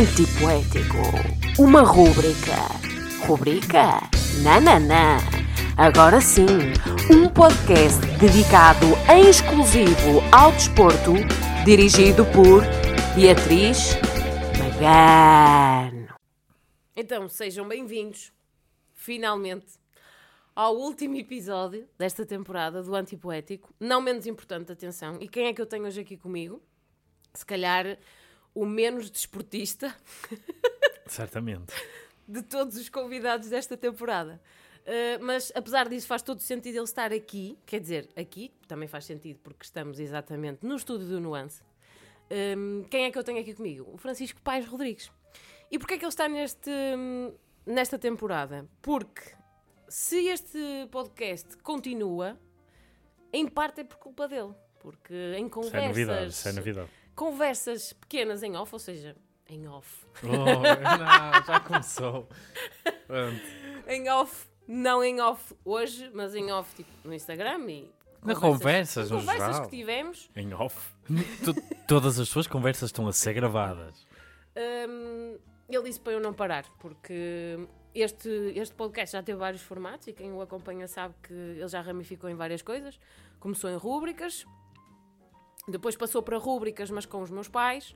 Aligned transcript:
Antipoético. 0.00 0.96
Uma 1.62 1.82
rúbrica. 1.82 2.56
Rubrica? 3.26 4.00
Nananã. 4.42 5.18
Agora 5.76 6.22
sim, 6.22 6.46
um 7.12 7.28
podcast 7.28 8.00
dedicado 8.18 8.86
em 9.12 9.28
exclusivo 9.28 10.22
ao 10.32 10.52
desporto, 10.52 11.12
dirigido 11.66 12.24
por 12.32 12.62
Beatriz 13.14 13.90
Magano. 14.58 16.08
Então, 16.96 17.28
sejam 17.28 17.68
bem-vindos, 17.68 18.32
finalmente, 18.94 19.66
ao 20.56 20.76
último 20.76 21.16
episódio 21.16 21.86
desta 21.98 22.24
temporada 22.24 22.82
do 22.82 22.94
Antipoético. 22.94 23.68
Não 23.78 24.00
menos 24.00 24.26
importante, 24.26 24.72
atenção. 24.72 25.18
E 25.20 25.28
quem 25.28 25.48
é 25.48 25.52
que 25.52 25.60
eu 25.60 25.66
tenho 25.66 25.84
hoje 25.84 26.00
aqui 26.00 26.16
comigo? 26.16 26.62
Se 27.34 27.44
calhar 27.44 27.98
o 28.54 28.66
menos 28.66 29.10
desportista 29.10 29.94
Certamente. 31.06 31.72
de 32.26 32.42
todos 32.42 32.76
os 32.76 32.88
convidados 32.88 33.48
desta 33.48 33.76
temporada. 33.76 34.40
Uh, 34.80 35.22
mas 35.22 35.52
apesar 35.54 35.88
disso, 35.88 36.06
faz 36.06 36.22
todo 36.22 36.40
sentido 36.40 36.76
ele 36.76 36.84
estar 36.84 37.12
aqui. 37.12 37.58
Quer 37.66 37.80
dizer, 37.80 38.08
aqui 38.16 38.52
também 38.66 38.88
faz 38.88 39.04
sentido 39.04 39.38
porque 39.42 39.64
estamos 39.64 40.00
exatamente 40.00 40.66
no 40.66 40.74
estúdio 40.76 41.06
do 41.06 41.20
Nuance. 41.20 41.62
Um, 42.56 42.84
quem 42.84 43.04
é 43.04 43.10
que 43.10 43.18
eu 43.18 43.24
tenho 43.24 43.40
aqui 43.40 43.54
comigo? 43.54 43.88
O 43.92 43.98
Francisco 43.98 44.40
Paes 44.40 44.66
Rodrigues. 44.66 45.10
E 45.70 45.78
porquê 45.78 45.94
é 45.94 45.98
que 45.98 46.04
ele 46.04 46.10
está 46.10 46.28
neste, 46.28 46.70
nesta 47.66 47.98
temporada? 47.98 48.66
Porque 48.80 49.22
se 49.88 50.26
este 50.28 50.58
podcast 50.90 51.56
continua, 51.58 52.38
em 53.32 53.46
parte 53.46 53.80
é 53.80 53.84
por 53.84 53.96
culpa 53.96 54.26
dele. 54.28 54.54
Porque 54.78 55.12
em 55.12 55.46
Isso 55.46 55.76
é 55.76 55.88
novidade. 55.88 56.06
conversas, 56.06 56.38
Isso 56.38 56.48
é 56.48 56.52
novidade. 56.52 56.90
Conversas 57.14 57.92
pequenas 57.92 58.42
em 58.42 58.56
off, 58.56 58.74
ou 58.74 58.78
seja, 58.78 59.16
em 59.48 59.66
off, 59.68 60.06
Oh, 60.22 60.28
não, 60.28 61.44
já 61.46 61.60
começou. 61.60 62.28
Em 63.88 64.08
off, 64.10 64.46
não 64.66 65.02
em 65.02 65.20
off 65.20 65.54
hoje, 65.64 66.10
mas 66.14 66.34
em 66.34 66.50
off 66.52 66.74
tipo, 66.74 66.90
no 67.04 67.12
Instagram 67.14 67.58
e 67.68 67.90
Na 68.22 68.34
conversas, 68.36 69.10
no 69.10 69.18
conversas 69.18 69.54
geral. 69.56 69.68
que 69.68 69.76
tivemos. 69.76 70.30
Em 70.36 70.52
off. 70.54 70.94
Todas 71.88 72.18
as 72.20 72.28
suas 72.28 72.46
conversas 72.46 72.88
estão 72.90 73.06
a 73.08 73.12
ser 73.12 73.32
gravadas. 73.34 74.06
Hum, 74.88 75.38
ele 75.68 75.82
disse 75.84 76.00
para 76.00 76.12
eu 76.12 76.20
não 76.20 76.32
parar, 76.32 76.64
porque 76.78 77.58
este, 77.94 78.28
este 78.54 78.74
podcast 78.74 79.12
já 79.16 79.22
teve 79.22 79.38
vários 79.38 79.62
formatos 79.62 80.06
e 80.06 80.12
quem 80.12 80.32
o 80.32 80.40
acompanha 80.40 80.86
sabe 80.86 81.14
que 81.22 81.32
ele 81.32 81.68
já 81.68 81.80
ramificou 81.80 82.28
em 82.30 82.34
várias 82.34 82.62
coisas. 82.62 82.98
Começou 83.40 83.70
em 83.70 83.76
rúbricas, 83.76 84.44
depois 85.70 85.96
passou 85.96 86.22
para 86.22 86.36
rúbricas, 86.38 86.90
mas 86.90 87.06
com 87.06 87.22
os 87.22 87.30
meus 87.30 87.48
pais. 87.48 87.94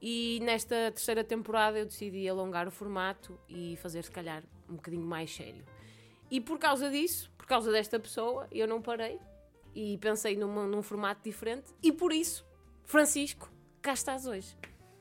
E 0.00 0.38
nesta 0.42 0.74
terceira 0.92 1.24
temporada 1.24 1.78
eu 1.78 1.84
decidi 1.86 2.28
alongar 2.28 2.68
o 2.68 2.70
formato 2.70 3.38
e 3.48 3.76
fazer, 3.78 4.04
se 4.04 4.10
calhar, 4.10 4.42
um 4.68 4.76
bocadinho 4.76 5.04
mais 5.04 5.34
sério. 5.34 5.64
E 6.30 6.40
por 6.40 6.58
causa 6.58 6.88
disso, 6.90 7.30
por 7.36 7.46
causa 7.46 7.72
desta 7.72 7.98
pessoa, 7.98 8.46
eu 8.52 8.68
não 8.68 8.80
parei 8.80 9.18
e 9.74 9.98
pensei 9.98 10.36
numa- 10.36 10.66
num 10.66 10.82
formato 10.82 11.22
diferente. 11.24 11.74
E 11.82 11.90
por 11.90 12.12
isso, 12.12 12.46
Francisco, 12.84 13.50
cá 13.82 13.92
estás 13.92 14.26
hoje. 14.26 14.56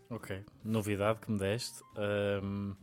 Ok. 0.10 0.44
Novidade 0.64 1.20
que 1.20 1.30
me 1.32 1.38
deste. 1.38 1.84
Ahm, 1.96 2.74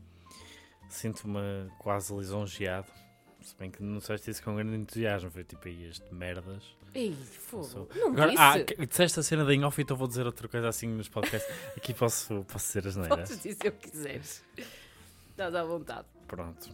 Sinto-me 0.89 1.41
quase 1.79 2.15
lisonjeado. 2.15 2.87
Se 3.45 3.55
bem 3.57 3.71
que 3.71 3.83
não 3.83 3.99
disseste 3.99 4.31
isso 4.31 4.43
com 4.43 4.57
grande 4.57 4.75
entusiasmo. 4.77 5.31
Foi 5.31 5.45
tipo 5.45 5.69
aí 5.69 5.85
este 5.89 6.13
merdas. 6.15 6.63
Ei, 6.95 7.15
fogo. 7.15 7.65
Sou- 7.65 7.89
Não 7.95 8.09
Agora, 8.13 8.31
disse. 8.31 8.43
ah, 8.43 8.87
disseste 8.87 9.21
a 9.21 9.23
cena 9.23 9.45
da 9.45 9.53
em 9.55 9.65
off, 9.65 9.81
então 9.83 9.97
vou 9.97 10.09
dizer 10.09 10.25
outra 10.27 10.49
coisa 10.49 10.69
assim 10.69 10.87
nos 10.89 11.09
podcasts. 11.09 11.53
Aqui 11.77 11.93
posso, 11.93 12.45
posso 12.45 12.67
dizer 12.69 12.89
as 12.89 12.97
neiras. 12.97 13.19
Podes 13.29 13.43
dizer 13.43 13.69
o 13.69 13.73
que 13.73 13.91
quiseres. 13.91 14.45
Estás 15.31 15.55
à 15.55 15.63
vontade. 15.65 16.07
Pronto. 16.27 16.71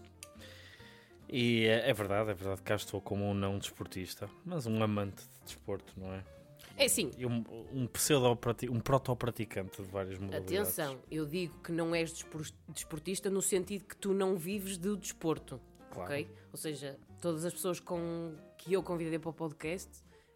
E 1.29 1.65
é, 1.67 1.91
é 1.91 1.93
verdade, 1.93 2.31
é 2.31 2.35
verdade 2.35 2.59
que 2.61 2.67
cá 2.67 2.75
estou 2.77 3.01
como 3.01 3.25
um 3.25 3.35
não 3.35 3.59
desportista, 3.59 4.29
mas 4.45 4.67
um 4.67 4.83
amante 4.83 5.23
de 5.23 5.45
desporto, 5.47 5.93
não 5.97 6.13
é? 6.13 6.25
É 6.77 6.87
E 7.19 7.27
um, 7.27 7.45
um 7.73 7.87
pseudo 7.87 8.27
um 8.71 8.81
proto-praticante 8.81 9.83
de 9.83 9.89
várias 9.91 10.19
modalidades. 10.19 10.59
atenção, 10.79 10.99
eu 11.11 11.27
digo 11.27 11.59
que 11.63 11.73
não 11.73 11.95
és 11.95 12.13
despor- 12.13 12.47
desportista 12.69 13.29
no 13.31 13.41
sentido 13.43 13.85
que 13.85 13.97
tu 13.97 14.13
não 14.15 14.37
vives 14.37 14.77
do 14.79 14.97
desporto, 14.97 15.61
Claro. 15.91 16.11
ok? 16.13 16.29
Ou 16.53 16.57
seja, 16.59 16.99
todas 17.21 17.45
as 17.45 17.53
pessoas 17.53 17.81
com 17.81 18.35
que 18.57 18.73
eu 18.73 18.83
convidei 18.83 19.19
para 19.19 19.31
o 19.31 19.33
podcast 19.33 19.91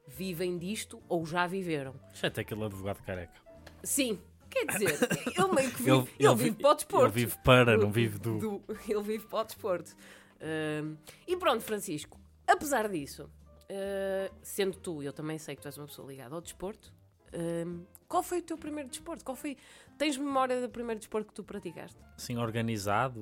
vivem 0.07 0.59
disto 0.59 1.03
ou 1.09 1.25
já 1.25 1.47
viveram. 1.47 1.95
Já 2.13 2.31
tem 2.31 2.43
aquele 2.43 2.65
advogado 2.65 3.03
careca. 3.05 3.41
Sim, 3.83 4.19
quer 4.51 4.67
dizer, 4.67 4.89
ele 5.39 5.49
meio 5.55 5.71
que 5.71 5.83
vive, 5.83 5.91
Ele- 5.91 5.99
ele, 6.19 6.27
ele 6.29 6.35
vive 6.37 6.51
vi- 6.51 6.57
para 6.63 6.71
o 6.71 6.75
desporto. 6.75 7.05
Ele 7.07 7.13
vive 7.13 7.39
para, 7.45 7.77
não 7.77 7.91
vive 7.93 8.19
do. 8.19 8.63
Ele 8.89 9.03
vive 9.03 9.27
para 9.27 9.41
o 9.41 9.45
desporto. 9.45 9.95
Ahm, 10.41 10.97
e 11.27 11.37
pronto, 11.37 11.63
Francisco, 11.63 12.19
apesar 12.47 12.89
disso, 12.89 13.31
ah, 13.71 14.31
sendo 14.43 14.77
tu, 14.77 15.03
eu 15.03 15.13
também 15.13 15.39
sei 15.39 15.57
que 15.57 15.63
tu 15.63 15.69
és 15.69 15.79
uma 15.79 15.87
pessoa 15.87 16.07
ligada 16.09 16.35
ao 16.35 16.41
desporto, 16.41 16.93
ahm, 17.33 17.83
qual 18.09 18.23
foi 18.23 18.39
o 18.41 18.43
teu 18.43 18.59
primeiro 18.59 18.89
desporto? 18.91 19.25
Qual 19.25 19.37
foi... 19.37 19.57
Tens 19.97 20.17
memória 20.19 20.61
do 20.61 20.69
primeiro 20.69 20.99
desporto 20.99 21.29
que 21.29 21.35
tu 21.35 21.45
praticaste? 21.45 21.97
Assim, 22.17 22.37
organizado. 22.37 23.21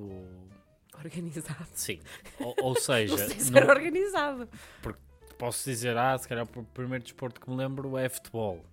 Organizado. 1.04 1.66
Sim. 1.74 2.00
Ou, 2.40 2.54
ou 2.62 2.74
seja, 2.76 3.16
Não 3.16 3.28
sei 3.28 3.40
se 3.40 3.50
não- 3.52 3.60
era 3.60 3.72
organizado. 3.72 4.48
posso 5.38 5.68
dizer, 5.68 5.96
ah, 5.96 6.16
se 6.16 6.28
calhar 6.28 6.44
o 6.44 6.64
primeiro 6.66 7.02
desporto 7.02 7.40
que 7.40 7.48
me 7.50 7.56
lembro 7.56 7.96
é 7.98 8.08
futebol. 8.08 8.64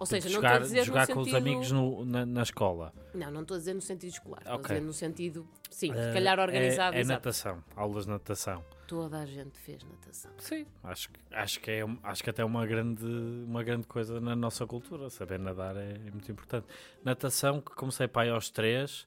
Ou 0.00 0.06
seja, 0.06 0.28
Tipo, 0.28 0.40
não 0.40 0.48
estou 0.48 0.56
a 0.56 0.64
dizer 0.64 0.84
jogar 0.84 1.08
no 1.08 1.14
com 1.14 1.24
sentido... 1.24 1.34
os 1.36 1.40
amigos 1.42 1.72
no- 1.72 2.04
na, 2.04 2.24
na 2.26 2.42
escola. 2.42 2.92
Não, 3.14 3.30
não 3.32 3.42
estou 3.42 3.56
a 3.56 3.58
dizer 3.58 3.74
no 3.74 3.80
sentido 3.80 4.10
escolar. 4.10 4.40
Estou 4.42 4.54
a 4.54 4.62
dizer 4.62 4.80
no 4.80 4.92
sentido, 4.92 5.48
sim, 5.70 5.92
se 5.92 5.98
Ah, 5.98 6.12
calhar 6.12 6.38
organizado. 6.38 6.96
É, 6.96 7.00
é 7.00 7.04
natação, 7.04 7.64
aulas 7.74 8.04
de 8.04 8.10
natação. 8.10 8.64
Toda 8.86 9.18
a 9.18 9.26
gente 9.26 9.58
fez 9.58 9.82
natação. 9.82 10.30
Sim, 10.38 10.66
acho, 10.84 11.10
que- 11.10 11.20
acho, 11.34 11.60
que 11.60 11.70
é, 11.70 11.84
acho 12.04 12.22
que 12.22 12.30
até 12.30 12.42
é 12.42 12.44
uma 12.44 12.64
grande, 12.64 13.04
uma 13.04 13.62
grande 13.64 13.86
coisa 13.88 14.20
na 14.20 14.36
nossa 14.36 14.64
cultura. 14.68 15.10
Saber 15.10 15.38
nadar 15.40 15.76
é, 15.76 15.94
é 16.06 16.10
muito 16.10 16.30
importante. 16.30 16.66
Natação, 17.04 17.60
que 17.60 17.72
comecei 17.74 18.06
para 18.06 18.22
aí 18.22 18.30
aos 18.30 18.50
3 18.50 19.04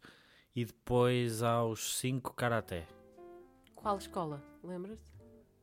e 0.55 0.65
depois 0.65 1.41
aos 1.43 1.97
5 1.99 2.33
karaté. 2.33 2.87
Qual 3.75 3.97
escola? 3.97 4.41
Lembras-te? 4.63 5.11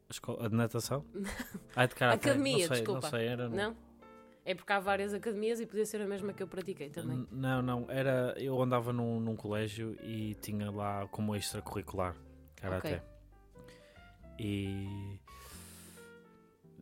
A 0.08 0.12
escola- 0.12 0.46
a 0.46 0.48
de 0.48 0.54
natação? 0.54 1.04
Ah, 1.76 1.86
de 1.86 1.94
karaté. 1.94 2.30
Academia, 2.30 2.58
não 2.58 2.74
sei, 2.74 2.76
desculpa. 2.78 3.00
Não 3.02 3.10
sei, 3.10 3.26
era. 3.28 3.48
Não? 3.48 3.76
É 4.44 4.54
porque 4.54 4.72
há 4.72 4.80
várias 4.80 5.12
academias 5.12 5.60
e 5.60 5.66
podia 5.66 5.84
ser 5.84 6.00
a 6.00 6.06
mesma 6.06 6.32
que 6.32 6.42
eu 6.42 6.48
pratiquei 6.48 6.88
também. 6.88 7.18
N- 7.18 7.28
Não, 7.30 7.60
não, 7.62 7.90
era. 7.90 8.34
Eu 8.38 8.60
andava 8.62 8.92
num, 8.92 9.20
num 9.20 9.36
colégio 9.36 9.94
e 10.02 10.34
tinha 10.40 10.70
lá 10.70 11.06
como 11.08 11.36
extracurricular 11.36 12.16
karaté. 12.56 12.96
Ok. 12.96 13.02
E. 14.40 15.20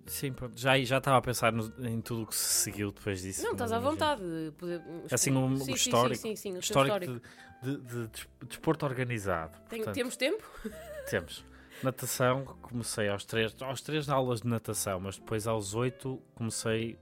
Sim, 0.07 0.33
pronto. 0.33 0.57
Já, 0.59 0.79
já 0.85 0.99
estava 0.99 1.17
a 1.17 1.21
pensar 1.21 1.53
no- 1.53 1.73
em 1.85 2.01
tudo 2.01 2.23
o 2.23 2.27
que 2.29 2.37
se 2.37 2.63
seguiu 2.63 2.93
depois 2.93 3.21
disso. 3.23 3.43
Não, 3.43 3.53
estás 3.53 3.73
à 3.73 3.79
vontade. 3.81 4.23
de 4.23 4.53
Poder, 4.53 4.81
Assim, 5.11 5.33
um- 5.33 5.57
sim, 5.57 5.63
um 5.63 5.65
sim, 5.67 5.73
histórico- 5.73 6.23
Sim, 6.23 6.37
sim, 6.37 6.53
sim, 6.53 6.57
o 6.57 6.61
Histórico, 6.61 6.97
histórico. 6.97 7.15
De, 7.15 7.46
de, 7.63 7.77
de 7.79 8.07
des- 8.09 8.29
desporto 8.49 8.85
organizado. 8.87 9.53
Tem- 9.69 9.79
Portanto, 9.79 9.95
temos 9.95 10.17
tempo? 10.17 10.43
temos. 11.11 11.45
Natação, 11.83 12.45
comecei 12.63 13.09
aos 13.09 13.25
3, 13.25 13.55
aos 13.63 13.81
3 13.83 14.09
aulas 14.09 14.41
de 14.41 14.49
natação, 14.49 14.99
mas 15.01 15.19
depois 15.19 15.47
aos 15.47 15.75
8 15.75 16.21
comecei 16.35 16.99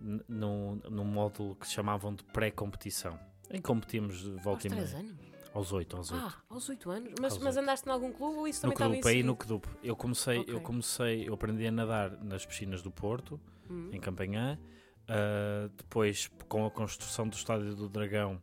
num, 0.00 0.80
num 0.90 1.04
módulo 1.04 1.54
que 1.56 1.66
chamavam 1.66 2.14
de 2.14 2.24
pré-competição. 2.24 3.18
Em 3.48 3.56
que 3.56 3.62
competimos 3.62 4.20
de 4.22 4.32
Aos 4.32 4.42
volta 4.42 4.66
e 4.66 4.70
3 4.70 4.92
meia. 4.92 4.98
anos? 5.04 5.26
Aos 5.54 5.72
8, 5.72 5.96
aos 5.96 6.10
8. 6.12 6.24
Ah, 6.26 6.34
aos 6.50 6.68
8 6.68 6.90
anos. 6.90 7.12
Mas, 7.20 7.32
Aos 7.34 7.42
mas 7.42 7.56
oito. 7.56 7.62
andaste 7.64 7.88
em 7.88 7.92
algum 7.92 8.12
clube 8.12 8.36
ou 8.36 8.48
isso 8.48 8.66
no 8.66 8.72
também 8.74 8.74
estava 8.74 8.92
Kedup, 8.94 9.08
aí 9.08 9.22
no? 9.22 9.36
Kedup. 9.36 9.68
Eu 9.82 9.96
comecei, 9.96 10.38
eu 10.38 10.42
Ok. 10.56 10.60
comecei, 10.60 11.28
eu 11.28 11.32
aprendi 11.34 11.66
a 11.66 11.70
nadar 11.70 12.10
nas 12.22 12.44
piscinas 12.44 12.82
do 12.82 12.90
Porto, 12.90 13.40
Hum. 13.70 13.88
em 13.92 14.00
Campanhã. 14.00 14.58
Ah, 15.08 15.70
depois, 15.76 16.28
com 16.48 16.66
a 16.66 16.70
construção 16.70 17.26
do 17.28 17.34
Estádio 17.36 17.74
do 17.74 17.88
Dragão, 17.88 18.42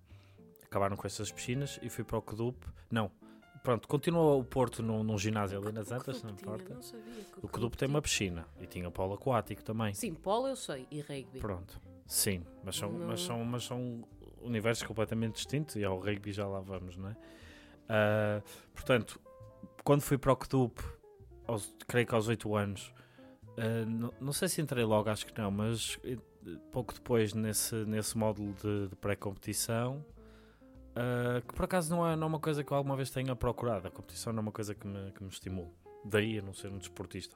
acabaram 0.73 0.97
com 0.97 1.06
essas 1.06 1.31
piscinas 1.31 1.79
e 1.84 1.89
fui 1.89 2.03
para 2.03 2.17
o 2.17 2.22
Kedup. 2.22 2.58
Não, 2.90 3.11
pronto, 3.64 3.87
continua 3.87 4.35
o 4.35 4.43
Porto 4.43 4.81
num, 4.81 5.03
num 5.03 5.17
ginásio 5.20 5.59
ali 5.61 5.72
nas 5.72 5.91
Antas, 5.91 6.23
não 6.23 6.31
importa. 6.31 6.75
O 7.43 7.47
Kedup 7.47 7.78
tem 7.78 7.87
uma 7.87 8.02
piscina 8.02 8.47
e 8.59 8.66
tinha 8.66 8.90
polo 8.90 9.14
aquático 9.14 9.64
também. 9.64 9.93
Sim, 9.93 10.16
polo 10.16 10.47
eu 10.47 10.55
sei 10.55 10.87
e 10.90 10.99
rugby. 11.02 11.40
Pronto, 11.40 11.79
sim, 12.08 12.43
mas 12.64 12.75
são, 12.75 12.91
Não- 12.91 13.08
mas 13.08 13.22
são, 13.22 13.46
mas 13.46 13.64
são 13.66 14.03
universos 14.41 14.85
completamente 14.85 15.35
distintos 15.35 15.75
e 15.75 15.84
ao 15.85 15.99
rugby 15.99 16.31
já 16.34 16.47
lá 16.47 16.59
vamos, 16.59 16.97
não 16.97 17.09
é? 17.09 17.16
Ah, 17.87 18.41
portanto, 18.73 19.22
quando 19.84 20.02
fui 20.02 20.17
para 20.17 20.34
o 20.34 20.35
Kedup, 20.35 20.81
aos, 21.46 21.72
creio 21.87 22.08
que 22.08 22.16
aos 22.16 22.28
8 22.28 22.55
anos, 22.55 22.91
ah, 23.58 23.85
não, 23.85 24.11
não 24.19 24.34
sei 24.34 24.47
se 24.47 24.59
entrei 24.59 24.84
logo, 24.84 25.08
acho 25.09 25.26
que 25.28 25.40
não, 25.40 25.52
mas 25.52 25.99
eh, 26.03 26.17
pouco 26.72 26.93
depois 26.96 27.34
nesse, 27.35 27.76
nesse 27.85 28.17
módulo 28.17 28.53
de, 28.55 28.87
de 28.87 28.96
pré-competição, 28.96 30.03
ah, 30.95 31.41
que 31.41 31.53
por 31.53 31.66
acaso 31.66 31.90
não 31.95 32.07
é, 32.07 32.16
não 32.16 32.23
é 32.23 32.28
uma 32.29 32.40
coisa 32.40 32.63
que 32.63 32.72
eu 32.72 32.78
alguma 32.78 32.95
vez 32.95 33.09
tenha 33.09 33.35
procurado, 33.35 33.87
a 33.87 33.91
competição 33.91 34.31
não 34.34 34.40
é 34.40 34.43
uma 34.43 34.51
coisa 34.51 34.73
que 34.75 34.85
me, 34.87 35.11
que 35.11 35.23
me 35.23 35.29
estimule, 35.29 35.72
daí 36.05 36.40
a 36.40 36.41
não 36.41 36.53
ser 36.53 36.69
um 36.69 36.78
desportista. 36.78 37.35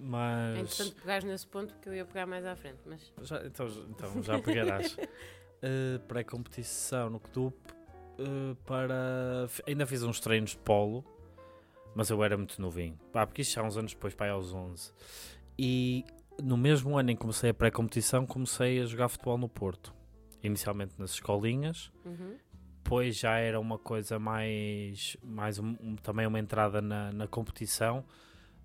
Mas. 0.00 0.58
interessante 0.60 0.94
pegares 1.00 1.24
nesse 1.24 1.46
ponto 1.46 1.74
que 1.80 1.88
eu 1.88 1.94
ia 1.94 2.04
pegar 2.04 2.26
mais 2.26 2.44
à 2.46 2.54
frente. 2.54 2.78
Mas 2.86 3.12
Já, 3.22 3.44
então, 3.44 3.66
então 3.90 4.22
já 4.22 4.38
pegarás. 4.38 4.96
eh, 5.62 5.98
pré-competição 6.06 7.10
no 7.10 7.18
clube 7.20 7.56
eh, 8.18 8.54
para. 8.64 9.44
f- 9.48 9.62
Ainda 9.66 9.86
fiz 9.86 10.02
uns 10.04 10.20
treinos 10.20 10.50
de 10.50 10.58
polo, 10.58 11.04
mas 11.96 12.10
eu 12.10 12.22
era 12.22 12.36
muito 12.36 12.60
novinho. 12.62 12.96
Pá, 13.12 13.26
porque 13.26 13.42
isto 13.42 13.54
já 13.54 13.60
há 13.60 13.64
uns 13.64 13.76
anos 13.76 13.92
depois, 13.92 14.14
pá, 14.14 14.26
aí 14.26 14.30
aos 14.30 14.52
11. 14.54 14.92
E 15.58 16.04
no 16.40 16.56
mesmo 16.56 16.96
ano 16.96 17.10
em 17.10 17.16
que 17.16 17.20
comecei 17.20 17.50
a 17.50 17.54
pré-competição, 17.54 18.24
comecei 18.24 18.80
a 18.80 18.86
jogar 18.86 19.08
futebol 19.08 19.36
no 19.36 19.48
Porto. 19.48 19.92
Inicialmente 20.42 20.94
nas 20.98 21.10
escolinhas, 21.12 21.90
Uhum. 22.04 22.36
depois 22.82 23.16
já 23.18 23.36
era 23.38 23.58
uma 23.58 23.78
coisa 23.78 24.18
mais, 24.18 25.16
mais 25.22 25.58
um- 25.58 25.76
um- 25.80 25.96
também 25.96 26.26
uma 26.26 26.38
entrada 26.38 26.80
na, 26.80 27.12
na 27.12 27.26
competição. 27.26 28.04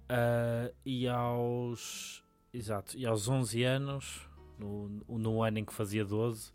Ah, 0.08 0.72
e 0.86 1.08
aos 1.08 2.24
exato, 2.54 2.96
e 2.98 3.06
aos 3.06 3.28
11 3.28 3.64
anos 3.64 4.28
no, 4.60 4.88
no 5.08 5.42
ano 5.42 5.58
em 5.60 5.66
que 5.66 5.74
fazia 5.74 6.06
12 6.06 6.52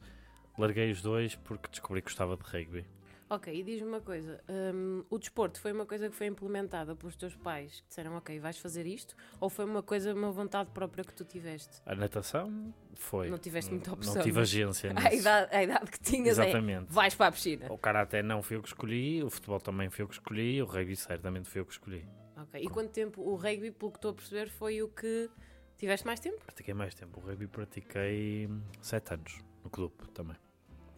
larguei 0.56 0.90
os 0.92 1.02
dois 1.02 1.34
porque 1.34 1.68
descobri 1.68 2.00
que 2.00 2.06
gostava 2.08 2.36
de 2.36 2.42
rugby 2.44 2.84
Ok, 3.30 3.54
e 3.54 3.62
diz-me 3.62 3.88
uma 3.88 4.00
coisa: 4.00 4.42
hum, 4.48 5.04
o 5.10 5.19
desporto 5.19 5.60
foi 5.60 5.70
uma 5.72 5.84
coisa 5.84 6.08
que 6.08 6.16
foi 6.16 6.26
implementada 6.28 6.96
pelos 6.96 7.14
teus 7.14 7.34
pais 7.36 7.80
que 7.82 7.88
disseram, 7.88 8.16
ok, 8.16 8.38
vais 8.40 8.56
fazer 8.58 8.86
isto? 8.86 9.14
Ou 9.38 9.50
foi 9.50 9.66
uma 9.66 9.82
coisa, 9.82 10.14
uma 10.14 10.30
vontade 10.30 10.70
própria 10.70 11.04
que 11.04 11.12
tu 11.12 11.25
tiveste? 11.25 11.82
a 11.84 11.94
natação 11.94 12.72
foi 12.94 13.28
Não 13.28 13.36
tiveste 13.38 13.70
muita 13.70 13.92
opção, 13.92 14.14
não 14.14 14.22
tive 14.22 14.40
agência 14.40 14.90
A 14.96 15.10
nisso. 15.10 15.16
idade, 15.16 15.54
a 15.56 15.62
idade 15.62 15.90
que 15.90 16.00
tinhas 16.00 16.38
é, 16.38 16.42
exatamente 16.44 16.86
vais 16.90 17.14
para 17.14 17.26
a 17.26 17.32
piscina. 17.32 17.70
o 17.70 17.76
karaté 17.76 18.22
não 18.22 18.42
fui 18.42 18.56
eu 18.56 18.62
que 18.62 18.69
escolhi 18.69 19.22
o 19.22 19.28
futebol 19.28 19.60
também 19.60 19.90
fui 19.90 20.02
eu 20.04 20.08
que 20.08 20.14
escolhi 20.14 20.62
o 20.62 20.64
rugby 20.66 20.96
certamente 20.96 21.48
fui 21.48 21.60
eu 21.60 21.66
que 21.66 21.72
escolhi 21.72 22.08
Ok, 22.36 22.62
e 22.62 22.69
quanto 22.69 22.90
tempo 22.92 23.20
o 23.20 23.34
rugby, 23.34 23.70
pelo 23.72 23.90
que 23.90 23.98
estou 23.98 24.12
a 24.12 24.14
perceber, 24.14 24.48
foi 24.48 24.80
o 24.82 24.88
que 24.88 25.28
tiveste 25.76 26.06
mais 26.06 26.19
tempo? 26.20 26.38
pratiquei 26.44 26.72
mais 26.72 26.94
tempo 26.94 27.20
o 27.20 27.22
rugby 27.22 27.46
pratiquei 27.46 28.48
7 28.80 29.14
anos 29.14 29.40
no 29.62 29.69
clube 29.69 29.94
também 30.14 30.36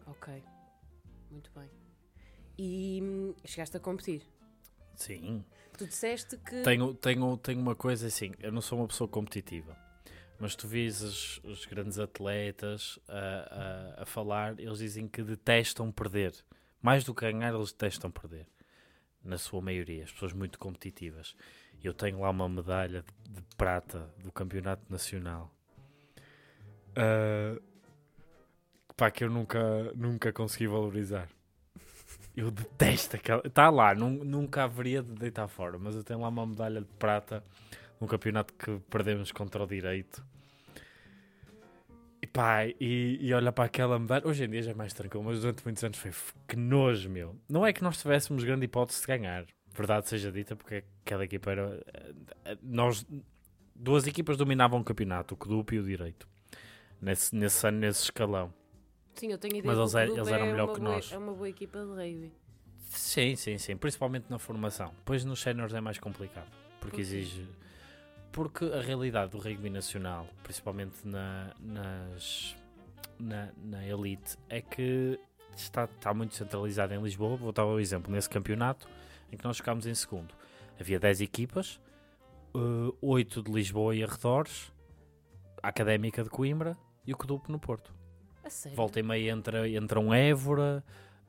Ok, 0.07 0.43
muito 1.29 1.51
bem. 1.55 1.69
E 2.57 3.33
chegaste 3.45 3.77
a 3.77 3.79
competir. 3.79 4.21
sim 4.95 5.43
Tu 5.77 5.87
disseste 5.87 6.37
que. 6.37 6.61
Tenho, 6.61 6.93
tenho, 6.93 7.37
tenho 7.37 7.59
uma 7.59 7.75
coisa 7.75 8.07
assim, 8.07 8.33
eu 8.39 8.51
não 8.51 8.61
sou 8.61 8.77
uma 8.77 8.87
pessoa 8.87 9.07
competitiva, 9.07 9.75
mas 10.39 10.55
tu 10.55 10.67
vis 10.67 11.01
os, 11.01 11.41
os 11.43 11.65
grandes 11.65 11.97
atletas 11.97 12.99
a, 13.07 13.97
a, 13.99 14.03
a 14.03 14.05
falar, 14.05 14.59
eles 14.59 14.77
dizem 14.77 15.07
que 15.07 15.23
detestam 15.23 15.91
perder. 15.91 16.33
Mais 16.81 17.03
do 17.03 17.15
que 17.15 17.21
ganhar, 17.21 17.53
eles 17.53 17.71
detestam 17.71 18.11
perder. 18.11 18.45
Na 19.23 19.37
sua 19.37 19.61
maioria, 19.61 20.03
as 20.03 20.11
pessoas 20.11 20.33
muito 20.33 20.59
competitivas. 20.59 21.35
Eu 21.83 21.93
tenho 21.93 22.19
lá 22.19 22.29
uma 22.29 22.49
medalha 22.49 23.03
de, 23.03 23.33
de 23.33 23.41
prata 23.55 24.13
do 24.23 24.31
Campeonato 24.31 24.83
Nacional. 24.89 25.51
Ah, 26.95 27.59
pá, 28.95 29.09
que 29.09 29.23
eu 29.23 29.29
nunca, 29.29 29.91
nunca 29.95 30.31
consegui 30.33 30.67
valorizar. 30.67 31.29
Eu 32.35 32.49
detesto 32.49 33.15
aquela. 33.17 33.41
Está 33.45 33.69
lá, 33.69 33.93
nun- 33.93 34.23
nunca 34.23 34.63
haveria 34.63 35.03
de 35.03 35.13
deitar 35.13 35.47
fora, 35.47 35.77
mas 35.77 35.95
eu 35.95 36.03
tenho 36.03 36.19
lá 36.21 36.29
uma 36.29 36.45
medalha 36.45 36.79
de 36.81 36.87
prata 36.97 37.43
num 37.99 38.07
campeonato 38.07 38.53
que 38.53 38.79
perdemos 38.89 39.31
contra 39.31 39.63
o 39.63 39.67
direito. 39.67 40.23
E 42.21 42.27
pá, 42.27 42.65
e, 42.79 43.17
e 43.19 43.33
olha 43.33 43.51
para 43.51 43.65
aquela 43.65 43.97
medalha. 43.99 44.25
Hoje 44.27 44.45
em 44.45 44.49
dia 44.49 44.61
já 44.61 44.71
é 44.71 44.73
mais 44.73 44.93
tranquilo, 44.93 45.23
mas 45.23 45.41
durante 45.41 45.63
muitos 45.65 45.83
anos 45.83 45.97
foi 45.97 46.11
que 46.47 46.55
nojo, 46.55 47.09
meu. 47.09 47.35
Não 47.49 47.65
é 47.65 47.73
que 47.73 47.83
nós 47.83 47.99
tivéssemos 47.99 48.43
grande 48.43 48.65
hipótese 48.65 49.01
de 49.01 49.07
ganhar, 49.07 49.45
verdade 49.73 50.07
seja 50.07 50.31
dita, 50.31 50.55
porque 50.55 50.83
aquela 51.05 51.25
equipa 51.25 51.51
era. 51.51 51.83
eh, 52.45 52.57
Nós. 52.61 53.05
Duas 53.75 54.05
equipas 54.05 54.37
dominavam 54.37 54.79
o 54.79 54.83
campeonato, 54.83 55.33
o 55.33 55.37
Clube 55.37 55.75
e 55.75 55.79
o 55.79 55.83
Direito. 55.83 56.27
Nesse, 57.01 57.35
nesse 57.35 57.65
ano, 57.67 57.79
nesse 57.79 58.03
escalão. 58.03 58.53
Sim, 59.21 59.31
eu 59.31 59.37
tenho 59.37 59.57
ideia 59.57 59.67
Mas 59.67 59.77
o 59.77 59.81
eles 59.99 60.07
clube 60.07 60.19
eles 60.19 60.33
eram 60.33 60.47
é 60.47 60.51
melhor 60.51 60.73
que 60.73 60.79
boa- 60.79 60.93
nós. 60.95 61.11
É 61.11 61.17
uma 61.19 61.31
boa 61.31 61.47
equipa 61.47 61.77
de 61.79 61.91
rugby. 61.91 62.33
Sim, 62.89 63.35
sim, 63.35 63.55
sim. 63.59 63.77
Principalmente 63.77 64.25
na 64.31 64.39
formação. 64.39 64.87
Depois 64.97 65.23
nos 65.23 65.39
séniores 65.39 65.75
é 65.75 65.79
mais 65.79 65.99
complicado. 65.99 66.49
Porque 66.79 66.95
Porquê? 66.97 67.01
exige. 67.01 67.47
Porque 68.31 68.65
a 68.65 68.81
realidade 68.81 69.29
do 69.29 69.37
rugby 69.37 69.69
nacional, 69.69 70.27
principalmente 70.41 71.07
na, 71.07 71.53
nas, 71.59 72.55
na, 73.19 73.49
na 73.63 73.85
elite, 73.85 74.39
é 74.49 74.59
que 74.59 75.19
está, 75.55 75.83
está 75.83 76.11
muito 76.15 76.33
centralizado 76.33 76.91
em 76.95 76.99
Lisboa. 77.03 77.37
Vou 77.37 77.51
dar 77.51 77.67
um 77.67 77.79
exemplo. 77.79 78.11
Nesse 78.11 78.27
campeonato 78.27 78.89
em 79.31 79.37
que 79.37 79.43
nós 79.43 79.57
ficámos 79.57 79.85
em 79.85 79.93
segundo, 79.93 80.33
havia 80.79 80.99
10 80.99 81.21
equipas, 81.21 81.79
8 82.99 83.43
de 83.43 83.51
Lisboa 83.51 83.95
e 83.95 84.03
arredores, 84.03 84.73
a 85.61 85.67
Académica 85.67 86.23
de 86.23 86.29
Coimbra 86.31 86.75
e 87.05 87.13
o 87.13 87.17
Codupo 87.17 87.51
no 87.51 87.59
Porto. 87.59 88.00
Volta 88.75 88.99
e 88.99 89.03
meia 89.03 89.31
entra, 89.31 89.67
entra 89.69 89.99
um 89.99 90.13
Évora, 90.13 90.83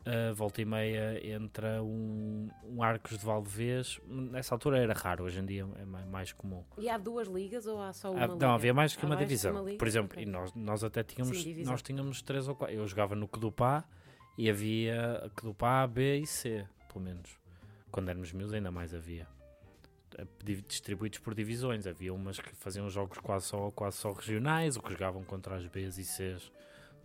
uh, 0.07 0.35
volta 0.35 0.61
e 0.61 0.65
meia 0.65 1.21
entra 1.27 1.83
um, 1.83 2.49
um 2.65 2.83
Arcos 2.83 3.19
de 3.19 3.25
Valdevez. 3.25 4.01
Nessa 4.07 4.55
altura 4.55 4.79
era 4.79 4.93
raro, 4.93 5.25
hoje 5.25 5.39
em 5.41 5.45
dia 5.47 5.67
é 5.77 5.85
ma- 5.85 6.05
mais 6.07 6.33
comum. 6.33 6.65
E 6.79 6.89
há 6.89 6.99
duas 6.99 7.29
ligas 7.29 7.67
ou 7.67 7.81
há 7.81 7.93
só 7.93 8.11
uma 8.13 8.27
liga? 8.27 8.37
não, 8.47 8.55
havia 8.55 8.75
mais 8.75 8.95
que 8.97 9.05
Há 9.05 9.09
uma 9.09 9.15
mais 9.17 9.21
que 9.21 9.29
divisão. 9.29 9.63
uma? 9.65 9.77
Por 9.79 9.87
exemplo, 9.87 10.13
Ok. 10.19 10.23
e 10.23 10.27
nós, 10.27 10.53
nós 10.55 10.83
até 10.85 11.03
tínhamos, 11.03 11.37
Sim, 11.39 11.45
divisão. 11.45 11.73
nós 11.73 11.83
tínhamos 11.83 12.23
três 12.23 12.49
ou 12.49 12.55
quatro. 12.55 12.75
Eu 12.75 12.87
jogava 12.87 13.15
no 13.15 13.29
Codupá 13.29 13.85
e 14.37 14.49
havia 14.51 15.31
Codupá 15.37 15.83
A, 15.83 15.87
B 15.87 16.19
e 16.19 16.27
C, 16.27 16.67
pelo 16.93 17.05
menos. 17.05 17.31
Quando 17.91 18.09
éramos 18.09 18.33
miúdos 18.33 18.55
ainda 18.55 18.71
mais 18.71 18.95
havia. 18.95 19.27
Eh, 20.17 20.27
di- 20.43 20.63
Distribuídos 20.63 21.19
por 21.19 21.35
divisões. 21.35 21.87
Havia 21.87 22.13
umas 22.13 22.39
que 22.39 22.55
faziam 22.57 22.89
jogos 22.89 23.19
quase 23.19 23.47
só, 23.47 23.71
quase 23.71 23.99
só 23.99 24.13
regionais, 24.13 24.77
ou 24.77 24.83
que 24.83 24.93
jogavam 24.93 25.23
contra 25.25 25.57
as 25.57 25.67
Bs 25.67 25.99
e 25.99 26.05
Cs 26.05 26.51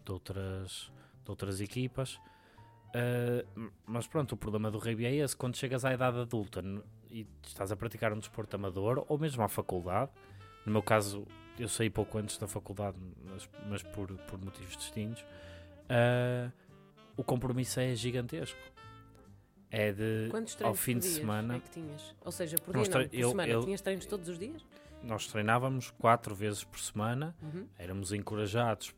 de 0.08 0.12
outras, 0.14 0.92
de 1.24 1.30
outras 1.30 1.60
equipas. 1.62 2.16
Uh, 2.96 3.70
mas 3.86 4.08
pronto, 4.08 4.32
o 4.34 4.38
problema 4.38 4.72
do 4.72 4.78
rugby 4.78 5.06
é 5.06 5.14
esse. 5.16 5.36
Quando 5.36 5.58
chegas 5.58 5.84
à 5.84 5.94
idade 5.94 6.18
adulta 6.20 6.64
e 7.12 7.28
estás 7.44 7.72
a 7.72 7.76
praticar 7.76 8.14
um 8.14 8.20
desporto 8.20 8.56
amador, 8.56 9.06
ou 9.10 9.18
mesmo 9.20 9.44
à 9.44 9.50
faculdade, 9.50 10.12
no 10.66 10.72
meu 10.72 10.82
caso, 10.82 11.26
eu 11.60 11.68
saí 11.68 11.90
pouco 11.90 12.18
antes 12.18 12.38
da 12.38 12.48
faculdade, 12.48 12.98
mas, 13.26 13.50
mas 13.70 13.84
por, 13.84 14.08
por 14.20 14.40
motivos 14.44 14.78
distintos, 14.78 15.22
uh, 15.22 16.52
o 17.18 17.24
compromisso 17.24 17.80
é 17.80 17.94
gigantesco. 17.94 18.58
É 19.70 19.92
de 19.92 20.30
Quantos 20.32 20.58
ao 20.62 20.74
fim 20.74 20.94
de 20.98 21.02
dias 21.02 21.16
semana. 21.16 21.58
é 21.58 21.60
que 21.60 21.70
tinhas? 21.70 22.16
Ou 22.24 22.32
seja, 22.32 22.56
por 22.58 22.74
dia 22.74 22.84
não, 22.84 22.90
por 23.10 23.14
eu- 23.14 23.30
semana. 23.30 23.52
eu- 23.52 23.64
Tinhas 23.66 23.82
treinos 23.82 24.06
todos 24.06 24.30
os 24.30 24.40
dias? 24.40 24.66
Nós 25.04 25.28
treinávamos 25.28 25.92
quatro 25.92 26.34
vezes 26.34 26.64
por 26.64 26.80
semana, 26.80 27.36
Uhum. 27.42 27.68
éramos 27.78 28.14
encorajados. 28.14 28.96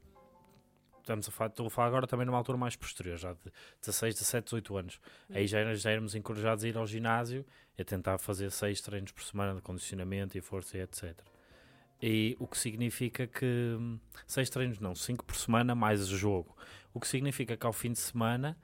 Estamos 1.09 1.27
a 1.27 1.31
falar, 1.31 1.49
estou 1.49 1.65
a 1.65 1.69
falar 1.71 1.87
agora 1.87 2.05
também 2.05 2.23
numa 2.23 2.37
altura 2.37 2.55
mais 2.55 2.75
posterior, 2.75 3.17
já 3.17 3.33
de 3.33 3.51
16, 3.81 4.13
17, 4.13 4.43
18 4.43 4.77
anos. 4.77 5.01
Aí 5.31 5.47
já, 5.47 5.73
já 5.73 5.89
éramos 5.89 6.13
encorajados 6.13 6.63
a 6.63 6.67
ir 6.67 6.77
ao 6.77 6.85
ginásio 6.85 7.43
e 7.75 7.81
a 7.81 7.85
tentar 7.85 8.19
fazer 8.19 8.51
seis 8.51 8.79
treinos 8.79 9.11
por 9.11 9.23
semana 9.23 9.55
de 9.55 9.61
condicionamento 9.61 10.37
e 10.37 10.41
força 10.41 10.77
e 10.77 10.81
etc. 10.81 11.17
E 11.99 12.37
o 12.39 12.45
que 12.45 12.55
significa 12.59 13.25
que 13.25 13.43
hum, 13.43 13.99
seis 14.27 14.51
treinos 14.51 14.79
não, 14.79 14.93
cinco 14.93 15.25
por 15.25 15.35
semana 15.35 15.73
mais 15.73 16.11
o 16.11 16.15
jogo. 16.15 16.55
O 16.93 16.99
que 16.99 17.07
significa 17.07 17.57
que 17.57 17.65
ao 17.65 17.73
fim 17.73 17.91
de 17.91 17.99
semana, 17.99 18.55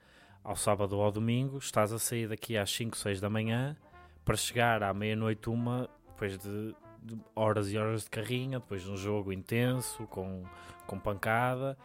ao 0.44 0.54
sábado 0.54 0.96
ou 0.96 1.02
ao 1.02 1.10
domingo, 1.10 1.58
estás 1.58 1.92
a 1.92 1.98
sair 1.98 2.28
daqui 2.28 2.56
às 2.56 2.70
5, 2.70 2.96
6 2.96 3.20
da 3.20 3.28
manhã 3.28 3.76
para 4.24 4.36
chegar 4.36 4.84
à 4.84 4.94
meia-noite, 4.94 5.50
uma, 5.50 5.90
depois 6.06 6.38
de, 6.38 6.76
de 7.02 7.18
horas 7.34 7.72
e 7.72 7.76
horas 7.76 8.04
de 8.04 8.10
carrinha, 8.10 8.60
depois 8.60 8.84
de 8.84 8.90
um 8.92 8.96
jogo 8.96 9.32
intenso, 9.32 10.06
com, 10.06 10.44
com 10.86 10.96
pancada, 10.96 11.76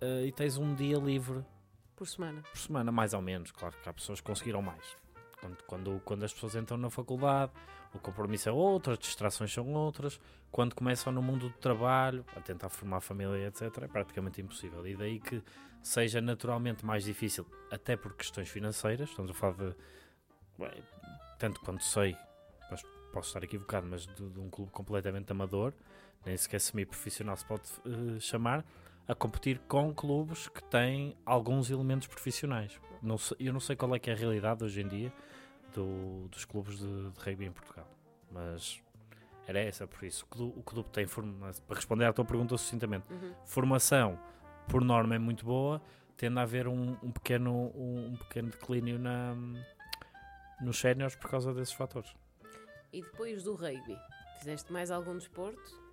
eh, 0.00 0.26
e 0.26 0.32
tens 0.32 0.56
um 0.56 0.74
dia 0.74 0.96
livre 0.98 1.44
Por 1.94 2.06
semana. 2.06 2.42
por 2.42 2.58
semana, 2.58 2.92
mais 2.92 3.14
ou 3.14 3.22
menos. 3.22 3.50
Claro 3.50 3.74
que 3.82 3.88
há 3.88 3.92
pessoas 3.92 4.20
que 4.20 4.26
conseguiram 4.26 4.62
mais. 4.62 4.96
Quando, 5.40 5.56
quando, 5.64 6.02
quando 6.04 6.24
as 6.24 6.32
pessoas 6.32 6.56
entram 6.56 6.76
na 6.76 6.90
faculdade, 6.90 7.52
o 7.94 7.98
compromisso 7.98 8.48
é 8.48 8.52
outro, 8.52 8.92
as 8.92 8.98
distrações 8.98 9.52
são 9.52 9.72
outras. 9.72 10.20
Quando 10.50 10.74
começam 10.74 11.12
no 11.12 11.22
mundo 11.22 11.48
do 11.48 11.54
trabalho, 11.58 12.24
a 12.34 12.40
tentar 12.40 12.68
formar 12.68 13.00
família, 13.00 13.48
etc., 13.48 13.82
é 13.82 13.88
praticamente 13.88 14.40
impossível. 14.40 14.86
E 14.86 14.96
daí 14.96 15.20
que 15.20 15.42
seja 15.82 16.20
naturalmente 16.20 16.84
mais 16.84 17.04
difícil, 17.04 17.46
até 17.70 17.96
por 17.96 18.14
questões 18.14 18.48
financeiras. 18.48 19.10
Estamos 19.10 19.30
a 19.30 19.34
falar 19.34 19.54
de. 19.54 19.74
bem, 20.58 20.82
tanto 21.38 21.60
quanto 21.60 21.84
sei, 21.84 22.16
mas 22.70 22.82
posso 23.12 23.28
estar 23.28 23.44
equivocado, 23.44 23.86
mas 23.86 24.06
de, 24.06 24.28
de 24.28 24.40
um 24.40 24.50
clube 24.50 24.70
completamente 24.72 25.30
amador, 25.30 25.72
nem 26.24 26.36
sequer 26.36 26.60
semi-profissional 26.60 27.36
se 27.36 27.44
pode 27.44 27.62
eh, 27.86 28.20
chamar, 28.20 28.64
a 29.08 29.14
competir 29.14 29.58
com 29.68 29.94
clubes 29.94 30.48
que 30.48 30.62
têm 30.64 31.16
alguns 31.24 31.70
elementos 31.70 32.06
profissionais. 32.08 32.80
Não 33.02 33.16
sei- 33.18 33.36
eu 33.40 33.52
não 33.52 33.60
sei 33.60 33.76
qual 33.76 33.94
é 33.94 33.98
que 33.98 34.10
é 34.10 34.12
a 34.12 34.16
realidade 34.16 34.64
hoje 34.64 34.80
em 34.80 34.88
dia 34.88 35.12
do- 35.72 36.26
dos 36.28 36.44
clubes 36.44 36.78
de, 36.78 37.10
de 37.10 37.20
rugby 37.20 37.44
em 37.46 37.52
Portugal, 37.52 37.86
mas 38.30 38.80
era 39.46 39.60
essa, 39.60 39.86
por 39.86 40.02
isso. 40.04 40.24
O 40.24 40.28
clube, 40.28 40.58
o 40.58 40.62
clube 40.62 40.88
tem 40.90 41.06
formação, 41.06 41.64
para 41.66 41.76
responder 41.76 42.04
à 42.06 42.12
tua 42.12 42.24
pergunta 42.24 42.56
sucintamente, 42.58 43.04
Uhum. 43.10 43.32
formação 43.44 44.18
por 44.68 44.82
norma 44.82 45.14
é 45.14 45.18
muito 45.18 45.44
boa, 45.44 45.80
tende 46.16 46.38
a 46.38 46.42
haver 46.42 46.66
um, 46.66 46.96
um 47.02 47.12
pequeno, 47.12 47.52
um, 47.76 48.12
um 48.12 48.16
pequeno 48.16 48.48
declínio 48.50 48.98
na, 48.98 49.36
nos 50.60 50.78
séniores 50.78 51.14
por 51.14 51.30
causa 51.30 51.52
desses 51.54 51.74
fatores. 51.74 52.12
E 52.92 53.02
depois 53.02 53.44
do 53.44 53.54
rugby, 53.54 53.96
fizeste 54.38 54.72
mais 54.72 54.90
algum 54.90 55.16
desporto? 55.16 55.85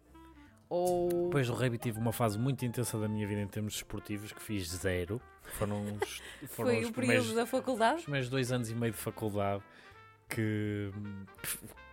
Ou. 0.74 1.26
Depois 1.26 1.46
do 1.48 1.54
rugby 1.54 1.78
tive 1.78 2.00
uma 2.00 2.12
fase 2.12 2.40
muito 2.40 2.66
intensa 2.66 2.98
da 2.98 3.08
minha 3.08 3.28
vida 3.28 3.42
em 3.42 3.48
termos 3.48 3.76
esportivos 3.76 4.32
que 4.32 4.42
fiz 4.42 4.68
zero. 4.70 5.22
Foram 5.44 5.84
os, 6.02 6.22
foram 6.50 6.72
foi 6.72 6.82
os 6.82 6.90
o 6.90 6.94
período 6.94 7.36
da 7.36 7.46
faculdade? 7.46 7.98
os 7.98 8.04
primeiros 8.04 8.28
dois 8.30 8.52
anos 8.52 8.72
e 8.72 8.74
meio 8.76 8.92
de 8.92 8.98
faculdade 8.98 9.62
que, 10.28 10.90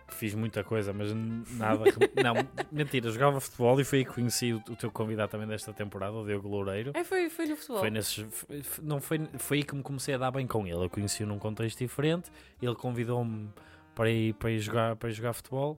que 0.07 0.15
fiz 0.15 0.33
muita 0.33 0.63
coisa, 0.63 0.91
mas 0.93 1.13
nada. 1.13 1.83
não, 2.23 2.33
mentira, 2.71 3.11
jogava 3.11 3.39
futebol 3.39 3.79
e 3.79 3.83
foi 3.83 3.99
aí 3.99 4.05
que 4.05 4.13
conheci 4.13 4.53
o, 4.53 4.57
o 4.69 4.75
teu 4.75 4.89
convidado 4.89 5.31
também 5.31 5.47
desta 5.47 5.71
temporada, 5.71 6.13
o 6.13 6.25
Diogo 6.25 6.47
Loureiro. 6.47 6.91
É, 6.95 7.03
foi, 7.03 7.29
foi 7.29 7.45
no 7.45 7.55
futebol. 7.55 7.79
Foi, 7.81 7.89
nesses, 7.91 8.25
foi- 8.31 8.63
não 8.81 8.99
foi, 8.99 9.19
foi 9.37 9.57
aí 9.57 9.63
que 9.63 9.75
me 9.75 9.83
comecei 9.83 10.15
a 10.15 10.17
dar 10.17 10.31
bem 10.31 10.47
com 10.47 10.65
ele. 10.65 10.83
Eu 10.83 10.89
conheci-o 10.89 11.27
num 11.27 11.37
contexto 11.37 11.77
diferente. 11.77 12.31
Ele 12.59 12.73
convidou-me 12.75 13.47
para 13.93 14.09
ir, 14.09 14.33
para 14.33 14.49
ir, 14.49 14.59
jogar, 14.59 14.95
para 14.95 15.09
ir 15.09 15.13
jogar 15.13 15.33
futebol. 15.33 15.77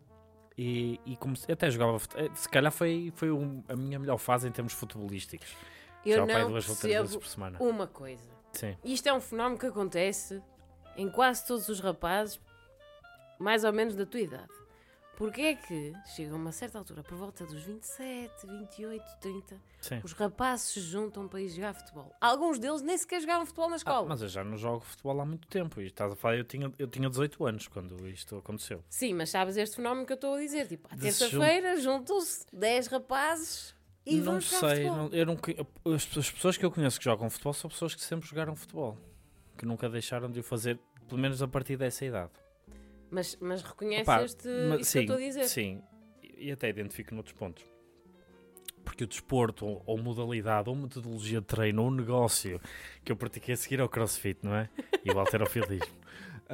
E, 0.57 0.99
e 1.05 1.15
comecei, 1.17 1.51
até 1.53 1.69
jogava 1.71 1.97
futebol. 1.97 2.29
Se 2.35 2.47
calhar 2.47 2.71
foi, 2.71 3.11
foi 3.15 3.31
um- 3.31 3.63
a 3.67 3.75
minha 3.75 3.97
melhor 3.97 4.17
fase 4.17 4.47
em 4.47 4.51
termos 4.51 4.73
futebolísticos. 4.73 5.55
Eu 6.05 6.17
Jogava 6.17 6.39
não 6.41 6.49
duas 6.51 6.67
ou 6.69 6.75
três 6.75 6.97
vezes 7.01 7.15
por 7.15 7.25
semana. 7.27 7.57
uma 7.59 7.87
coisa. 7.87 8.29
Sim. 8.51 8.77
Isto 8.83 9.07
é 9.07 9.13
um 9.13 9.21
fenómeno 9.21 9.57
que 9.57 9.65
acontece 9.65 10.41
em 10.95 11.09
quase 11.09 11.47
todos 11.47 11.67
os 11.69 11.79
rapazes, 11.79 12.39
mais 13.39 13.63
ou 13.63 13.73
menos 13.73 13.95
da 13.95 14.05
tua 14.05 14.19
idade. 14.19 14.51
Porque 15.15 15.41
é 15.41 15.55
que 15.55 15.93
chega 16.15 16.33
a 16.33 16.35
uma 16.35 16.51
certa 16.51 16.79
altura, 16.79 17.03
por 17.03 17.15
volta 17.15 17.45
dos 17.45 17.61
27, 17.61 18.47
28, 18.47 19.03
30, 19.21 19.55
sim. 19.79 20.01
os 20.03 20.11
rapazes 20.13 20.69
se 20.69 20.79
juntam 20.81 21.27
para 21.27 21.39
ir 21.39 21.49
jogar 21.49 21.73
futebol. 21.75 22.11
Alguns 22.19 22.57
deles 22.57 22.81
nem 22.81 22.97
sequer 22.97 23.21
jogavam 23.21 23.45
futebol 23.45 23.69
na 23.69 23.75
Ah, 23.75 23.77
escola. 23.77 24.07
mas 24.09 24.23
eu 24.23 24.27
já 24.27 24.43
não 24.43 24.57
jogo 24.57 24.79
futebol 24.83 25.21
há 25.21 25.25
muito 25.25 25.47
tempo. 25.47 25.79
E 25.79 25.85
estás 25.85 26.11
a 26.11 26.15
falar, 26.15 26.37
eu 26.37 26.43
tinha, 26.43 26.71
eu 26.79 26.87
tinha 26.87 27.07
18 27.09 27.45
anos 27.45 27.67
quando 27.67 28.07
isto 28.07 28.35
aconteceu. 28.37 28.83
Sim, 28.89 29.13
mas 29.13 29.29
sabes 29.29 29.55
este 29.55 29.75
fenómeno 29.75 30.05
que 30.05 30.13
eu 30.13 30.15
estou 30.15 30.33
a 30.33 30.39
dizer? 30.39 30.67
Tipo, 30.67 30.87
à 30.91 30.97
terça-feira 30.97 31.79
juntam-se 31.79 32.45
10 32.51 32.87
rapazes 32.87 33.75
e 34.05 34.15
não 34.17 34.23
vão 34.33 34.41
jogar 34.41 34.59
sei, 34.61 34.69
futebol. 34.87 34.97
não- 34.97 35.09
eu 35.09 35.25
não, 35.27 35.37
as, 35.95 36.17
as 36.17 36.31
pessoas 36.31 36.57
que 36.57 36.65
eu 36.65 36.71
conheço 36.71 36.97
que 36.97 37.05
jogam 37.05 37.29
futebol 37.29 37.53
são 37.53 37.69
pessoas 37.69 37.93
que 37.93 38.01
sempre 38.01 38.27
jogaram 38.27 38.55
futebol, 38.55 38.97
que 39.57 39.65
nunca 39.65 39.87
deixaram 39.87 40.29
de 40.31 40.39
o 40.39 40.43
fazer, 40.43 40.79
pelo 41.07 41.21
menos 41.21 41.39
a 41.41 41.47
partir 41.47 41.77
dessa 41.77 42.03
idade. 42.03 42.31
Mas, 43.13 43.37
mas 43.39 43.61
reconheces 43.61 44.07
Opa, 44.07 44.23
este, 44.23 44.47
mas- 44.69 44.87
sim, 44.87 44.91
que 44.91 44.97
eu 44.97 45.01
estou 45.01 45.15
a 45.15 45.19
dizer? 45.19 45.43
Sim, 45.47 45.83
e 46.35 46.51
até 46.51 46.67
identifico 46.69 47.13
noutros 47.13 47.35
pontos. 47.37 47.63
Porque 48.83 49.03
o 49.03 49.07
desporto, 49.07 49.65
ou, 49.67 49.83
ou 49.85 49.97
modalidade, 49.99 50.67
ou 50.67 50.75
metodologia 50.75 51.39
de 51.39 51.45
treino, 51.45 51.83
ou 51.83 51.91
negócio 51.91 52.59
que 53.05 53.11
eu 53.11 53.15
pratiquei 53.15 53.53
a 53.53 53.57
seguir 53.57 53.79
ao 53.79 53.87
crossfit, 53.87 54.39
não 54.41 54.55
é? 54.55 54.67
E 55.05 55.11
o 55.11 55.19
alterofilismo. 55.19 55.93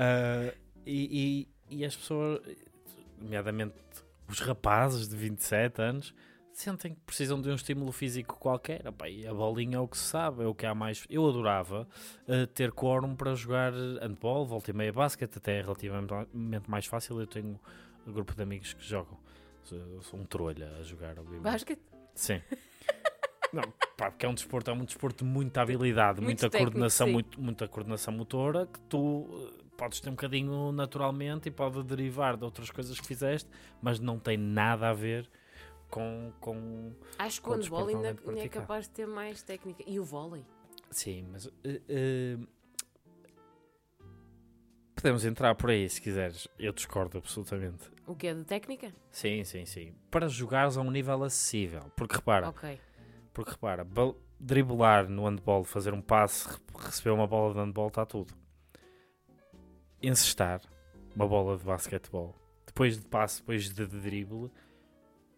Ah, 0.01 0.53
e, 0.85 1.47
e, 1.69 1.77
e 1.77 1.83
as 1.83 1.93
pessoas, 1.95 2.39
nomeadamente 3.19 3.73
os 4.29 4.39
rapazes 4.39 5.09
de 5.09 5.15
27 5.15 5.81
anos, 5.81 6.13
sentem 6.59 6.93
que 6.93 6.99
precisam 7.05 7.41
de 7.41 7.49
um 7.49 7.55
estímulo 7.55 7.91
físico 7.91 8.37
qualquer. 8.37 8.81
E 9.07 9.25
a 9.25 9.33
bolinha 9.33 9.77
é 9.77 9.79
o 9.79 9.87
que 9.87 9.97
se 9.97 10.03
sabe, 10.03 10.43
é 10.43 10.45
o 10.45 10.53
que 10.53 10.65
há 10.65 10.75
mais. 10.75 11.05
Eu 11.09 11.27
adorava 11.27 11.87
ah, 12.27 12.47
ter 12.53 12.71
quórum 12.71 13.15
para 13.15 13.33
jogar 13.33 13.71
handball, 13.71 14.45
volta 14.45 14.69
e 14.69 14.73
meia 14.73 14.91
basquete, 14.91 15.37
até 15.37 15.59
é 15.59 15.61
relativamente 15.61 16.69
mais 16.69 16.85
fácil. 16.85 17.19
Eu 17.19 17.27
tenho 17.27 17.57
um 18.05 18.11
grupo 18.11 18.35
de 18.35 18.43
amigos 18.43 18.73
que 18.73 18.83
jogam. 18.83 19.17
Sou, 19.63 20.01
sou 20.01 20.19
um 20.19 20.25
trolha 20.25 20.69
a 20.79 20.83
jogar, 20.83 21.17
obviamente. 21.17 21.43
Basquete? 21.43 21.81
Sim. 22.13 22.41
Não, 23.53 23.63
pá, 23.97 24.11
porque 24.11 24.25
é 24.25 24.29
um 24.29 24.33
desporto, 24.33 24.69
é 24.69 24.73
um 24.73 24.83
desporto 24.83 25.23
de 25.23 25.31
muita 25.31 25.61
habilidade, 25.61 26.21
Muito 26.21 26.41
muita 26.41 26.49
técnico, 26.49 26.71
coordenação, 26.71 27.07
muito, 27.07 27.41
muita 27.41 27.67
coordenação 27.67 28.13
motora 28.13 28.67
que 28.67 28.79
tu 28.81 29.27
eh, 29.31 29.63
podes 29.75 29.99
ter 29.99 30.09
um 30.09 30.13
bocadinho 30.13 30.71
naturalmente 30.71 31.47
e 31.47 31.51
pode 31.51 31.81
derivar 31.83 32.37
de 32.37 32.43
outras 32.43 32.69
coisas 32.69 32.99
que 32.99 33.07
fizeste, 33.07 33.49
mas 33.81 33.99
não 33.99 34.19
tem 34.19 34.37
nada 34.37 34.89
a 34.89 34.93
ver 34.93 35.27
com, 35.89 36.31
com 36.39 36.93
Acho 37.17 37.41
que 37.41 37.47
Com 37.47 37.53
o 37.53 37.57
handball 37.57 37.87
ainda, 37.87 38.15
é 38.39 38.47
capaz 38.47 38.85
de 38.85 38.91
ter 38.91 39.07
mais 39.07 39.41
técnica. 39.41 39.83
E 39.85 39.99
o 39.99 40.03
vôlei? 40.03 40.45
sim, 40.91 41.23
mas 41.31 41.47
eh, 41.63 41.81
eh, 41.89 42.37
podemos 44.95 45.23
entrar 45.25 45.55
por 45.55 45.69
aí 45.69 45.87
se 45.89 46.01
quiseres. 46.01 46.47
Eu 46.57 46.71
discordo 46.73 47.17
absolutamente. 47.17 47.89
O 48.07 48.15
que 48.15 48.27
é 48.27 48.33
de 48.33 48.43
técnica? 48.43 48.93
Sim, 49.11 49.43
sim, 49.43 49.65
sim. 49.65 49.93
Para 50.11 50.27
jogares 50.27 50.77
a 50.77 50.81
um 50.81 50.91
nível 50.91 51.23
acessível. 51.23 51.91
Porque 51.95 52.15
repara, 52.15 52.49
Ok. 52.49 52.79
Porque 53.33 53.51
repara, 53.51 53.87
driblar 54.39 55.07
no 55.07 55.25
handball, 55.25 55.63
fazer 55.63 55.93
um 55.93 56.01
passe, 56.01 56.47
re- 56.49 56.57
receber 56.85 57.11
uma 57.11 57.27
bola 57.27 57.53
de 57.53 57.59
handball, 57.59 57.87
está 57.87 58.05
tudo. 58.05 58.33
Encestar 60.01 60.61
uma 61.15 61.27
bola 61.27 61.57
de 61.57 61.63
basquetebol, 61.63 62.35
depois 62.65 62.97
de 62.99 63.05
passe, 63.07 63.39
depois 63.41 63.69
de 63.69 63.85
drible, 63.85 64.49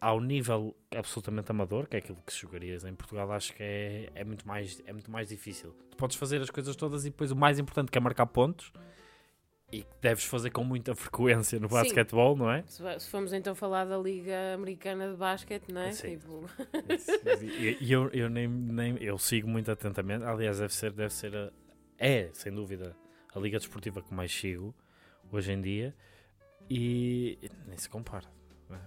ao 0.02 0.20
nível 0.20 0.76
absolutamente 0.96 1.52
amador, 1.52 1.88
que 1.88 1.96
é 1.96 2.00
aquilo 2.00 2.18
que 2.26 2.36
jogarias 2.36 2.84
em 2.84 2.94
Portugal, 2.96 3.32
acho 3.32 3.54
que 3.54 3.62
é, 3.62 4.10
é, 4.16 4.24
muito 4.24 4.48
mais, 4.48 4.82
é 4.88 4.92
muito 4.92 5.12
mais 5.12 5.30
difícil. 5.30 5.76
Tu 5.92 5.96
podes 5.96 6.18
fazer 6.18 6.42
as 6.42 6.50
coisas 6.50 6.76
todas 6.76 7.06
e 7.06 7.12
depois 7.12 7.30
o 7.30 7.36
mais 7.36 7.60
importante 7.60 7.92
que 7.92 7.98
é 8.00 8.02
marcar 8.02 8.26
pontos 8.26 8.74
e 9.72 9.84
que 9.84 9.90
deves 10.02 10.26
fazer 10.26 10.50
com 10.50 10.64
muita 10.64 10.96
frequência 10.96 11.60
no 11.60 11.70
basquetebol, 11.70 12.36
não 12.36 12.52
é? 12.52 12.64
Se, 12.66 13.10
formos 13.10 13.32
então 13.32 13.54
falar 13.54 13.86
da 13.86 13.98
Liga 13.98 14.56
Americana 14.56 15.12
de 15.12 15.16
Basquete, 15.16 15.72
não 15.72 15.82
é? 15.82 15.92
Sim. 15.92 16.18
Tipo, 16.18 16.50
E 17.60 17.78
e 17.80 17.92
eu, 17.92 18.10
eu 18.10 18.28
nem, 18.28 18.48
nem 18.48 18.98
eu 19.02 19.20
sigo 19.20 19.48
muito 19.48 19.70
atentamente. 19.70 20.26
Aliás, 20.26 20.58
deve 20.58 20.74
ser, 20.74 20.92
deve 20.92 21.14
ser 21.14 21.36
a, 21.38 21.52
é, 22.00 22.32
sem 22.34 22.52
dúvida, 22.52 22.96
a 23.36 23.40
liga 23.40 23.60
desportiva 23.60 24.02
que 24.02 24.12
mais 24.12 24.34
sigo 24.34 24.74
hoje 25.32 25.52
em 25.52 25.62
dia 25.62 25.96
e 26.68 27.38
nem 27.68 27.78
se 27.78 27.88
compara. 27.88 28.28
não 28.68 28.76
é? 28.78 28.82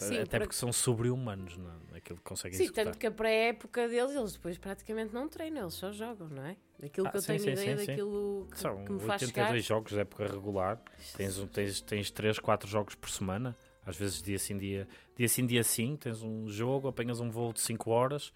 São- 0.00 0.08
Sim, 0.08 0.22
até 0.22 0.38
por 0.38 0.44
porque 0.46 0.56
são 0.56 0.72
sobre-humanos 0.72 1.56
na- 1.56 1.78
naquilo 1.92 2.18
que 2.18 2.24
conseguem 2.24 2.56
sim, 2.56 2.64
executar. 2.64 2.84
tanto 2.86 2.98
que 2.98 3.06
a 3.06 3.10
pré-época 3.10 3.88
deles, 3.88 4.14
eles 4.16 4.32
depois 4.32 4.58
praticamente 4.58 5.12
não 5.14 5.28
treinam, 5.28 5.62
eles 5.62 5.74
só 5.74 5.92
jogam, 5.92 6.28
não 6.28 6.44
é? 6.44 6.56
Daquilo 6.78 7.06
Ah, 7.06 7.10
que 7.10 7.16
eu 7.18 7.20
sim, 7.22 7.26
tenho 7.28 7.38
sim, 7.40 7.50
ideia, 7.52 7.78
sim, 7.78 7.86
daquilo 7.86 8.48
que, 8.50 8.58
São 8.58 8.84
que 8.84 8.92
me 8.92 9.00
faz 9.00 9.22
82 9.22 9.64
chegar. 9.64 9.76
jogos 9.76 9.92
de 9.92 10.00
época 10.00 10.26
regular. 10.26 10.82
Tens, 11.16 11.38
um, 11.38 11.46
tens, 11.46 11.80
tens 11.82 12.10
3, 12.10 12.38
4 12.38 12.68
jogos 12.68 12.94
por 12.94 13.10
semana. 13.10 13.56
Às 13.84 13.96
vezes 13.96 14.22
dia 14.22 14.38
sim, 14.38 14.56
dia, 14.56 14.88
dia 15.16 15.28
sim, 15.28 15.46
dia 15.46 15.62
sim. 15.62 15.96
Tens 15.96 16.22
um 16.22 16.48
jogo, 16.48 16.88
apanhas 16.88 17.20
um 17.20 17.30
voo 17.30 17.52
de 17.52 17.60
5 17.60 17.90
horas 17.90 18.32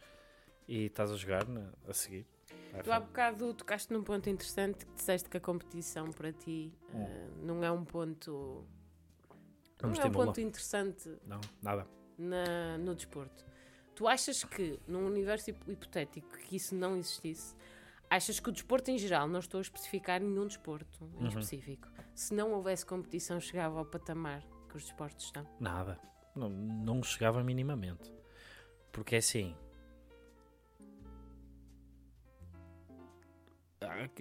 e 0.69 0.87
estás 0.87 1.11
a 1.11 1.17
jogar 1.17 1.47
na- 1.49 1.73
a 1.89 1.93
seguir. 1.93 2.27
É 2.73 2.83
Tu 2.83 2.91
há 2.91 2.99
bocado 3.01 3.55
tocaste 3.55 3.93
num 3.93 4.03
ponto 4.03 4.29
interessante 4.29 4.85
que 4.85 4.93
disseste 4.95 5.29
que 5.29 5.37
a 5.37 5.41
competição 5.41 6.11
para 6.11 6.33
ti 6.33 6.73
Hum. 6.93 7.05
eh, 7.05 7.29
não 7.43 7.63
é 7.65 7.71
um 7.71 7.85
ponto. 7.85 8.67
Não 9.87 9.93
Não, 9.95 10.03
é 10.03 10.07
um 10.07 10.13
ponto 10.13 10.41
interessante 10.41 11.17
Não, 11.27 11.41
nada. 11.63 11.87
na- 12.19 12.79
no 12.79 12.95
desporto. 12.95 13.45
Tu 13.95 14.09
achas 14.09 14.43
que, 14.45 14.81
num 14.89 15.07
universo 15.07 15.51
hip- 15.51 15.71
hipotético, 15.71 16.29
que 16.39 16.57
isso 16.57 16.75
não 16.75 16.97
existisse, 16.97 17.55
achas 18.11 18.41
que 18.41 18.49
o 18.49 18.53
desporto 18.53 18.91
em 18.91 18.99
geral, 18.99 19.29
não 19.29 19.39
estou 19.41 19.59
a 19.59 19.63
especificar 19.63 20.21
nenhum 20.21 20.47
desporto 20.47 21.05
em 21.19 21.23
Uhum. 21.23 21.29
específico, 21.29 21.89
se 22.15 22.35
não 22.35 22.53
houvesse 22.53 22.85
competição, 22.85 23.39
chegava 23.41 23.79
ao 23.79 23.85
patamar 23.85 24.43
que 24.69 24.77
os 24.77 24.85
desportos 24.85 25.27
estão? 25.27 25.47
Nada. 25.61 25.99
Não, 26.35 26.49
não 26.49 27.03
chegava 27.03 27.43
minimamente. 27.45 28.13
Porque 28.91 29.15
é 29.15 29.19
assim. 29.19 29.55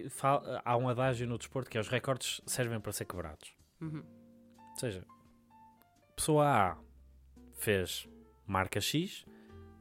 Fal- 0.09 0.43
Há 0.65 0.77
um 0.77 0.89
adágio 0.89 1.27
no 1.27 1.37
desporto 1.37 1.69
que 1.69 1.77
é 1.77 1.81
os 1.81 1.87
recordes 1.87 2.41
servem 2.45 2.79
para 2.79 2.91
ser 2.91 3.05
quebrados. 3.05 3.55
Uhum. 3.79 4.03
Ou 4.73 4.77
seja, 4.77 5.05
pessoa 6.15 6.45
A 6.47 6.77
fez 7.53 8.07
marca 8.45 8.79
X, 8.81 9.25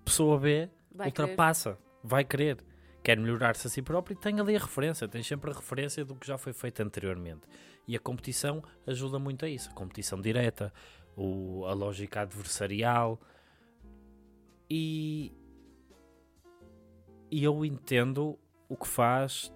pessoa 0.05 0.39
B 0.39 0.69
Vai 0.95 1.11
querer. 1.11 1.23
ultrapassa, 1.31 1.79
vai 2.03 2.25
querer, 2.25 2.59
quer 3.03 3.19
melhorar-se 3.19 3.67
a 3.67 3.71
si 3.71 3.83
próprio 3.83 4.15
e 4.15 4.17
tem 4.21 4.39
ali 4.41 4.55
a 4.57 4.59
referência, 4.59 5.09
tem 5.09 5.23
sempre 5.23 5.51
a 5.51 5.55
referência 5.55 6.05
do 6.05 6.15
que 6.15 6.27
já 6.27 6.37
foi 6.39 6.53
feito 6.53 6.81
anteriormente. 6.83 7.43
E 7.89 7.97
a 7.97 7.99
competição 8.01 8.63
ajuda 8.87 9.19
muito 9.19 9.45
a 9.45 9.49
isso, 9.49 9.71
a 9.71 9.73
competição 9.73 10.21
direta, 10.21 10.73
o- 11.17 11.65
a 11.67 11.73
lógica 11.73 12.21
adversarial 12.21 13.21
e, 14.71 15.33
e 17.31 17.43
eu 17.43 17.65
entendo 17.65 18.39
o 18.69 18.77
que 18.77 18.87
faz 18.87 19.53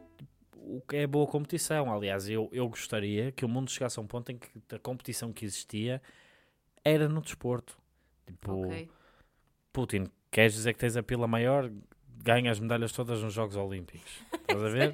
o 0.69 0.81
que 0.81 0.97
é 0.97 1.07
boa 1.07 1.27
competição. 1.29 1.93
Aliás, 1.95 2.29
eu, 2.29 2.49
eu 2.53 2.69
gostaria 2.69 3.31
que 3.31 3.45
o 3.45 3.49
mundo 3.49 3.71
chegasse 3.71 3.99
a 4.01 4.03
um 4.03 4.07
ponto 4.07 4.33
em 4.33 4.37
que 4.39 4.49
a 4.75 4.79
competição 4.81 5.33
que 5.33 5.45
existia 5.45 6.03
era 6.89 7.09
no 7.09 7.21
desporto. 7.21 7.77
Tipo, 8.27 8.67
Ok. 8.67 8.91
Putin, 9.73 10.11
queres 10.31 10.55
dizer 10.55 10.73
que 10.73 10.79
tens 10.81 10.97
a 10.97 11.03
pila 11.03 11.27
maior? 11.27 11.71
Ganha 12.23 12.51
as 12.51 12.59
medalhas 12.59 12.93
todas 12.93 13.23
nos 13.23 13.33
Jogos 13.35 13.57
Olímpicos. 13.57 14.23
Estás 14.33 14.63
a 14.63 14.69
ver? 14.71 14.93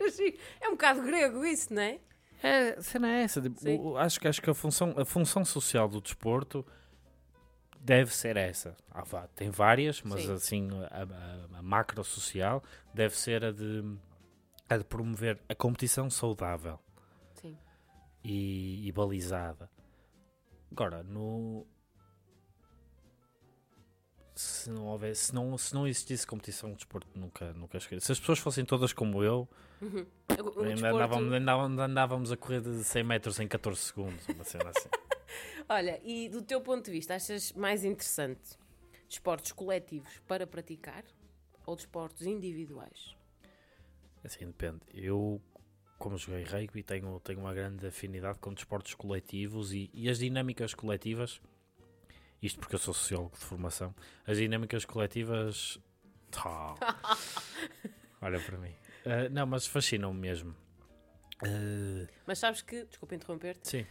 É 0.61 0.69
um 0.69 0.73
bocado 0.73 1.03
grego 1.03 1.45
isso, 1.45 1.73
não 1.73 1.83
é? 1.83 2.01
É, 2.43 2.71
a 2.71 2.83
cena 2.83 3.09
é 3.13 3.23
essa. 3.23 3.41
tipo, 3.41 3.91
o- 3.91 3.97
acho, 3.97 4.19
que- 4.21 4.27
acho 4.29 4.43
que 4.43 4.51
a 4.51 4.55
função, 4.55 4.95
a 4.99 5.05
função 5.05 5.45
social 5.45 5.89
do 5.89 6.01
desporto 6.01 6.67
deve 7.81 8.15
ser 8.15 8.37
essa. 8.37 8.77
Vá- 9.07 9.29
tem 9.29 9.51
várias, 9.51 10.03
mas 10.03 10.23
Sim. 10.25 10.33
assim, 10.33 10.69
a, 10.91 11.03
a- 11.05 11.59
a 11.59 11.63
macro 11.63 12.03
social 12.05 12.63
deve 12.93 13.17
ser 13.17 13.45
a 13.45 13.53
de, 13.53 13.85
a 14.69 14.77
de 14.79 14.85
promover 14.85 15.39
a 15.49 15.55
competição 15.55 16.11
saudável 16.11 16.79
Sim. 17.35 17.57
e, 18.25 18.87
e 18.89 18.93
balizada. 18.93 19.71
Agora, 20.71 21.03
no. 21.03 21.67
Se 24.43 24.71
não 24.71 24.87
houvesse, 24.87 25.27
se 25.27 25.35
não, 25.35 25.57
se 25.59 25.75
não 25.75 25.87
existisse 25.87 26.27
competição 26.27 26.71
de 26.71 26.77
desporto, 26.77 27.09
nunca, 27.15 27.53
nunca 27.55 27.79
cheguei. 27.81 28.01
Se 28.01 28.13
as 28.13 28.19
pessoas 28.21 28.39
fossem 28.39 28.65
todas 28.65 28.93
como 28.93 29.23
eu, 29.23 29.49
Uhum. 29.81 30.07
Ainda, 30.29 30.75
desporto- 30.75 30.87
andávamos, 30.97 31.33
andávamos, 31.33 31.79
andávamos 31.81 32.33
a 32.33 32.37
correr 32.37 32.61
de 32.61 32.85
100 32.85 33.03
metros 33.03 33.41
em 33.41 33.49
14 33.49 33.81
segundos, 33.81 34.27
uma 34.29 34.45
cena 34.45 34.71
assim. 34.71 34.89
Olha, 35.69 36.01
e 36.05 36.29
do 36.29 36.41
teu 36.41 36.61
ponto 36.61 36.85
de 36.85 36.91
vista, 36.93 37.15
achas 37.17 37.53
mais 37.53 37.85
interessante 37.85 38.57
desportos 39.09 39.51
coletivos 39.53 40.21
para 40.29 40.47
praticar 40.47 41.05
ou 41.67 41.75
desportos 41.75 42.27
individuais? 42.27 43.17
Assim, 44.25 44.47
depende. 44.47 44.81
Eu, 44.95 45.41
como 45.99 46.17
joguei 46.17 46.45
rugby, 46.45 46.83
tenho, 46.83 47.19
tenho 47.21 47.41
uma 47.41 47.53
grande 47.53 47.85
afinidade 47.87 48.39
com 48.39 48.55
desportos 48.55 48.95
coletivos 48.95 49.73
e, 49.73 49.91
e 49.93 50.09
as 50.09 50.19
dinâmicas 50.19 50.75
coletivas. 50.75 51.41
Isto 52.43 52.59
porque 52.59 52.75
eu 52.75 52.79
sou 52.79 52.93
sociólogo 52.93 53.37
de 53.39 53.45
formação. 53.45 53.95
As 54.27 54.37
dinâmicas 54.37 54.85
coletivas. 54.85 55.79
Tá. 56.31 56.75
Olha 58.21 58.41
para 58.41 58.59
mim. 58.59 58.75
Ah, 59.07 59.29
não, 59.31 59.47
mas 59.47 59.67
fascinam-me 59.67 60.19
mesmo. 60.19 60.55
Ah, 61.45 62.09
Mas 62.27 62.39
sabes 62.39 62.63
que, 62.63 62.85
desculpa 62.85 63.15
interromper-te, 63.15 63.69
sim, 63.69 63.87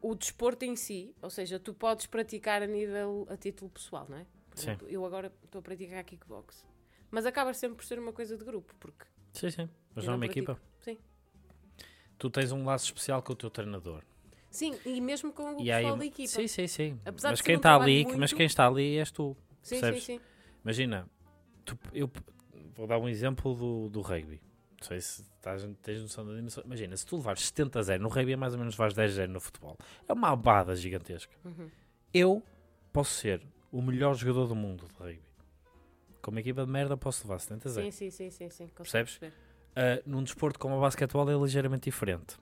o 0.00 0.14
desporto 0.14 0.64
em 0.66 0.76
si, 0.76 1.14
ou 1.22 1.30
seja, 1.30 1.58
tu 1.58 1.72
podes 1.72 2.06
praticar 2.06 2.62
a 2.62 2.66
nível, 2.66 3.26
a 3.30 3.36
título 3.38 3.70
pessoal, 3.70 4.06
não 4.08 4.18
é? 4.18 4.26
Por 4.50 4.58
Sim. 4.58 4.68
exemplo, 4.68 4.88
eu 4.88 5.04
agora 5.04 5.32
estou 5.44 5.58
a 5.58 5.62
praticar 5.62 6.04
kickbox. 6.04 6.64
Mas 7.10 7.24
acaba 7.26 7.54
sempre 7.54 7.76
por 7.76 7.84
ser 7.84 7.98
uma 7.98 8.12
coisa 8.12 8.36
de 8.36 8.44
grupo, 8.44 8.74
porque 8.78 9.04
sim, 9.32 9.50
sim. 9.50 9.68
Mas 9.94 10.04
não 10.04 10.12
é 10.12 10.16
uma 10.16 10.26
equipa. 10.26 10.60
Sim. 10.82 10.98
Tu 12.18 12.28
tens 12.30 12.52
um 12.52 12.64
laço 12.64 12.86
especial 12.86 13.22
com 13.22 13.32
o 13.32 13.36
teu 13.36 13.50
treinador. 13.50 14.02
Sim, 14.54 14.78
e 14.86 15.00
mesmo 15.00 15.32
com 15.32 15.56
o 15.56 15.60
e 15.60 15.72
aí, 15.72 15.82
pessoal 15.82 15.98
da 15.98 16.06
equipa. 16.06 16.28
sim, 16.28 16.46
sim, 16.46 16.66
sim. 16.68 17.00
Apesar 17.04 17.30
mas 17.30 17.40
quem 17.40 17.56
um 17.56 17.58
está 17.58 17.74
ali, 17.74 18.04
muito- 18.04 18.18
mas 18.18 18.32
quem 18.32 18.46
está 18.46 18.66
ali 18.68 18.98
és 18.98 19.10
tu. 19.10 19.36
sim, 19.60 19.74
sim, 19.76 19.80
percebes? 19.80 20.04
sim. 20.04 20.20
Imagina, 20.62 21.08
tu- 21.64 21.76
eu 21.92 22.08
vou 22.76 22.86
dar 22.86 22.98
um 22.98 23.08
exemplo 23.08 23.52
do, 23.54 23.88
do 23.88 24.00
rugby. 24.00 24.40
Não 24.80 24.86
sei 24.86 25.00
se 25.00 25.22
estás, 25.22 25.66
tens 25.82 26.00
noção 26.02 26.24
da 26.24 26.34
dimensão. 26.36 26.62
Imagina, 26.64 26.96
se 26.96 27.04
tu 27.04 27.16
levares 27.16 27.46
70 27.46 27.80
a 27.80 27.82
0 27.82 28.02
no 28.02 28.08
rugby, 28.08 28.32
é 28.34 28.36
mais 28.36 28.52
ou 28.52 28.58
menos 28.60 28.74
levares 28.74 28.94
10 28.94 29.10
a 29.10 29.14
0 29.14 29.32
no 29.32 29.40
futebol. 29.40 29.76
É 30.06 30.12
uma 30.12 30.28
abada 30.30 30.76
gigantesca. 30.76 31.34
Uhum. 31.44 31.68
Eu 32.12 32.40
posso 32.92 33.12
ser 33.14 33.42
o 33.72 33.82
melhor 33.82 34.14
jogador 34.14 34.46
do 34.46 34.54
mundo 34.54 34.86
de 34.86 34.94
rugby. 35.02 35.22
Com 36.22 36.30
uma 36.30 36.38
equipa 36.40 36.64
de 36.64 36.70
merda, 36.70 36.96
posso 36.96 37.24
levar 37.24 37.40
70 37.40 37.68
a 37.68 37.72
0. 37.72 37.86
Sim, 37.86 37.90
sim, 37.90 38.10
sim, 38.10 38.30
sim, 38.30 38.50
sim. 38.50 38.66
Percebes? 38.68 39.18
Ah, 39.74 40.00
num 40.06 40.22
desporto 40.22 40.60
como 40.60 40.76
o 40.76 40.80
basquetebol 40.80 41.28
é 41.28 41.34
ligeiramente 41.34 41.90
diferente. 41.90 42.36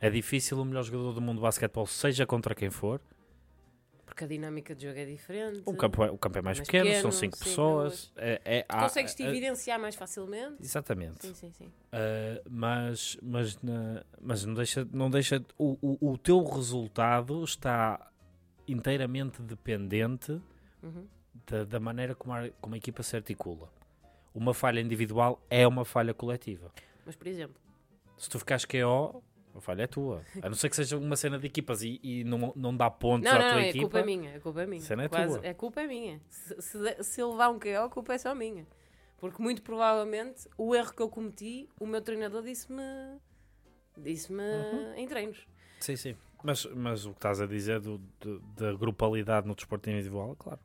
É 0.00 0.08
difícil 0.10 0.58
o 0.58 0.64
melhor 0.64 0.82
jogador 0.82 1.12
do 1.12 1.20
mundo 1.20 1.36
de 1.36 1.42
basquetebol, 1.42 1.86
seja 1.86 2.26
contra 2.26 2.54
quem 2.54 2.70
for. 2.70 3.00
Porque 4.06 4.24
a 4.24 4.26
dinâmica 4.26 4.74
de 4.74 4.86
jogo 4.86 4.98
é 4.98 5.04
diferente. 5.04 5.62
O 5.64 5.74
campo 5.76 6.02
é, 6.02 6.10
o 6.10 6.18
campo 6.18 6.38
é 6.38 6.42
mais, 6.42 6.58
Mais 6.58 6.66
pequeno, 6.66 6.86
pequeno, 6.86 7.02
são 7.02 7.12
5 7.12 7.36
sim, 7.38 7.44
pessoas. 7.44 8.12
É, 8.16 8.40
é, 8.44 8.66
há- 8.68 8.80
Consegues 8.82 9.14
te 9.14 9.22
ah, 9.22 9.28
evidenciar 9.28 9.78
mais 9.78 9.94
facilmente. 9.94 10.56
Exatamente. 10.60 11.26
Sim, 11.26 11.34
sim, 11.34 11.52
sim. 11.52 11.66
Uh, 11.66 12.42
mas 12.50 13.16
mas, 13.22 13.60
na- 13.62 14.02
mas 14.20 14.44
não 14.44 14.54
deixa, 14.54 14.88
não 14.92 15.08
deixa 15.10 15.44
o, 15.56 15.78
o, 15.80 16.12
o 16.12 16.18
teu 16.18 16.42
resultado 16.44 17.44
está 17.44 18.10
inteiramente 18.66 19.42
dependente 19.42 20.40
Uhum. 20.82 21.06
da, 21.46 21.64
da 21.64 21.78
maneira 21.80 22.14
como 22.14 22.34
a, 22.34 22.48
como 22.60 22.74
a 22.74 22.78
equipa 22.78 23.02
se 23.02 23.14
articula. 23.14 23.70
Uma 24.34 24.54
falha 24.54 24.80
individual 24.80 25.40
é 25.50 25.66
uma 25.68 25.84
falha 25.84 26.14
coletiva. 26.14 26.72
Mas, 27.06 27.14
por 27.16 27.26
exemplo, 27.28 27.56
Se 28.16 28.28
tu 28.28 28.38
ficares 28.38 28.64
KO, 28.64 29.22
a 29.54 29.60
falha 29.60 29.82
é 29.82 29.86
tua. 29.86 30.22
A 30.42 30.48
não 30.48 30.54
ser 30.56 30.68
que 30.70 30.76
seja 30.76 30.96
uma 30.96 31.16
cena 31.16 31.38
de 31.38 31.46
equipas 31.46 31.82
e, 31.82 31.98
e 32.02 32.24
não, 32.24 32.52
não 32.56 32.76
dá 32.76 32.90
pontos 32.90 33.24
não, 33.30 33.36
à 33.36 33.38
não, 33.40 33.46
tua 33.48 33.52
não, 33.54 33.58
é 33.60 33.68
equipa. 33.68 33.82
culpa 33.90 34.02
minha, 34.04 34.30
é 34.34 34.38
culpa 34.40 34.66
minha. 34.66 34.80
Cena 34.82 35.04
é 35.04 35.08
Quase- 35.08 35.38
tua. 35.38 35.46
é 35.46 35.54
culpa 35.54 35.86
minha. 35.86 36.20
Se, 36.28 36.60
se, 36.62 37.02
se 37.04 37.22
levar 37.24 37.48
um 37.50 37.58
KO, 37.58 37.68
a 37.84 37.88
culpa 37.88 38.14
é 38.14 38.18
só 38.18 38.34
minha. 38.34 38.66
Porque 39.18 39.42
muito 39.42 39.62
provavelmente 39.62 40.48
o 40.56 40.74
erro 40.74 40.94
que 40.94 41.02
eu 41.02 41.08
cometi, 41.08 41.68
o 41.78 41.86
meu 41.86 42.00
treinador 42.00 42.42
disse-me 42.42 42.82
disse-me 43.96 44.42
Uhum. 44.42 44.94
em 44.94 45.06
treinos. 45.06 45.46
Sim, 45.80 45.96
sim. 45.96 46.16
Mas, 46.42 46.64
mas 46.66 47.04
o 47.04 47.10
que 47.10 47.18
estás 47.18 47.40
a 47.40 47.46
dizer 47.46 47.80
do, 47.80 47.98
do- 48.18 48.38
da 48.56 48.72
grupalidade 48.72 49.46
no 49.46 49.54
desporto 49.54 49.90
individual, 49.90 50.34
claro. 50.36 50.60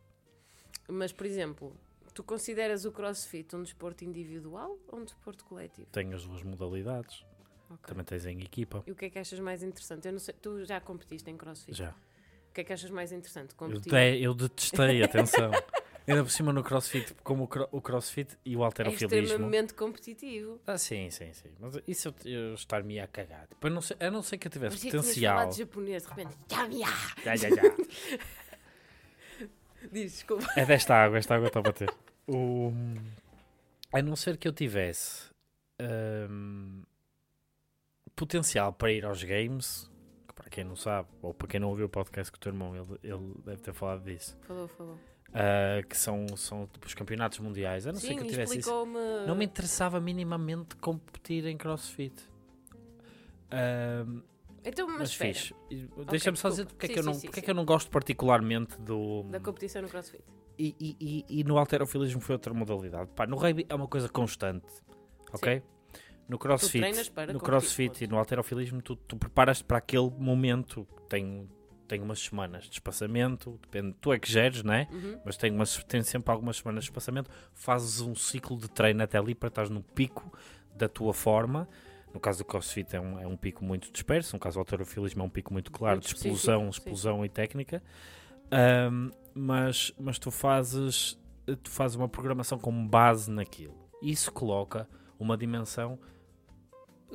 Mas, 0.87 1.11
por 1.11 1.25
exemplo, 1.25 1.75
tu 2.13 2.23
consideras 2.23 2.85
o 2.85 2.91
crossfit 2.91 3.53
um 3.55 3.63
desporto 3.63 4.05
individual 4.05 4.77
ou 4.87 4.99
um 4.99 5.03
desporto 5.03 5.43
coletivo? 5.43 5.87
Tem 5.91 6.13
as 6.13 6.23
duas 6.25 6.43
modalidades. 6.43 7.25
Ok. 7.69 7.79
Também 7.87 8.03
tens 8.05 8.25
em 8.25 8.41
equipa. 8.41 8.83
E 8.87 8.91
o 8.91 8.95
que 8.95 9.05
é 9.05 9.09
que 9.09 9.19
achas 9.19 9.39
mais 9.39 9.63
interessante? 9.63 10.05
Eu 10.07 10.11
não 10.13 10.19
sei, 10.19 10.33
tu 10.41 10.63
já 10.65 10.79
competiste 10.79 11.29
em 11.29 11.37
crossfit? 11.37 11.75
Já. 11.75 11.89
O 11.91 12.53
que 12.55 12.61
é 12.61 12.63
que 12.63 12.71
achas 12.73 12.89
mais 12.89 13.11
interessante? 13.11 13.53
Eu, 13.59 13.79
de- 13.79 14.21
eu 14.21 14.33
detestei, 14.33 15.03
atenção. 15.03 15.51
Ainda 16.07 16.23
por 16.23 16.29
cima 16.29 16.53
no 16.53 16.63
crossfit, 16.63 17.13
como 17.23 17.45
o, 17.45 17.47
cro- 17.47 17.67
o 17.71 17.81
crossfit 17.81 18.37
e 18.45 18.55
o 18.55 18.61
É 18.61 18.65
alterofilismo. 18.65 19.23
extremamente 19.23 19.73
competitivo. 19.73 20.61
Ah, 20.67 20.77
sim, 20.77 21.09
sim, 21.09 21.33
sim. 21.33 21.49
Mas 21.59 21.79
isso 21.87 22.09
eu, 22.23 22.31
eu 22.31 22.53
estar-me 22.53 22.99
a 22.99 23.07
cagar. 23.07 23.47
Tipo, 23.47 23.65
a, 23.65 23.69
não 23.71 23.81
ser, 23.81 23.97
a 23.99 24.11
não 24.11 24.21
ser 24.21 24.37
que 24.37 24.47
eu 24.47 24.51
tivesse 24.51 24.77
tinhas 24.77 24.95
potencial. 24.95 25.35
falado 25.39 25.57
japonês, 25.57 26.03
de 26.03 26.09
repente. 26.09 26.37
Já, 27.23 27.35
já, 27.35 27.49
já. 27.49 27.61
Diz, 29.91 30.13
desculpa. 30.13 30.47
É 30.55 30.65
desta 30.65 30.95
água, 30.95 31.17
esta 31.17 31.35
água 31.35 31.47
está 31.47 31.59
a 31.59 31.63
bater. 31.63 31.89
O... 32.27 32.71
A 33.91 34.01
não 34.01 34.15
ser 34.15 34.37
que 34.37 34.47
eu 34.47 34.53
tivesse 34.53 35.29
hum, 36.29 36.83
potencial 38.15 38.71
para 38.73 38.91
ir 38.91 39.05
aos 39.05 39.23
games, 39.23 39.89
que 40.27 40.33
para 40.33 40.49
quem 40.49 40.63
não 40.63 40.75
sabe, 40.75 41.07
ou 41.21 41.33
para 41.33 41.47
quem 41.47 41.59
não 41.59 41.69
ouviu 41.69 41.85
o 41.85 41.89
podcast 41.89 42.31
com 42.31 42.37
o 42.37 42.39
teu 42.39 42.51
irmão, 42.51 42.75
ele, 42.75 42.99
ele 43.03 43.33
deve 43.45 43.61
ter 43.61 43.73
falado 43.73 44.03
disso, 44.03 44.37
Falou, 44.41 44.67
falou. 44.67 44.97
ah, 45.33 45.81
que 45.87 45.97
são, 45.97 46.25
são 46.37 46.67
tipo, 46.67 46.85
os 46.87 46.93
campeonatos 46.93 47.39
mundiais. 47.39 47.85
A 47.87 47.91
não 47.91 47.99
ser 47.99 48.07
Sim, 48.07 48.15
que 48.17 48.23
eu 48.23 48.27
tivesse 48.27 48.59
isso. 48.59 48.85
Não 49.27 49.35
me 49.35 49.45
interessava 49.45 49.99
minimamente 49.99 50.75
competir 50.77 51.45
em 51.45 51.57
crossfit. 51.57 52.13
Ahm, 53.51 54.21
Então, 54.63 54.87
mas, 54.87 54.97
mas 54.97 55.13
fixe. 55.13 55.53
Deixa-me 56.09 56.37
só 56.37 56.49
dizer 56.49 56.65
porque, 56.65 56.85
é 56.85 56.87
Sim, 56.89 56.93
que 56.93 56.99
eu 56.99 57.03
não, 57.03 57.13
sim, 57.13 57.19
sim, 57.19 57.27
porque 57.27 57.39
é 57.39 57.41
sim. 57.41 57.45
que 57.45 57.51
eu 57.51 57.55
não 57.55 57.65
gosto 57.65 57.89
particularmente 57.91 58.79
do. 58.81 59.23
da 59.23 59.39
competição 59.39 59.81
no 59.81 59.87
crossfit. 59.89 60.23
E, 60.57 60.73
e, 60.79 60.97
e, 61.29 61.39
e 61.41 61.43
no 61.43 61.57
alterofilismo 61.57 62.21
foi 62.21 62.33
outra 62.33 62.53
modalidade. 62.53 63.11
Pá, 63.13 63.27
no 63.27 63.35
rugby 63.35 63.65
é 63.69 63.75
uma 63.75 63.87
coisa 63.87 64.07
constante. 64.09 64.65
Ok? 65.33 65.61
No 66.27 66.39
crossfit, 66.39 66.83
no 67.31 67.39
crossfit 67.39 67.89
ponto. 67.89 68.03
e 68.03 68.07
no 68.07 68.17
alterofilismo, 68.17 68.81
tu, 68.81 68.95
tu 68.95 69.15
preparas-te 69.15 69.63
para 69.63 69.77
aquele 69.77 70.09
momento. 70.09 70.87
Tem, 71.07 71.47
tem 71.87 72.01
umas 72.01 72.19
semanas 72.19 72.63
de 72.63 72.71
espaçamento, 72.71 73.59
depende, 73.61 73.95
tu 74.01 74.11
é 74.11 74.17
que 74.17 74.29
geres, 74.31 74.63
não 74.63 74.73
é? 74.73 74.87
Uhum. 74.91 75.19
mas 75.23 75.37
tem, 75.37 75.51
umas, 75.51 75.83
tem 75.83 76.01
sempre 76.01 76.31
algumas 76.31 76.57
semanas 76.57 76.83
de 76.83 76.89
espaçamento. 76.89 77.29
Fazes 77.53 78.01
um 78.01 78.15
ciclo 78.15 78.57
de 78.57 78.67
treino 78.67 79.03
até 79.03 79.19
ali 79.19 79.35
para 79.35 79.49
estás 79.49 79.69
no 79.69 79.83
pico 79.83 80.31
da 80.75 80.89
tua 80.89 81.13
forma. 81.13 81.69
No 82.11 82.19
caso 82.19 82.39
do 82.39 82.45
CrossFit 82.45 82.95
é 82.95 82.99
um, 82.99 83.19
é 83.19 83.27
um 83.27 83.37
pico 83.37 83.63
muito 83.63 83.91
disperso, 83.91 84.35
no 84.35 84.39
caso 84.39 84.55
do 84.55 84.59
alterofilismo 84.59 85.21
é 85.21 85.25
um 85.25 85.29
pico 85.29 85.53
muito 85.53 85.69
claro 85.71 85.97
Muito 85.97 86.07
de 86.07 86.15
explosão, 86.15 86.69
específico, 86.69 86.73
sim. 86.73 86.79
explosão 86.79 87.25
e 87.25 87.29
técnica. 87.29 87.83
Ahm, 88.49 89.11
mas, 89.33 89.93
mas 89.99 90.17
tu 90.17 90.31
fazes 90.31 91.19
tu 91.61 91.69
fazes 91.69 91.95
uma 91.95 92.09
programação 92.09 92.57
com 92.57 92.87
base 92.87 93.29
naquilo. 93.29 93.75
Isso 94.01 94.31
coloca 94.31 94.87
uma 95.19 95.37
dimensão 95.37 95.99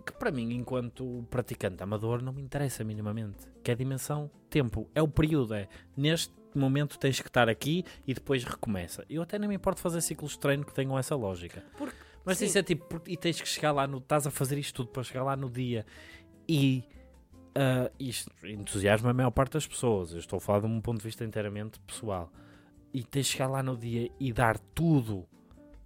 que 0.05 0.12
para 0.12 0.31
mim, 0.31 0.53
enquanto 0.55 1.26
praticante 1.31 1.83
amador, 1.83 2.22
não 2.22 2.33
me 2.33 2.42
interessa 2.42 2.83
minimamente. 2.85 3.46
Que 3.62 3.70
é 3.70 3.74
a 3.74 3.76
dimensão 3.76 4.31
tempo. 4.48 4.88
É 4.94 5.03
o 5.03 5.09
período. 5.09 5.55
É 5.55 5.68
neste 5.96 6.33
momento 6.55 6.98
tens 6.98 7.20
que 7.20 7.29
estar 7.29 7.48
aqui 7.48 7.85
e 8.07 8.14
depois 8.14 8.44
recomeça. 8.44 9.05
Eu 9.09 9.22
até 9.22 9.38
nem 9.38 9.48
me 9.48 9.55
importo 9.57 9.81
fazer 9.81 10.00
ciclos 10.00 10.33
de 10.33 10.38
treino 10.38 10.64
que 10.64 10.72
tenham 10.74 10.98
essa 10.98 11.14
lógica. 11.14 11.62
Porque- 11.76 11.96
Mas 12.24 12.38
sim. 12.38 12.46
isso 12.46 12.59
é 12.59 12.62
tipo, 12.62 13.00
e 13.07 13.16
tens 13.16 13.40
que 13.40 13.48
chegar 13.48 13.72
lá 13.72 13.87
no. 13.87 13.98
Estás 13.98 14.26
a 14.26 14.31
fazer 14.31 14.59
isto 14.59 14.74
tudo 14.74 14.88
para 14.90 15.03
chegar 15.03 15.22
lá 15.24 15.37
no 15.37 15.48
dia 15.50 15.85
e. 16.48 16.83
ah, 17.55 17.90
isto 17.98 18.31
entusiasma 18.46 19.11
a 19.11 19.14
maior 19.14 19.31
parte 19.31 19.53
das 19.55 19.66
pessoas. 19.66 20.12
Eu 20.12 20.18
estou 20.18 20.37
a 20.38 20.40
falar 20.40 20.61
de 20.61 20.66
um 20.66 20.81
ponto 20.81 20.98
de 20.98 21.05
vista 21.05 21.24
inteiramente 21.24 21.79
pessoal. 21.81 22.33
E 22.92 23.05
tens 23.05 23.26
de 23.26 23.33
chegar 23.33 23.48
lá 23.48 23.62
no 23.62 23.76
dia 23.76 24.11
e 24.18 24.33
dar 24.33 24.59
tudo 24.59 25.26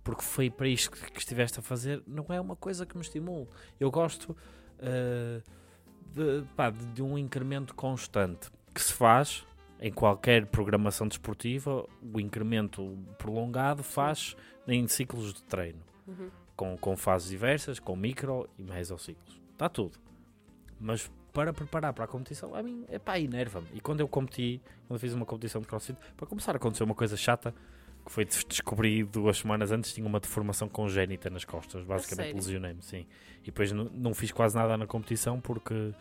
porque 0.05 0.23
foi 0.23 0.51
para 0.51 0.69
isto 0.69 0.91
que, 0.93 1.11
que 1.11 1.19
estiveste 1.19 1.59
a 1.59 1.63
fazer, 1.63 2.03
não 2.07 2.27
é 2.29 2.41
uma 2.41 2.55
coisa 2.55 2.85
que 2.87 2.95
me 2.97 3.03
estimule. 3.03 3.49
Eu 3.81 3.91
gosto 3.91 4.37
ah, 4.79 5.41
de, 6.13 6.45
pá, 6.55 6.71
de- 6.71 7.03
um 7.03 7.19
incremento 7.19 7.75
constante 7.75 8.51
que 8.73 8.81
se 8.81 8.93
faz 8.93 9.45
em 9.81 9.93
qualquer 9.93 10.47
programação 10.47 11.09
desportiva. 11.09 11.85
O 12.03 12.21
incremento 12.21 12.97
prolongado 13.19 13.83
faz 13.83 14.37
em 14.69 14.87
ciclos 14.87 15.33
de 15.35 15.43
treino 15.43 15.81
Uhum. 16.07 16.31
com, 16.55 16.77
com 16.77 16.97
fases 16.99 17.31
diversas, 17.31 17.79
com 17.81 17.97
micro 17.97 18.47
e 18.59 18.63
mesociclos. 18.63 19.41
Está 19.53 19.71
tudo. 19.71 19.99
Mas 20.79 21.11
para 21.33 21.51
preparar 21.53 21.93
para 21.95 22.05
a 22.05 22.07
competição, 22.07 22.55
a 22.55 22.63
mim, 22.63 22.85
é 22.89 22.99
pá, 22.99 23.19
enerva-me. 23.19 23.67
E 23.73 23.81
quando 23.81 24.01
eu 24.01 24.07
competi, 24.09 24.61
quando 24.87 24.97
eu 24.97 25.01
fiz 25.01 25.15
uma 25.15 25.25
competição 25.25 25.61
de 25.63 25.67
crossfit, 25.67 25.99
para 26.17 26.27
começar 26.27 26.55
aconteceu 26.55 26.85
uma 26.85 26.95
coisa 26.95 27.17
chata, 27.17 27.55
que 28.05 28.11
foi 28.13 28.25
des- 28.25 28.45
descobri 28.45 29.03
duas 29.05 29.39
semanas 29.39 29.73
antes, 29.73 29.93
tinha 29.95 30.07
uma 30.07 30.21
deformação 30.21 30.69
congénita 30.69 31.31
nas 31.31 31.45
costas, 31.45 31.85
basicamente 31.85 32.35
lesionei-me, 32.35 32.83
sim. 32.83 33.07
E 33.43 33.47
depois 33.47 33.73
não, 33.73 34.13
fiz 34.15 34.31
quase 34.33 34.55
nada 34.55 34.77
na 34.77 34.87
competição 34.87 35.41
porque 35.41 35.95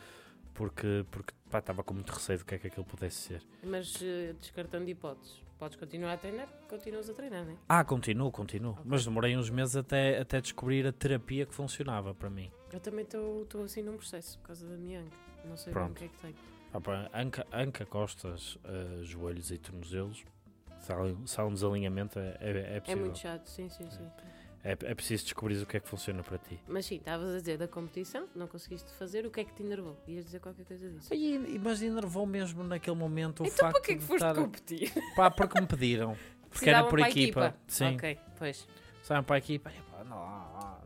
porque 0.54 1.06
porque 1.10 1.34
pá, 1.50 1.60
estava 1.60 1.84
com 1.84 1.94
muito 1.94 2.12
receio 2.12 2.40
do 2.40 2.46
que 2.46 2.56
é 2.56 2.58
que 2.60 2.68
aquilo 2.68 2.86
pudesse 2.86 3.16
ser. 3.18 3.42
Mas 3.64 4.00
eh, 4.04 4.36
descartando 4.40 4.88
hipóteses, 4.90 5.42
podes 5.58 5.78
continuar 5.78 6.14
a 6.14 6.18
treinar, 6.18 6.48
continuas 6.70 7.10
a 7.10 7.14
treinar, 7.14 7.44
não 7.46 7.54
é? 7.54 7.56
Ah, 7.68 7.84
continuo, 7.84 8.32
continuo. 8.32 8.78
Mas 8.86 9.04
demorei 9.04 9.36
uns 9.36 9.50
meses 9.50 9.76
até, 9.76 10.20
até 10.20 10.40
descobrir 10.42 10.86
a 10.86 10.92
terapia 10.92 11.46
que 11.46 11.54
funcionava 11.56 12.14
para 12.14 12.30
mim. 12.30 12.52
Eu 12.72 12.80
também 12.80 13.04
estou 13.04 13.48
assim 13.64 13.82
num 13.82 13.98
processo 13.98 14.38
por 14.40 14.48
causa 14.48 14.68
da 14.68 14.78
minha 14.78 15.00
anca. 15.02 15.18
Não 15.46 15.58
sei 15.58 15.74
bem 15.74 15.84
Pronto. 15.84 15.92
o 15.92 16.00
que 16.00 16.06
é 16.06 16.08
que 16.08 16.18
tenho. 16.18 16.36
Ah, 16.72 16.82
pá, 16.82 17.10
anca, 17.14 17.48
anca, 17.52 17.86
costas, 17.86 18.58
eh, 18.64 19.00
joelhos 19.04 19.50
e 19.52 19.58
tornozelos. 19.58 20.24
Se 20.84 21.40
há, 21.42 21.46
um 21.46 21.54
desalinhamento, 21.54 22.20
é, 22.20 22.38
é, 22.40 22.50
é 22.74 22.76
É 22.76 22.80
possível. 22.82 23.04
muito 23.06 23.18
chato, 23.18 23.48
sim, 23.48 23.70
sim, 23.70 23.90
sim. 23.90 24.08
É, 24.66 24.72
é 24.72 24.96
preciso 24.96 25.24
descobrir 25.26 25.62
o 25.62 25.66
que 25.66 25.76
é 25.78 25.80
que 25.80 25.88
funciona 25.90 26.22
para 26.24 26.38
ti. 26.38 26.58
Mas 26.68 26.86
sim, 26.86 26.96
estavas 26.96 27.34
a 27.36 27.38
dizer 27.40 27.58
da 27.58 27.68
competição, 27.68 28.28
não 28.36 28.48
conseguiste 28.48 28.90
fazer, 28.94 29.26
o 29.26 29.32
que 29.32 29.42
é 29.42 29.44
que 29.44 29.54
te 29.54 29.62
enervou? 29.64 29.98
Ias 30.08 30.24
dizer 30.26 30.40
qualquer 30.40 30.66
coisa 30.66 30.90
disso. 30.90 31.14
E, 31.14 31.60
mas 31.60 31.82
enervou 31.82 32.26
mesmo 32.26 32.64
naquele 32.64 32.96
momento 32.96 33.44
o 33.44 33.46
Então 33.46 33.58
facto 33.58 33.74
para 33.74 33.82
que 33.82 33.92
é 33.92 33.96
que 33.96 34.02
foste 34.02 34.24
estar- 34.26 34.36
competir? 34.36 34.92
Pá, 35.16 35.30
porque 35.32 35.60
me 35.60 35.68
pediram. 35.68 36.18
Porque 36.50 36.70
era 36.70 36.84
por 36.84 36.98
para 37.00 37.06
a 37.06 37.10
equipa. 37.10 37.56
Sim. 37.68 37.96
Ok, 37.96 38.18
pois. 38.38 38.68
Saem 39.02 39.24
para 39.24 39.36
a 39.36 39.40
equipa. 39.40 39.70
e, 39.72 40.06
não, 40.08 40.78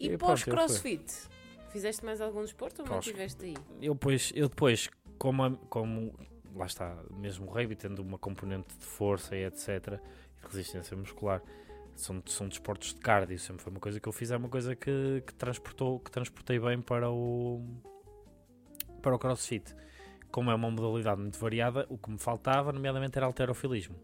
E, 0.00 0.16
pós-crossfit? 0.18 1.04
Fizeste 1.70 2.04
mais 2.04 2.20
algum 2.20 2.42
desporto 2.42 2.82
ou 2.82 2.88
Pós- 2.88 3.06
mantiveste 3.06 3.44
aí? 3.46 3.56
Eu 3.80 3.94
depois, 3.94 4.32
eu 4.34 4.48
depois 4.48 4.90
como, 5.18 5.42
a- 5.44 5.56
como 5.70 6.12
lá 6.54 6.66
está, 6.66 6.96
mesmo 7.10 7.46
o 7.46 7.50
rugby 7.50 7.76
tendo 7.76 8.00
uma 8.00 8.18
componente 8.18 8.76
de 8.76 8.84
força 8.84 9.36
e 9.36 9.44
etc, 9.44 10.00
e 10.42 10.46
resistência 10.46 10.96
muscular, 10.96 11.42
são, 11.94 12.22
são 12.26 12.48
desportos 12.48 12.94
de 12.94 13.00
cardio, 13.00 13.38
sempre 13.38 13.62
foi 13.62 13.70
uma 13.70 13.80
coisa 13.80 14.00
que 14.00 14.08
eu 14.08 14.12
fiz, 14.12 14.30
é 14.30 14.36
uma 14.36 14.48
coisa 14.48 14.74
que, 14.74 15.22
que 15.26 15.34
transportou, 15.34 16.00
que 16.00 16.10
transportei 16.10 16.58
bem 16.58 16.80
para 16.80 17.10
o 17.10 17.62
para 19.00 19.14
o 19.14 19.18
crossfit. 19.18 19.74
Como 20.30 20.50
é 20.50 20.54
uma 20.54 20.70
modalidade 20.70 21.20
muito 21.20 21.38
variada, 21.38 21.86
o 21.90 21.98
que 21.98 22.10
me 22.10 22.18
faltava, 22.18 22.72
nomeadamente, 22.72 23.18
era 23.18 23.26
alterofilismo. 23.26 23.96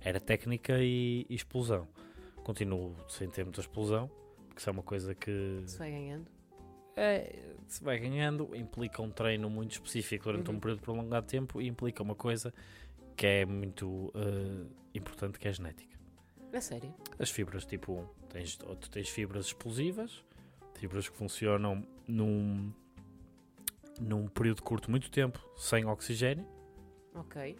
Era 0.00 0.20
técnica 0.20 0.78
e, 0.78 1.26
e 1.28 1.34
explosão. 1.34 1.86
Continuo 2.42 2.94
sem 3.08 3.28
ter 3.28 3.42
muita 3.44 3.60
explosão, 3.60 4.08
porque 4.46 4.60
isso 4.60 4.70
é 4.70 4.72
uma 4.72 4.82
coisa 4.82 5.14
que 5.14 5.62
Se 5.66 5.78
vai 5.78 5.90
ganhando? 5.90 6.33
É, 6.96 7.54
se 7.66 7.82
vai 7.82 7.98
ganhando, 7.98 8.54
implica 8.54 9.02
um 9.02 9.10
treino 9.10 9.48
muito 9.50 9.72
específico 9.72 10.24
durante 10.24 10.50
Uhum. 10.50 10.56
um 10.56 10.60
período 10.60 10.80
prolongado 10.80 11.26
de 11.26 11.30
tempo 11.32 11.60
e 11.60 11.66
implica 11.66 12.02
uma 12.02 12.14
coisa 12.14 12.52
que 13.16 13.26
é 13.26 13.44
muito 13.46 14.12
eh, 14.14 14.66
importante, 14.94 15.38
que 15.38 15.46
é 15.46 15.50
a 15.50 15.54
genética. 15.54 15.98
A 16.52 16.60
sério? 16.60 16.94
As 17.18 17.30
fibras 17.30 17.64
tipo 17.64 17.92
1, 17.92 18.06
tens, 18.28 18.56
tu 18.56 18.90
tens 18.90 19.08
fibras 19.08 19.46
explosivas, 19.46 20.24
fibras 20.74 21.08
que 21.08 21.16
funcionam 21.16 21.84
num, 22.06 22.72
num 24.00 24.26
período 24.28 24.62
curto 24.62 24.90
muito 24.90 25.10
tempo, 25.10 25.38
sem 25.56 25.84
oxigênio, 25.84 26.46
Ok. 27.14 27.56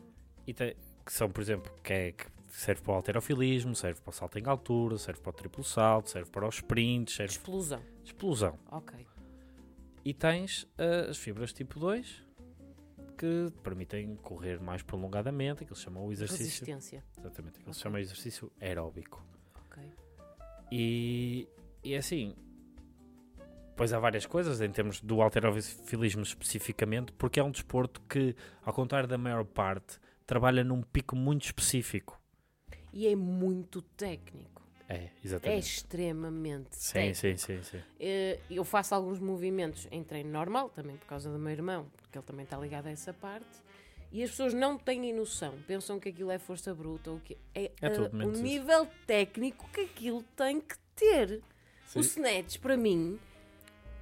e 0.47 0.53
te- 0.55 0.77
que 1.05 1.13
são, 1.13 1.29
por 1.31 1.41
exemplo, 1.41 1.73
que, 1.83 1.93
é, 1.93 2.13
que 2.13 2.25
serve 2.49 2.83
para 2.83 2.93
o 2.93 2.95
alterofilismo, 2.97 3.75
serve 3.75 4.01
para 4.01 4.11
o 4.11 4.13
salto 4.13 4.39
em 4.39 4.47
altura, 4.47 4.97
serve 4.99 5.21
para 5.21 5.31
o 5.31 5.33
triplo 5.33 5.65
salto, 5.65 6.11
serve 6.11 6.31
para 6.31 6.47
os 6.49 6.57
sprints, 6.57 7.15
serve 7.15 7.33
Explosão. 7.33 7.83
explosão. 8.05 8.59
Ok. 8.71 9.07
E 10.05 10.13
tens 10.13 10.65
uh, 10.65 11.11
as 11.11 11.17
fibras 11.19 11.53
tipo 11.53 11.79
2 11.81 12.23
que 13.17 13.51
te 13.51 13.61
permitem 13.63 14.17
correr 14.17 14.61
mais 14.61 14.83
prolongadamente, 14.83 15.63
aquilo 15.63 15.77
se 15.77 15.83
chama 15.85 16.01
o 16.01 16.11
exercício. 16.13 16.67
Resistência. 16.67 17.05
Exatamente, 17.19 17.59
aquilo 17.61 17.73
se 17.73 17.81
Ok. 17.81 17.83
chama 17.83 18.01
exercício 18.01 18.53
aeróbico. 18.61 19.25
Ok. 19.67 19.83
E, 20.73 21.49
e 21.83 21.95
assim, 21.95 22.35
pois 23.77 23.93
há 23.93 24.01
várias 24.01 24.27
coisas 24.27 24.61
em 24.61 24.71
termos 24.71 25.01
do 25.01 25.23
alterofilismo 25.23 26.23
especificamente, 26.23 27.13
porque 27.13 27.39
é 27.39 27.45
um 27.45 27.51
desporto 27.53 28.01
que, 28.03 28.35
ao 28.65 28.75
contrário 28.75 29.09
da 29.09 29.17
maior 29.17 29.45
parte, 29.45 29.99
trabalha 30.27 30.65
num 30.65 30.83
pico 30.83 31.15
muito 31.15 31.45
específico. 31.45 32.21
E 32.93 33.07
é 33.07 33.15
muito 33.17 33.81
técnico. 33.81 34.54
É, 34.89 34.95
É 34.97 35.11
exatamente. 35.25 35.67
extremamente 35.67 36.69
sim, 36.77 36.93
técnico. 36.93 37.17
sim, 37.19 37.37
sim, 37.37 37.63
sim. 37.63 37.83
Eh, 37.99 38.39
Eu 38.51 38.65
faço 38.65 38.95
alguns 38.95 39.19
movimentos 39.19 39.89
em 39.91 40.03
treino 40.05 40.31
normal, 40.31 40.69
também 40.69 40.97
por 40.97 41.07
causa 41.07 41.31
do 41.33 41.39
meu 41.39 41.53
irmão, 41.53 41.87
porque 41.97 42.19
ele 42.19 42.27
também 42.27 42.45
está 42.45 42.59
ligado 42.59 42.87
a 42.87 42.91
essa 42.91 43.13
parte. 43.13 43.47
E 44.13 44.23
as 44.23 44.31
pessoas 44.31 44.55
não 44.55 44.79
têm 44.79 45.13
noção, 45.13 45.55
pensam 45.67 45.99
que 45.99 46.09
aquilo 46.11 46.31
é 46.31 46.39
força 46.39 46.73
bruta 46.75 47.11
ou 47.11 47.19
que 47.19 47.37
é, 47.55 47.73
É 47.81 47.89
tudo 47.91 48.17
o 48.17 48.31
nível 48.31 48.87
técnico 49.07 49.69
que 49.73 49.81
aquilo 49.81 50.23
tem 50.37 50.61
que 50.61 50.77
ter. 50.95 51.43
Sim. 51.87 51.99
O 51.99 52.03
snatch, 52.03 52.59
para 52.61 52.77
mim, 52.77 53.19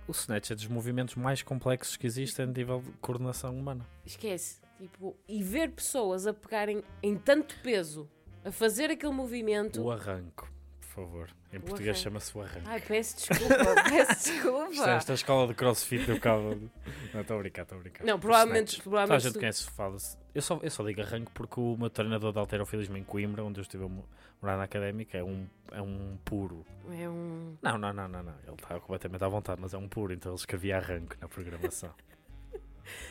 O 0.06 0.10
snatch 0.12 0.50
é 0.50 0.54
dos 0.54 0.66
movimentos 0.66 1.14
mais 1.14 1.42
complexos 1.42 1.96
que 1.96 2.06
existem 2.06 2.44
a 2.44 2.48
nível 2.48 2.80
de 2.82 2.90
coordenação 3.00 3.56
humana. 3.56 3.86
esquece. 4.04 4.60
Tipo, 4.78 5.16
e 5.28 5.42
ver 5.44 5.70
pessoas 5.70 6.26
a 6.26 6.34
pegarem 6.34 6.82
em 7.02 7.16
tanto 7.16 7.56
peso, 7.62 8.10
a 8.44 8.50
fazer 8.50 8.90
aquele 8.90 9.12
movimento. 9.12 9.80
O 9.80 9.90
arranco, 9.92 10.51
favor. 10.92 11.28
Em 11.52 11.60
português 11.60 11.88
arranco. 11.96 12.02
chama-se 12.02 12.36
o 12.38 12.42
arranco. 12.42 12.62
Ai, 12.66 12.80
peço 12.80 13.16
desculpa, 13.16 13.54
peço 13.88 14.12
Isto 14.12 14.28
é 14.28 14.32
desculpa. 14.32 14.90
esta 14.90 15.12
escola 15.14 15.46
de 15.48 15.54
crossfit 15.54 16.04
do 16.06 16.20
cabo. 16.20 16.70
Não, 17.12 17.20
estou 17.20 17.36
a 17.36 17.40
brincar, 17.40 17.62
estou 17.62 17.78
a 17.78 17.80
brincar. 17.80 18.04
Não, 18.04 18.18
provavelmente- 18.18 18.80
provavelmente 18.82 19.16
a 19.26 19.28
gente 19.30 19.38
conhece, 19.38 19.70
fala-se. 19.70 20.16
Eu 20.34 20.40
só, 20.42 20.58
eu 20.62 20.70
só 20.70 20.82
digo 20.84 21.00
arranco 21.02 21.30
porque 21.34 21.60
o 21.60 21.76
meu 21.76 21.90
treinador 21.90 22.32
de 22.32 22.38
alterofilismo 22.38 22.96
em 22.96 23.04
Coimbra, 23.04 23.44
onde 23.44 23.60
eu 23.60 23.62
estive 23.62 23.84
a 23.84 23.88
mo- 23.88 24.08
morar 24.40 24.56
na 24.56 24.64
académica, 24.64 25.18
é 25.18 25.22
um, 25.24 25.46
é 25.70 25.82
um 25.82 26.16
puro. 26.24 26.64
É 26.90 27.08
um. 27.08 27.56
Não, 27.60 27.76
não, 27.78 27.92
não, 27.92 28.08
não, 28.08 28.22
não. 28.22 28.34
Ele 28.46 28.54
está 28.54 28.80
completamente 28.80 29.22
à 29.22 29.28
vontade, 29.28 29.60
mas 29.60 29.74
é 29.74 29.78
um 29.78 29.88
puro, 29.88 30.12
então 30.12 30.32
ele 30.32 30.38
escrevia 30.38 30.76
arranco 30.78 31.16
na 31.20 31.28
programação. 31.28 31.90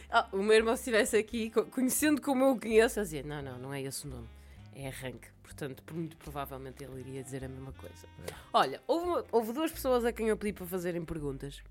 Ah, 0.10 0.28
o 0.34 0.38
meu 0.44 0.54
irmão, 0.58 0.76
se 0.76 0.82
estivesse 0.82 1.16
aqui, 1.16 1.50
co- 1.50 1.64
conhecendo 1.66 2.22
como 2.22 2.44
eu 2.44 2.52
o 2.52 2.60
conheço, 2.60 3.00
eu 3.00 3.04
dizia: 3.04 3.24
não, 3.24 3.42
não, 3.42 3.58
não 3.58 3.74
é 3.74 3.82
esse 3.82 4.06
o 4.06 4.10
nome, 4.10 4.28
é 4.74 4.88
arranque. 4.88 5.28
Portanto, 5.44 5.84
muito 5.94 6.18
provavelmente 6.18 6.84
ele 6.84 7.00
iria 7.02 7.24
dizer 7.24 7.44
a 7.44 7.48
mesma 7.50 7.74
coisa. 7.74 8.08
É. 8.28 8.34
Olha, 8.54 8.82
houve, 8.88 9.06
uma- 9.08 9.26
houve 9.32 9.54
duas 9.54 9.72
pessoas 9.72 10.06
a 10.06 10.12
quem 10.14 10.28
eu 10.28 10.38
pedi 10.38 10.54
para 10.54 10.66
fazerem 10.66 11.04
perguntas. 11.04 11.62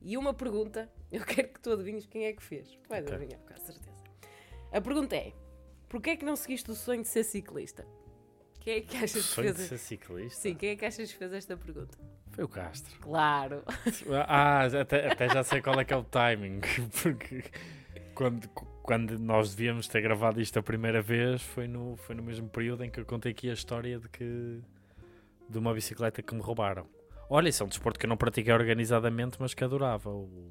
E 0.00 0.16
uma 0.16 0.32
pergunta, 0.32 0.88
eu 1.10 1.24
quero 1.24 1.48
que 1.48 1.60
tu 1.60 1.72
adivinhes 1.72 2.06
quem 2.06 2.26
é 2.26 2.32
que 2.32 2.42
fez. 2.42 2.68
Tu 2.82 2.88
vais 2.88 3.04
Ok. 3.04 3.14
adivinhar, 3.16 3.40
com 3.42 3.56
certeza. 3.56 4.04
A 4.72 4.80
pergunta 4.80 5.16
é: 5.16 5.32
porquê 5.88 6.10
é 6.10 6.16
que 6.16 6.24
não 6.24 6.36
seguiste 6.36 6.70
o 6.70 6.74
sonho 6.74 7.02
de 7.02 7.08
ser 7.08 7.24
ciclista? 7.24 7.84
Quem 8.60 8.74
é 8.76 8.80
que 8.82 8.96
achas 8.96 9.12
que 9.12 9.22
Sonho 9.22 9.54
fez? 9.54 9.56
de 9.56 9.62
ser 9.68 9.78
ciclista? 9.78 10.40
Sim, 10.40 10.54
quem 10.54 10.70
é 10.70 10.76
que 10.76 10.84
achas 10.84 11.10
que 11.10 11.16
fez 11.18 11.32
esta 11.32 11.56
pergunta? 11.56 11.96
Foi 12.32 12.44
o 12.44 12.48
Castro. 12.48 12.94
Claro. 13.00 13.62
Ah, 14.28 14.64
até, 14.66 15.10
até 15.10 15.28
já 15.28 15.42
sei 15.42 15.62
qual 15.62 15.80
é 15.80 15.84
que 15.84 15.92
é 15.92 15.96
o 15.96 16.04
timing, 16.04 16.60
porque 17.02 17.44
quando, 18.14 18.46
quando 18.88 19.18
nós 19.18 19.54
devíamos 19.54 19.86
ter 19.86 20.00
gravado 20.00 20.40
isto 20.40 20.58
a 20.58 20.62
primeira 20.62 21.02
vez 21.02 21.42
foi 21.42 21.68
no, 21.68 21.94
foi 21.96 22.14
no 22.14 22.22
mesmo 22.22 22.48
período 22.48 22.82
em 22.84 22.90
que 22.90 22.98
eu 22.98 23.04
contei 23.04 23.32
aqui 23.32 23.50
a 23.50 23.52
história 23.52 23.98
de 23.98 24.08
que 24.08 24.62
de 25.46 25.58
uma 25.58 25.74
bicicleta 25.74 26.22
que 26.22 26.34
me 26.34 26.40
roubaram. 26.40 26.86
Olha, 27.28 27.50
isso 27.50 27.62
é 27.62 27.66
um 27.66 27.68
desporto 27.68 27.98
que 28.00 28.06
eu 28.06 28.08
não 28.08 28.16
pratiquei 28.16 28.50
organizadamente, 28.52 29.36
mas 29.38 29.52
que 29.52 29.62
adorava. 29.62 30.08
O, 30.10 30.48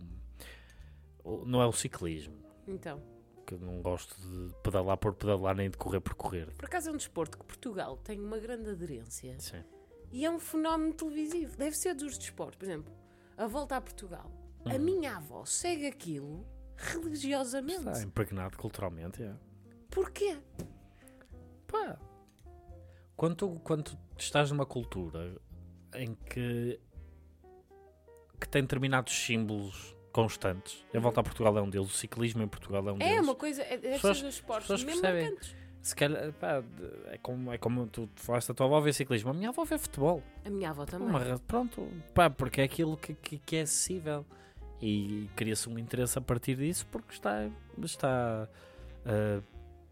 o- 1.23 1.45
não 1.45 1.61
é 1.61 1.65
o 1.65 1.71
ciclismo, 1.71 2.35
Então, 2.67 3.01
que 3.45 3.55
eu 3.55 3.59
não 3.59 3.81
gosto 3.81 4.15
de 4.21 4.53
pedalar 4.61 4.97
por 4.97 5.13
pedalar 5.15 5.55
nem 5.55 5.69
de 5.71 5.77
correr 5.77 5.99
por 5.99 6.13
correr. 6.13 6.51
por 6.55 6.65
acaso 6.65 6.89
é 6.89 6.93
um 6.93 6.97
desporto 6.97 7.39
que 7.39 7.43
Portugal 7.45 7.97
tem 7.97 8.19
uma 8.19 8.37
grande 8.37 8.69
aderência. 8.69 9.35
Sim. 9.39 9.63
E 10.11 10.23
é 10.25 10.29
um 10.29 10.37
fenómeno 10.39 10.93
televisivo. 10.93 11.57
Deve 11.57 11.75
ser 11.75 11.95
dos 11.95 12.17
desportos. 12.19 12.57
Por 12.57 12.65
exemplo, 12.65 12.93
a 13.35 13.47
volta 13.47 13.75
a 13.75 13.81
Portugal. 13.81 14.31
A 14.63 14.73
Uhum. 14.75 14.79
minha 14.79 15.15
avó 15.17 15.43
segue 15.45 15.87
aquilo 15.87 16.45
religiosamente. 16.77 17.89
Está 17.89 18.01
impregnado 18.03 18.57
culturalmente, 18.57 19.21
é. 19.23 19.33
Porquê? 19.89 20.37
Pá, 21.67 21.97
quando 23.15 23.35
tu, 23.35 23.59
quando 23.63 23.83
tu 23.83 23.97
estás 24.17 24.51
numa 24.51 24.65
cultura 24.65 25.35
em 25.95 26.13
que, 26.13 26.79
que 28.39 28.47
tem 28.47 28.61
determinados 28.61 29.13
símbolos 29.13 29.95
constantes, 30.11 30.85
a 30.93 30.99
volta 30.99 31.19
a 31.19 31.23
Portugal 31.23 31.57
é 31.57 31.61
um 31.61 31.69
deles, 31.69 31.87
o 31.89 31.93
ciclismo 31.93 32.43
em 32.43 32.47
Portugal 32.47 32.87
é 32.87 32.91
um 32.91 32.95
É 32.97 33.09
deles. 33.09 33.21
uma 33.23 33.35
coisa. 33.35 33.61
É, 33.63 33.77
deve 33.77 33.99
ser 33.99 34.07
dos 34.23 34.35
esportes 34.35 34.83
mesmo 34.83 35.01
percebem. 35.01 35.37
Se 35.81 35.95
calhar, 35.95 36.33
pá, 36.33 36.61
é 37.05 37.17
como, 37.17 37.53
é 37.53 37.57
como 37.57 37.87
tu 37.87 38.09
falaste, 38.15 38.51
a 38.51 38.53
tua 38.53 38.65
avó 38.65 38.81
vê 38.81 38.91
ciclismo, 38.91 39.29
a 39.29 39.33
minha 39.33 39.49
avó 39.49 39.63
vê 39.63 39.77
futebol. 39.77 40.21
A 40.43 40.49
minha 40.49 40.69
avó 40.69 40.85
também. 40.85 41.07
Uma 41.07 41.39
pronto, 41.39 41.87
pá, 42.13 42.29
porque 42.29 42.59
é 42.61 42.65
aquilo 42.65 42.97
que, 42.97 43.13
que, 43.13 43.37
que 43.39 43.55
é 43.55 43.61
acessível. 43.61 44.25
E 44.81 45.27
cria-se 45.35 45.67
um 45.67 45.79
interesse 45.79 46.17
a 46.17 46.21
partir 46.21 46.55
disso 46.55 46.85
porque 46.91 47.13
está, 47.13 47.49
está 47.81 48.47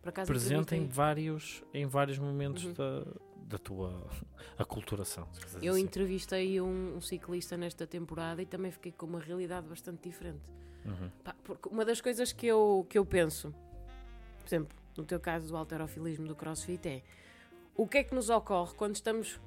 acaso 0.05 0.27
presente 0.27 0.75
em 0.75 0.87
vários, 0.87 1.63
em 1.73 1.85
vários 1.85 2.17
momentos 2.17 2.63
Uhum. 2.65 2.73
da, 2.73 3.05
da 3.47 3.57
tua 3.57 4.07
aculturação. 4.57 5.27
Eu 5.61 5.73
assim. 5.73 5.81
entrevistei 5.83 6.61
um, 6.61 6.97
um 6.97 7.01
ciclista 7.01 7.57
nesta 7.57 7.87
temporada 7.87 8.41
e 8.41 8.45
também 8.45 8.71
fiquei 8.71 8.91
com 8.91 9.05
uma 9.05 9.19
realidade 9.19 9.67
bastante 9.67 10.07
diferente. 10.07 10.41
Uhum. 10.85 11.09
Pá, 11.23 11.35
porque 11.43 11.69
uma 11.69 11.83
das 11.83 11.99
coisas 11.99 12.31
que 12.31 12.45
eu, 12.45 12.85
que 12.89 12.97
eu 12.97 13.05
penso, 13.05 13.53
por 14.39 14.47
exemplo, 14.47 14.77
no 14.95 15.03
teu 15.03 15.19
caso 15.19 15.47
do 15.47 15.57
alterofilismo 15.57 16.27
do 16.27 16.35
crossfit, 16.35 16.87
é 16.87 17.01
o 17.75 17.87
que 17.87 17.97
é 17.97 18.03
que 18.03 18.13
nos 18.13 18.29
ocorre 18.29 18.73
quando 18.75 18.95
estamos 18.95 19.39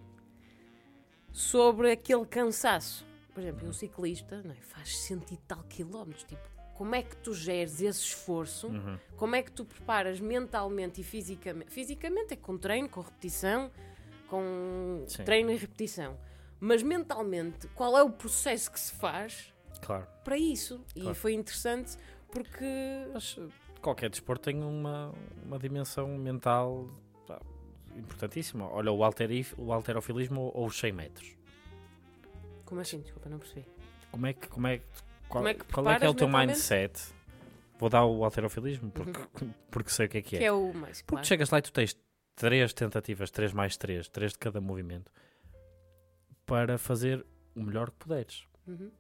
sobre 1.33 1.93
aquele 1.93 2.27
cansaço? 2.27 3.07
Por 3.39 3.43
exemplo, 3.43 3.69
um 3.69 3.73
ciclista 3.73 4.43
não 4.43 4.51
é? 4.51 4.57
faz 4.57 4.99
cento 4.99 5.33
e 5.33 5.37
tal 5.37 5.63
quilómetros. 5.63 6.25
Tipo, 6.25 6.43
como 6.75 6.93
é 6.97 7.03
que 7.03 7.17
tu 7.19 7.33
geres 7.33 7.81
esse 7.81 8.01
esforço? 8.01 8.67
Uhum. 8.67 8.99
Como 9.17 9.37
é 9.37 9.43
que 9.45 9.53
tu 9.53 9.65
preparas 9.65 10.19
mentalmente 10.19 11.01
e 11.01 11.05
fisicamente? 11.05 11.71
Fisicamente 11.71 12.35
é 12.35 12.37
com 12.37 12.59
treino, 12.59 12.89
com 12.89 13.01
repetição, 13.01 13.71
com 14.27 15.05
Sim. 15.07 15.23
treino 15.23 15.53
e 15.53 15.57
repetição. 15.57 16.19
Mas 16.59 16.83
mentalmente, 16.83 17.69
qual 17.69 17.97
é 17.97 18.03
o 18.03 18.11
processo 18.11 18.73
que 18.73 18.81
se 18.81 18.93
faz 18.95 19.55
Claro. 19.83 20.05
para 20.25 20.37
isso? 20.37 20.85
E 20.97 21.03
Claro. 21.03 21.15
foi 21.15 21.35
interessante 21.35 21.97
porque 22.33 23.07
Mas 23.15 23.39
qualquer 23.81 24.11
desporto 24.11 24.43
tem 24.51 24.61
uma, 24.65 25.15
uma 25.45 25.61
dimensão 25.61 26.09
mental 26.19 26.89
importantíssima. 27.97 28.69
Olha, 28.69 28.91
o, 28.91 29.05
alterif, 29.05 29.55
o 29.57 29.73
alterofilismo 29.73 30.41
ou, 30.41 30.53
ou 30.63 30.67
os 30.67 30.77
100 30.77 30.93
metros. 30.93 31.38
Como 32.69 32.83
assim? 32.83 33.01
Desculpa, 33.01 33.31
não 33.31 33.39
percebi. 33.39 33.65
Como 34.11 34.27
é 34.27 34.35
que, 34.35 34.47
como 34.47 34.67
é, 34.67 34.79
qual, 35.27 35.43
Como 35.43 35.49
é 35.49 35.55
que 35.55 35.65
qual 35.65 35.91
é 35.91 35.99
que 35.99 36.05
é 36.05 36.09
o 36.11 36.13
teu 36.13 36.29
mindset? 36.29 37.01
Vou 37.79 37.89
dar 37.89 38.05
o 38.05 38.23
alterofilismo 38.23 38.91
porque, 38.91 39.21
porque 39.73 39.91
sei 39.91 40.05
o 40.05 40.09
que 40.11 40.19
é 40.19 40.23
que 40.23 40.37
é. 40.37 40.39
Que 40.41 40.45
é 40.45 40.53
o 40.53 40.75
mais 40.75 41.01
Porque 41.01 41.13
claro. 41.13 41.27
chegas 41.27 41.49
lá 41.49 41.61
e 41.61 41.63
tu 41.63 41.73
tens 41.73 41.97
três 42.37 42.75
tentativas, 42.75 43.31
três 43.31 43.55
mais 43.55 43.79
três, 43.79 44.07
três 44.11 44.33
de 44.33 44.39
cada 44.39 44.61
movimento, 44.61 45.11
para 46.45 46.77
fazer 46.77 47.25
o 47.57 47.63
melhor 47.63 47.91
que 47.91 47.97
puderes. 47.97 48.47
Uhum. 48.67 48.91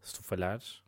Se 0.00 0.14
tu 0.14 0.22
falhares, 0.22 0.82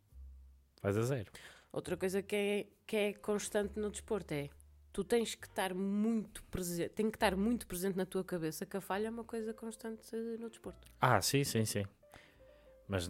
vais 0.83 0.97
a 0.97 1.03
zero. 1.03 1.31
Outra 1.71 1.99
coisa 1.99 2.23
que 2.23 2.35
é, 2.35 2.67
que 2.87 2.97
é 2.97 3.13
constante 3.13 3.79
no 3.79 3.91
desporto 3.91 4.33
é 4.33 4.49
tu 4.91 5.05
tens 5.05 5.35
que 5.35 5.47
estar 5.47 5.75
muito 5.75 6.43
presente, 6.45 6.89
tem 6.95 7.11
que 7.11 7.19
estar 7.19 7.37
muito 7.37 7.67
presente 7.67 7.95
na 7.95 8.07
tua 8.07 8.25
cabeça 8.25 8.65
que 8.65 8.75
a 8.79 8.81
falha 8.81 9.09
é 9.09 9.11
uma 9.11 9.25
coisa 9.25 9.53
constante 9.53 10.17
no 10.41 10.49
desporto. 10.49 10.91
Ah, 10.99 11.21
sim, 11.21 11.45
sim, 11.45 11.67
sim. 11.67 11.85
Mas 12.89 13.09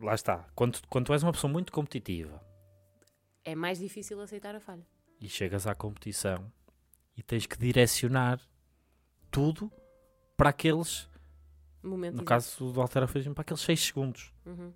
lá 0.00 0.14
está. 0.14 0.46
Quando, 0.54 0.80
quando 0.88 1.06
tu 1.06 1.12
és 1.12 1.22
uma 1.22 1.32
pessoa 1.32 1.52
muito 1.52 1.72
competitiva 1.72 2.42
É 3.44 3.54
mais 3.54 3.78
difícil 3.78 4.20
aceitar 4.20 4.54
a 4.54 4.60
falha. 4.60 4.86
e 5.20 5.28
chegas 5.28 5.66
à 5.66 5.74
competição 5.74 6.50
e 7.16 7.22
tens 7.22 7.46
que 7.46 7.58
direcionar 7.58 8.40
tudo 9.30 9.70
para 10.36 10.50
aqueles, 10.50 11.08
Momento 11.82 12.14
no 12.14 12.18
exato. 12.18 12.24
caso 12.24 12.72
do 12.72 12.80
alterofilismo, 12.80 13.34
para 13.34 13.42
aqueles 13.42 13.60
6 13.62 13.80
segundos 13.80 14.32
Uhum. 14.46 14.72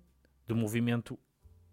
de 0.47 0.53
movimento 0.53 1.17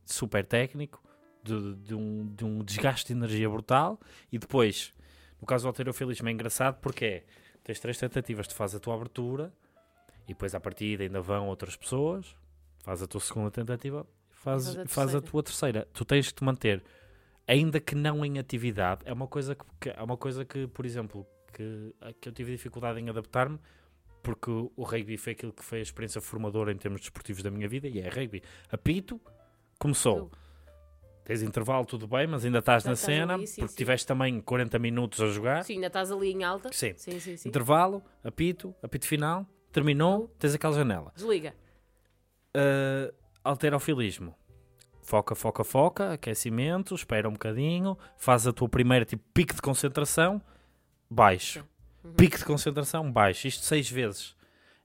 super 0.07 0.45
técnico, 0.47 1.03
de, 1.43 1.75
de 1.77 1.95
um, 1.95 2.27
de 2.35 2.45
um 2.45 2.63
desgaste 2.65 3.07
de 3.09 3.13
energia 3.15 3.49
brutal 3.49 3.99
e 4.31 4.39
depois, 4.39 4.93
no 5.41 5.47
caso 5.47 5.65
do 5.65 5.69
alterofilismo 5.69 6.29
é 6.29 6.33
engraçado 6.33 6.79
porque 6.81 7.05
é, 7.05 7.25
tens 7.65 7.81
três 7.81 7.99
tentativas, 7.99 8.47
tu 8.47 8.55
fazes 8.55 8.77
a 8.77 8.81
tua 8.81 8.95
abertura 8.95 9.53
e 10.25 10.29
depois 10.29 10.55
à 10.55 10.61
partida 10.61 11.03
ainda 11.03 11.21
vão 11.21 11.49
outras 11.49 11.77
pessoas, 11.77 12.37
fazes 12.83 13.05
a 13.05 13.07
tua 13.07 13.21
segunda 13.21 13.51
tentativa 13.51 14.07
fazes, 14.31 14.75
Faz 14.75 14.87
a 14.87 14.89
fazes 14.89 15.15
a 15.17 15.21
tua 15.21 15.43
terceira. 15.43 15.87
Tu 15.93 16.05
tens 16.05 16.29
que 16.29 16.35
te 16.35 16.45
manter, 16.45 16.83
ainda 17.47 17.79
que 17.81 17.95
não 17.95 18.25
em 18.25 18.39
atividade, 18.39 19.03
é 19.05 19.13
uma 19.13 19.27
coisa 19.27 19.55
que, 19.55 19.65
que- 19.81 19.91
é 19.91 20.03
uma 20.03 20.17
coisa 20.17 20.45
que 20.45 20.67
por 20.67 20.85
exemplo, 20.87 21.27
que, 21.53 21.95
que 22.21 22.29
eu 22.29 22.33
tive 22.33 22.53
dificuldade 22.53 22.99
em 23.01 23.09
adaptar-me 23.11 23.59
porque 24.23 24.51
o 24.51 24.83
rugby 24.83 25.17
foi 25.17 25.33
aquilo 25.33 25.53
que 25.53 25.65
foi 25.65 25.79
a 25.79 25.83
experiência 25.83 26.21
formadora 26.21 26.71
em 26.73 26.77
termos 26.77 27.01
desportivos 27.01 27.43
da 27.43 27.51
minha 27.51 27.67
vida 27.69 27.89
e 27.89 28.01
é 28.01 28.09
rugby. 28.09 28.43
Apito, 28.71 29.19
começou. 29.79 30.29
Tu. 30.29 30.39
Tens 31.25 31.43
intervalo, 31.43 31.87
tudo 31.87 32.07
bem, 32.09 32.27
mas 32.27 32.45
ainda 32.45 32.59
estás 32.59 32.85
na 32.85 32.93
estás 32.93 33.15
cena, 33.15 33.35
ali, 33.35 33.47
sim, 33.47 33.61
porque 33.61 33.73
sim. 33.73 33.77
tiveste 33.79 34.07
também 34.07 34.41
40 34.41 34.79
minutos 34.79 35.21
a 35.21 35.29
jogar. 35.29 35.63
Sim, 35.65 35.75
ainda 35.75 35.87
estás 35.87 36.11
ali 36.11 36.33
em 36.33 36.43
alta. 36.45 36.71
Sim, 36.73 36.95
sim. 36.97 37.49
Intervalo, 37.49 38.03
apito, 38.25 38.75
apito 38.83 39.07
final, 39.07 39.47
terminou, 39.71 40.29
tens 40.39 40.55
aquela 40.55 40.75
janela. 40.75 41.13
Desliga. 41.15 41.55
Uh, 42.57 43.15
alterofilismo. 43.45 44.35
Foca, 45.03 45.35
foca, 45.35 45.65
foca, 45.65 46.13
aquecimento, 46.13 46.95
espera 46.95 47.29
um 47.29 47.33
bocadinho, 47.33 47.99
faz 48.17 48.47
a 48.47 48.53
tua 48.53 48.69
primeira 48.69 49.05
tipo 49.05 49.25
pico 49.35 49.55
de 49.55 49.63
concentração, 49.63 50.41
baixo. 51.09 51.67
Uhum. 52.05 52.13
Pico 52.15 52.39
de 52.39 52.45
concentração, 52.45 53.11
baixo. 53.11 53.49
Isto 53.49 53.65
seis 53.65 53.91
vezes. 53.91 54.37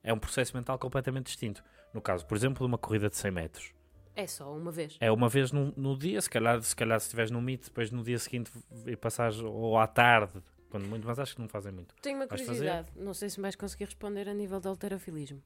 É 0.04 0.13
um 0.13 0.19
processo 0.19 0.56
mental 0.56 0.78
completamente 0.80 1.28
distinto. 1.28 1.63
No 1.93 2.01
caso, 2.01 2.25
por 2.25 2.36
exemplo, 2.36 2.60
de 2.60 2.71
uma 2.71 2.78
corrida 2.78 3.10
de 3.10 3.17
100 3.17 3.32
metros. 3.32 3.73
É 4.15 4.28
só 4.28 4.51
uma 4.56 4.71
vez. 4.71 4.97
É 4.99 5.12
uma 5.12 5.28
vez 5.28 5.51
no, 5.51 5.73
no 5.75 5.97
dia, 5.97 6.21
se 6.21 6.30
calhar, 6.30 6.62
se 6.62 6.75
calhar 6.75 6.99
se 6.99 7.08
estiveres 7.08 7.32
no 7.32 7.41
meet, 7.41 7.65
depois 7.65 7.91
no 7.91 8.04
dia 8.04 8.17
seguinte 8.17 8.51
e 8.86 8.95
passares, 8.95 9.39
ou 9.39 9.78
à 9.78 9.86
tarde, 9.86 10.41
quando 10.69 10.88
muito, 10.88 11.06
mas 11.06 11.19
acho 11.19 11.36
que 11.36 11.41
não 11.41 11.49
fazem 11.49 11.71
muito. 11.71 11.93
Tenho 12.01 12.17
uma 12.17 12.25
Vais 12.25 12.41
curiosidade, 12.41 12.88
não 12.95 13.13
sei 13.13 13.30
se 13.30 13.38
me 13.38 13.43
vais 13.43 13.56
conseguir 13.56 13.86
responder 13.86 14.30
a 14.30 14.34
nível 14.34 14.60
de 14.60 14.67
alterofilismo. 14.67 15.41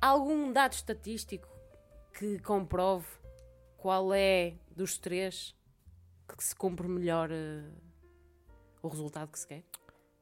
Algum 0.00 0.52
dado 0.52 0.72
estatístico 0.72 1.48
que 2.14 2.38
comprove 2.40 3.06
qual 3.76 4.12
é 4.14 4.54
dos 4.74 4.96
três 4.98 5.54
que 6.36 6.42
se 6.44 6.54
cumpre 6.54 6.86
melhor 6.88 7.30
eh, 7.30 7.62
o 8.82 8.88
resultado 8.88 9.30
que 9.30 9.38
se 9.38 9.46
quer? 9.46 9.64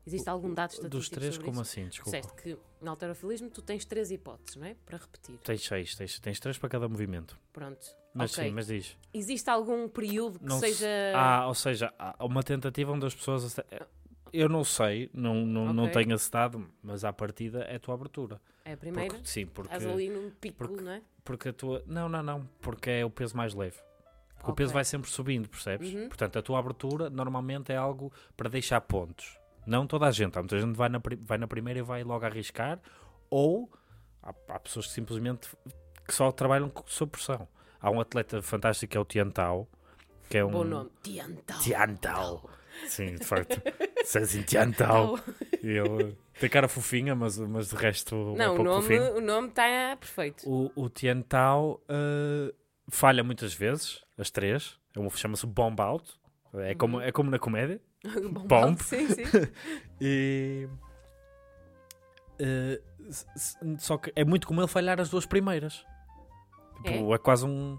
Existe 0.06 0.28
algum 0.30 0.54
dado 0.54 0.70
estatístico 0.70 0.96
Dos 0.96 1.08
três, 1.10 1.34
sobre 1.34 1.46
como 1.50 1.60
isso? 1.60 1.70
assim? 1.70 1.88
Desculpa. 1.88 2.18
Disseste 2.18 2.42
que 2.42 2.58
no 2.80 2.90
alterofilismo 2.90 3.50
tu 3.50 3.60
tens 3.60 3.84
três 3.84 4.10
hipóteses, 4.10 4.56
não 4.56 4.66
é? 4.66 4.74
Para 4.86 4.96
repetir. 4.96 5.36
Tens 5.38 5.62
seis, 5.66 5.94
tens, 5.94 6.18
tens 6.18 6.40
três 6.40 6.56
para 6.56 6.68
cada 6.70 6.88
movimento. 6.88 7.38
Pronto. 7.52 7.86
Mas 8.14 8.32
ok. 8.32 8.44
sim, 8.44 8.50
mas 8.54 8.66
diz. 8.68 8.96
Existe 9.12 9.50
algum 9.50 9.86
período 9.86 10.38
que 10.38 10.46
Não 10.46 10.58
se- 10.60 10.72
seja. 10.72 10.88
Ah, 11.14 11.46
ou 11.46 11.54
seja, 11.54 11.92
há 11.98 12.24
uma 12.24 12.42
tentativa 12.42 12.90
onde 12.90 13.04
as 13.06 13.14
pessoas. 13.14 13.54
Eu 14.32 14.48
não 14.48 14.64
sei, 14.64 15.10
não, 15.12 15.34
não, 15.46 15.72
não 15.72 15.84
Ok. 15.84 16.04
tenho 16.04 16.16
dado, 16.30 16.68
mas 16.82 17.04
à 17.04 17.12
partida 17.12 17.60
é 17.64 17.76
a 17.76 17.80
tua 17.80 17.94
abertura. 17.94 18.40
É 18.64 18.72
a 18.72 18.76
primeira? 18.76 19.14
Porque, 19.14 19.28
sim, 19.28 19.46
porque, 19.46 19.74
Estás 19.74 19.90
ali 19.92 20.08
num 20.10 20.30
pico, 20.30 20.56
porque- 20.58 20.80
não 20.82 20.92
é? 20.92 21.02
porque 21.24 21.48
a 21.48 21.52
tua. 21.52 21.82
Não, 21.86 22.08
não, 22.08 22.22
não, 22.22 22.48
porque 22.60 22.90
é 22.90 23.04
o 23.04 23.10
peso 23.10 23.36
mais 23.36 23.54
leve. 23.54 23.76
Porque 24.36 24.50
o 24.50 24.52
Ok. 24.52 24.64
peso 24.64 24.72
vai 24.72 24.84
sempre 24.84 25.10
subindo, 25.10 25.48
percebes? 25.48 25.92
Uhum. 25.92 26.08
Portanto, 26.08 26.38
a 26.38 26.42
tua 26.42 26.58
abertura 26.58 27.10
normalmente 27.10 27.72
é 27.72 27.76
algo 27.76 28.12
para 28.36 28.48
deixar 28.48 28.80
pontos. 28.82 29.38
Não 29.66 29.86
toda 29.86 30.06
a 30.06 30.10
gente. 30.10 30.38
Há 30.38 30.42
muita 30.42 30.58
gente 30.58 30.70
que 30.72 30.76
vai 30.78 30.88
na, 30.88 31.00
vai 31.22 31.38
na 31.38 31.46
primeira 31.48 31.80
e 31.80 31.82
vai 31.82 32.04
logo 32.04 32.24
arriscar, 32.24 32.78
ou 33.28 33.70
há, 34.22 34.32
há 34.48 34.58
pessoas 34.60 34.86
que 34.86 34.92
simplesmente 34.92 35.48
que 36.06 36.14
só 36.14 36.30
trabalham 36.32 36.70
com- 36.70 36.84
sob 36.86 37.10
pressão. 37.12 37.46
Há 37.80 37.90
um 37.90 38.00
atleta 38.00 38.40
fantástico 38.40 38.92
que 38.92 38.96
é 38.96 39.00
o 39.00 39.04
Tiantau, 39.04 39.68
que 40.30 40.38
é 40.38 40.44
um. 40.44 40.50
Bom 40.50 40.64
nome. 40.64 40.90
Tiantal. 41.02 41.58
Tiantau. 41.60 42.50
Sim, 42.86 43.14
de 43.16 43.24
facto. 43.24 43.60
Se 44.04 44.18
é 44.18 44.22
assim, 44.22 44.42
Tiantau. 44.42 45.18
E 45.62 45.68
ele 45.68 46.16
tem 46.38 46.48
cara 46.48 46.68
fofinha, 46.68 47.14
mas, 47.14 47.38
mas 47.38 47.68
de 47.70 47.76
resto 47.76 48.14
é 48.36 48.38
Não, 48.38 48.52
o 48.52 48.56
pouco 48.56 48.62
nome 48.64 48.82
fofinho. 48.82 49.16
o 49.16 49.20
nome 49.20 49.48
está 49.48 49.96
perfeito. 49.98 50.48
O, 50.48 50.70
o 50.74 50.88
Tiantau 50.88 51.80
eh, 51.88 52.54
falha 52.90 53.22
muitas 53.24 53.52
vezes, 53.54 54.02
as 54.16 54.30
três. 54.30 54.78
É 54.96 55.10
Chama-se 55.16 55.46
Bomb 55.46 55.78
Out. 55.80 56.12
É 56.54 56.74
como, 56.74 56.96
Uhum. 56.96 57.02
é 57.02 57.12
como 57.12 57.30
na 57.30 57.38
comédia. 57.38 57.80
Bom, 58.30 58.42
Bomb. 58.46 58.78
Sim, 58.82 59.06
sim. 59.08 59.22
E. 60.00 60.68
s- 63.34 63.58
só 63.78 63.98
que 63.98 64.12
é 64.14 64.24
muito 64.24 64.46
comum 64.46 64.60
ele 64.60 64.68
falhar 64.68 65.00
as 65.00 65.10
duas 65.10 65.26
primeiras. 65.26 65.84
Tipo, 66.84 67.14
é? 67.14 67.18
quase 67.18 67.44
um. 67.44 67.78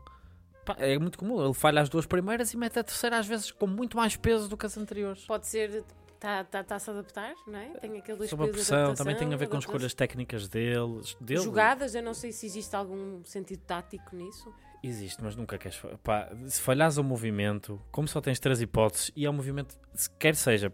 Pá, 0.74 0.76
É 0.80 0.98
muito 0.98 1.18
comum. 1.18 1.44
Ele 1.44 1.54
falha 1.54 1.82
as 1.82 1.90
duas 1.90 2.06
primeiras 2.06 2.54
e 2.54 2.58
mete 2.58 2.80
a 2.80 2.84
terceira 2.84 3.18
às 3.18 3.28
vezes 3.28 3.52
com 3.52 3.68
muito 3.68 3.98
mais 3.98 4.16
peso 4.16 4.48
do 4.48 4.58
que 4.58 4.66
as 4.66 4.78
anteriores. 4.78 5.26
Pode 5.26 5.48
ser. 5.48 5.84
Está 6.16 6.44
tá, 6.44 6.64
tá 6.66 6.76
a 6.76 6.80
se 6.80 6.90
adaptar, 6.90 7.34
não 7.48 7.58
é? 7.58 7.70
Tem 7.80 7.98
aquele 7.98 8.28
Sob 8.28 8.44
a 8.44 8.48
pressão, 8.50 8.94
também 8.94 9.16
tem 9.16 9.34
a 9.34 9.38
ver 9.38 9.48
com 9.48 9.58
escolhas 9.58 9.94
técnicas 9.94 10.50
deles. 10.50 11.16
dele. 11.22 11.42
Jogadas, 11.42 11.96
eu 11.96 12.04
não 12.04 12.14
sei 12.14 12.34
se 12.34 12.46
existe 12.46 12.76
algum 12.76 13.24
sentido 13.24 13.62
tático 13.62 14.14
nisso. 14.14 14.54
Existe, 14.84 15.24
mas 15.24 15.36
nunca 15.36 15.58
queres. 15.58 15.82
Pá, 16.04 16.30
se 16.46 16.60
falhares 16.60 16.98
o 16.98 17.04
movimento, 17.06 17.82
como 17.90 18.06
só 18.06 18.20
tens 18.20 18.38
três 18.38 18.60
hipóteses, 18.62 19.12
e 19.16 19.26
é 19.26 19.30
um 19.30 19.34
movimento, 19.34 19.78
se 19.94 20.10
quer 20.12 20.36
seja, 20.36 20.74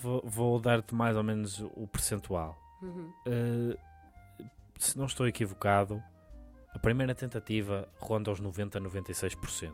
vou, 0.00 0.22
vou 0.24 0.60
dar-te 0.60 0.94
mais 0.94 1.16
ou 1.16 1.24
menos 1.24 1.60
o 1.74 1.88
percentual. 1.88 2.56
Uhum. 2.80 3.12
Uh, 3.26 3.78
se 4.78 4.96
não 4.96 5.06
estou 5.06 5.26
equivocado, 5.26 6.02
a 6.76 6.78
primeira 6.78 7.14
tentativa 7.14 7.88
ronda 7.98 8.30
aos 8.30 8.38
90 8.38 8.78
a 8.78 8.80
96%. 8.80 9.72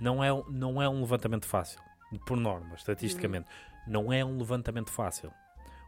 Não 0.00 0.22
é, 0.22 0.32
um- 0.32 0.44
não 0.50 0.80
é 0.82 0.88
um 0.88 1.00
levantamento 1.00 1.46
fácil, 1.46 1.80
por 2.26 2.36
norma, 2.36 2.74
estatisticamente. 2.76 3.48
Não 3.86 4.12
é 4.12 4.24
um 4.24 4.38
levantamento 4.38 4.90
fácil. 4.90 5.32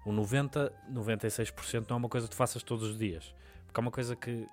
O 0.05 0.13
90, 0.13 0.73
96% 0.91 1.89
não 1.89 1.97
é 1.97 1.99
uma 1.99 2.09
coisa 2.09 2.27
que 2.27 2.33
tu 2.33 2.37
faças 2.37 2.63
todos 2.63 2.89
os 2.91 2.99
dias. 2.99 3.35
Porque 3.67 3.81
é 3.81 3.83
uma 3.83 3.91
coisa 3.91 4.15
que 4.17 4.47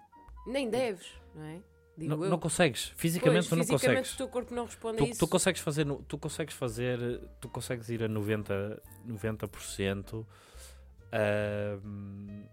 Nem 0.48 0.70
deves, 0.70 1.08
não 1.36 1.44
é? 1.44 1.60
Não, 1.96 2.18
não 2.18 2.40
consegues. 2.40 2.92
Fisicamente 2.96 3.48
Pois, 3.48 3.50
tu 3.50 3.56
não 3.56 3.64
fisicamente 3.64 3.98
consegues. 4.00 4.14
o 4.14 4.18
teu 4.18 4.28
corpo 4.28 4.54
não 4.56 4.66
responde 4.66 4.96
a 4.98 5.06
Tu, 5.06 5.10
isso. 5.12 5.20
tu 5.20 5.28
consegues 5.28 5.62
fazer, 5.62 5.86
tu 6.08 6.18
consegues 6.18 6.56
fazer, 6.56 7.22
tu 7.40 7.48
consegues 7.50 7.88
ir 7.90 8.04
a 8.04 8.08
90, 8.08 8.82
90%. 9.06 10.26
ahm, 11.12 12.44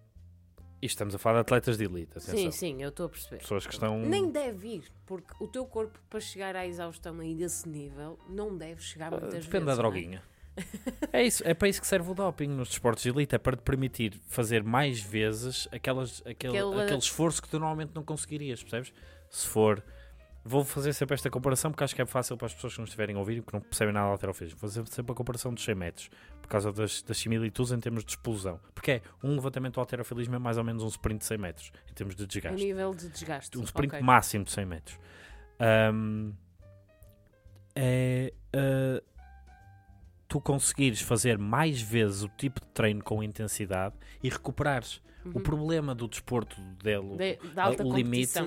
e 0.83 0.87
estamos 0.87 1.14
a 1.14 1.19
falar 1.19 1.37
de 1.37 1.40
atletas 1.43 1.77
de 1.79 1.85
elite, 1.85 2.12
atenção. 2.12 2.35
Sim, 2.37 2.51
sim, 2.51 2.83
eu 2.83 2.88
estou 2.90 3.07
a 3.07 3.09
perceber. 3.09 3.38
Pessoas 3.38 3.66
que 3.66 3.73
estão. 3.73 3.99
Nem 4.01 4.31
deve 4.31 4.69
ir, 4.77 4.85
porque 5.07 5.33
o 5.40 5.47
teu 5.49 5.64
corpo, 5.66 5.99
para 6.09 6.21
chegar 6.21 6.57
à 6.57 6.66
exaustão 6.66 7.19
aí 7.21 7.35
desse 7.35 7.69
nível, 7.69 8.19
não 8.29 8.57
deve 8.57 8.81
chegar 8.83 9.09
Ah, 9.09 9.11
muitas 9.12 9.31
vezes. 9.33 9.47
Depende 9.47 9.66
da 9.66 9.73
é? 9.73 9.77
droguinha. 9.77 10.23
É 11.12 11.23
isso, 11.25 11.43
é 11.47 11.55
para 11.55 11.69
isso 11.69 11.81
que 11.81 11.87
serve 11.87 12.11
o 12.11 12.14
doping 12.14 12.49
nos 12.49 12.69
desportos 12.69 13.03
de 13.03 13.09
elite, 13.09 13.35
é 13.35 13.38
para 13.38 13.57
te 13.57 13.62
permitir 13.62 14.21
fazer 14.27 14.62
mais 14.62 15.01
vezes 15.01 15.66
aquelas, 15.73 16.21
aquele, 16.27 16.59
Aquele- 16.59 16.83
aquele 16.83 16.99
esforço 16.99 17.40
que 17.40 17.49
tu 17.49 17.59
normalmente 17.59 17.93
não 17.95 18.03
conseguirias, 18.03 18.61
percebes? 18.62 18.93
Se 19.31 19.47
for. 19.47 19.83
Vou 20.42 20.64
fazer 20.64 20.94
sempre 20.94 21.14
esta 21.14 21.29
comparação 21.29 21.70
porque 21.70 21.85
acho 21.85 21.94
que 21.94 22.00
é 22.00 22.07
fácil 22.07 22.37
para 22.37 22.46
as 22.46 22.55
pessoas 22.55 22.72
que 22.72 22.79
não 22.79 22.85
estiverem 22.85 23.14
a 23.14 23.18
ouvir 23.18 23.42
que 23.42 23.53
não 23.53 23.61
percebem 23.61 23.92
nada 23.92 24.07
de 24.07 24.12
alterofilismo. 24.12 24.59
Vou 24.59 24.70
fazer 24.70 24.87
sempre 24.88 25.12
a 25.12 25.14
comparação 25.14 25.53
dos 25.53 25.62
100 25.62 25.74
metros 25.74 26.11
por 26.40 26.48
causa 26.48 26.72
das, 26.72 27.03
das 27.03 27.18
similitudes 27.18 27.72
em 27.72 27.79
termos 27.79 28.05
de 28.05 28.12
explosão. 28.12 28.59
Porque 28.74 28.90
é 28.92 29.03
um 29.22 29.35
levantamento 29.35 29.74
do 29.74 29.81
alterofilismo 29.81 30.35
é 30.37 30.38
mais 30.38 30.57
ou 30.57 30.64
menos 30.64 30.83
um 30.83 30.88
sprint 30.88 31.18
de 31.20 31.26
100 31.26 31.38
metros 31.38 31.72
em 31.90 31.92
termos 31.92 32.16
de 32.16 32.26
desgaste 32.26 32.64
nível 32.64 32.94
de 32.94 33.09
desgaste. 33.11 33.59
um 33.59 33.64
sprint 33.64 33.94
Ok. 33.94 34.03
máximo 34.03 34.44
de 34.44 34.53
100 34.53 34.64
metros. 34.66 34.98
Ahm, 35.59 36.33
é 37.74 38.33
ah, 38.55 39.03
tu 40.26 40.40
conseguires 40.40 41.00
fazer 41.00 41.37
mais 41.38 41.83
vezes 41.83 42.22
o 42.22 42.29
tipo 42.29 42.61
de 42.61 42.66
treino 42.68 43.03
com 43.03 43.22
intensidade 43.22 43.94
e 44.22 44.29
recuperares. 44.29 45.03
O 45.25 45.29
Uhum. 45.29 45.43
problema 45.43 45.95
do 45.95 46.09
desporto 46.09 46.59
dele, 46.83 47.17
De- 47.17 47.39
alta 47.61 47.85
o 47.87 47.93
limite- 47.95 48.39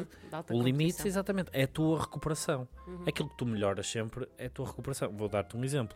o 0.50 0.62
limite, 0.64 1.08
exatamente, 1.08 1.50
é 1.54 1.64
a 1.64 1.68
tua 1.68 2.00
recuperação. 2.02 2.68
Uhum. 2.88 3.04
Aquilo 3.08 3.30
que 3.30 3.38
tu 3.38 3.46
melhoras 3.46 3.86
sempre 3.88 4.28
é 4.38 4.48
a 4.48 4.50
tua 4.50 4.66
recuperação. 4.68 5.12
Vou 5.16 5.30
dar-te 5.30 5.56
um 5.56 5.64
exemplo. 5.64 5.96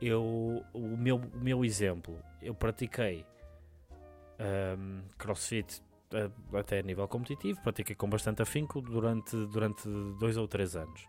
Eu, 0.00 0.62
o, 0.74 0.96
meu, 0.96 1.16
o 1.16 1.38
meu 1.40 1.64
exemplo, 1.64 2.18
eu 2.42 2.54
pratiquei 2.54 3.24
ahm, 4.38 5.02
crossfit 5.18 5.82
ah, 6.12 6.58
até 6.58 6.78
a 6.80 6.82
nível 6.82 7.06
competitivo, 7.06 7.60
pratiquei 7.62 7.94
com 7.94 8.08
bastante 8.08 8.42
afinco 8.42 8.80
durante, 8.80 9.36
durante 9.46 9.88
dois 10.18 10.36
ou 10.36 10.48
três 10.48 10.74
anos. 10.76 11.06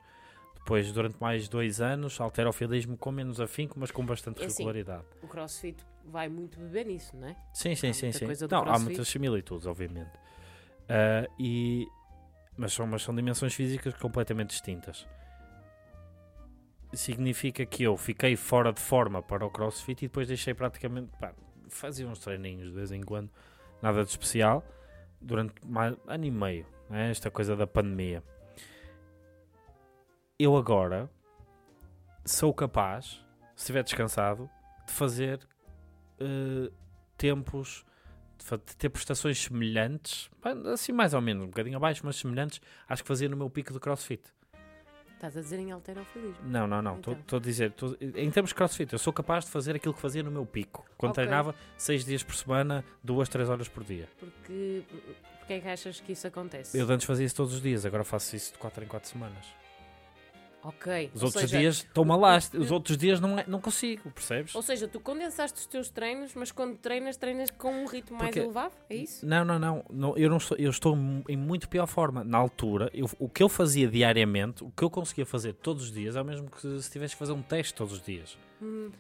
Depois, 0.64 0.92
durante 0.92 1.18
mais 1.20 1.50
dois 1.50 1.82
anos, 1.82 2.22
alterofilismo 2.22 2.96
com 2.96 3.12
menos 3.12 3.42
afinco, 3.42 3.80
mas 3.80 3.90
com 3.92 4.06
bastante 4.06 4.42
É 4.44 4.46
assim, 4.46 4.60
regularidade. 4.64 5.04
O 5.22 5.28
crossfit 5.28 5.84
vai 6.06 6.30
muito 6.30 6.60
beber 6.60 6.86
nisso, 6.86 7.18
não 7.18 7.28
é? 7.28 7.36
Sim, 7.54 7.76
sim, 7.76 7.90
Há 7.90 7.94
sim. 7.94 8.12
sim. 8.12 8.26
Não, 8.50 8.64
há 8.64 8.78
muitas 8.80 9.08
similitudes, 9.08 9.66
obviamente. 9.66 10.12
Ah, 10.88 11.28
e, 11.40 11.88
mas, 12.56 12.74
são, 12.74 12.86
mas 12.86 13.02
são 13.02 13.16
dimensões 13.16 13.54
físicas 13.56 13.94
completamente 13.96 14.50
distintas. 14.52 15.08
Significa 16.94 17.66
que 17.66 17.84
eu 17.84 17.96
fiquei 17.98 18.36
fora 18.36 18.72
de 18.72 18.82
forma 18.82 19.22
para 19.22 19.46
o 19.46 19.50
crossfit 19.50 20.04
e 20.04 20.08
depois 20.08 20.28
deixei 20.28 20.54
praticamente. 20.54 21.10
Pá, 21.20 21.34
fazia 21.70 22.06
uns 22.06 22.20
treininhos 22.20 22.70
de 22.70 22.76
vez 22.76 22.92
em 22.92 23.02
quando, 23.02 23.30
nada 23.82 24.04
de 24.04 24.10
especial, 24.10 24.64
durante 25.20 25.56
mais, 25.66 25.96
ano 26.06 26.26
e 26.26 26.32
meio. 26.32 26.66
né, 26.90 27.10
Esta 27.10 27.32
coisa 27.32 27.56
da 27.56 27.66
pandemia. 27.66 28.22
Eu 30.44 30.58
agora 30.58 31.08
sou 32.26 32.52
capaz, 32.52 33.24
se 33.56 33.62
estiver 33.64 33.84
descansado, 33.84 34.50
de 34.88 34.92
fazer 34.92 35.40
eh, 36.20 36.72
tempos, 37.16 37.86
de 38.66 38.76
ter 38.76 38.90
prestações 38.90 39.38
semelhantes, 39.40 40.32
assim 40.74 40.92
mais 40.92 41.14
ou 41.14 41.22
menos, 41.22 41.44
um 41.44 41.48
bocadinho 41.50 41.78
abaixo, 41.78 42.02
mas 42.04 42.16
semelhantes, 42.16 42.60
acho 42.90 43.04
que 43.04 43.08
fazia 43.08 43.30
no 43.30 43.38
meu 43.38 43.52
pico 43.52 43.72
de 43.72 43.80
crossfit. 43.80 44.24
Estás 45.14 45.38
a 45.38 45.42
dizer 45.42 45.60
em 45.60 45.72
alterofilismo. 45.72 46.44
Não, 46.44 46.66
não, 46.66 46.82
não, 46.82 46.96
estou 46.98 47.14
Então. 47.14 47.38
a 47.38 47.42
dizer, 47.42 47.72
tô- 47.74 47.96
em 48.02 48.32
termos 48.32 48.50
de 48.50 48.56
crossfit, 48.56 48.92
eu 48.92 48.98
sou 48.98 49.14
capaz 49.14 49.46
de 49.46 49.52
fazer 49.52 49.76
aquilo 49.76 49.94
que 49.94 50.00
fazia 50.02 50.24
no 50.24 50.32
meu 50.32 50.44
pico, 50.48 50.84
quando 50.98 51.12
Ok. 51.12 51.24
treinava 51.24 51.54
6 51.78 52.04
dias 52.04 52.24
por 52.24 52.34
semana, 52.34 52.84
2, 53.04 53.30
3 53.30 53.48
horas 53.48 53.68
por 53.68 53.84
dia. 53.84 54.10
Porque, 54.20 54.84
porque 55.38 55.54
é 55.54 55.60
que 55.60 55.68
achas 55.68 56.00
que 56.00 56.14
isso 56.14 56.26
acontece? 56.26 56.76
Eu 56.76 56.90
antes 56.90 57.06
fazia 57.06 57.28
isso 57.28 57.36
todos 57.36 57.54
os 57.54 57.62
dias, 57.62 57.86
agora 57.86 58.04
faço 58.04 58.36
isso 58.36 58.54
de 58.54 58.58
4 58.58 58.84
em 58.84 58.88
4 58.88 59.08
semanas. 59.08 59.61
Ok. 60.64 61.10
Os 61.14 61.22
ou 61.22 61.28
outros 61.28 61.42
seja, 61.50 61.58
dias 61.60 61.78
estou-me 61.78 62.16
lá, 62.16 62.38
os 62.38 62.70
outros 62.72 62.96
dias 62.96 63.20
não, 63.20 63.40
é- 63.40 63.46
não 63.48 63.60
consigo, 63.60 64.12
percebes? 64.12 64.54
Ou 64.54 64.62
seja, 64.62 64.88
tu 64.88 65.00
condensaste 65.00 65.60
os 65.60 65.66
teus 65.66 65.90
treinos, 65.90 66.36
mas 66.36 66.52
quando 66.52 66.78
treinas, 66.78 67.18
treinas 67.18 67.50
com 67.50 67.72
um 67.84 67.86
ritmo 67.88 68.18
mais 68.18 68.30
Porque- 68.30 68.40
elevado? 68.40 68.74
É 68.90 68.96
isso? 68.96 69.26
Não, 69.26 69.44
não, 69.44 69.58
não, 69.58 69.84
não, 69.90 70.18
eu 70.18 70.30
não 70.30 70.38
estou, 70.38 70.56
eu 70.58 70.70
estou 70.70 70.96
mu- 70.96 71.24
em 71.28 71.36
muito 71.36 71.68
pior 71.68 71.88
forma. 71.88 72.24
Na 72.24 72.38
altura, 72.38 72.92
eu- 72.94 73.10
o 73.18 73.28
que 73.28 73.42
eu 73.42 73.50
fazia 73.50 73.88
diariamente, 73.88 74.64
o 74.64 74.70
que 74.70 74.84
eu 74.84 74.90
conseguia 74.90 75.26
fazer 75.26 75.54
todos 75.54 75.86
os 75.86 75.92
dias, 75.92 76.16
é 76.16 76.22
o 76.22 76.26
mesmo 76.26 76.50
que 76.50 76.80
se 76.80 76.92
tivesse 76.92 77.16
que 77.16 77.20
fazer 77.20 77.32
um 77.34 77.42
teste 77.42 77.74
todos 77.74 77.94
os 77.94 78.02
dias. 78.02 78.38
Hum, 78.62 78.92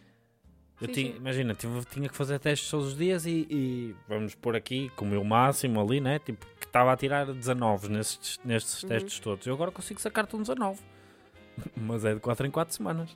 Eu 0.79 0.87
Sim, 0.87 0.93
tinha, 0.93 1.11
sim. 1.11 1.17
imagina, 1.17 1.53
tive- 1.53 1.85
tinha 1.91 2.09
que 2.09 2.15
fazer 2.17 2.39
testes 2.39 2.67
todos 2.71 2.87
os 2.87 2.97
dias 2.97 3.27
e, 3.27 3.45
e 3.51 3.95
vamos 4.07 4.33
pôr 4.33 4.55
aqui 4.55 4.89
com 4.95 5.05
o 5.05 5.07
meu 5.07 5.23
máximo 5.23 5.79
ali, 5.79 6.01
né? 6.01 6.17
Tipo, 6.17 6.43
que 6.59 6.65
estava 6.65 6.91
a 6.91 6.97
tirar 6.97 7.27
19 7.31 7.87
nestes, 7.87 8.39
nestes 8.43 8.81
Uhum. 8.81 8.89
testes 8.89 9.19
todos. 9.19 9.45
Eu 9.45 9.53
agora 9.53 9.69
consigo 9.69 10.01
sacar-te 10.01 10.35
um 10.35 10.41
19. 10.41 10.79
Mas 11.75 12.05
é 12.05 12.13
de 12.13 12.19
4 12.19 12.47
em 12.47 12.51
4 12.51 12.73
semanas. 12.73 13.15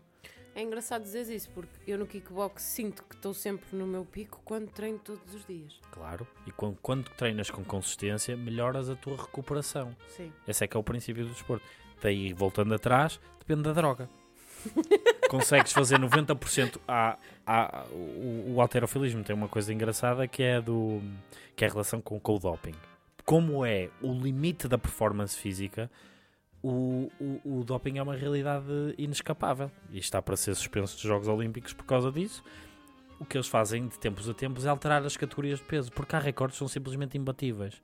É 0.55 0.61
engraçado 0.61 1.03
dizer 1.03 1.29
isso, 1.35 1.49
porque 1.49 1.69
eu 1.85 1.97
no 1.97 2.05
kickbox 2.05 2.63
sinto 2.63 3.03
que 3.03 3.13
estou 3.13 3.33
sempre 3.33 3.75
no 3.75 3.85
meu 3.85 4.05
pico 4.05 4.39
quando 4.45 4.69
treino 4.71 4.97
todos 4.97 5.33
os 5.33 5.45
dias. 5.45 5.77
Claro. 5.91 6.25
E 6.47 6.51
quando, 6.51 6.77
quando 6.81 7.09
treinas 7.09 7.49
com 7.49 7.61
consistência, 7.61 8.37
melhoras 8.37 8.89
a 8.89 8.95
tua 8.95 9.17
recuperação. 9.17 9.93
Sim. 10.07 10.31
Esse 10.47 10.63
é 10.63 10.67
que 10.67 10.77
é 10.77 10.79
o 10.79 10.83
princípio 10.83 11.25
do 11.25 11.31
desporto. 11.31 11.65
Daí, 12.01 12.31
voltando 12.31 12.73
atrás, 12.73 13.19
depende 13.37 13.63
da 13.63 13.73
droga. 13.73 14.09
Consegues 15.29 15.73
fazer 15.73 15.99
90%. 15.99 16.79
A, 16.87 17.17
a, 17.45 17.85
o, 17.91 18.53
o 18.55 18.61
alterofilismo 18.61 19.25
tem 19.25 19.35
uma 19.35 19.49
coisa 19.49 19.73
engraçada 19.73 20.25
que 20.25 20.41
é, 20.41 20.61
do, 20.61 21.01
que 21.53 21.65
é 21.65 21.67
a 21.67 21.71
relação 21.71 21.99
com, 21.99 22.17
com 22.17 22.33
o 22.33 22.39
doping. 22.39 22.75
Como 23.25 23.65
é 23.65 23.89
o 24.01 24.13
limite 24.13 24.69
da 24.69 24.77
performance 24.77 25.35
física, 25.37 25.91
o, 26.67 27.11
o, 27.19 27.59
o 27.59 27.63
doping 27.63 27.99
é 27.99 28.01
uma 28.01 28.15
realidade 28.15 28.65
inescapável. 28.97 29.69
E 29.91 29.99
está 29.99 30.19
para 30.19 30.35
ser 30.35 30.55
suspenso 30.55 30.95
dos 30.95 31.03
Jogos 31.03 31.27
Olímpicos 31.27 31.73
por 31.73 31.85
causa 31.85 32.11
disso. 32.11 32.43
O 33.19 33.25
que 33.25 33.37
eles 33.37 33.47
fazem 33.47 33.87
de 33.87 33.99
tempos 33.99 34.27
a 34.27 34.33
tempos 34.33 34.65
é 34.65 34.69
alterar 34.69 35.05
as 35.05 35.15
categorias 35.15 35.59
de 35.59 35.65
peso, 35.65 35.91
porque 35.91 36.15
há 36.15 36.19
recordes 36.19 36.55
que 36.55 36.59
são 36.59 36.67
simplesmente 36.67 37.17
imbatíveis. 37.17 37.81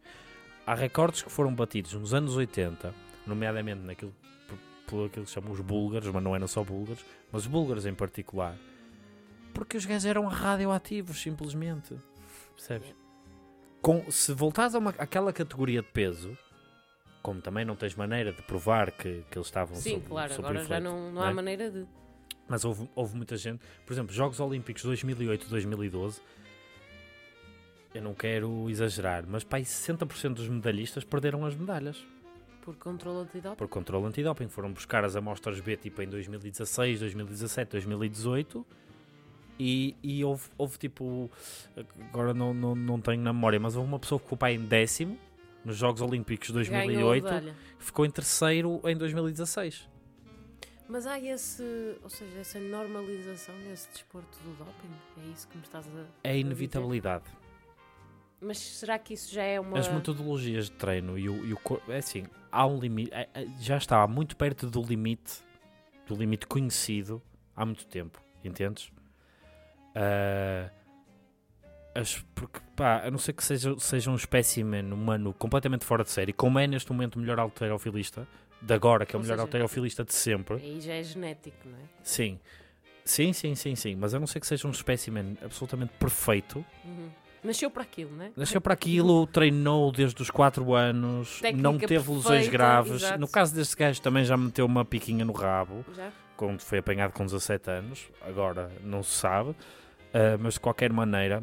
Há 0.66 0.74
recordes 0.74 1.22
que 1.22 1.32
foram 1.32 1.54
batidos 1.54 1.94
nos 1.94 2.14
anos 2.14 2.36
80, 2.36 2.94
nomeadamente 3.26 3.82
naquilo 3.82 4.14
por, 4.88 5.06
aquilo 5.06 5.26
que 5.26 5.32
chamam 5.32 5.52
os 5.52 5.60
búlgaros, 5.62 6.10
mas 6.10 6.24
não 6.24 6.36
eram 6.36 6.48
só 6.48 6.64
búlgaros, 6.64 7.06
mas 7.32 7.44
os 7.44 7.48
búlgaros 7.48 7.86
em 7.86 7.94
particular, 7.94 8.58
porque 9.54 9.78
os 9.78 9.86
gajos 9.86 10.06
eram 10.06 10.26
radioativos, 10.26 11.22
simplesmente. 11.22 11.96
Percebes? 12.56 12.94
Com, 13.82 14.12
se 14.12 14.34
voltares 14.34 14.76
a 14.76 14.80
uma, 14.80 14.90
àquela 14.98 15.32
categoria 15.32 15.82
de 15.82 15.88
peso, 15.88 16.38
como 17.22 17.42
também 17.42 17.64
não 17.66 17.76
tens 17.76 17.96
maneira 17.96 18.32
de 18.34 18.42
provar 18.42 18.92
que, 18.92 19.24
que 19.30 19.38
eles 19.38 19.48
estavam 19.48 19.76
Sim, 19.76 19.96
sob, 19.96 20.06
claro, 20.08 20.34
sob 20.34 20.48
agora 20.48 20.60
já 20.60 20.66
efeito, 20.66 20.84
não, 20.84 21.06
não 21.06 21.12
não 21.14 21.24
há 21.24 21.30
é? 21.30 21.34
maneira 21.34 21.70
de. 21.72 21.86
mas 22.48 22.66
houve, 22.66 22.90
houve 22.96 23.16
muita 23.16 23.38
gente, 23.38 23.62
por 23.86 23.94
exemplo, 23.94 24.14
Jogos 24.14 24.40
Olímpicos 24.40 24.84
2008 24.84 25.48
2012. 25.50 26.22
Eu 27.94 28.02
não 28.02 28.14
quero 28.14 28.70
exagerar, 28.70 29.26
mas 29.28 29.44
pá, 29.44 29.58
aí 29.58 29.64
60% 29.64 30.34
dos 30.36 30.48
medalhistas 30.48 31.04
perderam 31.04 31.46
as 31.46 31.56
medalhas 31.56 32.02
Por 32.62 32.76
controle 32.78 33.20
antidoping. 33.24 33.56
por 33.58 33.68
controle 33.68 34.06
antidoping. 34.06 34.48
Foram 34.48 34.72
buscar 34.72 35.04
as 35.04 35.16
amostras 35.16 35.60
B 35.60 35.76
tipo 35.76 36.02
em 36.02 36.08
2016, 36.08 37.00
2017, 37.02 37.72
2018 37.72 38.66
e, 39.60 39.96
e 40.02 40.24
houve, 40.24 40.44
houve 40.58 40.78
tipo. 40.78 41.30
Agora 42.10 42.34
não, 42.34 42.54
não, 42.54 42.74
não 42.74 43.02
tenho 43.02 43.22
na 43.22 43.34
memória, 43.34 43.60
mas 43.60 43.76
houve 43.76 43.90
uma 43.90 44.00
pessoa 44.00 44.18
que 44.20 44.26
ficou 44.26 44.38
pá, 44.38 44.52
em 44.52 44.60
décimo 44.66 45.20
nos 45.66 45.78
Jogos 45.78 46.02
Olímpicos 46.02 46.48
de 46.48 46.64
Ganhou 46.64 46.82
a 46.82 46.86
2008 46.86 47.24
medalha. 47.24 47.56
e 47.80 47.84
ficou 47.84 48.06
em 48.06 48.10
terceiro 48.12 48.82
em 48.86 48.96
2016. 48.98 49.90
Mas 50.88 51.08
há 51.08 51.18
esse, 51.20 51.64
ou 52.04 52.10
seja, 52.10 52.40
essa 52.40 52.60
normalização 52.60 53.56
desse 53.60 53.90
desporto 53.92 54.38
do 54.44 54.54
doping? 54.58 54.92
É 55.26 55.32
isso 55.34 55.48
que 55.48 55.58
me 55.58 55.64
estás 55.64 55.88
a. 55.88 56.06
É 56.24 56.32
a 56.32 56.36
inevitabilidade. 56.36 57.24
Mas 58.42 58.58
será 58.58 58.98
que 59.00 59.14
isso 59.14 59.34
já 59.34 59.44
é 59.44 59.60
uma. 59.60 59.78
As 59.80 59.88
metodologias 59.88 60.66
de 60.66 60.72
treino 60.72 61.18
e 61.18 61.30
o, 61.30 61.46
e 61.46 61.54
o 61.54 61.58
cor- 61.60 61.82
é 61.88 61.98
assim, 62.00 62.26
há 62.52 62.66
um 62.68 62.78
limite, 62.80 63.14
é- 63.14 63.30
é- 63.34 63.48
já 63.60 63.78
está 63.78 64.06
muito 64.08 64.36
perto 64.36 64.70
do 64.70 64.82
limite, 64.82 65.42
do 66.08 66.16
limite 66.16 66.46
conhecido 66.48 67.22
há 67.56 67.64
muito 67.66 67.86
tempo, 67.86 68.20
entendes? 68.44 68.92
Ah, 69.96 70.70
as- 71.96 72.24
porque 72.36 72.60
pá, 72.76 73.02
a 73.06 73.12
não 73.12 73.18
ser 73.18 73.34
que 73.34 73.44
seja, 73.44 73.76
seja 73.80 74.10
um 74.12 74.16
espécimen 74.16 74.92
humano 74.92 75.34
completamente 75.34 75.86
fora 75.86 76.04
de 76.04 76.10
série, 76.12 76.32
como 76.34 76.58
é 76.60 76.68
neste 76.68 76.92
momento 76.92 77.16
o 77.16 77.20
melhor 77.20 77.40
alterofilista, 77.40 78.28
de 78.62 78.74
agora, 78.74 79.06
que 79.06 79.16
é 79.16 79.18
o 79.18 79.20
Ou 79.20 79.24
melhor 79.24 79.36
seja, 79.36 79.44
alterofilista 79.44 80.04
de 80.04 80.14
sempre, 80.14 80.56
Aí 80.58 80.80
já 80.82 80.94
é 80.94 81.04
genético, 81.04 81.58
não 81.68 81.78
é? 81.78 81.82
sim. 82.04 82.40
Sim, 83.04 83.34
sim, 83.34 83.56
sim, 83.56 83.76
sim, 83.76 83.96
mas 83.96 84.14
a 84.14 84.20
não 84.20 84.28
ser 84.28 84.40
que 84.40 84.46
seja 84.46 84.68
um 84.68 84.72
espécimen 84.72 85.36
absolutamente 85.44 85.92
perfeito, 86.00 86.64
Uhum. 86.86 87.10
Nasceu 87.44 87.72
para 87.72 87.82
aquilo, 87.82 88.16
não 88.16 88.26
é? 88.26 88.32
Nasceu 88.38 88.62
para 88.62 88.76
aquilo, 88.76 89.26
treinou 89.26 89.92
desde 89.92 90.22
os 90.22 90.30
4 90.30 90.76
anos, 90.76 91.40
Técnica 91.42 91.64
não 91.64 91.80
teve 91.80 91.96
lesões 92.12 92.24
perfeita, 92.24 92.52
graves. 92.52 92.92
exato. 93.02 93.20
No 93.20 93.28
caso 93.28 93.56
deste 93.56 93.76
gajo 93.76 94.00
também 94.00 94.24
já 94.24 94.38
meteu 94.38 94.64
uma 94.64 94.86
piquinha 94.86 95.26
no 95.26 95.34
rabo, 95.34 95.84
Já? 95.96 96.12
quando 96.38 96.62
foi 96.62 96.78
apanhado 96.78 97.14
com 97.14 97.26
17 97.26 97.68
anos. 97.72 98.08
Agora 98.22 98.70
não 98.84 99.02
se 99.02 99.16
sabe, 99.18 99.56
Ah, 100.14 100.38
mas 100.40 100.54
de 100.54 100.60
qualquer 100.60 100.94
maneira, 100.94 101.42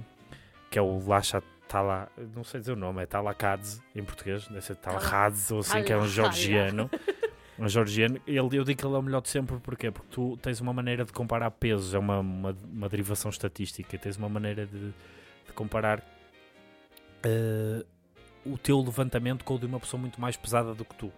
que 0.71 0.79
é 0.79 0.83
o 0.83 0.99
Lacha 1.07 1.43
Tala, 1.69 2.09
não 2.35 2.43
sei 2.45 2.61
dizer 2.61 2.73
o 2.73 2.77
nome, 2.77 3.03
é 3.03 3.07
Talakadze 3.07 3.83
em 3.95 4.03
português, 4.03 4.47
deve 4.49 4.62
ser 4.62 4.77
Talakadze 4.77 5.53
ou 5.53 5.61
assim, 5.61 5.83
que 5.83 5.93
é 5.93 5.99
um 5.99 6.07
georgiano. 6.07 6.91
Um 7.59 7.69
georgiano, 7.69 8.21
ele, 8.25 8.39
eu 8.39 8.64
digo 8.64 8.79
que 8.79 8.87
ele 8.87 8.95
é 8.95 8.99
o 8.99 9.03
melhor 9.03 9.21
de 9.21 9.29
sempre, 9.29 9.59
porquê? 9.59 9.91
Porque 9.91 10.09
tu 10.12 10.37
tens 10.37 10.61
uma 10.61 10.73
maneira 10.73 11.05
de 11.05 11.12
comparar 11.12 11.51
pesos, 11.51 11.93
é 11.93 11.99
uma, 11.99 12.21
uma, 12.21 12.57
uma 12.73 12.89
derivação 12.89 13.31
estatística, 13.31 13.99
tens 13.99 14.16
uma 14.16 14.29
maneira 14.29 14.64
de, 14.64 14.91
de 14.91 15.53
comparar 15.55 16.01
eh, 17.25 17.85
o 18.47 18.57
teu 18.57 18.81
levantamento 18.81 19.45
com 19.45 19.57
o 19.57 19.59
de 19.59 19.66
uma 19.66 19.81
pessoa 19.81 20.01
muito 20.01 20.21
mais 20.21 20.37
pesada 20.37 20.73
do 20.73 20.85
que 20.85 20.95
tu. 20.95 21.12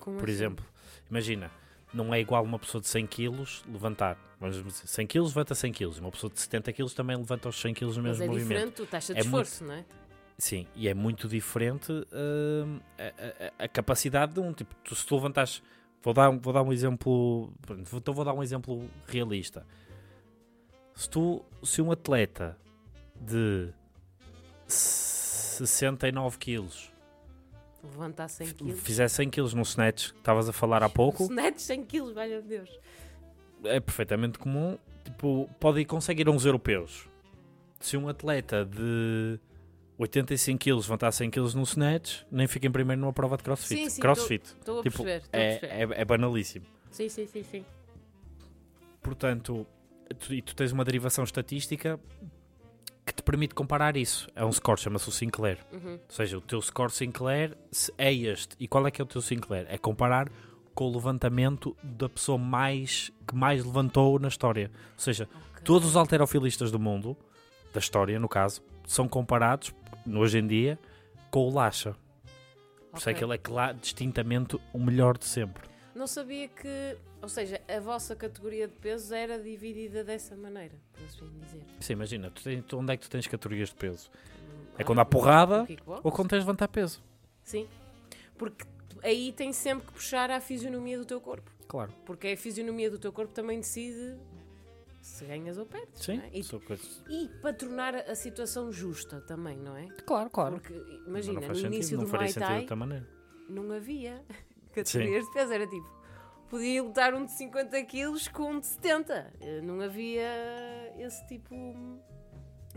Como 0.00 0.16
Por 0.16 0.24
assim? 0.24 0.32
exemplo, 0.32 0.64
imagina, 1.10 1.50
não 1.94 2.12
é 2.12 2.20
igual 2.20 2.42
uma 2.44 2.58
pessoa 2.58 2.80
de 2.82 2.88
100 2.88 3.06
kg 3.06 3.46
levantar, 3.72 4.18
vamos 4.40 4.56
dizer, 4.62 4.86
100 4.86 5.06
kg 5.06 5.20
levanta 5.22 5.54
100 5.54 5.72
kg, 5.72 5.98
uma 6.00 6.10
pessoa 6.10 6.32
de 6.32 6.40
70 6.40 6.72
kg 6.72 6.92
também 6.94 7.16
levanta 7.16 7.48
os 7.48 7.60
100 7.60 7.72
kg 7.74 7.82
no 7.82 7.88
Mas 7.88 7.96
mesmo 8.18 8.24
é 8.24 8.26
movimento. 8.26 8.48
diferente 8.48 8.82
a 8.82 8.86
taxa 8.86 9.14
de 9.14 9.20
É 9.20 9.22
muito- 9.22 9.46
esforço, 9.46 9.64
não 9.64 9.74
é? 9.74 9.84
Sim, 10.36 10.66
e 10.74 10.88
é 10.88 10.94
muito 10.94 11.28
diferente 11.28 11.92
hum, 11.92 12.80
a, 12.98 13.62
a- 13.62 13.64
a 13.64 13.68
capacidade 13.68 14.32
de 14.34 14.40
um. 14.40 14.52
Tipo, 14.52 14.74
tu, 14.82 14.92
se 14.96 15.06
tu 15.06 15.14
levantares. 15.14 15.62
Vou 16.02 16.12
dar, 16.12 16.28
um- 16.28 16.40
vou 16.40 16.52
dar 16.52 16.62
um 16.62 16.72
exemplo. 16.72 17.52
Então 17.92 18.12
vou 18.12 18.24
dar 18.24 18.34
um 18.34 18.42
exemplo 18.42 18.90
realista. 19.06 19.64
Se 20.92 21.08
tu. 21.08 21.44
Se 21.62 21.80
um 21.80 21.92
atleta 21.92 22.58
de 23.14 23.68
69 24.66 26.36
quilos 26.38 26.90
Levantar 27.92 28.28
100 28.28 28.46
f- 28.46 28.54
quilos. 28.54 28.80
fizer 28.80 29.08
100 29.08 29.30
quilos 29.30 29.54
no 29.54 29.62
snatch 29.62 30.10
que 30.12 30.18
estavas 30.18 30.48
a 30.48 30.52
falar 30.52 30.82
há 30.82 30.88
pouco, 30.90 31.24
Snatch 31.24 31.58
100 31.60 31.84
quilos, 31.84 32.12
valha 32.14 32.40
Deus. 32.42 32.70
é 33.64 33.78
perfeitamente 33.80 34.38
comum. 34.38 34.78
Tipo, 35.04 35.48
pode 35.60 35.80
ir 35.80 35.84
conseguir 35.84 36.28
uns 36.28 36.44
europeus. 36.46 37.06
Se 37.78 37.94
um 37.96 38.08
atleta 38.08 38.64
de 38.64 39.38
85 39.98 40.58
kg 40.58 40.76
levantar 40.76 41.12
100 41.12 41.30
kg 41.30 41.54
no 41.54 41.62
snatch, 41.64 42.22
nem 42.30 42.46
fica 42.46 42.66
em 42.66 42.70
primeiro 42.70 43.00
numa 43.02 43.12
prova 43.12 43.36
de 43.36 43.42
crossfit. 43.42 43.76
Sim, 43.84 43.90
sim, 43.90 44.00
crossfit. 44.00 44.46
Estou 44.58 44.80
a 44.80 44.82
Tipo, 44.82 45.04
perceber. 45.04 45.28
A 45.32 45.36
É, 45.38 45.56
perceber. 45.58 45.94
é, 45.94 46.00
é 46.00 46.04
banalíssimo. 46.06 46.64
Sim, 46.90 47.08
sim, 47.10 47.26
sim, 47.26 47.42
sim. 47.42 47.64
Portanto, 49.02 49.66
tu, 50.18 50.32
e 50.34 50.40
tu 50.40 50.54
tens 50.56 50.72
uma 50.72 50.84
derivação 50.84 51.24
estatística 51.24 52.00
que 53.04 53.12
te 53.12 53.22
permite 53.22 53.54
comparar 53.54 53.96
isso. 53.96 54.28
É 54.34 54.44
um 54.44 54.52
score, 54.52 54.80
chama-se 54.80 55.08
o 55.08 55.12
Sinclair. 55.12 55.58
Uhum. 55.72 55.92
Ou 55.94 56.00
seja, 56.08 56.38
o 56.38 56.40
teu 56.40 56.60
score 56.62 56.90
Sinclair 56.90 57.56
é 57.98 58.12
este. 58.12 58.56
E 58.58 58.66
qual 58.66 58.86
é 58.86 58.90
que 58.90 59.00
é 59.00 59.04
o 59.04 59.06
teu 59.06 59.20
Sinclair? 59.20 59.66
É 59.68 59.76
comparar 59.76 60.28
com 60.74 60.86
o 60.86 60.92
levantamento 60.92 61.76
da 61.82 62.08
pessoa 62.08 62.38
mais 62.38 63.12
que 63.28 63.34
mais 63.34 63.64
levantou 63.64 64.18
na 64.18 64.28
história. 64.28 64.70
Ou 64.94 65.00
seja, 65.00 65.28
Ok. 65.52 65.62
todos 65.64 65.88
os 65.88 65.96
alterofilistas 65.96 66.70
do 66.70 66.78
mundo, 66.80 67.16
da 67.72 67.78
história 67.78 68.18
no 68.18 68.28
caso, 68.28 68.62
são 68.86 69.06
comparados, 69.08 69.72
hoje 70.06 70.38
em 70.38 70.46
dia, 70.46 70.78
com 71.30 71.48
o 71.48 71.52
Lasha. 71.52 71.94
Por 72.90 72.98
isso 72.98 73.10
é 73.10 73.14
que 73.14 73.24
ele 73.24 73.34
é 73.34 73.72
distintamente 73.80 74.58
o 74.72 74.78
melhor 74.78 75.18
de 75.18 75.24
sempre. 75.24 75.62
Não 75.94 76.06
sabia 76.06 76.48
que. 76.48 76.96
Ou 77.22 77.28
seja, 77.28 77.60
a 77.68 77.80
vossa 77.80 78.14
categoria 78.14 78.68
de 78.68 78.74
pesos 78.74 79.10
era 79.12 79.38
dividida 79.38 80.04
dessa 80.04 80.36
maneira, 80.36 80.74
por 80.92 81.02
assim 81.04 81.30
dizer. 81.40 81.62
Sim, 81.80 81.92
imagina, 81.94 82.30
tu 82.30 82.42
tens- 82.42 82.64
tu- 82.66 82.78
onde 82.78 82.92
é 82.92 82.96
que 82.96 83.02
tu 83.04 83.10
tens 83.10 83.26
categorias 83.26 83.70
de 83.70 83.76
peso? 83.76 84.10
É 84.76 84.82
Ah, 84.82 84.84
quando 84.84 84.98
há 84.98 85.04
porrada 85.04 85.66
ou 86.02 86.10
quando 86.12 86.28
tens 86.30 86.40
de 86.40 86.46
levantar 86.46 86.68
peso. 86.68 87.02
Sim. 87.42 87.66
Porque 88.36 88.66
aí 89.02 89.32
tens 89.32 89.56
sempre 89.56 89.86
que 89.86 89.92
puxar 89.92 90.30
à 90.30 90.40
fisionomia 90.40 90.98
do 90.98 91.04
teu 91.04 91.20
corpo. 91.20 91.50
Claro. 91.68 91.92
Porque 92.04 92.26
é 92.26 92.32
a 92.32 92.36
fisionomia 92.36 92.90
do 92.90 92.98
teu 92.98 93.12
corpo 93.12 93.32
também 93.32 93.60
decide 93.60 94.16
se 95.00 95.24
ganhas 95.24 95.56
ou 95.58 95.66
perdes. 95.66 96.02
Sim, 96.02 96.18
é? 96.18 96.30
e, 96.32 96.40
e 97.24 97.28
para 97.40 97.52
tornar 97.52 97.94
a 97.94 98.14
situação 98.14 98.72
justa 98.72 99.20
também, 99.20 99.56
não 99.56 99.76
é? 99.76 99.86
claro, 100.04 100.28
claro. 100.30 100.54
Porque 100.56 100.74
imagina, 101.06 101.40
não 101.40 101.48
no 101.48 101.54
sentido, 101.54 101.74
início 101.74 101.96
não 101.98 102.04
do 102.04 102.10
Muay 102.10 102.32
Thai 102.32 102.66
não 103.48 103.70
havia 103.72 104.22
categorias 104.74 105.24
de 105.24 105.32
peso, 105.32 105.52
era 105.52 105.66
tipo. 105.66 105.94
Podia 106.48 106.82
lutar 106.82 107.14
um 107.14 107.24
de 107.24 107.32
50 107.32 107.82
quilos 107.84 108.28
com 108.28 108.52
um 108.52 108.60
de 108.60 108.66
70. 108.66 109.32
Eh, 109.40 109.60
Não 109.62 109.80
havia 109.80 110.28
esse 110.98 111.26
tipo 111.26 111.54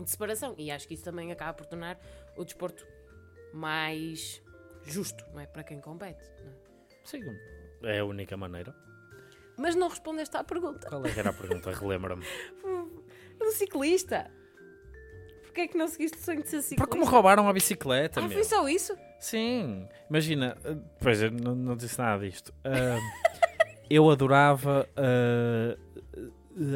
de 0.00 0.10
separação. 0.10 0.54
E 0.58 0.70
acho 0.70 0.88
que 0.88 0.94
isso 0.94 1.04
também 1.04 1.30
acaba 1.30 1.52
por 1.52 1.66
tornar 1.66 1.98
o 2.36 2.44
desporto 2.44 2.84
mais 3.52 4.42
justo, 4.84 5.24
não 5.32 5.40
é? 5.40 5.46
Para 5.46 5.62
quem 5.62 5.80
compete. 5.80 6.24
não 6.44 6.50
é? 6.50 6.54
Sim, 7.04 7.22
é 7.82 7.98
a 8.00 8.04
única 8.04 8.36
maneira. 8.36 8.74
Mas 9.56 9.74
não 9.74 9.88
respondeste 9.88 10.36
à 10.36 10.42
pergunta. 10.44 10.88
Qual 10.88 11.04
é 11.04 11.12
que 11.12 11.18
era 11.20 11.30
a 11.30 11.32
pergunta? 11.32 11.70
Relembra-me. 11.72 12.24
Do 13.38 13.50
ciclista. 13.52 14.30
Porquê 15.42 15.62
é 15.62 15.68
que 15.68 15.76
não 15.78 15.88
seguiste 15.88 16.16
o 16.18 16.20
sonho 16.20 16.42
de 16.42 16.48
ser 16.48 16.62
ciclista? 16.62 16.86
Porque 16.86 16.98
me 16.98 17.04
roubaram 17.10 17.48
a 17.48 17.52
bicicleta, 17.52 18.20
Ah, 18.20 18.22
meu. 18.22 18.32
foi 18.32 18.44
só 18.44 18.68
isso? 18.68 18.96
Sim, 19.18 19.88
imagina, 20.08 20.56
eh, 20.64 20.76
pois 21.00 21.20
eu 21.22 21.30
não, 21.30 21.54
não 21.54 21.76
disse 21.76 21.98
nada 21.98 22.24
disto. 22.24 22.52
Ah, 22.64 22.98
eu 23.90 24.10
adorava 24.10 24.86
eh, 24.96 25.76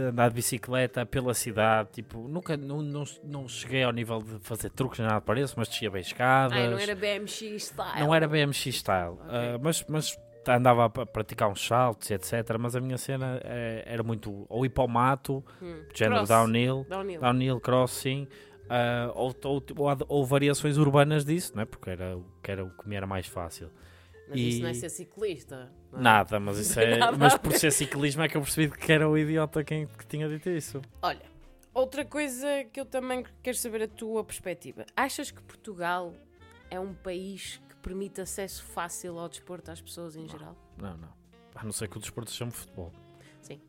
andar 0.09 0.29
de 0.31 0.35
bicicleta 0.37 1.05
pela 1.05 1.35
cidade, 1.35 1.91
tipo, 1.93 2.27
nunca 2.29 2.57
não, 2.57 2.81
não, 2.81 3.05
não 3.23 3.47
cheguei 3.49 3.83
ao 3.83 3.93
nível 3.93 4.23
de 4.23 4.39
fazer 4.41 4.71
truques 4.71 4.99
nem 4.99 5.09
nada 5.09 5.21
parece, 5.21 5.55
mas 5.57 5.69
descia 5.69 5.91
bem 5.91 6.01
escadas. 6.01 6.57
Ah, 6.59 6.71
não 6.71 6.79
era 6.79 6.95
BMX 6.95 7.43
style. 7.59 8.01
Não 8.01 8.15
era 8.15 8.27
BMX 8.29 8.67
style, 8.77 9.11
Ok. 9.21 9.27
ah, 9.29 9.59
mas, 9.61 9.85
mas 9.89 10.19
andava 10.49 10.87
a 10.87 10.91
praticar 11.07 11.49
uns 11.51 11.65
saltos, 11.65 12.11
etc. 12.11 12.33
Mas 12.59 12.75
a 12.75 12.81
minha 12.81 12.97
cena 12.99 13.41
eh, 13.45 13.83
era 13.87 14.03
muito 14.03 14.47
ou 14.49 14.65
ir 14.65 14.71
para 14.71 14.85
o 14.85 14.89
mato, 14.89 15.45
Hum. 15.61 15.83
género 15.95 16.17
Cross. 16.25 16.29
downhill, 16.31 16.87
Downhill. 16.89 17.21
downhill 17.21 17.61
crossing, 17.61 18.27
ah, 18.75 19.13
ou, 19.15 19.35
ou, 19.45 19.63
ou, 19.77 19.97
ou 20.09 20.25
variações 20.25 20.79
urbanas 20.79 21.25
disso, 21.25 21.53
não 21.55 21.63
é? 21.63 21.65
porque 21.67 21.91
era, 21.91 22.17
o 22.17 22.25
que 22.43 22.51
era 22.51 22.65
o 22.65 22.71
que 22.71 22.89
me 22.89 22.97
era 22.97 23.07
mais 23.07 23.27
fácil. 23.27 23.71
Mas 24.29 24.39
isso 24.41 24.63
não 24.63 24.69
é 24.69 24.73
E- 24.73 24.75
ser 24.77 24.89
ciclista. 24.89 25.71
não 25.91 25.99
é? 25.99 26.03
Nada, 26.03 26.41
mas 26.41 26.59
isso 26.59 26.77
Não 26.79 26.87
é. 26.87 26.97
nada 26.99 27.17
Mas 27.19 27.37
por 27.37 27.53
ser 27.53 27.71
ciclismo 27.71 28.23
é 28.23 28.29
que 28.29 28.37
eu 28.37 28.41
percebi 28.41 28.71
que 28.75 28.93
era 28.93 29.09
o 29.09 29.19
idiota 29.19 29.63
quem 29.63 29.87
que 29.87 30.07
tinha 30.07 30.29
dito 30.29 30.49
isso. 30.49 30.81
Olha, 31.03 31.23
outra 31.75 32.05
coisa 32.05 32.47
que 32.73 32.81
eu 32.81 32.87
também 32.87 33.25
quero 33.43 33.57
saber 33.59 33.83
a 33.83 33.89
tua 33.89 34.25
perspectiva. 34.25 34.87
Achas 34.97 35.31
que 35.31 35.43
Portugal 35.43 36.15
é 36.71 36.81
um 36.81 36.95
país 36.95 37.61
que 37.69 37.77
permite 37.77 38.21
acesso 38.23 38.65
fácil 38.65 39.19
ao 39.19 39.29
desporto 39.29 39.71
às 39.71 39.81
pessoas 39.83 40.17
em 40.17 40.27
geral? 40.27 40.57
Não, 40.79 40.97
não. 40.97 41.13
A 41.55 41.63
não 41.65 41.73
ser 41.73 41.89
que 41.89 41.99
o 41.99 42.01
desporto 42.01 42.31
se 42.31 42.37
chame 42.39 42.53
futebol. 42.53 42.91
Sim. 43.43 43.61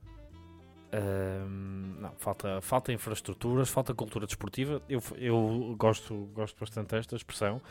Não, 2.00 2.12
falta, 2.18 2.62
falta 2.62 2.92
infraestruturas, 2.92 3.70
falta 3.70 3.94
cultura 3.94 4.26
desportiva. 4.26 4.82
Eu, 4.88 5.02
eu 5.18 5.76
gosto, 5.78 6.30
gosto 6.34 6.60
bastante 6.60 6.90
desta 6.92 7.16
expressão. 7.16 7.62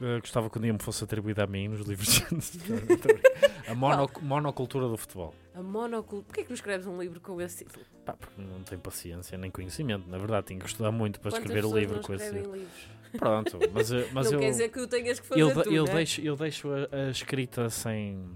Uh, 0.00 0.18
gostava 0.20 0.50
que 0.50 0.58
um 0.58 0.62
dia 0.62 0.72
me 0.72 0.80
fosse 0.80 1.04
atribuída 1.04 1.44
a 1.44 1.46
mim 1.46 1.68
nos 1.68 1.86
livros 1.86 2.08
de 2.08 3.70
a 3.70 3.74
mono, 3.74 4.10
monocultura 4.20 4.88
do 4.88 4.96
futebol. 4.96 5.32
A 5.54 5.62
monocultura. 5.62 6.24
Porquê 6.24 6.42
que 6.42 6.50
não 6.50 6.54
escreves 6.54 6.86
um 6.86 7.00
livro 7.00 7.20
com 7.20 7.40
esse 7.40 7.64
título? 7.64 7.84
Pá, 8.04 8.14
porque 8.14 8.40
não 8.40 8.62
tenho 8.64 8.80
paciência 8.80 9.38
nem 9.38 9.50
conhecimento, 9.50 10.08
na 10.08 10.18
verdade, 10.18 10.46
tenho 10.46 10.60
que 10.60 10.66
estudar 10.66 10.90
muito 10.90 11.20
para 11.20 11.30
Quantas 11.30 11.44
escrever 11.44 11.64
o 11.64 11.78
livro 11.78 11.96
não 11.96 12.02
com 12.02 12.14
esse. 12.14 12.30
livros? 12.32 12.88
Pronto, 13.16 13.58
mas, 13.72 13.92
uh, 13.92 14.08
mas 14.12 14.26
não 14.26 14.32
eu. 14.32 14.40
quer 14.40 14.50
dizer 14.50 14.68
que 14.70 14.80
o 14.80 14.88
tenhas 14.88 15.20
que 15.20 15.26
fazer 15.26 15.40
eu, 15.40 15.62
tu, 15.62 15.70
eu 15.70 15.84
né? 15.84 15.94
deixo, 15.94 16.20
eu 16.20 16.34
deixo 16.34 16.68
a, 16.72 16.96
a 16.96 17.10
escrita 17.10 17.70
sem, 17.70 18.28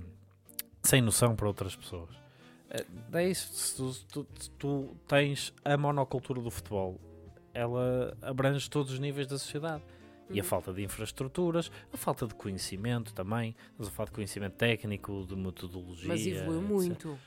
sem 0.82 1.02
noção 1.02 1.34
para 1.34 1.48
outras 1.48 1.74
pessoas. 1.74 2.25
Eh, 2.70 2.84
É 3.12 3.28
isso, 3.28 3.52
se 3.54 3.76
tu, 3.76 3.94
tu- 4.24 4.26
tu 4.58 4.96
tens 5.08 5.52
a 5.64 5.76
monocultura 5.76 6.40
do 6.40 6.50
futebol, 6.50 7.00
ela 7.54 8.16
abrange 8.20 8.68
todos 8.68 8.92
os 8.92 8.98
níveis 8.98 9.26
da 9.26 9.38
sociedade. 9.38 9.82
E 10.28 10.40
a 10.40 10.42
Uhum. 10.42 10.48
falta 10.48 10.72
de 10.72 10.82
infraestruturas, 10.82 11.70
a 11.92 11.96
falta 11.96 12.26
de 12.26 12.34
conhecimento 12.34 13.14
também, 13.14 13.54
mas 13.78 13.86
a 13.86 13.90
falta 13.92 14.10
de 14.10 14.16
conhecimento 14.16 14.54
técnico, 14.54 15.24
de 15.28 15.36
metodologia. 15.36 16.08
Mas 16.08 16.26
evoluiu 16.26 16.58
etc. 16.62 16.68
muito. 16.72 17.18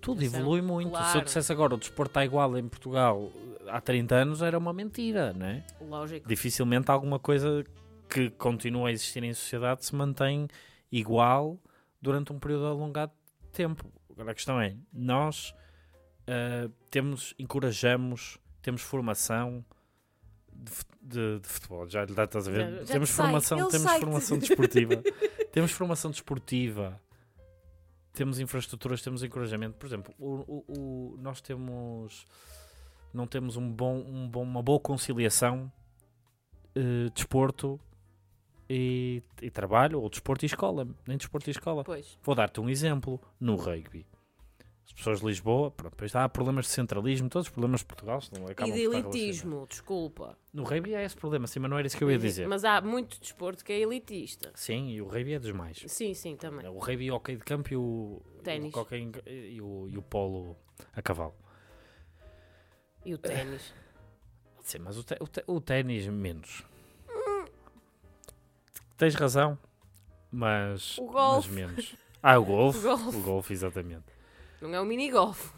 Tudo 0.00 0.18
Atenção, 0.18 0.40
evolui 0.40 0.62
muito. 0.62 0.88
Se 0.90 0.94
eu 0.94 1.00
claro. 1.10 1.24
dissesse 1.24 1.52
agora 1.52 1.74
o 1.74 1.78
desporto 1.78 2.10
está 2.10 2.24
igual 2.24 2.56
em 2.56 2.66
Portugal 2.68 3.30
há 3.68 3.80
30 3.80 4.14
anos, 4.14 4.40
era 4.42 4.56
uma 4.58 4.72
mentira, 4.72 5.32
não 5.32 5.46
é? 5.46 5.64
Lógico. 5.80 6.28
dificilmente 6.28 6.90
alguma 6.90 7.18
coisa 7.18 7.64
que 8.08 8.28
continua 8.30 8.88
a 8.88 8.92
existir 8.92 9.22
em 9.22 9.32
sociedade 9.34 9.84
se 9.84 9.94
mantém 9.94 10.48
igual 10.90 11.58
durante 12.00 12.32
um 12.32 12.38
período 12.38 12.66
alongado 12.66 13.12
de 13.42 13.48
tempo. 13.50 13.90
Agora 14.20 14.32
a 14.32 14.34
questão 14.34 14.60
é, 14.60 14.76
nós 14.92 15.54
ah, 16.26 16.68
temos, 16.90 17.34
encorajamos, 17.38 18.38
temos 18.60 18.82
formação 18.82 19.64
de, 20.52 20.70
de- 21.00 21.40
de 21.40 21.48
futebol, 21.48 21.88
já, 21.88 22.04
já 22.06 22.24
estás 22.24 22.46
a 22.46 22.50
ver? 22.50 22.60
Já- 22.60 22.84
já 22.84 22.92
temos 22.92 23.10
formação, 23.10 23.58
ele 23.58 23.68
temos 23.68 23.92
formação 24.00 24.36
desportiva, 24.38 25.02
temos 25.52 25.72
formação 25.72 26.10
desportiva, 26.10 27.00
temos 28.12 28.38
infraestruturas, 28.40 29.00
temos 29.00 29.22
encorajamento. 29.22 29.78
Por 29.78 29.86
exemplo, 29.86 30.12
o, 30.18 30.34
o- 30.46 30.64
o- 30.68 31.16
nós 31.18 31.40
temos 31.40 32.26
não 33.14 33.26
temos 33.26 33.56
um 33.56 33.72
bom, 33.72 33.96
um 34.06 34.28
bom, 34.28 34.42
uma 34.42 34.62
boa 34.62 34.78
conciliação 34.78 35.72
eh, 36.76 37.08
desporto 37.14 37.80
e, 38.72 39.20
e 39.42 39.50
trabalho, 39.50 40.00
ou 40.00 40.08
desporto 40.08 40.44
e 40.44 40.46
escola, 40.46 40.86
nem 41.06 41.16
desporto 41.16 41.50
e 41.50 41.52
escola. 41.52 41.82
Pois. 41.82 42.16
Vou 42.22 42.34
dar-te 42.36 42.60
um 42.60 42.68
exemplo 42.70 43.20
no 43.40 43.56
rugby. 43.56 44.06
As 44.86 44.92
pessoas 44.92 45.20
de 45.20 45.26
Lisboa, 45.26 45.70
pronto, 45.70 45.92
depois 45.92 46.14
há 46.16 46.28
problemas 46.28 46.66
de 46.66 46.72
centralismo, 46.72 47.28
todos 47.28 47.46
os 47.46 47.52
problemas 47.52 47.80
de 47.80 47.86
Portugal 47.86 48.20
não 48.32 48.48
E 48.48 48.52
acabam 48.52 48.74
de 48.74 48.82
por 48.88 48.96
estar 48.96 49.08
elitismo, 49.08 49.66
desculpa. 49.68 50.38
No 50.52 50.62
rugby 50.64 50.94
há 50.94 51.02
esse 51.02 51.16
problema, 51.16 51.46
sim, 51.46 51.58
mas 51.60 51.70
não 51.70 51.78
era 51.78 51.86
isso 51.86 51.96
que 51.96 52.02
eu 52.04 52.10
ia 52.10 52.18
dizer. 52.18 52.46
Mas 52.48 52.64
há 52.64 52.80
muito 52.80 53.18
desporto 53.20 53.64
que 53.64 53.72
é 53.72 53.78
elitista. 53.80 54.52
Sim, 54.54 54.88
e 54.90 55.00
o 55.02 55.06
rugby 55.06 55.34
é 55.34 55.38
dos 55.38 55.52
mais. 55.52 55.82
Sim, 55.86 56.12
sim, 56.14 56.36
também. 56.36 56.66
O 56.68 56.78
rugby 56.78 57.04
e 57.06 57.10
o 57.10 57.14
hockey 57.14 57.36
de 57.36 57.44
campo 57.44 57.72
e 57.72 57.76
o, 57.76 58.20
Ténis. 58.42 58.72
e 59.26 59.60
o, 59.60 59.88
e 59.88 59.96
o 59.96 60.02
polo 60.02 60.56
a 60.92 61.00
cavalo. 61.02 61.34
E 63.04 63.14
o 63.14 63.18
ténis. 63.18 63.72
Sim, 64.60 64.78
mas 64.80 64.98
o, 64.98 65.02
te- 65.04 65.16
o, 65.20 65.26
te- 65.26 65.44
o 65.46 65.60
ténis 65.60 66.06
menos. 66.08 66.64
Tens 69.00 69.14
razão, 69.14 69.58
mas, 70.30 70.98
O 70.98 71.06
golfe. 71.06 71.48
mas 71.48 71.56
menos. 71.56 71.96
Ah, 72.22 72.38
o 72.38 72.44
golfe. 72.44 72.78
O 72.78 72.82
golfe. 72.82 73.16
O 73.16 73.22
golfe, 73.22 73.52
exatamente. 73.54 74.04
Não 74.60 74.74
é 74.74 74.80
o 74.80 74.84
minigolf. 74.84 75.54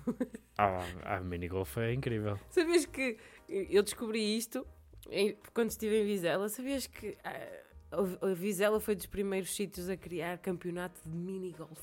Ah, 0.56 0.78
a 1.02 1.18
minigolf 1.20 1.76
é 1.78 1.92
incrível. 1.92 2.38
Sabias 2.50 2.86
que 2.86 3.18
eu 3.48 3.82
descobri 3.82 4.36
isto 4.36 4.64
quando 5.52 5.70
estive 5.70 6.02
em 6.02 6.06
Vizela? 6.06 6.48
Sabias 6.48 6.86
que 6.86 7.18
ah, 7.24 7.62
a 7.90 8.26
a 8.28 8.32
Vizela 8.34 8.78
foi 8.78 8.94
dos 8.94 9.06
primeiros 9.06 9.52
sítios 9.56 9.88
a 9.88 9.96
criar 9.96 10.38
campeonato 10.38 11.00
de 11.04 11.16
minigolf? 11.16 11.80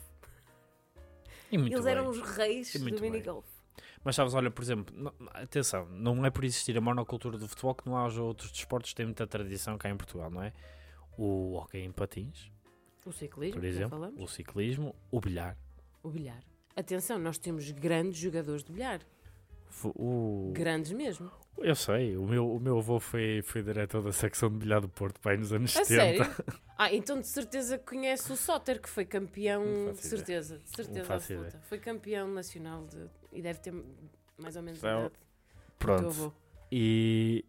E 1.51 1.57
muito 1.57 1.73
Eles 1.73 1.83
bem. 1.83 1.91
eram 1.93 2.07
os 2.09 2.21
reis 2.21 2.71
do 2.73 2.85
bem. 2.85 3.11
minigolf. 3.11 3.45
Mas 4.01 4.15
sabes, 4.15 4.33
olha, 4.33 4.49
por 4.49 4.61
exemplo, 4.63 4.95
não- 4.97 5.13
atenção, 5.33 5.85
não 5.87 6.25
é 6.25 6.29
por 6.29 6.45
existir 6.45 6.77
a 6.77 6.81
monocultura 6.81 7.37
do 7.37 7.49
futebol 7.49 7.75
que 7.75 7.85
não 7.85 7.97
haja 7.97 8.21
outros 8.21 8.49
desportos 8.49 8.91
que 8.91 8.95
têm 8.95 9.05
muita 9.07 9.27
tradição 9.27 9.77
cá 9.77 9.89
em 9.89 9.97
Portugal, 9.97 10.31
não 10.31 10.41
é? 10.41 10.53
O 11.21 11.55
hockey 11.55 11.79
em 11.79 11.91
patins, 11.91 12.49
O 13.05 13.11
ciclismo, 13.11 13.59
por 13.59 13.65
exemplo, 13.65 14.13
o 14.17 14.27
ciclismo, 14.27 14.95
o 15.11 15.19
bilhar. 15.19 15.57
O 16.01 16.09
bilhar. 16.09 16.41
Atenção, 16.75 17.19
nós 17.19 17.37
temos 17.37 17.69
grandes 17.71 18.17
jogadores 18.19 18.63
de 18.63 18.71
bilhar. 18.71 19.01
O... 19.83 20.51
Grandes 20.53 20.91
mesmo. 20.91 21.29
Eu 21.57 21.75
sei, 21.75 22.15
o 22.15 22.23
meu, 22.25 22.49
o 22.55 22.59
meu 22.59 22.77
avô 22.77 22.99
foi, 22.99 23.41
foi 23.43 23.61
diretor 23.61 24.01
da 24.01 24.11
secção 24.13 24.49
de 24.49 24.57
bilhar 24.59 24.79
do 24.79 24.87
Porto, 24.87 25.19
pai, 25.19 25.35
nos 25.35 25.51
anos 25.51 25.75
A 25.75 25.83
70. 25.83 26.23
sério? 26.23 26.35
Ah, 26.81 26.93
então 26.93 27.19
de 27.19 27.27
certeza 27.27 27.77
conhece 27.77 28.31
o 28.31 28.37
Soter, 28.37 28.81
que 28.81 28.87
foi 28.87 29.03
campeão, 29.03 29.61
de 29.65 29.71
ideia. 29.81 29.95
certeza, 29.95 30.57
de 30.59 30.69
certeza 30.69 31.13
absoluta. 31.13 31.59
Foi 31.63 31.77
campeão 31.77 32.29
nacional 32.29 32.87
de, 32.87 33.05
e 33.33 33.41
deve 33.41 33.59
ter 33.59 33.73
mais 34.37 34.55
ou 34.55 34.61
menos 34.63 34.79
Então, 34.79 34.99
idade 35.07 35.09
do 35.13 35.17
teu 35.17 35.75
Pronto. 35.77 36.05
avô. 36.05 36.31
E. 36.71 37.43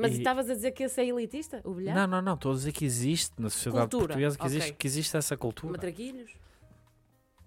Mas 0.00 0.14
e- 0.14 0.18
estavas 0.18 0.48
a 0.50 0.54
dizer 0.54 0.72
que 0.72 0.82
esse 0.84 1.00
é 1.00 1.06
elitista, 1.06 1.60
o 1.64 1.74
bilhar? 1.74 1.94
Não, 1.94 2.06
não, 2.06 2.22
não, 2.22 2.34
estou 2.34 2.52
a 2.52 2.54
dizer 2.54 2.72
que 2.72 2.84
existe 2.84 3.32
na 3.38 3.50
sociedade 3.50 3.82
Cultura, 3.84 4.06
portuguesa 4.08 4.36
que, 4.38 4.44
ok. 4.44 4.56
existe, 4.56 4.72
que 4.74 4.86
existe 4.86 5.16
essa 5.16 5.36
cultura. 5.36 5.72
Matraquilhos? 5.72 6.30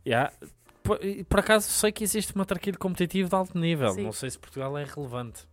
Yeah. 0.05 0.33
Por, 0.83 0.99
por 1.29 1.39
acaso 1.39 1.69
sei 1.69 1.91
que 1.91 2.03
existe 2.03 2.35
matraquilho 2.37 2.77
competitivo 2.79 3.29
de 3.29 3.35
alto 3.35 3.57
nível. 3.57 3.91
Sim. 3.91 4.03
Não 4.03 4.11
sei 4.11 4.29
se 4.29 4.39
Portugal 4.39 4.77
é 4.77 4.83
relevante. 4.83 5.47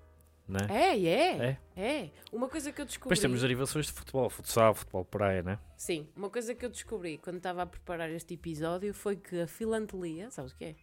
Né? 0.49 0.61
É, 0.70 0.99
é, 0.99 1.59
É. 1.76 1.80
é. 1.82 2.11
Uma 2.32 2.49
coisa 2.49 2.72
que 2.72 2.80
eu 2.80 2.86
descobri... 2.86 3.09
Depois 3.11 3.20
temos 3.20 3.42
derivações 3.42 3.84
de 3.84 3.92
futebol, 3.92 4.30
futsal, 4.30 4.74
futebol 4.74 5.05
praia, 5.05 5.42
né? 5.42 5.59
Sim, 5.76 6.09
uma 6.16 6.30
coisa 6.30 6.55
que 6.55 6.64
eu 6.64 6.70
descobri 6.70 7.18
quando 7.18 7.36
estava 7.36 7.62
a 7.62 7.66
preparar 7.66 8.09
este 8.11 8.32
episódio 8.32 8.94
foi 8.94 9.16
que 9.16 9.42
a 9.42 9.46
filantelia, 9.46 10.30
sabes 10.30 10.53
o 10.53 10.57
que 10.57 10.64
é? 10.64 10.74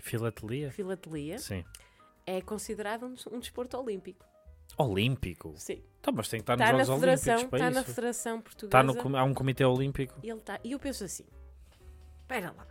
Filatelia? 0.00 0.70
Filatelia 0.70 1.36
Sim. 1.40 1.64
é 2.24 2.40
considerada 2.40 3.04
um, 3.04 3.16
um 3.32 3.40
desporto 3.40 3.76
olímpico. 3.76 4.24
Olímpico. 4.76 5.54
Sim. 5.56 5.82
Tá, 6.00 6.12
mas 6.12 6.28
tem 6.28 6.40
que 6.40 6.42
estar 6.42 6.56
nos 6.56 6.64
Está 6.64 6.76
na 6.76 6.84
Jogos 6.84 7.00
federação, 7.00 7.34
Olímpicos 7.34 7.50
para 7.50 7.58
está 7.58 7.70
na 7.74 7.80
isso. 7.80 7.90
federação 7.94 8.40
portuguesa. 8.40 8.92
Está 8.92 9.08
no, 9.08 9.16
há 9.16 9.24
um 9.24 9.34
comitê 9.34 9.64
olímpico. 9.64 10.14
E 10.22 10.30
ele 10.30 10.38
está. 10.38 10.60
E 10.62 10.72
eu 10.72 10.78
penso 10.78 11.04
assim: 11.04 11.24
espera 12.20 12.54
lá, 12.56 12.66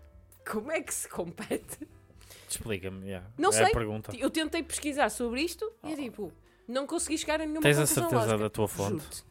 como 0.49 0.71
é 0.71 0.81
que 0.81 0.93
se 0.93 1.09
compete? 1.09 1.87
Explica-me, 2.49 3.05
yeah. 3.05 3.27
Não 3.37 3.49
é 3.49 3.53
sei. 3.53 3.65
a 3.65 3.69
pergunta. 3.71 4.15
Eu 4.15 4.29
tentei 4.29 4.63
pesquisar 4.63 5.09
sobre 5.09 5.41
isto 5.41 5.69
e 5.83 5.91
é 5.91 5.95
tipo, 5.95 6.31
não 6.67 6.87
consegui 6.87 7.17
chegar 7.17 7.41
a 7.41 7.45
nenhuma 7.45 7.61
Tens 7.61 7.77
a 7.77 7.85
certeza 7.85 8.15
lógica. 8.15 8.37
da 8.37 8.49
tua 8.49 8.67
fonte? 8.67 9.25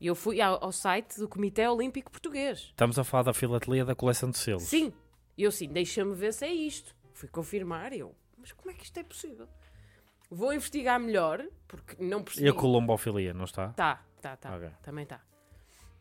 E 0.00 0.06
eu 0.06 0.14
fui 0.14 0.40
ao, 0.40 0.64
ao 0.64 0.72
site 0.72 1.18
do 1.18 1.28
Comitê 1.28 1.66
Olímpico 1.66 2.10
Português. 2.10 2.68
Estamos 2.70 2.98
a 2.98 3.04
falar 3.04 3.24
da 3.24 3.34
filatelia 3.34 3.84
da 3.84 3.94
coleção 3.94 4.30
de 4.30 4.38
selos. 4.38 4.62
Sim. 4.62 4.92
E 5.36 5.42
eu 5.42 5.48
assim, 5.48 5.68
deixa-me 5.68 6.14
ver 6.14 6.32
se 6.32 6.44
é 6.46 6.52
isto. 6.52 6.94
Fui 7.12 7.28
confirmar 7.28 7.92
e 7.92 7.98
eu, 7.98 8.14
mas 8.38 8.52
como 8.52 8.70
é 8.70 8.74
que 8.74 8.84
isto 8.84 8.96
é 8.98 9.02
possível? 9.02 9.46
Vou 10.30 10.52
investigar 10.52 10.98
melhor, 11.00 11.44
porque 11.66 11.96
não 12.02 12.22
percebi. 12.22 12.46
E 12.46 12.50
a 12.50 12.54
colombofilia, 12.54 13.34
não 13.34 13.44
está? 13.44 13.68
Tá, 13.70 14.02
tá, 14.22 14.36
tá. 14.36 14.54
Ok. 14.56 14.68
Também 14.82 15.04
tá. 15.04 15.20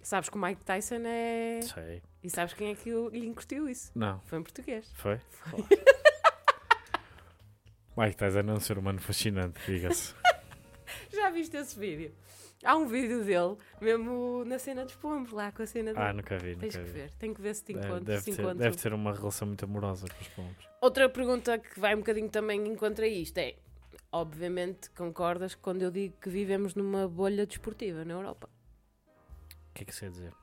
Sabes 0.01 0.30
que 0.30 0.38
o 0.38 0.41
Mike 0.41 0.63
Tyson 0.63 1.01
é. 1.05 1.59
Sei. 1.61 2.01
E 2.23 2.30
sabes 2.30 2.53
quem 2.53 2.71
é 2.71 2.75
que 2.75 2.89
lhe 2.89 3.25
incutiu 3.25 3.67
isso? 3.67 3.91
Não, 3.95 4.19
Foi 4.25 4.39
em 4.39 4.43
português. 4.43 4.89
foi? 4.95 5.19
Mike 7.97 8.15
Tyson 8.15 8.39
é 8.39 8.53
um 8.53 8.59
ser 8.59 8.77
humano 8.77 8.99
fascinante, 8.99 9.59
diga-se. 9.65 10.13
Já 11.11 11.30
viste 11.30 11.55
esse 11.57 11.77
vídeo? 11.77 12.13
Há 12.63 12.75
um 12.75 12.88
vídeo 12.88 13.23
dele, 13.23 13.57
mesmo 13.82 14.43
na 14.45 14.59
cena 14.59 14.86
dos 14.86 14.95
pombos, 14.95 15.32
lá 15.32 15.51
com 15.51 15.63
a 15.63 15.65
cena 15.65 15.93
dele. 15.93 16.05
Ah, 16.05 16.13
nunca 16.13 16.38
vi, 16.38 16.55
Tens 16.55 16.75
nunca 16.75 16.86
que 16.86 16.91
vi. 16.93 16.99
ver, 16.99 17.13
tem 17.15 17.34
que 17.34 17.41
ver 17.41 17.55
se 17.55 17.63
te 17.63 17.73
encontro. 17.73 18.01
deve 18.01 18.21
se 18.21 18.36
ter, 18.36 18.41
encontro. 18.41 18.59
deve 18.59 18.77
ter 18.77 18.93
uma 18.93 19.13
relação 19.13 19.47
muito 19.47 19.63
amorosa 19.65 20.07
com 20.07 20.21
os 20.21 20.27
pombos. 20.30 20.69
Outra 20.82 21.09
pergunta 21.09 21.57
que 21.57 21.80
vai 21.80 21.95
um 21.95 21.99
bocadinho 21.99 22.30
também 22.30 22.65
em 22.67 22.75
contra 22.75 23.07
isto 23.07 23.38
é: 23.38 23.55
obviamente 24.12 24.89
concordas 24.91 25.55
quando 25.55 25.82
eu 25.82 25.91
digo 25.91 26.16
que 26.20 26.30
vivemos 26.30 26.76
numa 26.76 27.07
bolha 27.07 27.45
desportiva 27.45 28.03
na 28.05 28.14
Europa? 28.14 28.49
O 29.70 29.74
que 29.74 29.84
é 29.84 29.86
que 29.86 29.91
isso 29.91 30.01
quer 30.01 30.12
dizer? 30.12 30.34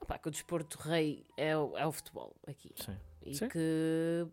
Opá, 0.00 0.18
que 0.18 0.28
o 0.28 0.30
desporto 0.30 0.78
rei 0.78 1.24
é 1.36 1.56
o, 1.56 1.76
é 1.76 1.86
o 1.86 1.92
futebol 1.92 2.34
aqui. 2.46 2.72
Sim. 2.76 2.96
E 3.22 3.34
Sim. 3.34 3.48
que, 3.48 4.26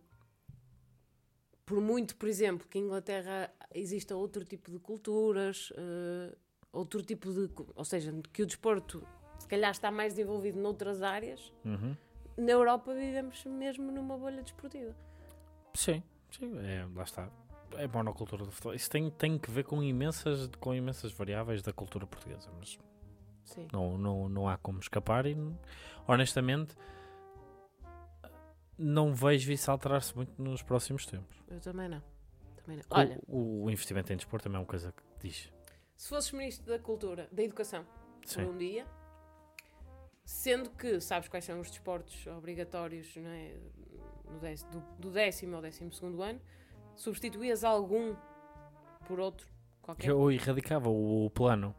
por 1.66 1.82
muito, 1.82 2.16
por 2.16 2.30
exemplo, 2.30 2.68
que 2.68 2.78
em 2.78 2.84
Inglaterra 2.84 3.52
exista 3.74 4.16
outro 4.16 4.46
tipo 4.46 4.70
de 4.72 4.80
culturas, 4.80 5.74
eh, 5.76 6.36
outro 6.72 7.02
tipo 7.02 7.34
de. 7.34 7.50
Ou 7.76 7.84
seja, 7.84 8.14
que 8.32 8.44
o 8.44 8.46
desporto 8.46 9.06
se 9.40 9.48
calhar 9.48 9.72
está 9.72 9.90
mais 9.92 10.14
desenvolvido 10.14 10.60
noutras 10.60 11.02
áreas, 11.02 11.52
Uhum. 11.66 11.96
na 12.38 12.52
Europa 12.52 12.94
vivemos 12.94 13.44
mesmo 13.46 13.92
numa 13.92 14.18
bolha 14.18 14.42
desportiva. 14.44 14.96
Sim, 15.74 16.02
sim, 16.32 16.58
é, 16.60 16.88
lá 16.96 17.04
está. 17.04 17.30
É 17.78 17.88
monocultura 17.88 18.44
do 18.46 18.52
futebol. 18.52 18.74
Isso 18.74 18.90
tem, 18.90 19.10
tem 19.12 19.38
que 19.38 19.50
ver 19.52 19.64
com 19.64 19.82
imensas, 19.84 20.50
com 20.60 20.74
imensas 20.74 21.12
variáveis 21.12 21.62
da 21.62 21.72
cultura 21.74 22.06
portuguesa, 22.08 22.50
mas 22.58 22.78
Sim. 23.44 23.68
não, 23.72 23.98
não, 23.98 24.30
não 24.30 24.48
há 24.50 24.58
como 24.58 24.80
escapar 24.80 25.26
e 25.26 25.36
honestamente 26.08 26.76
não 28.78 29.14
vejo 29.14 29.52
isso 29.52 29.72
alterar-se 29.72 30.16
muito 30.16 30.42
nos 30.42 30.62
próximos 30.62 31.06
tempos. 31.06 31.38
Eu 31.48 31.60
também 31.62 31.88
não. 31.90 32.04
Também 32.58 32.78
não. 32.78 32.84
O- 32.90 33.00
Olha, 33.00 33.20
o, 33.28 33.64
o 33.66 33.70
investimento 33.72 34.12
em 34.12 34.18
desporto 34.18 34.44
também 34.44 34.58
é 34.58 34.60
uma 34.60 34.66
coisa 34.66 34.92
que 34.92 35.28
diz. 35.28 35.52
se 35.96 36.10
fosses 36.10 36.32
ministro 36.32 36.66
da 36.68 36.80
Cultura, 36.80 37.30
da 37.32 37.44
Educação, 37.44 37.86
por 38.22 38.28
Sim. 38.30 38.42
um 38.46 38.58
dia, 38.58 38.86
sendo 40.26 40.70
que 40.72 41.00
sabes 41.00 41.30
quais 41.30 41.46
são 41.46 41.60
os 41.62 41.70
desportos 41.70 42.26
obrigatórios 42.28 43.16
é? 43.18 43.56
No 44.30 44.40
décimo- 44.40 44.72
do, 44.72 44.80
do 45.00 45.12
décimo 45.12 45.56
ao 45.56 45.62
décimo 45.62 45.94
segundo 45.94 46.22
ano, 46.24 46.42
substituías 46.96 47.64
algum 47.64 48.16
por 49.08 49.20
outro 49.20 49.48
qualquer. 49.82 50.10
Eu 50.10 50.32
erradicava 50.32 50.90
o, 50.90 51.30
plano. 51.30 51.76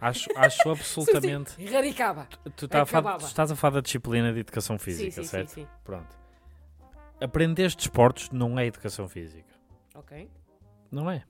Acho, 0.00 0.28
acho 0.36 0.70
absolutamente. 0.70 1.60
Erradicava. 1.60 2.28
Tu, 2.56 2.68
tá 2.68 2.82
a 2.82 2.86
falar- 2.86 3.00
Acabava. 3.00 3.18
tu 3.18 3.26
estás 3.26 3.50
a 3.50 3.56
falar 3.56 3.74
da 3.74 3.80
disciplina 3.80 4.32
de 4.32 4.40
educação 4.40 4.78
física, 4.78 5.10
sim, 5.10 5.22
sim, 5.22 5.28
certo? 5.28 5.48
sim, 5.48 5.62
sim. 5.62 5.68
Pronto. 5.84 6.16
Aprender 7.20 7.74
desportos 7.74 8.30
não 8.30 8.58
é 8.58 8.66
educação 8.66 9.08
física. 9.08 9.52
Ok. 9.94 10.30
Não 10.90 11.10
é. 11.10 11.24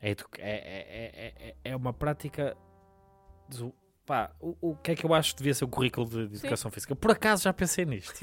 É, 0.00 0.10
é, 0.10 0.16
é, 0.40 0.54
é, 1.38 1.48
é- 1.48 1.56
é 1.64 1.76
uma 1.76 1.92
prática. 1.92 2.56
do- 3.48 3.72
pá, 4.12 4.30
o, 4.38 4.54
o 4.60 4.76
que 4.76 4.90
é 4.90 4.94
que 4.94 5.06
eu 5.06 5.14
acho 5.14 5.32
que 5.32 5.38
devia 5.38 5.54
ser 5.54 5.64
o 5.64 5.68
currículo 5.68 6.06
de, 6.06 6.28
de 6.28 6.36
educação 6.36 6.70
física? 6.70 6.94
Por 6.94 7.10
acaso 7.10 7.44
já 7.44 7.52
pensei 7.52 7.86
nisto. 7.86 8.12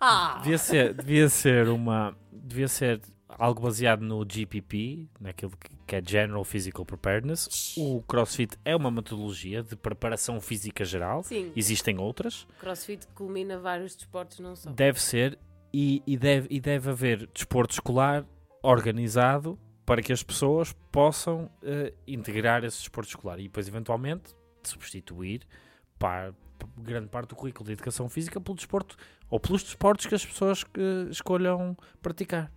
Ah! 0.00 0.40
Devia 0.42 0.58
ser, 0.58 0.94
devia 0.94 1.28
ser 1.28 1.68
uma. 1.68 2.16
Devia 2.30 2.68
ser 2.68 3.00
algo 3.28 3.62
baseado 3.62 4.02
no 4.02 4.24
GPP, 4.24 5.08
naquilo 5.20 5.52
que, 5.86 5.96
é 5.96 6.02
General 6.04 6.44
Physical 6.44 6.84
Preparedness. 6.84 7.74
O 7.76 8.02
CrossFit 8.02 8.56
é 8.64 8.76
uma 8.76 8.90
metodologia 8.90 9.62
de 9.62 9.74
preparação 9.74 10.40
física 10.40 10.84
geral. 10.84 11.22
Sim, 11.24 11.52
Existem 11.56 11.98
outras. 11.98 12.46
crossfit 12.60 13.06
culmina 13.08 13.58
vários 13.58 13.96
desportos, 13.96 14.38
não 14.38 14.54
só. 14.54 14.70
Deve 14.70 15.00
ser 15.00 15.38
e, 15.74 16.02
e 16.06 16.16
deve, 16.16 16.46
e 16.50 16.60
deve 16.60 16.90
haver 16.90 17.26
desporto 17.34 17.74
escolar 17.74 18.24
organizado 18.62 19.58
para 19.84 20.00
que 20.00 20.12
as 20.12 20.22
pessoas 20.22 20.74
possam 20.92 21.50
eh, 21.62 21.92
integrar 22.06 22.64
esse 22.64 22.78
desporto 22.78 23.08
escolar 23.08 23.38
e 23.38 23.44
depois, 23.44 23.66
eventualmente, 23.68 24.34
substituir 24.68 25.42
par- 25.98 26.32
p- 26.32 26.66
grande 26.82 27.08
parte 27.08 27.30
do 27.30 27.36
currículo 27.36 27.66
de 27.66 27.72
educação 27.72 28.08
física 28.08 28.40
pelo 28.40 28.54
desporto 28.56 28.96
ou 29.30 29.38
pelos 29.40 29.62
desportos 29.62 30.06
que 30.06 30.14
as 30.14 30.24
pessoas 30.24 30.64
eh, 30.76 31.10
escolham 31.10 31.76
praticar. 32.02 32.50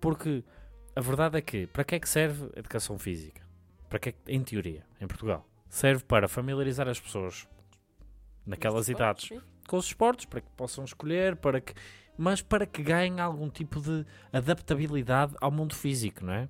Porque 0.00 0.42
a 0.96 1.00
verdade 1.00 1.38
é 1.38 1.40
que, 1.40 1.66
para 1.66 1.84
que 1.84 1.94
é 1.94 2.00
que 2.00 2.08
serve 2.08 2.50
a 2.56 2.58
educação 2.58 2.98
física? 2.98 3.42
Para 3.88 3.98
que 3.98 4.08
é 4.10 4.12
que, 4.12 4.18
em 4.28 4.42
teoria, 4.42 4.84
em 5.00 5.06
Portugal, 5.06 5.46
serve 5.68 6.04
para 6.04 6.28
familiarizar 6.28 6.88
as 6.88 6.98
pessoas 7.00 7.46
naquelas 8.46 8.88
idades 8.88 9.28
sim. 9.28 9.40
com 9.68 9.76
os 9.76 9.86
esportes, 9.86 10.24
para 10.24 10.40
que 10.40 10.48
possam 10.56 10.84
escolher, 10.84 11.36
para 11.36 11.60
que 11.60 11.74
mas 12.16 12.42
para 12.42 12.66
que 12.66 12.82
ganhem 12.82 13.18
algum 13.18 13.48
tipo 13.48 13.80
de 13.80 14.04
adaptabilidade 14.32 15.34
ao 15.40 15.50
mundo 15.50 15.74
físico, 15.74 16.24
não 16.24 16.34
é? 16.34 16.48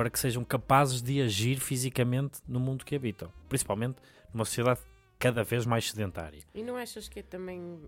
Para 0.00 0.08
que 0.08 0.18
sejam 0.18 0.42
capazes 0.42 1.02
de 1.02 1.20
agir 1.20 1.60
fisicamente 1.60 2.40
no 2.48 2.58
mundo 2.58 2.86
que 2.86 2.96
habitam, 2.96 3.30
principalmente 3.50 3.98
numa 4.32 4.46
sociedade 4.46 4.80
cada 5.18 5.44
vez 5.44 5.66
mais 5.66 5.90
sedentária. 5.90 6.42
E 6.54 6.62
não 6.62 6.74
achas 6.74 7.06
que 7.06 7.20
é 7.20 7.22
também 7.22 7.78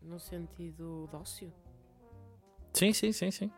no 0.00 0.18
sentido 0.18 1.06
de 1.10 1.14
ócio? 1.14 1.52
Sim, 2.72 2.90
sim, 2.94 3.12
sim, 3.12 3.30
sim. 3.30 3.50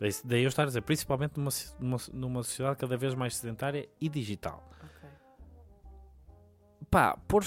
Daí- 0.00 0.10
Daí 0.24 0.42
eu 0.42 0.48
estar 0.48 0.64
a 0.64 0.66
dizer, 0.66 0.80
principalmente 0.82 1.36
numa, 1.38 1.50
numa, 1.78 1.96
numa 2.12 2.42
sociedade 2.42 2.76
cada 2.76 2.96
vez 2.96 3.14
mais 3.14 3.36
sedentária 3.36 3.88
e 4.00 4.08
digital. 4.08 4.68
Ok. 4.82 5.08
Pá, 6.90 7.16
pôr 7.28 7.44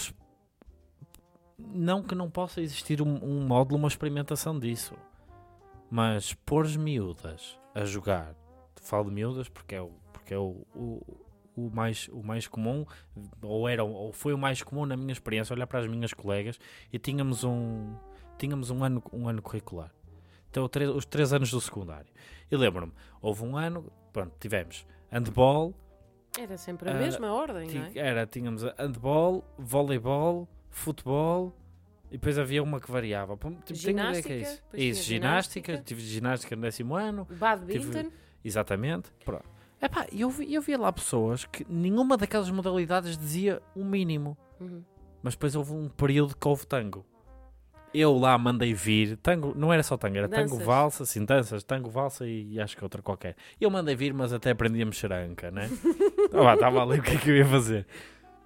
não 1.58 2.02
que 2.02 2.16
não 2.16 2.32
possa 2.32 2.62
existir 2.62 3.02
um, 3.02 3.22
um 3.22 3.46
módulo, 3.46 3.78
uma 3.78 3.90
experimentação 3.90 4.58
disso, 4.58 4.96
mas 5.92 6.34
pôr 6.34 6.66
miúdas 6.78 7.60
a 7.74 7.84
jogar, 7.84 8.34
falo 8.86 9.06
de 9.10 9.12
miúdas 9.12 9.50
porque 9.50 9.76
é 9.76 9.82
o, 9.82 9.92
porque 10.14 10.34
é 10.34 10.38
o, 10.38 10.66
o, 10.76 11.02
o 11.56 11.70
mais, 11.74 12.08
o 12.12 12.22
mais 12.24 12.48
comum, 12.48 12.86
ou, 13.42 13.68
era, 13.68 13.84
ou 13.84 14.12
foi 14.12 14.34
o 14.34 14.38
mais 14.38 14.62
comum 14.62 14.86
na 14.86 14.96
minha 14.96 15.12
experiência, 15.14 15.54
olhar 15.54 15.68
para 15.68 15.80
as 15.80 15.88
minhas 15.88 16.14
colegas 16.14 16.60
e 16.92 17.00
tínhamos 17.00 17.44
um, 17.44 17.96
tínhamos 18.38 18.70
um, 18.72 18.84
ano, 18.84 19.04
um 19.12 19.28
ano 19.28 19.42
curricular. 19.42 19.92
Então, 20.50 20.70
os 20.96 21.06
três 21.06 21.34
anos 21.34 21.52
do 21.52 21.60
secundário. 21.60 22.08
E 22.50 22.56
lembro-me, 22.56 22.94
houve 23.22 23.44
um 23.44 23.58
ano, 23.58 23.92
pronto, 24.14 24.34
tivemos 24.40 24.86
handball, 25.12 25.74
Era 26.40 26.58
sempre 26.58 26.90
a 26.90 26.94
Ah, 26.94 27.00
mesma 27.00 27.34
ordem, 27.34 27.70
não 27.70 27.86
é? 27.86 27.92
Era, 27.96 28.26
tínhamos 28.26 28.64
handball, 28.78 29.44
voleibol, 29.58 30.48
futebol 30.70 31.54
e 32.10 32.18
depois 32.18 32.38
havia 32.38 32.62
uma 32.64 32.80
que 32.80 32.90
variava. 32.90 33.36
Tipo, 33.36 33.50
ideia 33.50 33.64
que 33.64 33.74
é 33.74 33.92
Ginástica, 33.92 34.34
isso. 34.36 34.64
Isso, 34.74 35.04
ginástica, 35.04 35.72
ginástica. 35.72 35.78
tive 35.84 36.02
ginástica 36.02 36.56
no 36.56 36.62
décimo 36.62 36.96
ano, 36.96 37.28
Badminton. 37.32 38.12
Exatamente. 38.46 39.10
Pronto. 39.26 39.44
Epá, 39.82 40.08
eu, 40.12 40.30
vi, 40.30 40.54
eu 40.54 40.62
via 40.62 40.78
lá 40.80 40.92
pessoas 40.92 41.46
que 41.46 41.66
nenhuma 41.70 42.16
daquelas 42.18 42.50
modalidades 42.50 43.18
dizia 43.18 43.62
o 43.76 43.84
mínimo, 43.84 44.38
Uhum. 44.60 44.82
mas 45.22 45.34
depois 45.36 45.56
houve 45.56 45.74
um 45.74 45.90
período 45.90 46.36
que 46.36 46.48
houve 46.48 46.66
tango. 46.66 47.06
Eu 47.94 48.18
lá 48.18 48.38
mandei 48.38 48.74
vir, 48.74 49.16
tango, 49.18 49.54
não 49.56 49.72
era 49.72 49.82
só 49.84 49.96
tango, 49.96 50.18
era 50.18 50.28
tango, 50.28 50.50
Danças. 50.52 50.66
valsa, 50.66 51.04
assim, 51.04 51.24
danças, 51.24 51.64
tango, 51.64 51.90
valsa 51.90 52.28
e, 52.28 52.54
e 52.54 52.60
acho 52.60 52.76
que 52.76 52.84
outra 52.84 53.02
qualquer. 53.02 53.36
Eu 53.60 53.70
mandei 53.70 53.96
vir, 53.96 54.14
mas 54.14 54.34
até 54.34 54.52
aprendi 54.52 54.82
a 54.82 54.86
mexer 54.86 55.12
a 55.14 55.18
anca, 55.24 55.50
né? 55.52 55.70
Estava 56.54 56.82
ali 56.84 57.00
o 57.00 57.04
que 57.04 57.12
é 57.12 57.18
que 57.18 57.30
eu 57.30 57.38
ia 57.38 57.46
fazer. 57.46 57.86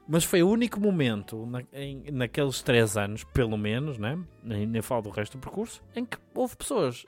Mas 0.08 0.24
foi 0.24 0.44
o 0.44 0.50
único 0.50 0.80
momento, 0.80 1.46
na- 1.48 1.64
em- 1.74 2.12
naqueles 2.12 2.62
três 2.62 2.96
anos, 2.98 3.24
pelo 3.24 3.58
menos, 3.58 3.98
né? 3.98 4.20
nem, 4.44 4.66
nem 4.68 4.82
falo 4.82 5.04
do 5.04 5.10
resto 5.10 5.38
do 5.38 5.42
percurso, 5.42 5.82
em 5.96 6.06
que 6.06 6.18
houve 6.36 6.56
pessoas 6.56 7.06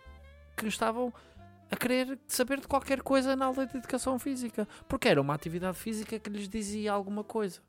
que 0.58 0.68
estavam 0.68 1.14
a 1.72 1.76
querer 1.78 2.20
saber 2.28 2.60
de 2.60 2.68
qualquer 2.68 3.02
coisa 3.02 3.36
na 3.36 3.46
aula 3.46 3.66
de 3.66 3.78
educação 3.78 4.20
física, 4.20 4.68
porque 4.88 5.08
era 5.08 5.22
uma 5.22 5.34
atividade 5.34 5.78
física 5.78 6.20
que 6.20 6.30
lhes 6.30 6.48
dizia 6.50 6.92
alguma 6.92 7.24
coisa. 7.24 7.62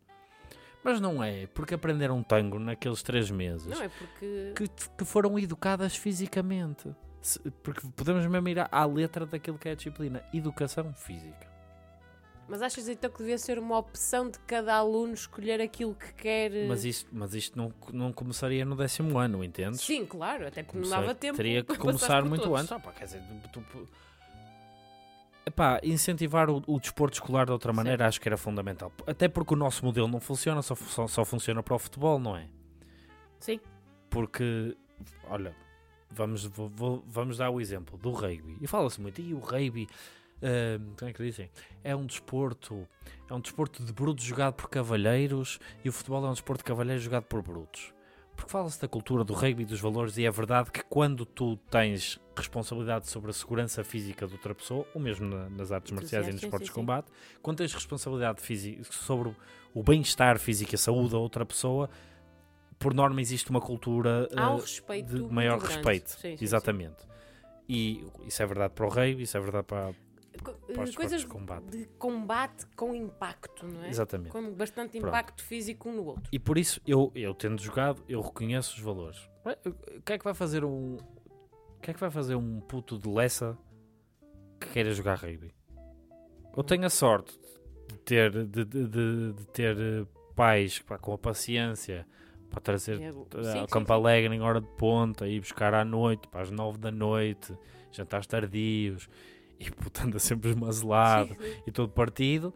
Mas 0.85 1.01
não 1.01 1.23
é 1.23 1.47
porque 1.47 1.75
aprenderam 1.75 2.21
tango 2.25 2.59
naqueles 2.59 3.03
três 3.05 3.31
meses 3.31 3.67
Não 3.69 3.81
é 3.85 3.89
porque. 3.89 4.53
que, 4.57 4.69
que 4.99 5.05
foram 5.05 5.39
educadas 5.39 5.95
fisicamente. 5.97 6.93
Se- 7.21 7.39
Porque 7.63 7.87
podemos 7.95 8.27
mesmo 8.27 8.49
ir 8.49 8.59
à, 8.59 8.69
à 8.73 8.85
letra 8.85 9.25
daquilo 9.25 9.57
que 9.57 9.69
é 9.69 9.73
a 9.73 9.75
disciplina: 9.77 10.25
educação 10.35 10.93
física. 10.93 11.52
Mas 12.49 12.61
achas 12.61 12.89
então 12.89 13.11
que 13.11 13.19
devia 13.19 13.39
ser 13.39 13.59
uma 13.59 13.79
opção 13.79 14.29
de 14.29 14.39
cada 14.41 14.75
aluno 14.75 15.15
escolher 15.15 15.61
aquilo 15.61 15.95
que 15.95 16.13
quer? 16.15 16.51
Mas 16.69 16.85
isto, 16.85 17.09
mas 17.13 17.33
isto 17.35 17.57
não, 17.57 17.73
não 17.93 18.13
começaria 18.13 18.65
no 18.65 18.77
décimo 18.77 19.19
ano, 19.19 19.43
entendes? 19.43 19.81
Sim, 19.81 20.05
claro, 20.05 20.47
até 20.47 20.63
porque 20.63 20.79
não 20.79 20.85
Comecei- 20.85 21.01
dava 21.07 21.15
tempo. 21.15 21.37
Teria 21.37 21.63
que 21.65 21.79
começar 21.79 22.23
muito 22.25 22.43
todos. 22.45 22.61
antes. 22.71 22.85
Pá, 22.85 22.93
quer 22.93 23.05
dizer, 23.07 23.23
tu- 23.53 23.61
tu- 23.63 23.89
Epá, 25.45 25.81
incentivar 25.83 26.49
o, 26.51 26.63
o 26.69 26.79
desporto 26.79 27.15
escolar 27.15 27.47
de 27.47 27.53
outra 27.53 27.73
maneira 27.73 28.07
acho 28.07 28.21
que 28.21 28.29
era 28.29 28.37
fundamental. 28.37 28.93
Até 29.07 29.29
porque 29.29 29.55
o 29.55 29.57
nosso 29.57 29.85
modelo 29.85 30.07
não 30.07 30.21
funciona, 30.21 30.63
só, 30.63 30.75
só, 30.77 31.09
só 31.09 31.25
funciona 31.25 31.63
para 31.63 31.75
o 31.75 31.79
futebol, 31.79 32.19
não 32.19 32.37
é? 32.37 32.47
Sim, 33.41 33.59
Porque, 34.09 34.77
olha, 35.29 35.57
vamos, 36.11 36.45
vou- 36.45 37.03
vamos 37.07 37.39
dar 37.39 37.51
o 37.51 37.61
exemplo 37.61 37.99
do 37.99 38.13
rugby. 38.13 38.57
E 38.61 38.67
fala-se 38.69 39.01
muito, 39.01 39.21
e 39.21 39.35
o 39.35 39.39
rugby, 39.41 39.89
ah, 40.43 40.95
como 40.99 41.11
é 41.11 41.13
que 41.13 41.23
dizem? 41.23 41.51
É 41.85 41.95
um 41.95 42.05
desporto, 42.07 42.87
é 43.29 43.35
um 43.35 43.41
desporto 43.41 43.85
de 43.85 43.93
brutos 43.93 44.25
jogado 44.25 44.55
por 44.55 44.69
cavalheiros 44.69 45.59
e 45.85 45.89
o 45.89 45.93
futebol 45.93 46.25
é 46.25 46.29
um 46.29 46.33
desporto 46.33 46.59
de 46.61 46.65
cavalheiros 46.65 47.03
jogado 47.03 47.25
por 47.25 47.43
brutos. 47.43 47.93
Porque 48.35 48.51
fala-se 48.51 48.81
da 48.81 48.89
cultura 48.89 49.23
do 49.25 49.35
rugby 49.35 49.63
e 49.63 49.67
dos 49.67 49.79
valores, 49.79 50.17
e 50.17 50.25
é 50.25 50.31
verdade 50.31 50.71
que 50.71 50.83
quando 50.85 51.25
tu 51.27 51.57
tens 51.71 52.19
responsabilidade 52.35 53.09
sobre 53.09 53.31
a 53.31 53.33
segurança 53.33 53.85
física 53.85 54.27
de 54.27 54.33
outra 54.33 54.55
pessoa, 54.55 54.87
ou 54.95 55.01
mesmo 55.01 55.27
na- 55.29 55.51
nas 55.51 55.71
artes 55.71 55.91
Sim, 55.91 55.95
marciais 55.97 56.25
e 56.25 56.29
sim, 56.29 56.33
nos 56.33 56.41
sim, 56.41 56.47
esportes 56.47 56.69
de 56.69 56.73
sim. 56.73 56.81
combate, 56.81 57.13
quando 57.43 57.59
tens 57.59 57.73
responsabilidade 57.75 58.41
física 58.41 58.83
sobre 58.91 59.35
o- 59.75 59.83
bem-estar 59.83 60.39
físico 60.39 60.73
e 60.73 60.77
a 60.77 60.79
saúde 60.79 61.11
da 61.11 61.19
outra 61.19 61.45
pessoa, 61.45 61.91
por 62.79 62.95
norma 62.95 63.21
existe 63.21 63.51
uma 63.51 63.61
cultura 63.61 64.29
um 64.33 64.57
respeito. 64.57 65.15
de 65.29 65.33
maior 65.33 65.59
respeito. 65.61 66.11
Sim, 66.11 66.37
sim, 66.37 66.45
Exatamente. 66.45 67.07
E 67.69 68.05
isso 68.27 68.43
é 68.43 68.47
verdade 68.47 68.73
para 68.75 68.87
o 68.87 68.89
rugby, 68.89 69.23
isso 69.23 69.37
é 69.37 69.41
verdade 69.41 69.67
para, 69.67 69.95
os 70.83 70.97
Coisas 70.97 71.21
de 71.23 71.27
combate. 71.27 71.65
de 71.67 71.87
combate 71.99 72.67
com 72.77 72.95
impacto, 72.95 73.67
não 73.67 73.85
é? 73.85 73.89
Exatamente. 73.89 74.31
Com 74.31 74.53
bastante 74.55 74.93
Pronto. 74.99 75.09
impacto 75.09 75.43
físico 75.45 75.89
um 75.89 75.97
no 75.97 76.05
outro. 76.07 76.25
E 76.33 76.39
por 76.39 76.57
isso, 76.59 76.81
eu, 76.87 77.11
eu 77.15 77.35
tendo 77.35 77.61
jogado, 77.61 78.03
eu 78.09 78.21
reconheço 78.21 78.77
os 78.77 78.81
valores. 78.83 79.19
O 79.67 80.01
que 80.03 80.13
é 80.15 80.19
que 80.19 80.25
vai 80.25 80.35
fazer 80.35 80.65
um. 80.65 80.97
O 80.97 81.81
que 81.83 81.91
é 81.91 81.95
que 81.95 82.01
vai 82.01 82.11
fazer 82.11 82.35
um 82.37 82.61
puto 82.61 82.97
de 82.99 83.09
Lessa 83.09 83.59
que 84.61 84.69
queira 84.69 84.93
jogar 84.93 85.17
rugby? 85.19 85.53
Eu 86.57 86.63
tenho 86.63 86.85
a 86.87 86.91
sorte 86.91 87.37
de 87.89 87.99
ter, 87.99 88.31
de, 88.31 88.65
de- 88.65 88.87
de- 88.87 89.33
de 89.33 89.47
ter 89.49 89.77
eh, 89.79 90.07
pais 90.37 90.79
pá, 90.81 90.97
com 90.99 91.13
a 91.13 91.19
paciência 91.19 92.07
para 92.51 92.61
trazer 92.61 93.01
É, 93.01 93.07
eh, 93.09 93.59
ao 93.61 93.67
Campo 93.67 93.93
Alegre 93.93 94.35
em 94.35 94.41
hora 94.41 94.61
de 94.61 94.69
ponta, 94.77 95.27
ir 95.27 95.41
buscar 95.41 95.75
à 95.75 95.85
noite, 95.85 96.29
para 96.29 96.43
as 96.43 96.51
nove 96.51 96.79
da 96.79 96.91
noite, 96.93 97.53
jantares 97.91 98.27
tardios, 98.27 99.09
e 99.59 99.71
puto 99.71 100.03
anda 100.03 100.19
sempre 100.19 100.51
esmazelado 100.51 101.37
e 101.67 101.71
todo 101.73 101.91
partido. 101.93 102.55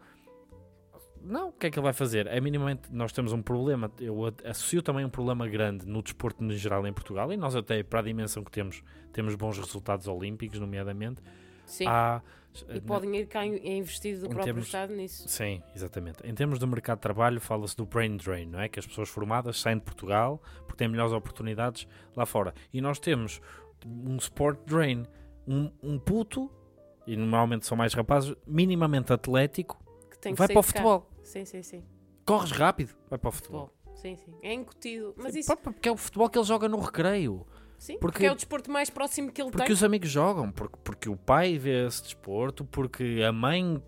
Não, 1.21 1.49
o 1.49 1.51
que 1.51 1.67
é 1.67 1.71
que 1.71 1.77
ele 1.77 1.83
vai 1.83 1.93
fazer? 1.93 2.25
É 2.27 2.39
minimamente, 2.39 2.83
nós 2.91 3.11
temos 3.11 3.33
um 3.33 3.41
problema, 3.41 3.91
eu 3.99 4.17
associo 4.45 4.81
também 4.81 5.03
um 5.03 5.09
problema 5.09 5.45
grande 5.47 5.85
no 5.85 6.01
desporto 6.01 6.41
no 6.43 6.53
geral 6.55 6.87
em 6.87 6.93
Portugal, 6.93 7.33
e 7.33 7.37
nós 7.37 7.53
até, 7.55 7.83
para 7.83 7.99
a 7.99 8.03
dimensão 8.03 8.43
que 8.43 8.51
temos, 8.51 8.81
temos 9.11 9.35
bons 9.35 9.57
resultados 9.57 10.07
olímpicos, 10.07 10.57
nomeadamente. 10.59 11.21
Sim. 11.65 11.85
Há, 11.85 12.21
E 12.69 12.79
podem 12.79 13.13
ir 13.17 13.25
cá 13.27 13.45
in- 13.45 13.57
é 13.57 13.75
investido 13.75 14.21
do 14.21 14.27
próprio 14.29 14.45
termos- 14.45 14.65
Estado 14.67 14.93
nisso. 14.95 15.27
Sim, 15.27 15.61
exatamente. 15.75 16.25
Em 16.25 16.33
termos 16.33 16.59
de 16.59 16.65
mercado 16.65 16.97
de 16.99 17.01
trabalho, 17.01 17.41
fala-se 17.41 17.75
do 17.75 17.85
brain 17.85 18.15
drain, 18.15 18.45
não 18.47 18.61
é? 18.61 18.69
Que 18.69 18.79
as 18.79 18.87
pessoas 18.87 19.09
formadas 19.09 19.59
saem 19.59 19.77
de 19.77 19.83
Portugal 19.83 20.41
porque 20.59 20.77
têm 20.77 20.87
melhores 20.87 21.11
oportunidades 21.11 21.85
lá 22.15 22.25
fora. 22.25 22.53
E 22.71 22.79
nós 22.79 22.99
temos 22.99 23.41
um 23.85 24.15
sport 24.15 24.59
drain, 24.65 25.05
um, 25.45 25.69
um 25.83 25.99
puto, 25.99 26.49
e 27.07 27.15
normalmente 27.15 27.65
são 27.65 27.75
mais 27.77 27.93
rapazes, 27.93 28.35
minimamente 28.45 29.11
atlético, 29.13 29.81
vai 30.35 30.47
para 30.47 30.59
o 30.59 30.63
futebol. 30.63 31.09
Sim, 31.23 31.45
sim, 31.45 31.63
sim. 31.63 31.83
Corres 32.25 32.51
rápido, 32.51 32.93
vai 33.09 33.17
para 33.17 33.29
o 33.29 33.31
futebol. 33.31 33.67
Futebol. 33.67 33.95
Sim, 33.95 34.15
sim. 34.17 34.33
É 34.43 34.53
incutido. 34.53 35.15
Mas 35.17 35.33
Sim, 35.33 35.39
isso. 35.39 35.57
Porque 35.57 35.89
é 35.89 35.91
o 35.91 35.97
futebol 35.97 36.29
que 36.29 36.37
ele 36.37 36.45
joga 36.45 36.67
no 36.69 36.79
recreio. 36.79 37.47
Sim, 37.79 37.93
porque- 37.93 37.99
porque 38.13 38.25
é 38.25 38.31
o 38.31 38.35
desporto 38.35 38.69
mais 38.71 38.89
próximo 38.89 39.31
que 39.31 39.41
ele 39.41 39.49
Porque 39.51 39.65
tem. 39.67 39.73
os 39.73 39.83
amigos 39.83 40.09
jogam, 40.09 40.51
porque, 40.51 40.77
porque 40.83 41.09
o 41.09 41.15
pai 41.15 41.57
vê 41.57 41.85
esse 41.85 42.03
desporto, 42.03 42.65
porque 42.65 43.21
a 43.27 43.31
mãe 43.31 43.81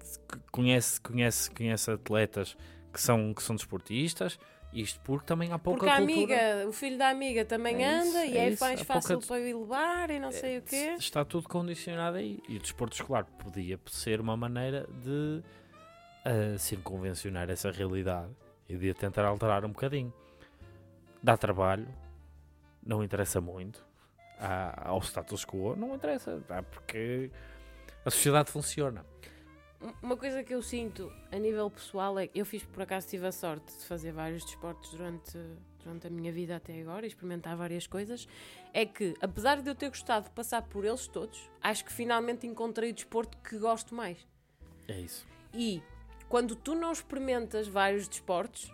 conhece, 0.52 1.02
conhece, 1.02 1.50
conhece 1.52 1.92
atletas 1.92 2.56
que 2.94 3.02
são, 3.02 3.34
que 3.34 3.42
são 3.44 3.56
desportistas, 3.56 4.40
isto 4.72 5.00
porque 5.04 5.26
também 5.26 5.52
há 5.52 5.58
pouca 5.60 5.80
Porque 5.80 5.92
a 5.92 5.98
cultura. 5.98 6.34
amiga, 6.54 6.68
o 6.70 6.72
filho 6.72 6.98
da 6.98 7.10
amiga 7.10 7.44
também 7.46 7.84
É 7.84 7.88
anda 8.00 8.26
e 8.26 8.38
é 8.38 8.54
é, 8.54 8.58
mais 8.60 8.82
fácil 8.82 9.20
pouca- 9.20 9.28
para 9.28 9.40
ir 9.40 9.54
levar 9.56 10.10
e 10.12 10.20
não 10.20 10.32
sei 10.32 10.60
o 10.60 10.62
quê. 10.62 10.96
Está 11.00 11.26
tudo 11.26 11.50
condicionado 11.50 12.18
aí. 12.18 12.40
E 12.48 12.58
o 12.58 12.60
desporto 12.60 12.96
escolar 12.96 13.26
podia 13.26 13.80
ser 13.88 14.22
uma 14.22 14.38
maneira 14.38 14.88
de 15.04 15.42
ah, 16.26 16.58
circunvencionar 16.58 17.50
essa 17.50 17.72
realidade 17.72 18.30
e 18.68 18.76
de 18.78 18.92
a 18.92 18.94
tentar 18.94 19.26
alterar 19.26 19.66
um 19.66 19.70
bocadinho. 19.70 20.14
Dá 21.24 21.36
trabalho, 21.36 21.88
não 22.86 23.04
interessa 23.04 23.42
muito 23.42 23.84
à- 24.40 24.90
ao 24.90 25.00
status 25.02 25.44
quo, 25.46 25.76
não 25.76 25.96
interessa, 25.96 26.42
dá 26.48 26.62
porque 26.62 27.32
a 28.06 28.10
sociedade 28.12 28.52
funciona. 28.52 29.04
Um- 29.82 29.94
Uma 30.02 30.18
coisa 30.18 30.44
que 30.44 30.54
eu 30.54 30.62
sinto 30.62 31.12
a 31.32 31.38
nível 31.38 31.70
pessoal 31.70 32.18
é 32.20 32.28
que 32.28 32.40
eu 32.40 32.46
fiz, 32.46 32.64
por 32.64 32.84
acaso, 32.84 33.08
tive 33.08 33.26
a 33.28 33.32
sorte 33.32 33.78
de 33.78 33.86
fazer 33.86 34.12
vários 34.12 34.44
desportos 34.44 34.92
durante, 34.92 35.38
durante 35.84 36.08
a 36.08 36.10
minha 36.10 36.32
vida 36.32 36.56
até 36.58 36.80
agora 36.82 37.06
e 37.06 37.08
experimentar 37.08 37.56
várias 37.56 37.88
coisas. 37.88 38.28
É 38.74 38.86
que, 38.86 39.14
apesar 39.22 39.62
de 39.62 39.70
eu 39.70 39.76
ter 39.76 39.90
gostado 39.90 40.26
de 40.26 40.32
passar 40.32 40.62
por 40.64 40.84
eles 40.86 41.08
todos, 41.08 41.50
acho 41.62 41.86
que 41.86 41.94
finalmente 41.94 42.46
encontrei 42.46 42.92
o 42.92 42.94
desporto 42.94 43.38
que 43.38 43.58
gosto 43.58 43.96
mais. 43.96 44.18
É 44.88 45.00
isso. 45.00 45.26
E 45.54 45.82
quando 46.28 46.56
tu 46.56 46.76
não 46.76 46.92
experimentas 46.92 47.68
vários 47.68 48.08
desportos, 48.08 48.72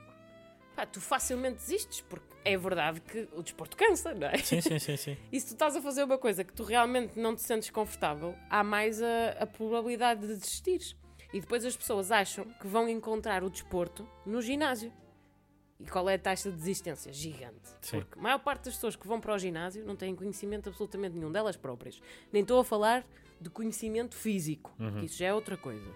pá, 0.76 0.86
tu 0.86 1.00
facilmente 1.00 1.58
desistes, 1.58 2.02
porque 2.02 2.35
é 2.46 2.56
verdade 2.58 3.02
que 3.02 3.28
o 3.34 3.42
desporto 3.44 3.76
cansa, 3.76 4.14
não 4.14 4.28
é? 4.28 4.38
Sim, 4.38 4.62
sim, 4.62 4.80
sim, 4.80 4.96
sim. 4.96 5.18
E 5.32 5.40
se 5.40 5.48
tu 5.48 5.54
estás 5.54 5.76
a 5.76 5.82
fazer 5.82 6.04
uma 6.04 6.18
coisa 6.18 6.44
que 6.44 6.54
tu 6.54 6.64
realmente 6.64 7.20
não 7.20 7.36
te 7.36 7.42
sentes 7.42 7.70
confortável, 7.72 8.36
há 8.50 8.64
mais 8.64 9.02
a, 9.02 9.32
a 9.40 9.46
probabilidade 9.48 10.22
de 10.22 10.36
desistires. 10.38 10.96
E 11.34 11.42
depois 11.42 11.66
as 11.66 11.76
pessoas 11.76 12.12
acham 12.12 12.46
que 12.62 12.68
vão 12.68 12.88
encontrar 12.88 13.44
o 13.44 13.50
desporto 13.50 14.08
no 14.26 14.42
ginásio. 14.42 14.94
E 15.78 15.86
qual 15.86 16.08
é 16.10 16.14
a 16.14 16.20
taxa 16.20 16.50
de 16.50 16.56
desistência? 16.56 17.12
Gigante. 17.12 17.68
Sim. 17.82 18.00
Porque 18.00 18.18
a 18.18 18.22
maior 18.22 18.40
parte 18.40 18.66
das 18.66 18.76
pessoas 18.76 18.96
que 18.96 19.06
vão 19.06 19.20
para 19.20 19.34
o 19.34 19.38
ginásio 19.38 19.84
não 19.86 19.96
têm 19.98 20.16
conhecimento 20.16 20.70
absolutamente 20.70 21.18
nenhum 21.18 21.32
delas 21.32 21.58
próprias. 21.58 22.00
Nem 22.32 22.44
estou 22.44 22.60
a 22.62 22.64
falar 22.64 23.06
de 23.42 23.50
conhecimento 23.50 24.16
físico, 24.16 24.74
Uhum. 24.80 25.00
que 25.00 25.06
isso 25.08 25.18
já 25.18 25.26
é 25.28 25.34
outra 25.34 25.58
coisa. 25.58 25.92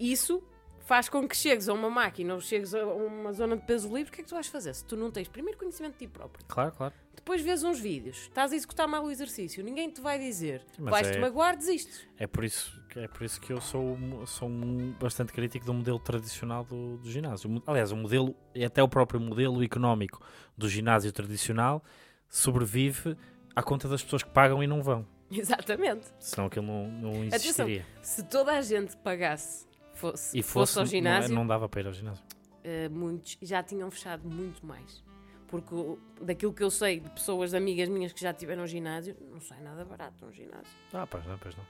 Isso 0.00 0.42
faz 0.88 1.06
com 1.08 1.28
que 1.28 1.36
chegues 1.36 1.68
a 1.68 1.74
uma 1.74 1.90
máquina 1.90 2.32
ou 2.34 2.40
chegues 2.40 2.74
a 2.74 2.82
uma 2.86 3.30
zona 3.32 3.56
de 3.58 3.62
peso 3.66 3.94
livre. 3.94 4.10
O 4.10 4.14
que 4.14 4.22
é 4.22 4.24
que 4.24 4.28
tu 4.30 4.34
vais 4.34 4.46
fazer 4.46 4.72
se 4.74 4.82
tu 4.86 4.96
não 4.96 5.10
tens 5.10 5.28
primeiro 5.28 5.58
conhecimento 5.58 5.92
de 5.92 5.98
ti 5.98 6.08
próprio? 6.08 6.42
Claro, 6.48 6.72
claro. 6.72 6.94
Depois 7.14 7.42
vês 7.42 7.62
uns 7.62 7.78
vídeos, 7.78 8.16
estás 8.22 8.52
a 8.52 8.56
executar 8.56 8.88
mal 8.88 9.04
o 9.04 9.10
exercício, 9.10 9.62
ninguém 9.62 9.90
te 9.90 10.00
vai 10.00 10.18
dizer, 10.18 10.62
vais-te 10.78 11.18
é- 11.18 11.20
magoar, 11.20 11.56
desistes. 11.58 12.08
É 12.16 12.26
por 12.26 12.42
isso, 12.42 12.80
que- 12.88 13.00
é 13.00 13.06
por 13.08 13.22
isso 13.22 13.38
que 13.38 13.52
eu 13.52 13.60
sou, 13.60 13.98
sou 14.26 14.48
um 14.48 14.92
bastante 14.98 15.30
crítico 15.32 15.66
do 15.66 15.74
modelo 15.74 15.98
tradicional 15.98 16.64
do, 16.64 16.96
do 16.96 17.10
ginásio. 17.10 17.62
Aliás, 17.66 17.92
o 17.92 17.96
modelo, 17.96 18.34
e 18.54 18.64
até 18.64 18.82
o 18.82 18.88
próprio 18.88 19.20
modelo 19.20 19.62
económico 19.62 20.22
do 20.56 20.68
ginásio 20.70 21.12
tradicional, 21.12 21.84
sobrevive 22.30 23.16
à 23.54 23.62
conta 23.62 23.88
das 23.88 24.02
pessoas 24.02 24.22
que 24.22 24.30
pagam 24.30 24.62
e 24.62 24.66
não 24.66 24.82
vão. 24.82 25.04
Exatamente. 25.30 26.06
Senão 26.18 26.46
aquilo 26.46 26.64
não, 26.66 26.88
não 26.90 27.10
Atenção, 27.26 27.66
existiria. 27.68 27.86
se 28.00 28.22
toda 28.24 28.52
a 28.52 28.62
gente 28.62 28.96
pagasse, 28.98 29.66
fosse, 29.98 30.38
E 30.38 30.42
fosse, 30.42 30.72
fosse, 30.74 30.78
ao 30.78 30.84
não- 30.84 30.90
ginásio, 30.90 31.34
Não, 31.34 31.46
dava 31.46 31.68
para 31.68 31.80
ir 31.80 31.86
ao 31.86 31.92
ginásio. 31.92 32.24
eh, 32.64 32.88
muitos 32.88 33.36
já 33.42 33.62
tinham 33.62 33.90
fechado 33.90 34.28
muito 34.28 34.64
mais. 34.66 35.02
Porque 35.48 35.74
daquilo 36.20 36.52
que 36.52 36.62
eu 36.62 36.70
sei 36.70 37.00
de 37.00 37.08
pessoas, 37.10 37.54
amigas 37.54 37.88
minhas 37.88 38.12
que 38.12 38.20
já 38.20 38.34
tiveram 38.34 38.66
ginásio, 38.66 39.16
não 39.32 39.40
sai 39.40 39.60
nada 39.62 39.82
barato 39.84 40.26
um 40.26 40.32
ginásio. 40.32 40.66
Ah, 40.92 41.06
pois 41.06 41.24
não, 41.26 41.38
pois 41.38 41.54
não. 41.56 41.64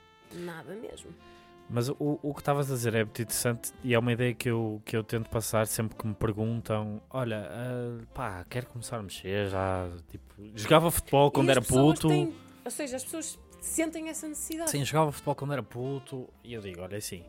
Nada 0.45 0.75
mesmo. 0.75 1.15
Mas 1.71 1.89
o, 1.89 1.97
o 2.23 2.33
que 2.35 2.41
estavas 2.41 2.71
a 2.73 2.75
dizer 2.75 2.95
é 2.95 3.05
muito 3.05 3.21
interessante 3.23 3.73
e 3.85 3.93
é 3.95 3.99
uma 3.99 4.13
ideia 4.13 4.33
que 4.35 4.49
eu, 4.51 4.81
que 4.87 4.97
eu 4.97 5.05
tento 5.05 5.29
passar 5.31 5.67
sempre 5.67 5.97
que 5.97 6.07
me 6.07 6.15
perguntam: 6.15 7.01
Olha, 7.11 7.47
ah, 7.51 8.05
pá, 8.15 8.45
quero 8.49 8.67
começar 8.67 8.97
a 8.99 9.03
mexer 9.03 9.49
já. 9.51 9.89
Tipo, 10.11 10.35
jogava 10.55 10.91
futebol 10.91 11.31
quando 11.31 11.51
era 11.51 11.61
puto. 11.63 12.09
têm- 12.09 12.35
ou 12.65 12.71
seja, 12.71 12.97
as 12.97 13.05
pessoas 13.05 13.39
sentem 13.61 14.09
essa 14.09 14.27
necessidade. 14.27 14.71
Sim, 14.71 14.85
jogava 14.85 15.13
futebol 15.13 15.35
quando 15.37 15.53
era 15.53 15.63
puto 15.63 16.29
e 16.43 16.55
eu 16.55 16.61
digo: 16.63 16.81
Olha, 16.81 16.95
é 16.95 16.99
assim, 16.99 17.23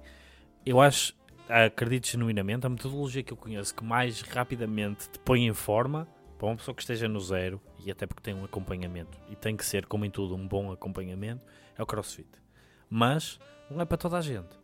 eu 0.66 0.80
acho, 0.80 1.14
acredito 1.48 2.08
genuinamente, 2.08 2.66
a 2.66 2.70
metodologia 2.70 3.24
que 3.24 3.34
eu 3.34 3.38
conheço 3.38 3.74
que 3.74 3.84
mais 3.84 4.22
rapidamente 4.22 5.10
te 5.10 5.20
põe 5.20 5.46
em 5.46 5.54
forma 5.54 6.08
para 6.38 6.48
uma 6.48 6.56
pessoa 6.56 6.74
que 6.74 6.82
esteja 6.82 7.08
no 7.08 7.20
zero 7.20 7.62
e 7.86 7.92
até 7.92 8.08
porque 8.08 8.22
tem 8.22 8.34
um 8.34 8.46
acompanhamento 8.46 9.18
e 9.30 9.36
tem 9.36 9.56
que 9.58 9.66
ser, 9.66 9.86
como 9.86 10.06
em 10.06 10.10
tudo, 10.10 10.36
um 10.36 10.48
bom 10.48 10.72
acompanhamento 10.72 11.46
é 11.78 11.84
o 11.84 11.86
crossfit. 11.86 12.30
Mas 12.90 13.40
não 13.70 13.82
é 13.82 13.86
para 13.86 13.98
toda 13.98 14.18
a 14.18 14.22
gente. 14.22 14.58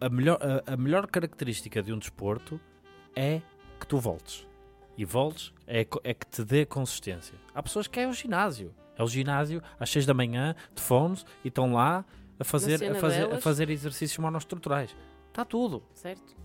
A 0.00 0.08
melhor, 0.08 0.38
a, 0.40 0.74
a 0.74 0.76
melhor 0.76 1.06
característica 1.06 1.82
de 1.82 1.92
um 1.92 1.98
desporto 1.98 2.60
é 3.14 3.42
que 3.78 3.86
tu 3.86 3.98
voltes. 3.98 4.46
E 4.96 5.04
voltes 5.04 5.52
é, 5.66 5.86
é 6.04 6.14
que 6.14 6.26
te 6.26 6.44
dê 6.44 6.64
consistência. 6.64 7.34
Há 7.54 7.62
pessoas 7.62 7.86
que 7.86 7.98
é 7.98 8.06
o 8.06 8.12
ginásio. 8.12 8.74
É 8.96 9.02
o 9.02 9.08
ginásio 9.08 9.62
às 9.78 9.90
6 9.90 10.06
da 10.06 10.14
manhã, 10.14 10.54
de 10.74 10.82
fones, 10.82 11.24
e 11.44 11.48
estão 11.48 11.72
lá 11.72 12.04
a 12.38 12.44
fazer, 12.44 12.84
a 12.84 12.94
fazer, 12.94 13.32
a 13.32 13.38
fazer 13.38 13.70
exercícios 13.70 14.18
monoestruturais. 14.18 14.94
Está 15.30 15.44
tudo. 15.44 15.82
Certo? 15.94 16.36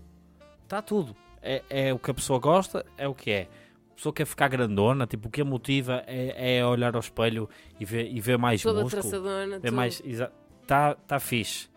Está 0.64 0.80
tudo. 0.80 1.14
É, 1.42 1.62
é 1.68 1.92
o 1.94 1.98
que 1.98 2.10
a 2.10 2.14
pessoa 2.14 2.38
gosta, 2.38 2.84
é 2.96 3.06
o 3.06 3.14
que 3.14 3.30
é. 3.30 3.48
A 3.92 3.94
pessoa 3.96 4.12
quer 4.12 4.26
ficar 4.26 4.48
grandona, 4.48 5.06
tipo, 5.06 5.28
o 5.28 5.30
que 5.30 5.40
a 5.40 5.44
motiva 5.44 6.02
é, 6.06 6.58
é 6.58 6.66
olhar 6.66 6.94
ao 6.94 7.00
espelho 7.00 7.48
e 7.80 7.84
ver, 7.84 8.10
e 8.12 8.20
ver 8.20 8.36
mais 8.36 8.62
Toda 8.62 8.82
músculo. 8.82 9.02
traçadona. 9.02 9.58
Ver 9.58 9.70
mais. 9.72 10.02
Está 10.62 10.94
tá 10.94 11.18
fixe. 11.20 11.68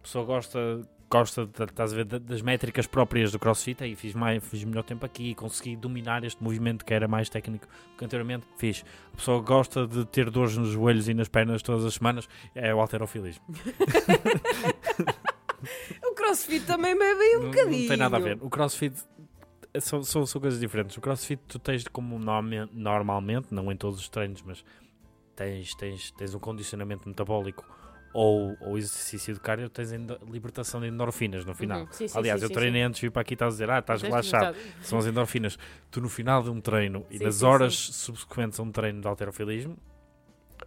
A 0.00 0.02
pessoa 0.02 0.24
gosta, 0.24 0.80
gosta 1.08 1.42
estás 1.60 1.92
a 1.92 1.96
ver, 1.96 2.04
da- 2.04 2.18
das 2.18 2.42
métricas 2.42 2.86
próprias 2.88 3.30
do 3.30 3.38
crossfit. 3.38 3.84
Aí 3.84 3.94
fiz, 3.94 4.12
mais, 4.14 4.42
fiz 4.44 4.64
melhor 4.64 4.82
tempo 4.82 5.06
aqui, 5.06 5.34
consegui 5.36 5.76
dominar 5.76 6.24
este 6.24 6.42
movimento 6.42 6.84
que 6.84 6.92
era 6.92 7.06
mais 7.06 7.28
técnico 7.28 7.68
que 7.96 8.04
anteriormente. 8.04 8.44
Fiz. 8.56 8.84
A 9.12 9.16
pessoa 9.16 9.40
gosta 9.40 9.86
de 9.86 10.04
ter 10.06 10.30
dores 10.30 10.56
nos 10.56 10.70
joelhos 10.70 11.08
e 11.08 11.14
nas 11.14 11.28
pernas 11.28 11.62
todas 11.62 11.84
as 11.84 11.94
semanas. 11.94 12.28
É 12.56 12.74
o 12.74 12.80
alterofilismo. 12.80 13.44
O 16.12 16.14
crossfit 16.14 16.66
também 16.66 16.96
bebe 16.96 17.36
um 17.38 17.42
Não- 17.44 17.50
bocadinho. 17.50 17.80
Não 17.82 17.88
tem 17.88 17.96
nada 17.96 18.16
a 18.16 18.20
ver. 18.20 18.38
O 18.42 18.50
crossfit 18.50 18.94
é- 19.72 19.80
são, 19.80 20.02
são, 20.02 20.26
são 20.26 20.40
coisas 20.40 20.60
diferentes. 20.60 20.96
O 20.96 21.00
crossfit 21.00 21.40
tu 21.48 21.58
tens 21.58 21.88
como 21.88 22.18
norme- 22.18 22.68
normalmente, 22.72 23.48
não 23.50 23.72
em 23.72 23.76
todos 23.76 23.98
os 23.98 24.08
treinos, 24.08 24.42
mas 24.42 24.62
tens, 25.34 25.74
tens, 25.74 26.10
tens 26.12 26.34
um 26.34 26.38
condicionamento 26.38 27.08
metabólico 27.08 27.64
ou, 28.12 28.54
ou 28.60 28.76
exercício 28.76 29.32
de 29.32 29.40
cardio, 29.40 29.70
tens 29.70 29.90
libertação 30.30 30.82
de 30.82 30.88
endorfinas 30.88 31.46
no 31.46 31.54
final. 31.54 31.80
Uhum. 31.80 31.88
Sim, 31.92 32.06
sim, 32.08 32.18
Aliás, 32.18 32.40
sim, 32.40 32.46
eu 32.46 32.50
treinei 32.50 32.82
antes 32.82 33.00
vir 33.00 33.10
para 33.10 33.22
aqui 33.22 33.32
e 33.32 33.34
estás 33.36 33.54
a 33.54 33.54
dizer, 33.54 33.70
ah, 33.70 33.78
estás 33.78 34.02
relaxado. 34.02 34.54
São 34.82 34.98
as 34.98 35.06
endorfinas. 35.06 35.58
Tu 35.90 35.98
no 36.02 36.10
final 36.10 36.42
de 36.42 36.50
um 36.50 36.60
treino 36.60 37.06
e 37.10 37.18
nas 37.18 37.42
horas 37.42 37.74
subsequentes 37.74 38.60
a 38.60 38.62
um 38.62 38.70
treino 38.70 39.00
de 39.00 39.08
alterofilismo, 39.08 39.78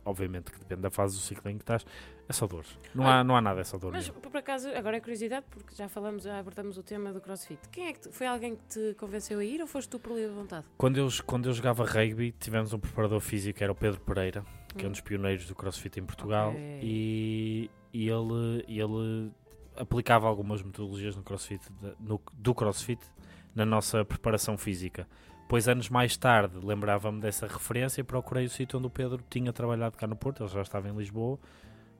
obviamente 0.05 0.51
que 0.51 0.59
depende 0.59 0.81
da 0.81 0.89
fase 0.91 1.15
do 1.15 1.21
ciclo 1.21 1.49
em 1.51 1.57
que 1.57 1.63
estás, 1.63 1.85
é 2.29 2.33
só 2.33 2.47
dores. 2.47 2.77
Não, 2.93 3.05
há, 3.07 3.23
não 3.23 3.35
há 3.35 3.41
nada, 3.41 3.59
é 3.61 3.63
só 3.63 3.77
dor. 3.77 3.91
Mas 3.91 4.07
mesmo. 4.07 4.21
por 4.21 4.37
acaso, 4.37 4.69
agora 4.69 4.97
é 4.97 4.99
curiosidade, 4.99 5.45
porque 5.49 5.75
já 5.75 5.89
falamos, 5.89 6.23
já 6.23 6.39
abordamos 6.39 6.77
o 6.77 6.83
tema 6.83 7.11
do 7.11 7.19
crossfit. 7.19 7.59
Quem 7.71 7.87
é 7.87 7.93
que 7.93 7.99
te- 8.01 8.11
foi 8.11 8.27
alguém 8.27 8.55
que 8.55 8.63
te 8.67 8.93
convenceu 8.95 9.39
a 9.39 9.43
ir 9.43 9.59
ou 9.61 9.67
foste 9.67 9.89
tu 9.89 9.99
por 9.99 10.15
livre 10.15 10.33
vontade? 10.33 10.65
Quando 10.77 10.97
eu, 10.97 11.07
quando 11.25 11.49
eu 11.49 11.53
jogava 11.53 11.83
rugby, 11.83 12.31
tivemos 12.31 12.71
um 12.73 12.79
preparador 12.79 13.19
físico, 13.19 13.57
que 13.57 13.63
era 13.63 13.73
o 13.73 13.75
Pedro 13.75 13.99
Pereira, 14.01 14.45
que 14.77 14.83
é 14.83 14.87
um 14.87 14.89
Hum. 14.89 14.91
dos 14.91 15.01
pioneiros 15.01 15.45
do 15.47 15.55
crossfit 15.55 15.99
em 15.99 16.05
Portugal, 16.05 16.49
Ok. 16.51 16.79
e, 16.83 17.69
e 17.93 18.09
ele, 18.09 18.63
ele 18.67 19.31
aplicava 19.75 20.27
algumas 20.27 20.61
metodologias 20.61 21.15
no 21.15 21.23
crossfit, 21.23 21.61
no- 21.99 22.21
do 22.33 22.53
crossfit 22.55 22.99
na 23.53 23.65
nossa 23.65 24.03
preparação 24.05 24.57
física. 24.57 25.07
Pois 25.47 25.67
anos 25.67 25.89
mais 25.89 26.17
tarde 26.17 26.57
lembrava-me 26.63 27.21
dessa 27.21 27.45
referência 27.45 28.01
e 28.01 28.03
procurei 28.03 28.45
o 28.45 28.49
sítio 28.49 28.79
onde 28.79 28.87
o 28.87 28.89
Pedro 28.89 29.23
tinha 29.29 29.53
trabalhado 29.53 29.95
cá 29.97 30.07
no 30.07 30.15
Porto, 30.15 30.43
ele 30.43 30.49
já 30.49 30.61
estava 30.61 30.89
em 30.89 30.95
Lisboa, 30.95 31.39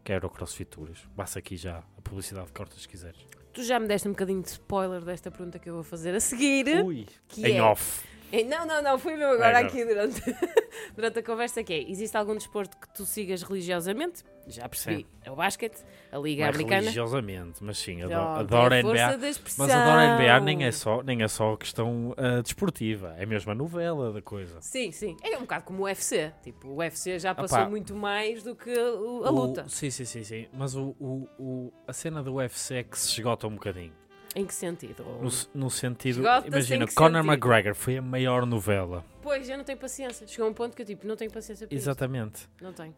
que 0.03 0.11
era 0.11 0.25
o 0.25 0.29
CrossFit 0.29 0.71
Tours. 0.71 1.07
Basta 1.15 1.39
aqui 1.39 1.55
já 1.55 1.83
a 1.97 2.01
publicidade 2.01 2.47
de 2.47 2.53
cortas 2.53 2.81
se 2.81 2.87
quiseres. 2.87 3.23
Tu 3.53 3.63
já 3.63 3.79
me 3.79 3.87
deste 3.87 4.07
um 4.07 4.11
bocadinho 4.11 4.41
de 4.41 4.49
spoiler 4.49 5.01
desta 5.01 5.31
pergunta 5.31 5.59
que 5.59 5.69
eu 5.69 5.75
vou 5.75 5.83
fazer 5.83 6.13
a 6.15 6.19
seguir. 6.19 6.83
Ui, 6.83 7.05
que 7.27 7.45
em 7.45 7.57
é... 7.57 7.61
off. 7.61 8.05
Não, 8.43 8.65
não, 8.65 8.81
não, 8.81 8.99
fui 8.99 9.15
meu 9.15 9.29
agora 9.29 9.61
É, 9.61 9.63
aqui 9.63 9.85
durante, 9.85 10.21
durante 10.93 11.19
a 11.19 11.23
conversa 11.23 11.63
que 11.63 11.71
é, 11.71 11.89
existe 11.89 12.17
algum 12.17 12.35
desporto 12.35 12.75
que 12.75 12.93
tu 12.93 13.05
sigas 13.05 13.43
religiosamente? 13.43 14.23
Já 14.47 14.69
percebi, 14.69 15.07
é 15.23 15.31
o 15.31 15.35
basquete, 15.35 15.83
a 16.11 16.17
Liga 16.19 16.41
Não 16.41 16.47
é 16.47 16.49
Americana. 16.53 16.81
religiosamente, 16.81 17.63
mas 17.63 17.77
sim, 17.79 18.03
adoro, 18.03 18.39
adoro 18.39 18.73
a 18.75 18.77
NBA. 18.77 19.17
Mas 19.57 19.69
adoro 19.71 19.99
a 19.99 20.15
NBA 20.17 20.39
nem 20.41 20.63
é 20.65 20.71
só, 20.71 21.01
nem 21.01 21.23
é 21.23 21.27
só 21.27 21.55
questão 21.57 22.13
ah, 22.15 22.41
desportiva, 22.41 23.15
é 23.17 23.25
mesmo 23.25 23.51
a 23.51 23.55
novela 23.55 24.13
da 24.13 24.21
coisa. 24.21 24.61
Sim, 24.61 24.91
sim. 24.91 25.17
É 25.23 25.35
um 25.37 25.41
bocado 25.41 25.63
como 25.65 25.81
o 25.81 25.85
UFC. 25.85 26.31
Tipo, 26.43 26.67
o 26.67 26.75
UFC 26.77 27.17
já 27.17 27.33
passou 27.33 27.57
pá. 27.57 27.69
muito 27.69 27.95
mais 27.95 28.43
do 28.43 28.55
que 28.55 28.71
a 28.71 28.91
O- 28.91 29.31
luta. 29.31 29.65
sim, 29.67 29.89
sim, 29.89 30.05
sim, 30.05 30.23
sim. 30.23 30.47
Mas 30.53 30.75
o, 30.75 30.95
o, 30.99 31.27
o- 31.39 31.73
a 31.87 31.93
cena 31.93 32.21
do 32.21 32.35
UFC 32.35 32.75
é 32.75 32.83
que 32.83 32.97
se 32.99 33.09
esgota 33.19 33.47
um 33.47 33.55
bocadinho. 33.55 33.93
Em 34.35 34.45
que 34.45 34.53
sentido? 34.53 35.03
No, 35.21 35.29
no 35.63 35.69
sentido. 35.71 36.21
Imagina, 36.45 36.85
Conor 36.93 37.23
sentido? 37.23 37.31
McGregor 37.31 37.73
foi 37.73 37.97
a 37.97 38.01
maior 38.01 38.45
novela. 38.45 39.03
Pois, 39.23 39.49
eu 39.49 39.57
não 39.57 39.63
tenho 39.63 39.77
paciência. 39.79 40.27
Chegou 40.27 40.45
a 40.45 40.49
um 40.49 40.53
ponto 40.53 40.75
que 40.75 40.81
eu 40.81 40.85
tipo, 40.85 41.07
não 41.07 41.15
tenho 41.15 41.31
paciência 41.31 41.65
para 41.65 41.73
isto. 41.75 41.83
Exatamente. 41.83 42.47
Não 42.61 42.73
tenho. 42.73 42.93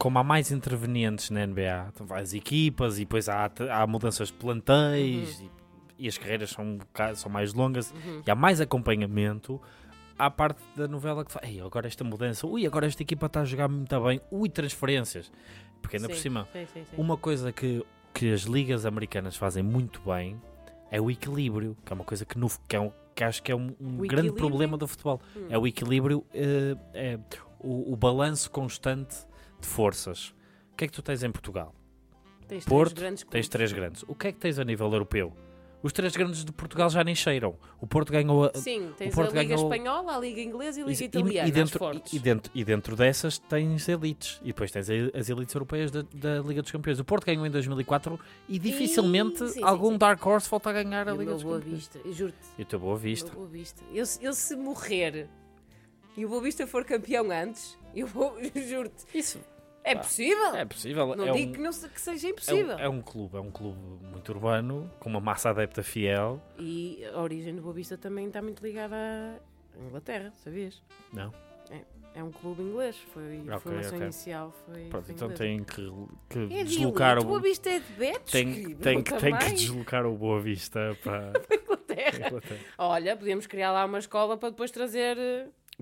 Como 0.00 0.18
há 0.18 0.24
mais 0.24 0.50
intervenientes 0.50 1.28
na 1.28 1.46
NBA, 1.46 1.90
então 1.94 2.06
as 2.16 2.32
equipas 2.32 2.96
e 2.96 3.00
depois 3.00 3.28
há, 3.28 3.50
há 3.70 3.86
mudanças 3.86 4.28
de 4.28 4.34
plantéis 4.34 5.38
Uhum. 5.40 5.50
e, 5.98 6.04
e 6.06 6.08
as 6.08 6.16
carreiras 6.16 6.48
são, 6.48 6.78
são 7.14 7.30
mais 7.30 7.52
longas 7.52 7.90
Uhum. 7.92 8.22
e 8.26 8.30
há 8.30 8.34
mais 8.34 8.62
acompanhamento. 8.62 9.60
Há 10.18 10.30
parte 10.30 10.62
da 10.74 10.88
novela 10.88 11.22
que 11.22 11.30
fala, 11.30 11.46
agora 11.66 11.86
esta 11.86 12.02
mudança, 12.02 12.46
ui, 12.46 12.66
agora 12.66 12.86
esta 12.86 13.02
equipa 13.02 13.26
está 13.26 13.42
a 13.42 13.44
jogar 13.44 13.68
muito 13.68 13.98
bem, 14.00 14.20
ui, 14.30 14.48
transferências. 14.48 15.30
Porque 15.82 15.96
ainda 15.96 16.08
por 16.08 16.14
Sim, 16.16 16.22
cima, 16.22 16.48
Sim, 16.50 16.66
sim, 16.72 16.84
uma 16.96 17.18
coisa 17.18 17.52
que, 17.52 17.84
que 18.14 18.32
as 18.32 18.42
ligas 18.42 18.86
americanas 18.86 19.36
fazem 19.36 19.62
muito 19.62 20.00
bem 20.00 20.40
é 20.90 20.98
o 20.98 21.10
equilíbrio, 21.10 21.76
que 21.84 21.92
é 21.92 21.94
uma 21.94 22.04
coisa 22.04 22.24
que, 22.24 22.38
no, 22.38 22.48
que, 22.66 22.74
é 22.74 22.80
um, 22.80 22.90
que 23.14 23.22
acho 23.22 23.42
que 23.42 23.52
é 23.52 23.54
um, 23.54 23.74
um 23.78 23.98
grande 23.98 24.32
problema 24.32 24.78
do 24.78 24.86
futebol. 24.88 25.20
Hum. 25.36 25.46
É 25.50 25.58
o 25.58 25.66
equilíbrio, 25.66 26.24
eh, 26.32 26.74
é 26.94 27.18
o, 27.58 27.92
o 27.92 27.96
balanço 27.96 28.50
constante 28.50 29.28
de 29.60 29.66
forças. 29.66 30.34
O 30.72 30.76
que 30.76 30.84
é 30.84 30.88
que 30.88 30.92
tu 30.94 31.02
tens 31.02 31.22
em 31.22 31.30
Portugal? 31.30 31.74
Tens 32.40 32.46
três 32.48 32.64
Porto, 32.64 32.94
grandes 33.00 33.24
Tens 33.24 33.48
três 33.48 33.72
grandes. 33.72 34.04
O 34.08 34.14
que 34.14 34.28
é 34.28 34.32
que 34.32 34.38
tens 34.38 34.58
a 34.58 34.64
nível 34.64 34.90
europeu? 34.92 35.32
Os 35.82 35.94
três 35.94 36.14
grandes 36.14 36.44
de 36.44 36.52
Portugal 36.52 36.90
já 36.90 37.02
nem 37.02 37.14
cheiram. 37.14 37.56
O 37.80 37.86
Porto 37.86 38.12
ganhou 38.12 38.44
a, 38.44 38.50
Sim, 38.54 38.92
tens 38.98 39.14
Porto 39.14 39.30
a 39.34 39.40
Liga 39.42 39.54
ganhou- 39.54 39.72
Espanhola, 39.72 40.14
a 40.14 40.18
Liga 40.20 40.40
Inglesa 40.42 40.80
e 40.80 40.82
a 40.82 40.86
Liga 40.86 41.02
e- 41.02 41.06
Italiana, 41.06 41.48
e, 41.48 41.52
dentro, 41.52 41.78
fortes. 41.78 42.12
e, 42.12 42.18
dentro, 42.18 42.52
e 42.54 42.64
dentro 42.64 42.94
dessas 42.96 43.38
tens 43.38 43.88
elites. 43.88 44.38
E 44.42 44.48
depois 44.48 44.70
tens 44.70 44.88
as 44.90 45.30
elites 45.30 45.54
europeias 45.54 45.90
da, 45.90 46.02
da 46.12 46.40
Liga 46.40 46.60
dos 46.60 46.70
Campeões. 46.70 46.98
O 47.00 47.04
Porto 47.04 47.24
ganhou 47.24 47.46
em 47.46 47.50
2004 47.50 48.20
e 48.46 48.58
dificilmente 48.58 49.38
sim, 49.38 49.48
sim, 49.54 49.62
algum 49.62 49.92
sim. 49.92 49.98
Dark 49.98 50.26
Horse 50.26 50.50
volta 50.50 50.68
a 50.68 50.72
ganhar 50.74 51.06
E 51.06 51.10
a 51.10 51.14
o 51.14 51.16
Liga 51.18 51.32
dos 51.32 51.42
Boa 51.44 51.58
Campeões. 51.58 51.78
Vista, 51.78 51.98
eu 52.04 52.12
juro-te, 52.12 52.38
E 52.58 52.62
o 52.62 52.66
teu 52.66 52.78
Boa 52.78 52.94
o 52.94 52.98
Vista. 52.98 53.32
Boa 53.32 53.46
Vista. 53.48 53.82
Eu, 53.94 54.04
se- 54.04 54.22
eu 54.22 54.34
se 54.34 54.54
morrer 54.56 55.28
e 56.14 56.26
o 56.26 56.28
Boa 56.28 56.42
Vista 56.42 56.66
for 56.66 56.84
campeão 56.84 57.30
antes, 57.30 57.78
eu 57.94 58.06
vou, 58.06 58.36
juro-te, 58.68 59.06
Isso 59.16 59.38
é 59.84 59.94
Pá, 59.94 60.00
possível. 60.02 60.54
é 60.54 60.64
possível. 60.64 61.16
não 61.16 61.28
é 61.28 61.32
digo 61.32 61.50
um- 61.50 61.54
que, 61.54 61.60
não, 61.60 61.70
que 61.70 62.00
seja 62.00 62.26
É 62.26 62.30
impossível. 62.30 62.76
um, 62.76 62.80
é 62.80 62.88
um 62.88 63.00
clube, 63.02 63.36
é 63.36 63.40
um 63.40 63.50
clube 63.50 63.78
muito 64.10 64.28
urbano, 64.32 64.90
com 65.00 65.08
uma 65.08 65.20
massa 65.20 65.50
adepta 65.50 65.82
fiel. 65.82 66.40
E 66.58 67.04
a 67.14 67.20
origem 67.20 67.54
do 67.56 67.62
Boa 67.62 67.74
Vista 67.74 67.96
também 67.96 68.26
está 68.26 68.40
muito 68.42 68.62
ligada 68.62 68.96
à 68.96 69.84
Inglaterra, 69.86 70.32
sabias? 70.44 70.82
Não. 71.12 71.32
É 72.12 72.24
um 72.24 72.32
clube 72.32 72.60
inglês, 72.60 72.96
foi 73.14 73.38
a 73.38 73.40
Ok, 73.54 73.58
formação 73.60 73.92
ok. 73.94 74.02
inicial 74.02 74.52
foi, 74.66 74.84
Pronto, 74.86 75.04
foi 75.04 75.14
então 75.14 75.30
tem 75.30 75.62
que, 75.62 75.92
que 76.28 76.38
É 76.52 76.64
de 76.64 76.70
deslocar 76.76 77.12
elite, 77.12 77.24
o. 77.24 77.28
Boa 77.28 77.40
Vista 77.40 77.70
é 77.70 77.78
de 77.78 77.92
Betos, 77.92 78.32
Tem, 78.32 78.52
querido, 78.52 78.82
tem, 78.82 79.00
que- 79.00 79.14
tem 79.16 79.36
que 79.38 79.52
deslocar 79.52 80.04
o 80.04 80.16
Boa 80.16 80.40
Vista 80.40 80.80
para 81.04 81.32
Inglaterra. 81.62 82.26
Inglaterra. 82.26 82.60
Olha, 82.78 83.16
podíamos 83.16 83.46
criar 83.46 83.70
lá 83.70 83.84
uma 83.84 84.00
escola 84.00 84.36
para 84.36 84.50
depois 84.50 84.72
trazer... 84.72 85.16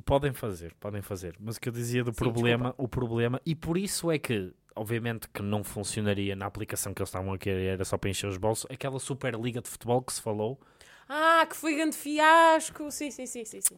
Podem 0.04 0.32
fazer, 0.32 0.74
podem 0.78 1.02
fazer. 1.02 1.34
Mas 1.40 1.56
o 1.56 1.60
que 1.60 1.68
eu 1.68 1.72
dizia 1.72 2.04
do 2.04 2.12
Sim, 2.12 2.18
problema, 2.18 2.74
o 2.78 2.86
problema, 2.88 3.40
e 3.44 3.54
por 3.54 3.76
isso 3.76 4.10
é 4.10 4.18
que, 4.18 4.52
obviamente, 4.76 5.28
que 5.28 5.42
não 5.42 5.64
funcionaria 5.64 6.36
na 6.36 6.46
aplicação 6.46 6.94
que 6.94 7.00
eles 7.02 7.08
estavam 7.08 7.32
a 7.32 7.38
querer, 7.38 7.74
era 7.74 7.84
só 7.84 7.96
para 7.98 8.10
encher 8.10 8.28
os 8.28 8.36
bolsos, 8.36 8.66
aquela 8.70 8.98
Superliga 9.00 9.60
de 9.60 9.68
Futebol 9.68 10.00
que 10.02 10.12
se 10.12 10.20
falou, 10.22 10.60
Ah, 11.08 11.46
que 11.48 11.56
foi 11.56 11.74
grande 11.76 11.96
fiasco. 11.96 12.90
Sim, 12.90 13.10
sim, 13.10 13.26
sim, 13.26 13.44
sim, 13.44 13.60
sim. 13.60 13.76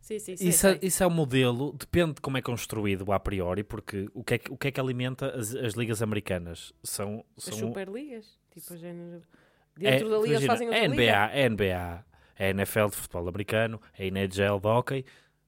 Sim, 0.00 0.18
sim, 0.20 0.36
sim. 0.36 0.48
isso, 0.48 0.66
é, 0.68 0.78
isso 0.82 1.02
é 1.02 1.06
o 1.06 1.10
modelo, 1.10 1.72
depende 1.72 2.14
de 2.14 2.20
como 2.20 2.38
é 2.38 2.42
construído 2.42 3.10
a 3.12 3.18
priori, 3.18 3.64
porque 3.64 4.08
o 4.14 4.22
que 4.22 4.34
é 4.34 4.38
que, 4.38 4.52
o 4.52 4.56
que, 4.56 4.68
é 4.68 4.70
que 4.70 4.80
alimenta 4.80 5.30
as, 5.36 5.54
as 5.54 5.74
ligas 5.74 6.00
americanas? 6.00 6.72
São, 6.82 7.24
As 7.36 7.44
são 7.44 7.58
Superligas. 7.58 8.38
Tipo, 8.50 8.74
a 8.74 8.76
género... 8.76 9.22
é, 9.82 9.98
Dentro 9.98 10.08
da 10.08 10.16
liga 10.18 10.28
imagina, 10.28 10.52
fazem 10.52 10.68
outra 10.68 10.84
é 10.84 10.88
NBA, 10.88 10.94
liga. 10.96 11.30
é 11.32 11.48
NBA, 11.48 12.04
é 12.38 12.50
NFL 12.50 12.86
de 12.90 12.96
futebol 12.96 13.28
americano, 13.28 13.80
é 13.98 14.06
NHL 14.06 14.60
de 14.60 14.66
hockey 14.68 15.04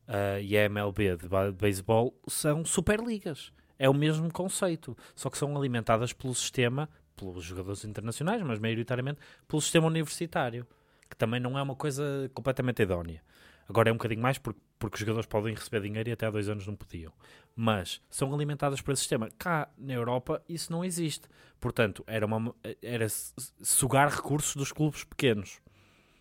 ah, 0.09 0.41
e 0.41 0.57
é 0.57 0.65
MLB 0.65 1.19
de, 1.19 1.29
beisebol, 1.53 2.19
são 2.27 2.65
superligas. 2.65 3.53
É 3.79 3.89
o 3.89 3.95
mesmo 3.95 4.33
conceito, 4.33 4.97
só 5.15 5.29
que 5.31 5.39
são 5.39 5.57
alimentadas 5.57 6.13
pelo 6.13 6.35
sistema, 6.35 6.89
pelos 7.15 7.45
jogadores 7.45 7.85
internacionais, 7.85 8.43
mas 8.43 8.59
maioritariamente 8.59 9.21
pelo 9.47 9.61
sistema 9.61 9.87
universitário, 9.87 10.67
que 11.09 11.17
também 11.17 11.39
não 11.39 11.59
é 11.59 11.63
uma 11.63 11.77
coisa 11.77 12.29
completamente 12.35 12.83
idónea. 12.83 13.23
Agora 13.69 13.91
é 13.91 13.93
um 13.93 13.97
bocadinho 13.97 14.23
mais 14.23 14.39
porque, 14.39 14.61
porque 14.79 14.95
os 14.95 15.01
jogadores 15.01 15.27
podem 15.27 15.55
receber 15.55 15.83
dinheiro 15.83 16.09
e 16.09 16.13
até 16.13 16.27
há 16.27 16.31
dois 16.31 16.49
anos 16.49 16.67
não 16.67 16.75
podiam. 16.75 17.13
Mas 17.55 18.01
são 18.09 18.33
alimentadas 18.35 18.81
por 18.81 18.93
esse 18.93 19.01
sistema. 19.01 19.29
Cá 19.39 19.69
na 19.77 19.93
Europa 19.93 20.43
isso 20.49 20.73
não 20.73 20.83
existe. 20.83 21.29
Portanto, 21.61 22.03
era, 22.07 22.25
uma, 22.25 22.55
era 22.81 23.07
sugar 23.63 24.09
recursos 24.09 24.57
dos 24.57 24.73
clubes 24.73 25.05
pequenos, 25.05 25.61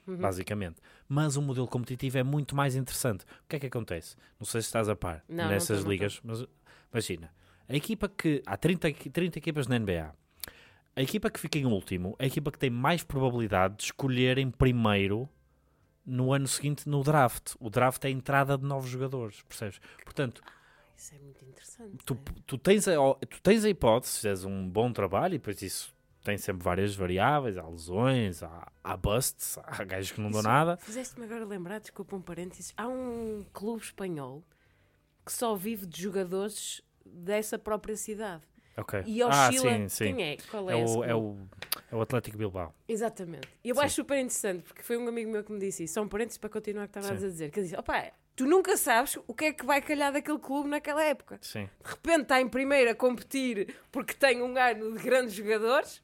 Uhum. 0.07 0.17
basicamente. 0.17 0.77
Mas 1.07 1.35
o 1.35 1.41
modelo 1.41 1.67
competitivo 1.67 2.17
é 2.17 2.23
muito 2.23 2.55
mais 2.55 2.75
interessante. 2.75 3.23
O 3.23 3.47
que 3.49 3.57
é 3.57 3.59
que 3.59 3.67
acontece? 3.67 4.15
Não 4.39 4.45
sei 4.45 4.61
se 4.61 4.67
estás 4.67 4.87
a 4.87 4.95
par 4.95 5.23
Não, 5.27 5.47
nessas 5.49 5.83
não 5.83 5.91
ligas, 5.91 6.19
mas 6.23 6.45
imagina, 6.91 7.31
a 7.67 7.75
equipa 7.75 8.07
que. 8.07 8.41
Há 8.45 8.55
30, 8.55 8.87
equi- 8.89 9.09
30 9.09 9.37
equipas 9.37 9.67
na 9.67 9.75
NBA. 9.77 10.13
A 10.95 11.01
equipa 11.01 11.29
que 11.29 11.39
fica 11.39 11.59
em 11.59 11.65
último 11.65 12.15
é 12.17 12.23
a 12.23 12.27
equipa 12.27 12.51
que 12.51 12.57
tem 12.57 12.69
mais 12.69 13.03
probabilidade 13.03 13.75
de 13.77 13.83
escolher 13.83 14.37
em 14.37 14.49
primeiro 14.49 15.29
no 16.05 16.33
ano 16.33 16.47
seguinte 16.47 16.87
no 16.87 17.03
draft. 17.03 17.53
O 17.59 17.69
draft 17.69 18.03
é 18.05 18.07
a 18.07 18.11
entrada 18.11 18.57
de 18.57 18.63
novos 18.65 18.89
jogadores, 18.89 19.41
percebes? 19.43 19.79
Portanto, 20.03 20.41
Isso 20.95 21.13
é 21.13 21.19
muito 21.19 21.43
interessante. 21.45 21.97
tu, 22.05 22.15
tu, 22.47 22.57
tens, 22.57 22.87
a, 22.87 22.93
tu 23.29 23.41
tens 23.43 23.63
a 23.65 23.69
hipótese, 23.69 24.13
se 24.13 24.17
fizeres 24.19 24.43
um 24.45 24.67
bom 24.67 24.91
trabalho, 24.91 25.35
e 25.35 25.37
depois 25.37 25.61
isso 25.61 25.93
tem 26.27 26.37
sempre 26.37 26.61
várias 26.61 26.93
variáveis, 26.93 27.57
há 27.57 27.65
lesões, 27.65 28.43
há, 28.43 28.69
há 28.83 28.97
busts, 28.97 29.57
há 29.63 29.81
gajos 29.85 30.11
que 30.11 30.19
não 30.19 30.29
dão 30.29 30.41
Isso- 30.41 30.49
nada. 30.49 30.75
Fizeste-me 30.77 31.25
agora 31.25 31.45
lembrar, 31.45 31.79
desculpa 31.79 32.17
um 32.17 32.21
parênteses, 32.21 32.73
há 32.75 32.85
um 32.85 33.45
clube 33.53 33.81
espanhol 33.81 34.43
que 35.25 35.31
só 35.31 35.55
vive 35.55 35.85
de 35.85 36.01
jogadores 36.01 36.81
dessa 37.05 37.57
própria 37.57 37.95
cidade. 37.95 38.43
Ok. 38.75 39.03
E 39.05 39.21
ah, 39.21 39.27
oscila. 39.27 39.71
sim, 39.71 39.89
sim. 39.89 40.15
Quem 40.15 40.23
é? 40.25 40.37
Qual 40.51 40.69
é, 40.69 40.77
É 40.77 40.83
esse 40.83 40.97
o, 40.97 41.03
é, 41.05 41.15
o, 41.15 41.37
é 41.91 41.95
o 41.95 42.01
Atlético 42.01 42.37
Bilbao. 42.37 42.75
Exatamente. 42.87 43.47
E 43.63 43.69
eu 43.69 43.75
Sim. 43.75 43.81
acho 43.81 43.95
super 43.95 44.17
interessante, 44.17 44.63
porque 44.63 44.83
foi 44.83 44.97
um 44.97 45.07
amigo 45.07 45.31
meu 45.31 45.43
que 45.45 45.51
me 45.51 45.59
disse 45.59 45.85
isso. 45.85 45.99
Um 46.01 46.07
parênteses 46.09 46.37
para 46.37 46.49
continuar 46.49 46.83
o 46.83 46.87
que 46.89 46.99
estavas 46.99 47.23
a 47.23 47.27
dizer. 47.27 47.49
Que 47.51 47.59
ele 47.59 47.67
disse: 47.67 47.79
opá, 47.79 48.11
tu 48.35 48.45
nunca 48.45 48.75
sabes 48.77 49.17
o 49.25 49.33
que 49.33 49.45
é 49.45 49.53
que 49.53 49.65
vai 49.65 49.81
calhar 49.81 50.11
daquele 50.13 50.37
clube 50.39 50.69
naquela 50.69 51.03
época. 51.03 51.39
Sim. 51.41 51.69
De 51.83 51.89
repente 51.89 52.21
está 52.23 52.39
em 52.39 52.47
primeiro 52.47 52.91
a 52.91 52.95
competir 52.95 53.73
porque 53.91 54.13
tem 54.13 54.41
um 54.43 54.55
ano 54.57 54.95
de 54.95 55.03
grandes 55.03 55.33
jogadores 55.33 56.03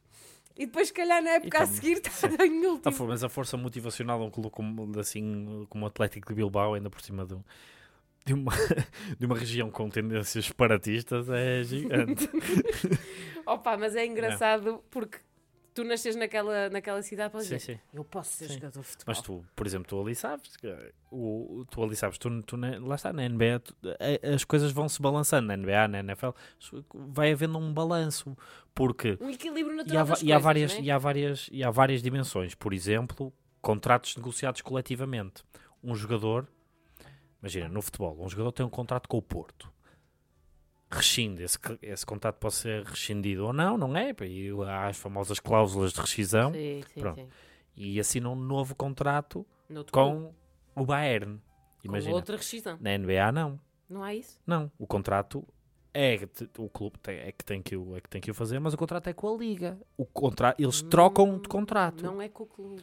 e 0.58 0.66
depois, 0.66 0.88
se 0.90 0.94
calhar, 0.94 1.22
na 1.22 1.32
época 1.32 1.64
a 1.64 1.66
seguir 1.66 1.98
está 1.98 2.28
em 2.46 2.66
último. 2.66 2.92
for- 2.92 3.08
mas 3.08 3.24
a 3.24 3.30
força 3.30 3.58
motivacional 3.58 4.20
de 4.20 4.26
um 4.26 4.30
clube 4.30 4.50
como, 4.50 5.00
assim, 5.00 5.66
como 5.70 5.86
o 5.86 5.88
Atlético 5.88 6.28
de 6.30 6.36
Bilbao, 6.36 6.74
ainda 6.76 6.90
por 6.90 7.02
cima 7.02 7.26
de, 7.26 7.34
um- 7.36 7.44
de 8.26 8.34
uma, 8.34 8.52
de 9.20 9.26
uma 9.26 9.38
região 9.38 9.70
com 9.72 9.90
tendências 9.90 10.46
separatistas, 10.46 11.30
é 11.30 11.64
gigante. 11.64 12.30
Opa, 13.46 13.76
mas 13.78 13.96
é 13.96 14.06
engraçado 14.06 14.84
porque 14.90 15.18
tu 15.74 15.84
nasces 15.84 16.16
naquela, 16.16 16.70
naquela 16.70 17.02
cidade 17.02 17.32
para 17.32 17.40
sim, 17.42 17.56
dizer: 17.56 17.60
sim. 17.60 17.80
Eu 17.94 18.04
posso 18.04 18.32
ser 18.34 18.48
Sim. 18.48 18.54
jogador 18.56 18.80
de 18.82 18.86
futebol. 18.86 19.06
Mas 19.16 19.22
tu, 19.22 19.46
por 19.56 19.66
exemplo, 19.68 19.88
tu 19.88 20.00
ali 20.02 20.16
sabes, 20.16 20.56
que, 20.56 20.68
o, 21.12 21.66
tu 21.70 21.84
ali 21.84 21.96
sabes, 21.96 22.18
tu, 22.18 22.42
tu 22.44 22.56
lá 22.58 22.96
está, 22.96 23.12
na 23.12 23.28
NBA, 23.28 23.60
tu- 23.60 23.76
as 24.34 24.44
coisas 24.44 24.72
vão 24.72 24.88
se 24.88 25.02
balançando, 25.02 25.48
na 25.48 25.58
NBA, 25.58 25.88
na 25.88 26.00
NFL, 26.00 26.30
vai 26.94 27.32
havendo 27.32 27.58
um 27.58 27.74
balanço, 27.74 28.38
porque 28.76 29.18
Um 29.20 29.30
equilíbrio 29.30 29.74
e 29.74 29.78
natural 29.78 30.02
há, 30.02 30.04
va- 30.04 30.14
das 30.14 30.22
e 30.24 30.32
há 30.32 30.38
várias, 30.38 30.74
é? 30.78 30.82
e, 30.82 30.92
há 30.92 30.98
várias, 30.98 31.50
e 31.52 31.64
há 31.64 31.72
várias 31.72 32.02
dimensões, 32.04 32.54
por 32.56 32.74
exemplo, 32.74 33.34
contratos 33.62 34.16
negociados 34.16 34.62
coletivamente. 34.62 35.44
Um 35.84 35.96
jogador, 35.96 36.48
imagina, 37.42 37.68
no 37.68 37.82
futebol, 37.82 38.16
um 38.24 38.30
jogador 38.30 38.52
tem 38.52 38.66
um 38.66 38.70
contrato 38.70 39.10
com 39.10 39.18
o 39.18 39.22
Porto. 39.22 39.73
Rescinde, 40.96 41.44
esse, 41.44 41.58
esse 41.82 42.06
contrato 42.06 42.36
pode 42.38 42.54
ser 42.56 42.84
rescindido 42.84 43.46
ou 43.48 43.54
não, 43.54 43.78
não 43.78 43.96
é? 43.98 44.14
E 44.22 44.50
há 44.68 44.88
as 44.88 44.98
famosas 44.98 45.40
cláusulas 45.40 45.92
de 45.94 46.00
rescisão 46.02 46.52
Sim, 46.54 46.82
sim, 46.94 47.00
Pronto. 47.00 47.16
sim. 47.22 47.28
e 47.76 48.00
assina 48.00 48.30
um 48.30 48.36
novo 48.36 48.76
contrato 48.76 49.46
com 49.92 50.34
o 50.76 50.86
Bayern. 50.86 51.38
com 51.82 51.88
Imagina. 51.88 52.14
outra 52.16 52.38
rescisão. 52.38 52.78
Na 52.80 52.98
NBA 52.98 53.32
não. 53.32 53.60
Não 53.90 54.04
há 54.04 54.14
isso? 54.14 54.40
Não. 54.46 54.72
O 54.78 54.86
contrato 54.88 55.46
é 55.94 56.28
o 56.58 56.70
clube 56.70 56.98
tem, 57.00 57.18
é, 57.20 57.32
que 57.32 57.44
tem 57.46 57.62
que 57.62 57.76
o, 57.76 57.96
é 57.96 58.02
que 58.02 58.10
tem 58.10 58.22
que 58.22 58.32
o 58.32 58.34
fazer, 58.34 58.60
mas 58.60 58.74
o 58.74 58.78
contrato 58.78 59.08
é 59.08 59.14
com 59.14 59.34
a 59.34 59.38
liga. 59.38 59.78
O 59.98 60.06
contra, 60.06 60.56
eles 60.58 60.82
trocam 60.82 61.34
de 61.38 61.48
Hum, 61.48 61.50
contrato. 61.50 62.04
Não, 62.04 62.14
Não 62.16 62.22
é 62.22 62.30
com 62.30 62.44
o 62.44 62.48
clube. 62.48 62.82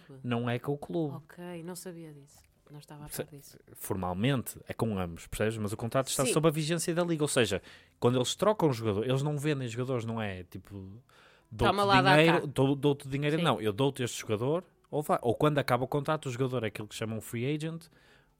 é 0.48 0.58
com 0.58 0.72
o 0.72 0.78
clube. 0.78 1.14
Ok, 1.16 1.62
não 1.64 1.74
sabia 1.74 2.12
disso. 2.12 2.38
Não 2.70 2.78
estava 2.78 3.04
a 3.04 3.08
par 3.08 3.26
disso. 3.26 3.58
Formalmente 3.74 4.58
é 4.68 4.72
com 4.74 4.98
ambos, 4.98 5.26
percebes? 5.26 5.56
Mas 5.58 5.72
o 5.72 5.76
contrato 5.76 6.08
está 6.08 6.24
Sim. 6.24 6.32
sob 6.32 6.46
a 6.48 6.50
vigência 6.50 6.94
da 6.94 7.02
liga. 7.04 7.22
Ou 7.24 7.28
seja, 7.28 7.60
quando 7.98 8.16
eles 8.18 8.34
trocam 8.34 8.68
o 8.68 8.72
jogador, 8.72 9.04
eles 9.04 9.22
não 9.22 9.36
vendem 9.38 9.66
jogadores, 9.68 10.04
não 10.04 10.20
é 10.20 10.44
tipo 10.44 11.02
dou-te 11.50 12.02
dinheiro, 12.02 12.46
dou- 12.46 12.74
dou-te 12.76 13.08
dinheiro. 13.08 13.36
Sim. 13.38 13.42
Não, 13.42 13.60
eu 13.60 13.72
dou-te 13.72 14.02
este 14.02 14.20
jogador, 14.20 14.64
ou, 14.90 15.02
vai. 15.02 15.18
ou 15.22 15.34
quando 15.34 15.58
acaba 15.58 15.84
o 15.84 15.88
contrato, 15.88 16.26
o 16.26 16.30
jogador 16.30 16.64
é 16.64 16.68
aquilo 16.68 16.86
que 16.88 16.94
chamam 16.94 17.20
free 17.20 17.52
agent, 17.54 17.86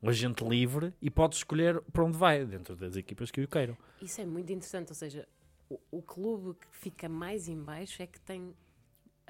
um 0.03 0.09
agente 0.09 0.45
livre, 0.45 0.95
e 1.03 1.11
podes 1.11 1.39
escolher 1.39 1.81
para 1.93 2.05
onde 2.05 2.17
vai, 2.17 2.45
dentro 2.45 2.75
das 2.77 2.97
equipas 2.97 3.31
que 3.31 3.41
o 3.43 3.49
queiram. 3.49 3.77
Isso 4.01 4.21
é 4.21 4.25
muito 4.27 4.51
interessante. 4.53 4.91
Ou 4.91 4.95
seja, 4.95 5.27
o, 5.69 5.79
o 5.91 6.03
clube 6.03 6.55
que 6.55 6.67
fica 6.71 7.09
mais 7.09 7.49
em 7.49 7.59
baixo 7.61 8.03
é 8.03 8.07
que 8.07 8.19
tem 8.21 8.55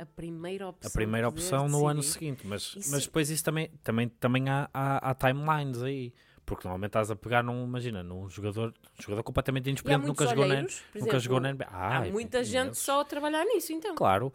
a 0.03 0.07
primeira 0.07 0.69
opção. 0.69 0.89
A 0.89 0.93
primeira 0.93 1.29
opção 1.29 1.69
no 1.69 1.87
ano 1.87 2.03
seguinte, 2.03 2.47
mas, 2.47 2.75
Isso- 2.77 2.91
mas 2.91 3.05
depois 3.05 3.31
isso 3.31 3.45
também, 3.45 3.69
também, 3.83 4.09
também 4.09 4.49
há, 4.49 4.69
há, 4.73 5.11
há 5.11 5.15
timelines 5.15 5.83
aí. 5.83 6.13
Porque 6.47 6.65
normalmente 6.67 6.89
estás 6.89 7.11
a 7.13 7.15
pegar 7.17 7.45
num, 7.45 7.65
imagina, 7.65 8.03
num 8.03 8.29
jogador, 8.29 8.75
jogador 8.99 9.23
completamente 9.23 9.69
inexperiente, 9.69 10.05
nunca 10.09 10.27
jogou, 10.27 10.47
na, 10.49 10.63
nunca 10.63 10.71
exemplo, 10.97 11.21
jogou 11.21 11.41
na 11.41 11.53
NBA. 11.53 11.67
Há 11.71 12.01
muita 12.11 12.43
gente 12.43 12.77
só 12.77 13.03
a 13.03 13.05
trabalhar 13.05 13.45
nisso, 13.45 13.73
então. 13.73 13.95
Claro, 13.95 14.33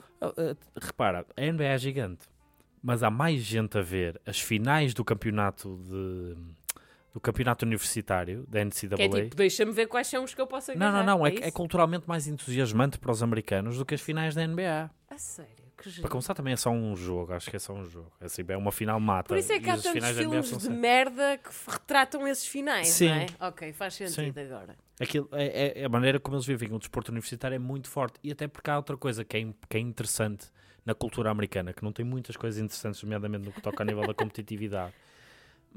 repara, 0.82 1.26
a 1.36 1.42
NBA 1.42 1.64
é 1.66 1.78
gigante, 1.78 2.26
mas 2.82 3.04
há 3.04 3.10
mais 3.10 3.42
gente 3.42 3.78
a 3.78 3.82
ver 3.82 4.22
as 4.26 4.40
finais 4.40 4.94
do 4.94 5.04
campeonato 5.04 5.78
de 5.84 6.38
do 7.16 7.20
campeonato 7.22 7.64
universitário 7.66 8.46
da 8.46 8.60
NCAA. 8.66 8.98
Que 8.98 9.04
é 9.04 9.08
tipo, 9.24 9.36
deixa-me 9.38 9.72
ver 9.72 9.88
quais 9.88 10.06
são 10.06 10.26
os 10.26 10.34
que 10.34 10.42
eu 10.42 10.46
posso 10.46 10.78
não, 10.78 10.88
agarrar. 10.88 11.06
não, 11.06 11.20
não, 11.20 11.26
é, 11.26 11.34
isso? 11.34 11.44
é 11.46 11.50
culturalmente 11.50 12.04
mais 12.10 12.28
entusiasmante 12.28 13.00
para 13.00 13.10
os 13.10 13.24
americanos 13.24 13.78
do 13.78 13.86
que 13.86 13.96
as 13.96 14.02
finais 14.02 14.36
da 14.36 14.46
NBA. 14.46 14.92
A 15.10 15.18
sério. 15.18 15.66
Para 16.02 16.10
começar 16.10 16.34
também 16.34 16.52
é 16.52 16.58
só 16.58 16.72
um 16.72 16.94
jogo, 16.94 17.32
acho 17.32 17.50
que 17.50 17.56
é 17.56 17.60
só 17.60 17.72
um 17.72 17.86
jogo. 17.86 18.12
É, 18.20 18.26
assim, 18.26 18.44
é 18.46 18.58
uma 18.58 18.72
final 18.72 19.00
mata. 19.00 19.30
Por 19.30 19.38
isso 19.38 19.54
é 19.54 19.60
que 19.62 19.70
há 19.70 19.78
tantos 19.78 19.92
filmes 20.18 20.50
de 20.50 20.62
sempre- 20.62 20.78
merda 20.78 21.38
que 21.38 21.50
retratam 21.72 22.28
esses 22.28 22.48
finais, 22.48 22.88
Sim. 22.90 23.08
não 23.10 23.16
é? 23.16 23.26
Ok, 23.40 23.72
faz 23.72 23.94
sentido 23.94 24.38
agora. 24.40 24.76
Aquilo, 25.00 25.30
é, 25.32 25.82
é- 25.82 25.86
a 25.86 25.90
maneira 25.90 26.20
como 26.20 26.36
eles 26.36 26.46
vivem 26.46 26.74
o 26.74 26.80
desporto 26.80 27.12
universitário 27.12 27.56
é 27.56 27.60
muito 27.60 27.88
forte. 27.88 28.20
E 28.22 28.32
até 28.32 28.46
porque 28.48 28.70
há 28.70 28.76
outra 28.76 28.98
coisa 28.98 29.24
que 29.24 29.38
é, 29.38 29.48
que 29.70 29.78
é 29.78 29.80
interessante 29.80 30.48
na 30.86 30.94
cultura 30.94 31.30
americana, 31.32 31.72
que 31.72 31.82
não 31.84 31.94
tem 31.94 32.06
muitas 32.06 32.36
coisas 32.36 32.60
interessantes, 32.60 33.02
nomeadamente 33.04 33.46
no 33.46 33.54
que 33.54 33.62
toca 33.62 33.82
a 33.84 33.86
nível 33.86 34.06
da 34.06 34.14
competitividade. 34.14 34.94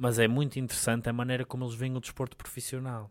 Mas 0.01 0.18
é 0.20 0.28
muito 0.28 0.59
interessante 0.61 1.09
a 1.09 1.12
maneira 1.12 1.44
como 1.44 1.64
eles 1.64 1.74
veem 1.74 1.96
o 1.96 2.01
desporto 2.01 2.36
profissional. 2.36 3.11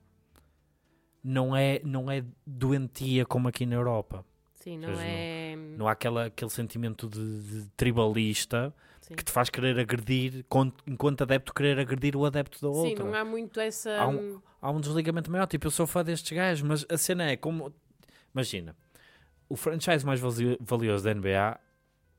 Não 1.23 1.53
é, 1.55 1.81
não 1.83 2.09
é 2.09 2.23
doentia 2.45 3.25
como 3.25 3.49
aqui 3.49 3.65
na 3.65 3.75
Europa. 3.75 4.25
Sim, 4.55 4.77
não 4.77 4.91
não. 4.91 4.99
é. 5.01 5.55
Não 5.77 5.87
há 5.87 5.91
aquela, 5.91 6.25
aquele 6.27 6.49
sentimento 6.49 7.09
de, 7.09 7.41
de 7.63 7.69
tribalista 7.75 8.73
Sim. 9.01 9.15
que 9.15 9.23
te 9.25 9.31
faz 9.31 9.49
querer 9.49 9.77
agredir, 9.77 10.45
enquanto 10.87 11.21
adepto, 11.23 11.53
querer 11.53 11.77
agredir 11.79 12.15
o 12.15 12.25
adepto 12.25 12.59
da 12.61 12.73
Sim, 12.73 12.89
outra. 12.89 13.03
não 13.05 13.13
há 13.13 13.25
muito 13.25 13.59
essa. 13.59 13.91
Há 13.97 14.07
um- 14.07 14.41
há 14.61 14.71
um 14.71 14.79
desligamento 14.79 15.29
maior. 15.29 15.45
Tipo, 15.47 15.67
eu 15.67 15.71
sou 15.71 15.85
fã 15.85 16.03
destes 16.03 16.31
gajos, 16.35 16.61
mas 16.67 16.85
a 16.89 16.97
cena 16.97 17.29
é 17.29 17.35
como. 17.35 17.73
Imagina, 18.33 18.75
o 19.49 19.55
franchise 19.57 20.05
mais 20.05 20.19
vali- 20.21 20.57
valioso 20.61 21.03
da 21.03 21.11
NBA 21.13 21.59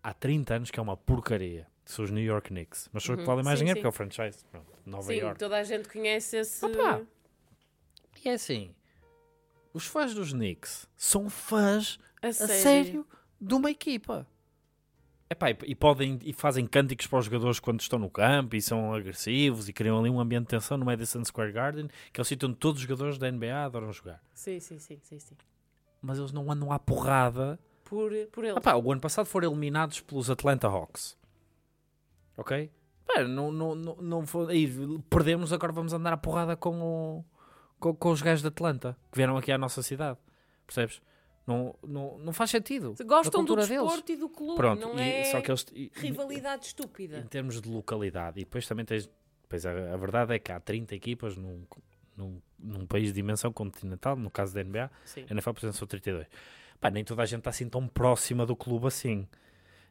há 0.03 0.13
30 0.13 0.55
anos 0.57 0.71
que 0.71 0.79
é 0.79 0.83
uma 0.83 0.97
porcaria. 0.97 1.67
São 1.89 2.05
os 2.05 2.11
New 2.11 2.23
York 2.23 2.49
Knicks. 2.51 2.91
Mas 2.93 3.03
são 3.03 3.15
os 3.15 3.17
que 3.17 3.23
Uhum, 3.23 3.27
valem 3.27 3.45
mais 3.45 3.59
sim, 3.59 3.65
dinheiro 3.65 3.79
sim. 3.79 3.83
porque 3.83 3.87
é 3.87 4.05
o 4.05 4.11
franchise. 4.11 4.45
Pronto, 4.51 4.67
Nova 4.85 5.11
Sim, 5.11 5.19
York. 5.21 5.39
toda 5.39 5.57
a 5.57 5.65
gente 5.65 5.89
conhece 5.89 6.37
esse. 6.37 6.63
Opa! 6.65 7.01
E 8.23 8.29
é 8.29 8.35
assim: 8.35 8.75
os 9.73 9.87
fãs 9.87 10.13
dos 10.15 10.33
Knicks 10.33 10.87
são 10.97 11.31
fãs 11.31 11.99
A 12.23 12.27
a 12.29 12.33
sério. 12.33 12.63
sério 12.63 13.07
de 13.41 13.55
uma 13.55 13.71
equipa. 13.71 14.27
Epá, 15.31 15.51
e, 15.51 15.75
podem 15.75 16.19
e 16.25 16.33
fazem 16.35 16.67
cânticos 16.67 17.07
para 17.07 17.19
os 17.21 17.25
jogadores 17.25 17.59
quando 17.61 17.81
estão 17.81 17.99
no 17.99 18.11
campo 18.11 18.55
e 18.57 18.61
são 18.63 18.93
agressivos 18.95 19.69
e 19.69 19.73
criam 19.73 19.99
ali 19.99 20.09
um 20.11 20.21
ambiente 20.21 20.45
de 20.45 20.49
tensão 20.49 20.77
no 20.77 20.85
Madison 20.87 21.23
Square 21.25 21.53
Garden, 21.53 21.89
que 22.13 22.21
é 22.21 22.23
o 22.23 22.25
sítio 22.25 22.49
onde 22.49 22.59
todos 22.59 22.81
os 22.83 22.87
jogadores 22.89 23.17
da 23.19 23.31
NBA 23.31 23.65
adoram 23.65 23.91
jogar. 23.93 24.23
Sim, 24.35 24.59
sim, 24.61 24.79
sim, 24.79 24.99
sim, 25.03 25.19
sim. 25.19 25.37
Mas 26.03 26.19
eles 26.19 26.33
não 26.33 26.51
andam 26.51 26.71
à 26.73 26.79
porrada. 26.79 27.59
Por, 27.85 28.11
por 28.33 28.45
ele. 28.45 28.57
Epá, 28.59 28.75
o 28.75 28.93
ano 28.93 29.01
passado 29.01 29.25
foram 29.27 29.51
eliminados 29.51 30.01
pelos 30.01 30.29
Atlanta 30.31 30.67
Hawks. 30.67 31.17
Ok? 32.39 32.71
Pá, 33.07 33.25
não, 33.25 33.53
não, 33.53 33.75
não, 33.75 33.97
não 33.97 34.27
foi, 34.27 34.53
aí, 34.53 34.73
perdemos, 35.11 35.53
agora 35.53 35.73
vamos 35.73 35.93
andar 35.93 36.13
à 36.13 36.17
porrada 36.17 36.57
com, 36.57 36.81
o, 36.81 37.25
com, 37.79 37.95
com 37.95 38.11
os 38.11 38.23
gajos 38.23 38.41
de 38.43 38.49
Atlanta 38.49 38.97
que 39.13 39.17
vieram 39.19 39.37
aqui 39.37 39.53
à 39.53 39.59
nossa 39.59 39.83
cidade. 39.83 40.19
Percebes? 40.67 41.03
Não, 41.47 41.75
não, 41.83 42.19
não 42.19 42.33
faz 42.33 42.51
sentido. 42.51 42.95
Gostam 43.07 43.43
do 43.43 43.47
cultura 43.49 43.67
deles. 43.67 43.83
desporto 43.85 44.13
e 44.13 44.17
do 44.17 44.29
clube, 44.29 44.57
Pronto, 44.57 44.81
não 44.89 44.99
e- 44.99 45.11
é 45.11 45.25
só 45.25 45.41
que 45.41 45.51
eles. 45.51 45.67
e- 45.73 45.91
rivalidade 45.95 46.65
em 46.65 46.69
estúpida. 46.69 47.27
termos 47.31 47.61
de 47.61 47.69
localidade, 47.71 48.39
e 48.41 48.45
depois 48.45 48.67
também 48.67 48.85
tens. 48.85 49.11
Pois 49.49 49.65
a, 49.65 49.71
a 49.71 49.97
verdade 49.97 50.35
é 50.35 50.39
que 50.39 50.53
há 50.53 50.61
30 50.61 50.95
equipas 50.95 51.35
num, 51.39 51.65
num, 52.15 52.39
num 52.59 52.87
país 52.87 53.07
de 53.07 53.15
dimensão 53.15 53.51
continental, 53.51 54.15
no 54.15 54.31
caso 54.31 54.53
da 54.55 54.63
NBA, 54.63 54.91
Sim. 55.07 55.25
a 55.27 55.33
NFL, 55.33 55.53
por 55.53 55.61
exemplo, 55.61 55.79
são 55.79 55.89
32. 55.89 56.27
Pá, 56.79 56.91
nem 56.91 57.03
toda 57.03 57.23
a 57.23 57.27
gente 57.27 57.39
está 57.39 57.49
assim 57.49 57.67
tão 57.67 57.89
próxima 57.89 58.45
do 58.45 58.55
clube 58.55 58.87
assim. 58.87 59.27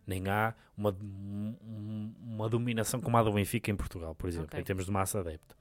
Nem 0.08 0.28
há 0.30 0.56
uma, 0.76 0.92
um- 0.92 2.14
uma 2.24 2.48
dominação 2.50 3.00
como 3.02 3.18
a 3.18 3.24
do 3.24 3.32
Benfica 3.34 3.70
em 3.70 3.76
Portugal, 3.76 4.16
por 4.16 4.28
exemplo, 4.30 4.48
Ok. 4.48 4.60
em 4.60 4.64
termos 4.64 4.86
de 4.86 4.92
massa 4.92 5.20
adepta. 5.20 5.56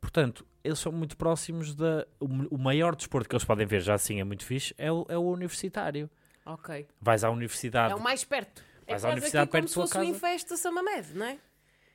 Portanto, 0.00 0.46
eles 0.64 0.78
são 0.78 0.90
muito 0.90 1.16
próximos 1.16 1.74
da. 1.74 2.06
O, 2.18 2.26
o 2.54 2.58
maior 2.58 2.96
desporto 2.96 3.28
que 3.28 3.34
eles 3.34 3.44
podem 3.44 3.66
ver, 3.66 3.80
já 3.82 3.92
assim 3.94 4.18
é 4.18 4.24
muito 4.24 4.44
fixe, 4.44 4.74
é 4.78 4.90
o, 4.90 5.04
é 5.10 5.18
o 5.18 5.22
universitário. 5.30 6.08
Ok. 6.46 6.86
Vais 7.00 7.22
à 7.22 7.30
universidade, 7.30 7.92
É 7.92 7.94
o 7.96 8.00
mais 8.02 8.24
perto. 8.24 8.62
É 8.86 8.92
Vais 8.92 9.04
à 9.04 9.08
quase 9.08 9.12
universidade 9.12 9.50
como 9.50 9.52
perto 9.62 9.68
se 9.68 9.74
da 9.74 9.80
tua 9.82 9.86
fosse 9.86 9.98
o 9.98 10.00
casa. 10.00 10.10
Infesta 10.16 10.56
Samamed, 10.56 11.14
não 11.14 11.26
é? 11.26 11.38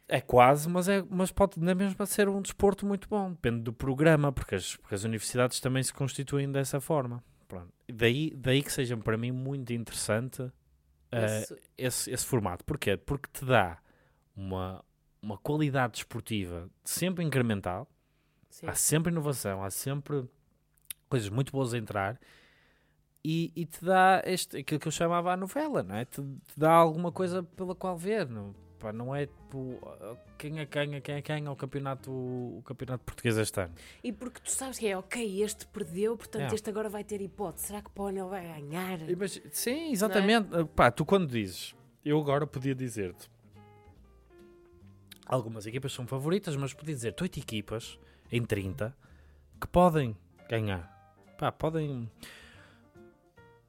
É 0.08 0.22
quase, 0.22 0.70
mas, 0.70 0.88
é, 0.88 1.04
mas 1.10 1.32
pode 1.32 1.60
na 1.60 1.74
mesma 1.74 2.06
ser 2.06 2.30
um 2.30 2.40
desporto 2.40 2.86
muito 2.86 3.10
bom. 3.10 3.32
Depende 3.32 3.62
do 3.64 3.74
programa, 3.74 4.32
porque 4.32 4.54
as, 4.54 4.76
porque 4.76 4.94
as 4.94 5.04
universidades 5.04 5.60
também 5.60 5.82
se 5.82 5.92
constituem 5.92 6.52
dessa 6.52 6.80
forma. 6.80 7.24
Pronto. 7.48 7.74
Daí, 7.92 8.32
daí 8.38 8.62
que 8.62 8.72
seja 8.72 8.96
para 8.96 9.18
mim 9.18 9.32
muito 9.32 9.74
interessante 9.74 10.48
eh, 11.16 11.42
Esse- 11.42 11.62
esse, 11.78 12.12
esse 12.12 12.26
formato. 12.26 12.64
Porquê? 12.66 12.98
Porque 12.98 13.30
te 13.32 13.46
dá 13.46 13.80
uma, 14.36 14.84
uma 15.22 15.38
qualidade 15.38 15.94
desportiva 15.94 16.70
sempre 16.84 17.24
incremental, 17.24 17.88
sim. 18.50 18.68
há 18.68 18.76
sempre 18.76 19.12
inovação, 19.12 19.64
há 19.64 19.70
sempre 19.72 20.26
coisas 21.10 21.30
muito 21.30 21.52
boas 21.52 21.74
a 21.74 21.78
entrar. 21.78 22.20
E, 23.24 23.52
e 23.56 23.66
te 23.66 23.84
dá 23.84 24.22
este, 24.26 24.58
aquilo 24.58 24.80
que 24.80 24.88
eu 24.88 24.92
chamava 24.92 25.34
a 25.34 25.38
novela, 25.38 25.82
não 25.82 25.96
é? 25.96 26.06
Te, 26.06 26.22
te 26.22 26.60
dá 26.60 26.72
alguma 26.72 27.12
coisa 27.12 27.42
pela 27.42 27.74
qual 27.74 27.98
ver. 27.98 28.30
Não, 28.30 28.54
pá, 28.80 28.92
não 28.94 29.16
é 29.16 29.26
tipo 29.26 29.80
quem 30.38 30.60
é 30.60 30.66
quem, 30.66 31.02
quem 31.02 31.16
é 31.16 31.22
quem, 31.22 31.48
ao 31.48 31.56
campeonato, 31.56 32.12
o 32.12 32.62
campeonato 32.66 33.04
português 33.04 33.38
este 33.38 33.60
ano. 33.62 33.74
E 34.04 34.12
porque 34.12 34.40
tu 34.42 34.52
sabes 34.52 34.78
que 34.78 34.88
é, 34.88 34.98
ok, 34.98 35.42
este 35.44 35.66
perdeu, 35.68 36.16
portanto 36.18 36.52
É. 36.52 36.56
este 36.56 36.70
agora 36.70 36.90
vai 36.90 37.04
ter 37.04 37.22
hipótese. 37.22 37.68
Será 37.68 37.82
que 37.82 37.90
o 37.96 38.10
ele 38.10 38.24
vai 38.24 38.44
ganhar? 38.48 39.00
Mas, 39.18 39.42
sim, 39.52 39.92
exatamente. 39.92 40.50
Ah, 40.54 40.66
Pá, 40.66 40.92
tu 40.92 41.06
quando 41.06 41.28
dizes, 41.28 41.74
eu 42.04 42.20
agora 42.20 42.46
podia 42.46 42.76
dizer-te, 42.76 43.30
algumas 45.26 45.66
equipas 45.66 45.92
são 45.94 46.06
favoritas, 46.06 46.56
mas 46.56 46.74
podia 46.74 46.94
dizer-te 46.96 47.24
8 47.24 47.40
equipas 47.40 48.00
em 48.32 48.44
30 48.44 48.96
que 49.60 49.68
podem 49.68 50.16
ganhar. 50.50 50.92
Pá, 51.38 51.52
podem. 51.52 52.10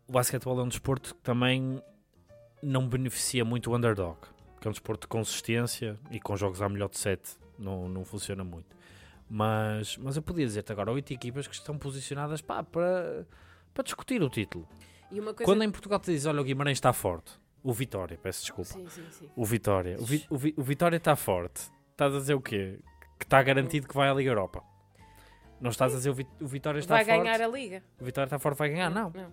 O 0.09 0.13
basquetebol 0.13 0.61
é 0.61 0.63
um 0.63 0.69
desporto 0.69 1.15
que 1.15 1.21
também 1.21 1.83
não 2.63 2.89
beneficia 2.89 3.45
muito 3.45 3.71
o 3.71 3.77
underdog, 3.77 4.19
que 4.67 4.69
é 4.69 4.71
um 4.71 4.73
desporto 4.73 5.03
de 5.03 5.07
consistência 5.09 5.97
e 6.11 6.19
com 6.19 6.37
jogos 6.37 6.61
à 6.61 6.69
melhor 6.69 6.89
de 6.89 6.99
7 6.99 7.37
não, 7.57 7.89
não 7.89 8.05
funciona 8.05 8.43
muito. 8.43 8.75
Mas, 9.31 9.97
mas 9.97 10.17
eu 10.17 10.23
podia 10.23 10.45
dizer-te 10.45 10.73
agora 10.73 10.91
8 10.91 11.13
equipas 11.13 11.47
que 11.47 11.55
estão 11.55 11.79
posicionadas 11.79 12.41
pá, 12.41 12.63
para, 12.65 13.27
para 13.73 13.85
discutir 13.85 14.21
o 14.23 14.29
título. 14.29 14.67
Coisa... 15.09 15.35
Quando 15.45 15.63
em 15.63 15.71
Portugal 15.71 16.01
te 16.01 16.11
diz, 16.13 16.27
olha, 16.27 16.41
o 16.41 16.45
Guimarães 16.45 16.79
está 16.79 16.93
forte, 16.93 17.33
o 17.63 17.73
Vitória, 17.73 18.19
peço 18.21 18.41
desculpa, 18.43 18.73
Sim, 18.73 18.89
sim, 18.89 19.05
sim. 19.13 19.31
o 19.37 19.45
Vitória, 19.45 19.97
o, 20.01 20.05
Vi- 20.05 20.27
o 20.29 20.37
Vi- 20.37 20.55
o 20.57 20.63
Vitória 20.65 20.97
está 20.97 21.15
forte, 21.15 21.71
estás 21.93 22.13
a 22.15 22.19
dizer 22.19 22.35
o 22.35 22.41
quê? 22.41 22.81
Que 23.19 23.25
está 23.25 23.41
garantido 23.43 23.87
que 23.87 23.95
vai 23.95 24.09
à 24.09 24.15
Liga 24.15 24.31
Europa. 24.31 24.63
Não 25.61 25.71
estás 25.71 25.93
a 25.95 25.97
dizer 25.97 26.11
o, 26.11 26.15
Vi- 26.15 26.27
o 26.41 26.47
Vitória 26.47 26.81
está 26.81 26.97
Vai 26.97 27.05
forte, 27.05 27.19
ganhar 27.23 27.41
a 27.41 27.47
liga. 27.49 27.83
o 28.01 28.05
Vitória 28.05 28.27
está 28.27 28.39
forte, 28.41 28.59
vai 28.59 28.69
ganhar, 28.69 28.91
não. 28.91 29.11
não. 29.11 29.33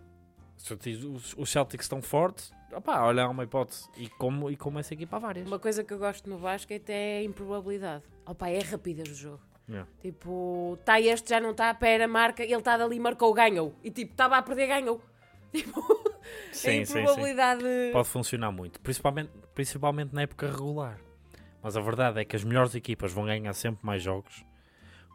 Se 0.58 0.72
eu 0.72 0.78
te 0.78 0.92
diz, 0.94 1.04
os, 1.04 1.34
os 1.36 1.50
Celtics 1.52 1.86
estão 1.86 2.02
fortes, 2.04 2.52
opá, 2.76 3.02
olha, 3.04 3.24
há 3.24 3.30
uma 3.30 3.44
hipótese. 3.44 3.90
E 3.98 4.10
como, 4.10 4.50
e 4.50 4.56
como 4.56 4.80
essa 4.80 4.94
equipa 4.94 5.18
há 5.18 5.20
várias. 5.20 5.48
Uma 5.48 5.60
coisa 5.60 5.84
que 5.84 5.94
eu 5.94 6.00
gosto 6.00 6.30
no 6.30 6.38
basquete 6.38 6.90
é 6.90 7.18
a 7.20 7.24
improbabilidade. 7.24 8.04
Opa, 8.26 8.50
é 8.50 8.60
a 8.60 8.64
rapidez 8.64 9.08
do 9.08 9.16
jogo. 9.16 9.42
Yeah. 9.68 9.90
Tipo, 10.02 10.78
está 10.80 11.00
este, 11.00 11.30
já 11.30 11.40
não 11.40 11.52
está, 11.52 11.74
pera, 11.74 12.08
marca, 12.08 12.44
ele 12.44 12.56
está 12.56 12.76
dali, 12.76 13.00
marcou, 13.00 13.34
ganhou. 13.34 13.74
E 13.84 13.90
tipo, 13.90 14.12
estava 14.12 14.38
a 14.38 14.42
perder, 14.42 14.68
ganhou. 14.68 15.02
Tipo, 15.54 15.82
a 15.82 16.24
Sim, 16.52 16.84
sim, 16.84 16.86
sim. 16.86 17.00
improbabilidade. 17.02 17.64
Pode 17.92 18.08
funcionar 18.08 18.52
muito, 18.52 18.82
principalmente, 18.82 19.30
principalmente 19.54 20.12
na 20.12 20.24
época 20.24 20.48
regular. 20.48 21.00
Mas 21.62 21.78
a 21.78 21.82
verdade 21.82 22.20
é 22.20 22.26
que 22.26 22.36
as 22.36 22.44
melhores 22.44 22.74
equipas 22.74 23.14
vão 23.14 23.26
ganhar 23.26 23.54
sempre 23.54 23.86
mais 23.86 24.02
jogos 24.02 24.44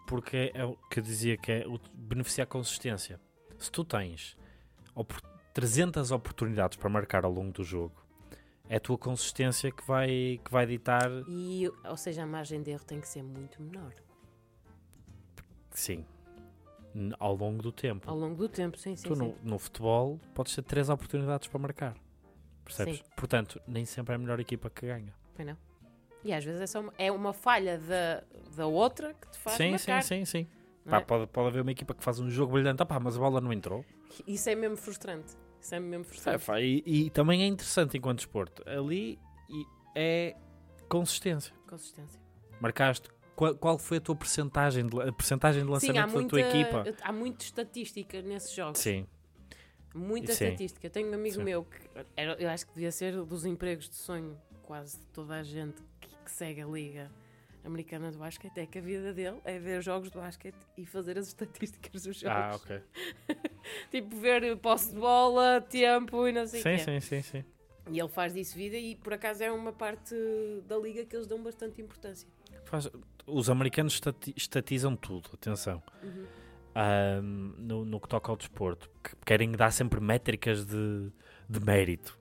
porque 0.09 0.50
é 0.54 0.64
o 0.64 0.74
que 0.90 1.00
eu 1.00 1.02
dizia 1.02 1.36
que 1.36 1.52
é 1.52 1.64
o 1.68 1.78
beneficiar 1.92 2.46
a 2.46 2.48
consistência. 2.48 3.20
Se 3.59 3.70
tu 3.70 3.84
tens 3.84 4.36
300 5.55 6.11
oportunidades 6.11 6.76
para 6.76 6.88
marcar 6.88 7.24
ao 7.24 7.32
longo 7.32 7.53
do 7.53 7.64
jogo, 7.64 7.94
é 8.68 8.76
a 8.76 8.80
tua 8.80 8.99
consistência 8.99 9.70
que 9.70 9.86
vai, 9.86 10.40
que 10.44 10.51
vai 10.51 10.66
ditar. 10.66 11.11
E, 11.28 11.70
ou 11.84 11.96
seja, 11.96 12.22
a 12.22 12.26
margem 12.26 12.62
de 12.62 12.70
erro 12.70 12.84
tem 12.84 13.01
que 13.01 13.09
ser 13.09 13.22
muito 13.22 13.62
menor. 13.62 13.92
Sim, 15.70 16.05
ao 17.18 17.34
longo 17.34 17.62
do 17.62 17.72
tempo. 17.72 18.09
Ao 18.11 18.16
longo 18.16 18.36
do 18.36 18.49
tempo, 18.49 18.78
sim, 18.78 18.96
sim. 18.96 19.09
tu 19.09 19.14
sim. 19.14 19.22
no, 19.22 19.36
no 19.42 19.59
futebol 19.59 20.20
podes 20.34 20.55
ter 20.55 20.62
3 20.62 20.90
oportunidades 20.90 21.49
para 21.49 21.59
marcar. 21.59 21.96
Percebes? 22.64 22.99
Sim. 22.99 23.05
Portanto, 23.16 23.61
nem 23.66 23.84
sempre 23.84 24.12
é 24.12 24.16
a 24.16 24.18
melhor 24.18 24.40
equipa 24.40 24.68
que 24.68 24.86
ganha. 24.86 25.14
Foi 25.34 25.44
não? 25.44 25.57
E 26.24 26.32
às 26.32 26.44
vezes 26.44 26.61
é, 26.61 26.66
só 26.66 26.80
uma, 26.80 26.92
é 26.99 27.11
uma 27.11 27.32
falha 27.32 27.78
da, 27.78 28.22
da 28.57 28.66
outra 28.66 29.14
que 29.14 29.30
te 29.30 29.38
faz 29.38 29.57
sim, 29.57 29.70
marcar. 29.70 30.03
sim, 30.03 30.24
sim, 30.24 30.44
sim. 30.44 30.49
Pá, 30.91 30.97
é? 30.99 31.01
pode, 31.01 31.26
pode 31.28 31.49
haver 31.49 31.62
uma 31.62 31.70
equipa 31.72 31.95
que 31.95 32.03
faz 32.03 32.18
um 32.20 32.30
jogo 32.30 32.53
brilhante, 32.53 32.82
ah, 32.82 32.86
pá, 32.86 32.99
mas 33.01 33.16
a 33.16 33.18
bola 33.20 33.41
não 33.41 33.53
entrou. 33.53 33.84
Isso 34.26 34.49
é 34.49 34.55
mesmo 34.55 34.76
frustrante. 34.76 35.34
Isso 35.61 35.74
é 35.74 35.80
mesmo 35.80 36.05
frustrante. 36.05 36.45
Pá, 36.45 36.61
e, 36.61 36.82
e 36.86 37.11
também 37.11 37.43
é 37.43 37.47
interessante 37.47 37.97
enquanto 37.97 38.20
esporto. 38.20 38.62
Ali 38.68 39.18
é 39.95 40.36
consistência. 40.89 41.53
Consistência. 41.68 42.20
Marcaste. 42.61 43.09
Qual, 43.36 43.55
qual 43.55 43.78
foi 43.78 43.99
a 43.99 44.01
tua 44.01 44.16
percentagem 44.16 44.86
de, 44.86 45.01
a 45.01 45.12
percentagem 45.12 45.61
de 45.62 45.66
Sim, 45.66 45.72
lançamento 45.72 46.07
da 46.07 46.12
muita, 46.12 46.28
tua 46.30 46.41
equipa? 46.41 46.84
há 47.03 47.12
muita 47.12 47.45
estatística 47.45 48.20
nesses 48.22 48.53
jogos. 48.53 48.80
Sim, 48.80 49.07
Muita 49.95 50.32
Sim. 50.34 50.45
estatística. 50.47 50.86
Eu 50.86 50.91
tenho 50.91 51.11
um 51.11 51.14
amigo 51.14 51.36
Sim. 51.36 51.45
meu 51.45 51.64
que 51.64 51.78
era- 52.16 52.34
eu 52.41 52.49
acho 52.51 52.66
que 52.66 52.74
devia 52.74 52.93
ser 52.93 53.16
dos 53.24 53.45
empregos 53.47 53.89
de 53.89 53.95
sonho 53.97 54.36
quase 54.62 54.99
de 54.99 55.07
toda 55.07 55.34
a 55.34 55.43
gente 55.43 55.82
que, 56.01 56.09
que 56.24 56.30
segue 56.30 56.61
a 56.61 56.66
liga 56.66 57.11
americana 57.64 58.11
de 58.11 58.18
basquete. 58.18 58.59
É 58.59 58.66
que 58.66 58.78
a 58.78 58.80
vida 58.80 59.12
dele 59.12 59.38
é 59.44 59.59
ver 59.59 59.82
jogos 59.82 60.11
de 60.11 60.18
basquete 60.18 60.56
e 60.76 60.84
fazer 60.86 61.18
as 61.18 61.26
estatísticas 61.28 62.02
dos 62.04 62.18
jogos. 62.18 62.36
ah, 62.36 62.52
ok. 62.56 62.80
Tipo, 63.90 64.16
ver 64.16 64.56
posse 64.59 64.92
de 64.92 64.98
bola, 64.98 65.61
tempo 65.61 66.26
e 66.26 66.32
não 66.32 66.46
sei 66.46 66.61
o 66.61 66.62
quê. 66.64 66.78
sim, 66.78 67.00
sim, 67.00 67.22
sim. 67.22 67.44
E 67.90 67.98
ele 67.98 68.09
faz 68.09 68.34
disso 68.34 68.54
vida 68.56 68.76
e 68.76 68.96
por 68.96 69.12
acaso 69.14 69.42
é 69.42 69.50
uma 69.50 69.72
parte 69.72 70.14
da 70.66 70.76
liga 70.76 71.04
que 71.06 71.16
eles 71.16 71.26
dão 71.26 71.42
bastante 71.42 71.80
importância. 71.80 72.28
Faz- 72.64 72.90
os 73.26 73.48
americanos 73.48 73.94
estati- 73.94 74.34
estatizam 74.36 74.94
tudo, 74.96 75.30
atenção. 75.34 75.82
Uhum. 76.02 76.26
Ahm, 76.74 77.54
no, 77.59 77.84
no 77.84 77.98
que 78.00 78.09
toca 78.09 78.30
ao 78.30 78.36
desporto, 78.36 78.90
que 79.02 79.16
querem 79.24 79.50
dar 79.52 79.70
sempre 79.72 80.00
métricas 80.00 80.64
de, 80.66 81.11
de 81.48 81.61
mérito. 81.61 82.18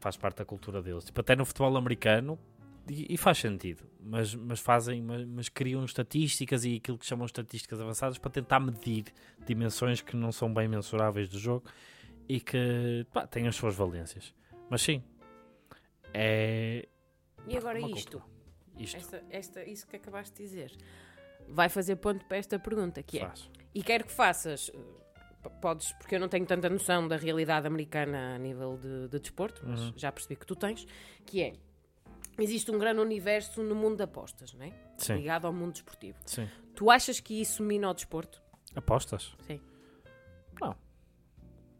faz 0.00 0.16
parte 0.16 0.38
da 0.38 0.44
cultura 0.44 0.82
deles. 0.82 1.04
Tipo, 1.04 1.20
até 1.20 1.36
no 1.36 1.44
futebol 1.44 1.76
americano, 1.76 2.36
e, 2.88 3.14
e 3.14 3.16
faz 3.16 3.38
sentido, 3.38 3.84
mas, 4.04 4.34
mas 4.34 4.60
fazem, 4.60 5.00
mas, 5.02 5.24
mas 5.26 5.48
criam 5.48 5.84
estatísticas 5.84 6.64
e 6.64 6.76
aquilo 6.76 6.98
que 6.98 7.06
chamam 7.06 7.26
estatísticas 7.26 7.80
avançadas 7.80 8.18
para 8.18 8.30
tentar 8.30 8.60
medir 8.60 9.04
dimensões 9.46 10.00
que 10.00 10.16
não 10.16 10.32
são 10.32 10.52
bem 10.52 10.68
mensuráveis 10.68 11.28
do 11.28 11.38
jogo 11.38 11.64
e 12.28 12.40
que 12.40 13.06
pá, 13.12 13.26
têm 13.26 13.46
as 13.48 13.56
suas 13.56 13.74
valências. 13.74 14.34
Mas 14.68 14.82
sim, 14.82 15.02
é. 16.14 16.88
E 17.46 17.56
agora 17.56 17.78
uma 17.78 17.90
isto, 17.90 18.18
cultura. 18.18 18.32
Isto 18.78 18.96
esta, 18.96 19.24
esta, 19.30 19.64
isso 19.64 19.86
que 19.86 19.96
acabaste 19.96 20.34
de 20.36 20.42
dizer, 20.42 20.72
vai 21.48 21.68
fazer 21.68 21.96
ponto 21.96 22.24
para 22.26 22.36
esta 22.36 22.58
pergunta, 22.58 23.02
que 23.02 23.18
é, 23.18 23.26
faz. 23.26 23.50
e 23.74 23.82
quero 23.82 24.04
que 24.04 24.12
faças, 24.12 24.70
podes, 25.60 25.92
porque 25.92 26.14
eu 26.14 26.20
não 26.20 26.28
tenho 26.28 26.46
tanta 26.46 26.68
noção 26.70 27.06
da 27.06 27.16
realidade 27.16 27.66
americana 27.66 28.36
a 28.36 28.38
nível 28.38 28.78
de, 28.78 29.08
de 29.08 29.18
desporto, 29.20 29.62
mas 29.66 29.80
Uhum. 29.80 29.92
já 29.96 30.10
percebi 30.12 30.36
que 30.36 30.46
tu 30.46 30.54
tens, 30.56 30.86
que 31.26 31.42
é, 31.42 31.52
existe 32.38 32.70
um 32.70 32.78
grande 32.78 33.00
universo 33.00 33.62
no 33.62 33.74
mundo 33.74 33.96
de 33.96 34.02
apostas, 34.04 34.52
não 34.54 34.64
é? 34.66 34.72
Sim, 34.98 35.16
Ligado 35.16 35.46
ao 35.46 35.52
mundo 35.52 35.72
desportivo. 35.72 36.18
sim. 36.26 36.48
Tu 36.74 36.90
achas 36.90 37.20
que 37.20 37.40
isso 37.40 37.62
mina 37.62 37.90
o 37.90 37.94
desporto? 37.94 38.42
Apostas? 38.74 39.34
Sim. 39.46 39.60
Não. 40.60 40.74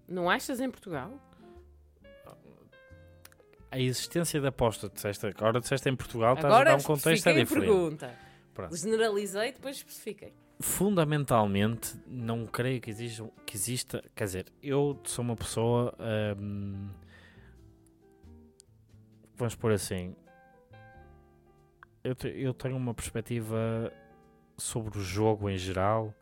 Não 0.07 0.29
achas 0.31 0.61
em 0.61 0.71
Portugal? 0.71 1.19
A 3.71 3.79
existência 3.79 4.39
da 4.39 4.49
aposta, 4.49 4.91
disseste, 4.91 5.25
agora 5.27 5.59
disseste 5.59 5.89
em 5.89 5.97
Portugal, 5.97 6.35
estás 6.35 6.53
a 6.53 6.65
dar 6.65 6.77
um 6.77 6.83
contexto 6.83 7.27
é 7.27 7.31
a 7.31 7.35
diferente. 7.37 7.65
pergunta. 7.67 8.15
Pronto. 8.53 8.77
Generalizei, 8.77 9.53
depois 9.53 9.77
especifiquei. 9.77 10.35
Fundamentalmente, 10.61 11.97
não 12.07 12.47
creio 12.47 12.83
que 12.83 12.91
exista, 12.91 13.31
que 13.47 13.57
exista. 13.57 14.05
Quer 14.15 14.25
dizer, 14.25 14.53
eu 14.63 15.01
sou 15.05 15.25
uma 15.25 15.35
pessoa. 15.35 15.95
hum, 16.39 16.91
vamos 19.37 19.55
pôr 19.55 19.73
assim. 19.73 20.15
Eu, 22.05 22.15
te- 22.15 22.29
eu 22.29 22.53
tenho 22.53 22.77
uma 22.77 22.93
perspectiva 22.95 23.93
sobre 24.57 24.99
o 24.99 25.03
jogo 25.03 25.49
em 25.49 25.57
geral 25.57 26.13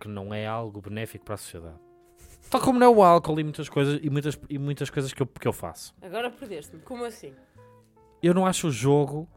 que 0.00 0.08
não 0.08 0.32
é 0.32 0.46
algo 0.46 0.80
benéfico 0.80 1.24
para 1.24 1.34
a 1.34 1.38
sociedade. 1.38 1.78
Tal 2.50 2.60
como 2.60 2.78
não 2.78 2.86
é 2.86 2.90
o 2.90 3.02
álcool 3.02 3.38
e 3.40 3.44
muitas 3.44 3.68
coisas, 3.68 3.98
e 4.02 4.08
muitas, 4.08 4.38
e 4.48 4.58
muitas 4.58 4.88
coisas 4.90 5.12
que, 5.12 5.20
eu, 5.22 5.26
que 5.26 5.46
eu 5.48 5.52
faço. 5.52 5.94
Agora 6.00 6.30
perdeste-me. 6.30 6.82
Como 6.82 7.04
assim? 7.04 7.34
Eu 8.22 8.32
não 8.34 8.46
acho 8.46 8.68
o 8.68 8.70
jogo 8.70 9.28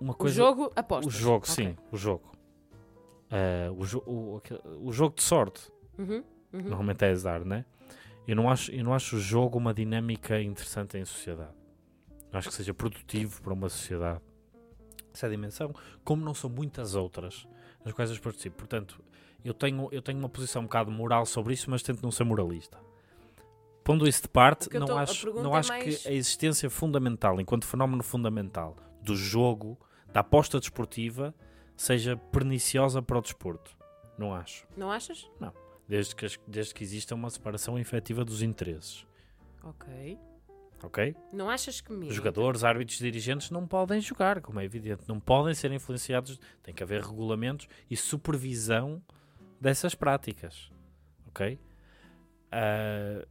uma 0.00 0.14
coisa. 0.14 0.40
O 0.42 0.46
jogo, 0.46 0.72
apostas. 0.76 1.14
O 1.14 1.16
jogo, 1.18 1.44
Ok. 1.44 1.54
sim, 1.54 1.76
o 1.90 1.96
jogo. 1.96 2.30
Ah, 3.30 3.70
o, 3.76 3.84
jo- 3.86 4.02
o, 4.06 4.40
o 4.88 4.92
jogo 4.92 5.14
de 5.16 5.22
sorte. 5.22 5.70
Uhum, 5.98 6.22
uhum. 6.52 6.62
Normalmente 6.62 7.04
é 7.04 7.10
azar, 7.10 7.44
né? 7.44 7.64
Eu 8.26 8.36
não 8.36 8.48
acho, 8.50 8.70
eu 8.72 8.84
não 8.84 8.94
acho 8.94 9.16
o 9.16 9.20
jogo 9.20 9.58
uma 9.58 9.72
dinâmica 9.74 10.40
interessante 10.40 10.96
em 10.98 11.04
sociedade. 11.04 11.52
Não 12.32 12.38
acho 12.38 12.48
que 12.48 12.54
seja 12.54 12.72
produtivo 12.74 13.42
para 13.42 13.52
uma 13.52 13.68
sociedade. 13.68 14.20
Essa 15.12 15.28
dimensão, 15.28 15.74
como 16.04 16.24
não 16.24 16.34
são 16.34 16.48
muitas 16.50 16.94
outras 16.94 17.46
nas 17.84 17.92
quais 17.94 18.10
eu 18.10 18.20
participo. 18.20 18.56
Portanto, 18.58 19.02
eu 19.44 19.54
tenho, 19.54 19.88
eu 19.90 20.02
tenho 20.02 20.18
uma 20.18 20.28
posição 20.28 20.62
um 20.62 20.66
bocado 20.66 20.90
moral 20.90 21.24
sobre 21.26 21.54
isso, 21.54 21.70
mas 21.70 21.82
tento 21.82 22.02
não 22.02 22.10
ser 22.10 22.24
moralista. 22.24 22.78
Pondo 23.82 24.06
isso 24.06 24.22
de 24.22 24.28
parte, 24.28 24.68
não 24.78 24.86
tô- 24.86 24.96
acho, 24.98 25.32
não 25.34 25.54
é 25.56 25.58
acho 25.58 25.68
mais- 25.70 26.02
que 26.02 26.08
a 26.08 26.12
existência 26.12 26.68
fundamental, 26.70 27.40
enquanto 27.40 27.66
fenómeno 27.66 28.02
fundamental 28.02 28.76
do 29.02 29.16
jogo, 29.16 29.78
da 30.12 30.20
aposta 30.20 30.60
desportiva, 30.60 31.34
seja 31.76 32.16
perniciosa 32.16 33.00
para 33.00 33.18
o 33.18 33.22
desporto. 33.22 33.74
Não 34.18 34.34
acho. 34.34 34.66
Não 34.76 34.90
achas? 34.92 35.28
Desde 35.88 36.14
que, 36.14 36.26
desde 36.46 36.74
que 36.74 36.84
exista 36.84 37.14
uma 37.14 37.30
separação 37.30 37.78
efetiva 37.78 38.24
dos 38.24 38.42
interesses. 38.42 39.06
Ok. 39.64 40.18
Ok? 40.82 41.14
Não 41.32 41.50
achas 41.50 41.80
que? 41.80 41.92
Os 41.92 42.14
jogadores, 42.14 42.64
árbitros, 42.64 42.98
dirigentes 42.98 43.50
não 43.50 43.66
podem 43.66 44.00
jogar, 44.00 44.40
como 44.40 44.60
é 44.60 44.64
evidente. 44.64 45.02
Não 45.06 45.20
podem 45.20 45.54
ser 45.54 45.70
influenciados. 45.72 46.40
Tem 46.62 46.74
que 46.74 46.82
haver 46.82 47.02
regulamentos 47.02 47.68
e 47.90 47.96
supervisão 47.96 49.02
dessas 49.60 49.94
práticas. 49.94 50.70
Ok? 51.28 51.58
Ah, 52.50 53.26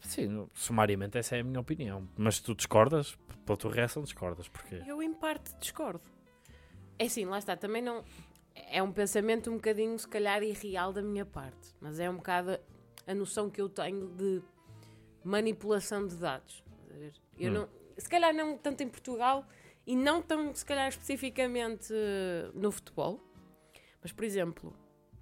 sim, 0.00 0.48
sumariamente 0.52 1.18
essa 1.18 1.36
é 1.36 1.40
a 1.40 1.44
minha 1.44 1.60
opinião. 1.60 2.08
Mas 2.16 2.40
tu 2.40 2.54
discordas? 2.54 3.16
Pela 3.44 3.56
tua 3.56 3.72
reação, 3.72 4.02
discordas. 4.02 4.48
Porque 4.48 4.82
Eu, 4.86 5.02
em 5.02 5.12
parte, 5.12 5.54
discordo. 5.60 6.02
É 6.98 7.04
assim, 7.04 7.24
lá 7.24 7.38
está. 7.38 7.56
Também 7.56 7.82
não... 7.82 8.02
É 8.70 8.82
um 8.82 8.92
pensamento 8.92 9.50
um 9.50 9.54
bocadinho, 9.54 9.98
se 9.98 10.06
calhar, 10.06 10.42
irreal 10.42 10.92
da 10.92 11.02
minha 11.02 11.26
parte. 11.26 11.74
Mas 11.80 11.98
é 11.98 12.08
um 12.08 12.16
bocado 12.16 12.58
a 13.06 13.14
noção 13.14 13.50
que 13.50 13.60
eu 13.60 13.68
tenho 13.68 14.08
de 14.08 14.42
manipulação 15.24 16.06
de 16.06 16.16
dados. 16.16 16.62
Eu 17.38 17.50
Hum. 17.50 17.54
não... 17.54 17.68
Se 17.96 18.08
calhar 18.08 18.34
não 18.34 18.58
tanto 18.58 18.82
em 18.82 18.88
Portugal 18.88 19.46
e 19.86 19.94
não 19.94 20.20
tão, 20.20 20.52
se 20.54 20.64
calhar, 20.64 20.88
especificamente 20.88 21.92
eh, 21.92 22.50
no 22.54 22.72
futebol. 22.72 23.20
Mas, 24.02 24.12
por 24.12 24.24
exemplo, 24.24 24.76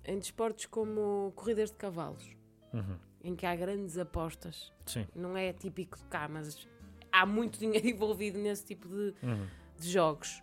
em 0.04 0.18
desportos 0.18 0.66
como 0.66 1.32
corridas 1.36 1.70
de 1.70 1.76
cavalos, 1.76 2.24
Uhum. 2.72 2.98
em 3.22 3.36
que 3.36 3.44
há 3.46 3.54
grandes 3.54 3.98
apostas, 3.98 4.72
Sim. 4.86 5.06
não 5.14 5.36
é 5.36 5.52
típico 5.52 5.98
de 5.98 6.04
cá, 6.04 6.26
mas 6.28 6.66
há 7.12 7.26
muito 7.26 7.58
dinheiro 7.60 7.86
envolvido 7.88 8.38
nesse 8.38 8.64
tipo 8.64 8.88
de, 8.88 9.14
Uhum. 9.22 9.46
de 9.78 9.90
jogos. 9.90 10.42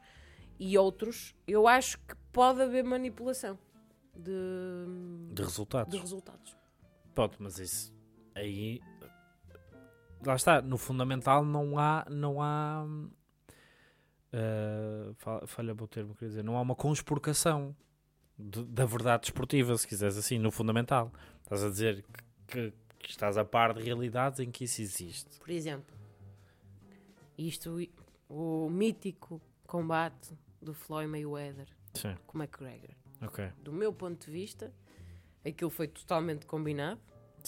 E 0.60 0.78
outros, 0.78 1.34
eu 1.48 1.68
acho 1.68 1.98
que 2.00 2.14
pode 2.32 2.62
haver 2.62 2.84
manipulação 2.84 3.58
de, 4.16 5.34
De 5.34 5.42
resultados. 5.42 5.92
de 5.94 6.00
resultados. 6.00 6.56
Pronto, 7.16 7.38
mas 7.40 7.58
isso 7.60 7.94
aí 8.36 8.82
lá 10.26 10.36
está, 10.36 10.62
no 10.62 10.78
fundamental 10.78 11.44
não 11.46 11.78
há 11.78 12.06
não 12.10 12.42
há 12.42 12.86
fa- 15.18 15.46
falha 15.48 15.74
o 15.74 15.88
termo, 15.88 16.16
quer 16.16 16.26
dizer, 16.28 16.44
não 16.44 16.58
há 16.58 16.62
uma 16.62 16.76
conspurcação 16.76 17.76
de- 18.38 18.64
da 18.66 18.86
verdade 18.86 19.22
desportiva, 19.22 19.76
se 19.78 19.88
quiseres 19.88 20.18
assim, 20.18 20.38
no 20.38 20.52
fundamental. 20.52 21.12
Estás 21.44 21.64
a 21.64 21.70
dizer 21.70 22.04
que, 22.48 22.72
que- 22.72 22.74
que 23.00 23.10
estás 23.10 23.38
a 23.38 23.46
par 23.46 23.74
de 23.74 23.82
realidades 23.82 24.40
em 24.40 24.52
que 24.52 24.66
isso 24.66 24.82
existe. 24.82 25.40
Por 25.40 25.50
exemplo, 25.50 25.96
isto, 27.38 27.78
o 28.30 28.70
mítico 28.70 29.42
combate 29.66 30.34
do 30.62 30.74
Floyd 30.74 31.10
Mayweather 31.10 31.68
Sim, 31.94 32.16
com 32.28 32.38
McGregor. 32.38 32.90
ok. 33.22 33.50
Do 33.64 33.72
meu 33.72 33.92
ponto 33.94 34.26
de 34.26 34.32
vista, 34.32 34.72
aquilo 35.46 35.70
foi 35.70 35.88
totalmente 35.88 36.46
combinado. 36.46 37.00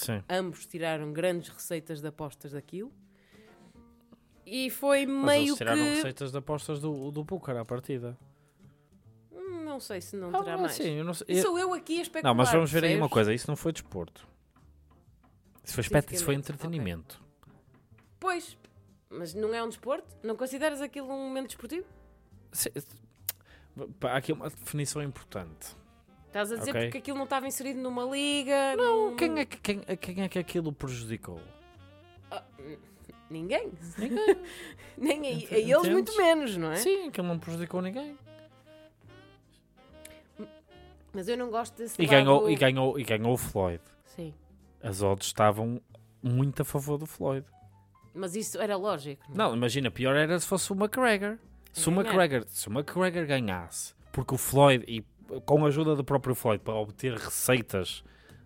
Sim. 0.04 0.24
Ambos 0.30 0.66
tiraram 0.66 1.12
grandes 1.14 1.50
receitas 1.50 2.02
de 2.02 2.08
apostas 2.08 2.52
daquilo. 2.54 2.92
E 4.46 4.70
foi 4.70 5.06
Mas 5.06 5.26
meio 5.38 5.44
eles 5.50 5.58
tiraram 5.58 5.82
que. 5.84 5.90
receitas 5.96 6.32
de 6.32 6.38
apostas 6.38 6.80
do, 6.82 7.12
do 7.12 7.24
Booker 7.24 7.56
à 7.58 7.64
partida. 7.64 8.18
Hum, 9.32 9.64
Não 9.64 9.80
sei 9.80 10.02
se 10.02 10.16
não 10.16 10.30
Ah, 10.30 10.40
terá 10.44 10.52
mas 10.54 10.62
mais. 10.62 10.74
sim, 10.74 10.90
eu 10.98 11.04
não 11.06 11.14
sei- 11.14 11.28
eu- 11.30 11.42
sou 11.44 11.58
eu 11.60 11.74
aqui 11.74 12.00
a 12.00 12.02
especular. 12.02 12.34
Não, 12.34 12.38
mas 12.38 12.52
vamos 12.52 12.72
ver 12.72 12.84
aí 12.84 12.98
uma 12.98 13.08
coisa, 13.10 13.34
isso 13.34 13.48
não 13.48 13.56
foi 13.56 13.72
desporto. 13.72 14.28
Isso 15.64 15.74
foi, 15.76 15.82
espet- 15.84 16.12
isso 16.12 16.26
foi 16.26 16.36
entretenimento. 16.36 17.22
Pois, 18.20 18.58
mas 19.10 19.34
não 19.34 19.54
é 19.54 19.64
um 19.64 19.70
desporto? 19.70 20.08
Não 20.24 20.36
consideras 20.36 20.82
aquilo 20.82 21.08
um 21.14 21.28
momento 21.28 21.48
desportivo? 21.50 21.86
Pá, 24.00 24.12
Há 24.14 24.18
aqui 24.18 24.34
uma 24.34 24.50
definição 24.50 25.02
importante. 25.02 25.76
Estás 26.32 26.50
a 26.50 26.56
dizer 26.56 26.72
Ok. 26.72 26.84
porque 26.84 26.98
aquilo 27.00 27.18
não 27.18 27.26
estava 27.26 27.46
inserido 27.46 27.82
numa 27.82 28.06
liga? 28.06 28.74
Não, 28.78 29.10
num- 29.12 29.16
quem 29.18 29.38
é 29.40 29.46
que, 29.46 29.58
quem, 29.58 29.80
quem 29.98 30.24
é 30.24 30.30
que 30.30 30.40
aquilo 30.40 30.72
prejudicou? 30.72 31.42
Ah, 32.32 32.42
ninguém. 33.30 33.70
Ninguém. 33.98 34.38
Nem 34.98 35.20
a, 35.20 35.56
a 35.56 35.58
eles, 35.60 35.90
muito 35.90 36.16
menos, 36.16 36.56
não 36.56 36.72
é? 36.72 36.78
Sim, 36.78 37.08
aquilo 37.10 37.28
não 37.28 37.38
prejudicou 37.38 37.82
ninguém. 37.82 38.18
Mas 41.14 41.28
eu 41.28 41.38
não 41.38 41.50
gosto 41.50 41.76
desse 41.78 42.02
E 42.02 42.06
lado... 42.06 42.12
ganhou, 42.12 42.50
e, 42.50 42.56
ganhou, 42.56 43.00
e 43.00 43.04
ganhou 43.04 43.34
o 43.34 43.38
Floyd. 43.38 43.82
Sim. 44.06 44.34
As 44.82 45.02
odds 45.02 45.28
estavam 45.28 45.82
muito 46.24 46.62
a 46.62 46.66
favor 46.66 46.98
do 46.98 47.06
Floyd. 47.06 47.46
Mas 48.14 48.36
isso 48.36 48.60
era 48.60 48.76
lógico. 48.78 49.22
Não, 49.30 49.46
é? 49.46 49.50
Não, 49.50 49.56
imagina, 49.56 49.92
pior 49.92 50.16
era 50.16 50.40
se 50.40 50.48
fosse 50.48 50.72
o 50.72 50.76
McGregor. 50.76 51.38
Se 51.74 51.88
o 51.90 51.92
Ganhar. 51.92 52.06
McGregor, 52.14 52.48
se 52.48 52.68
o 52.68 52.72
McGregor 52.72 53.26
ganhasse, 53.26 53.94
porque 54.12 54.34
o 54.36 54.38
Floyd, 54.38 54.84
e 54.88 55.02
com 55.46 55.64
a 55.66 55.68
ajuda 55.68 55.96
do 55.96 56.04
próprio 56.04 56.36
Floyd, 56.36 56.64
para 56.64 56.74
obter 56.76 57.14
receitas 57.14 58.04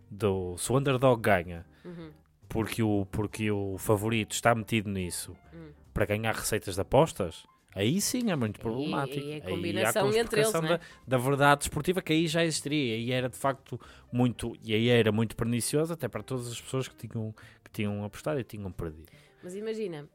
do. 0.09 0.55
Se 0.57 0.71
o 0.71 0.77
underdog 0.77 1.21
ganha, 1.21 1.65
Uhum. 1.83 2.11
porque 2.49 2.81
o, 2.83 3.05
porque 3.11 3.49
o 3.51 3.77
favorito 3.77 4.31
está 4.33 4.53
metido 4.55 4.89
nisso 4.89 5.35
Hum. 5.53 5.69
para 5.93 6.05
ganhar 6.05 6.33
receitas 6.33 6.75
de 6.75 6.81
apostas, 6.81 7.45
aí 7.75 7.99
sim 8.01 8.31
é 8.31 8.35
muito 8.35 8.59
problemático. 8.59 9.19
aí 9.19 9.31
é 9.31 9.35
Aí 9.35 9.41
há 9.41 9.49
combinação 9.49 10.13
entre 10.13 10.41
eles, 10.41 10.53
não 10.53 10.63
é? 10.65 10.67
da, 10.77 10.79
da 11.07 11.17
verdade 11.17 11.59
desportiva 11.59 12.01
que 12.01 12.13
aí 12.13 12.27
já 12.27 12.43
existiria 12.43 12.97
e 12.97 13.11
era 13.11 13.29
de 13.29 13.37
facto 13.37 13.79
muito 14.11 14.53
e 14.63 14.73
aí 14.73 14.87
era 14.89 15.11
muito 15.11 15.35
pernicioso 15.35 15.93
até 15.93 16.07
para 16.07 16.23
todas 16.23 16.47
as 16.47 16.59
pessoas 16.59 16.87
que 16.87 16.95
tinham 17.07 17.33
que 17.63 17.71
tinham 17.71 18.03
apostado 18.03 18.39
e 18.39 18.43
tinham 18.43 18.71
perdido. 18.71 19.11
Mas 19.43 19.55
imagina, 19.55 20.07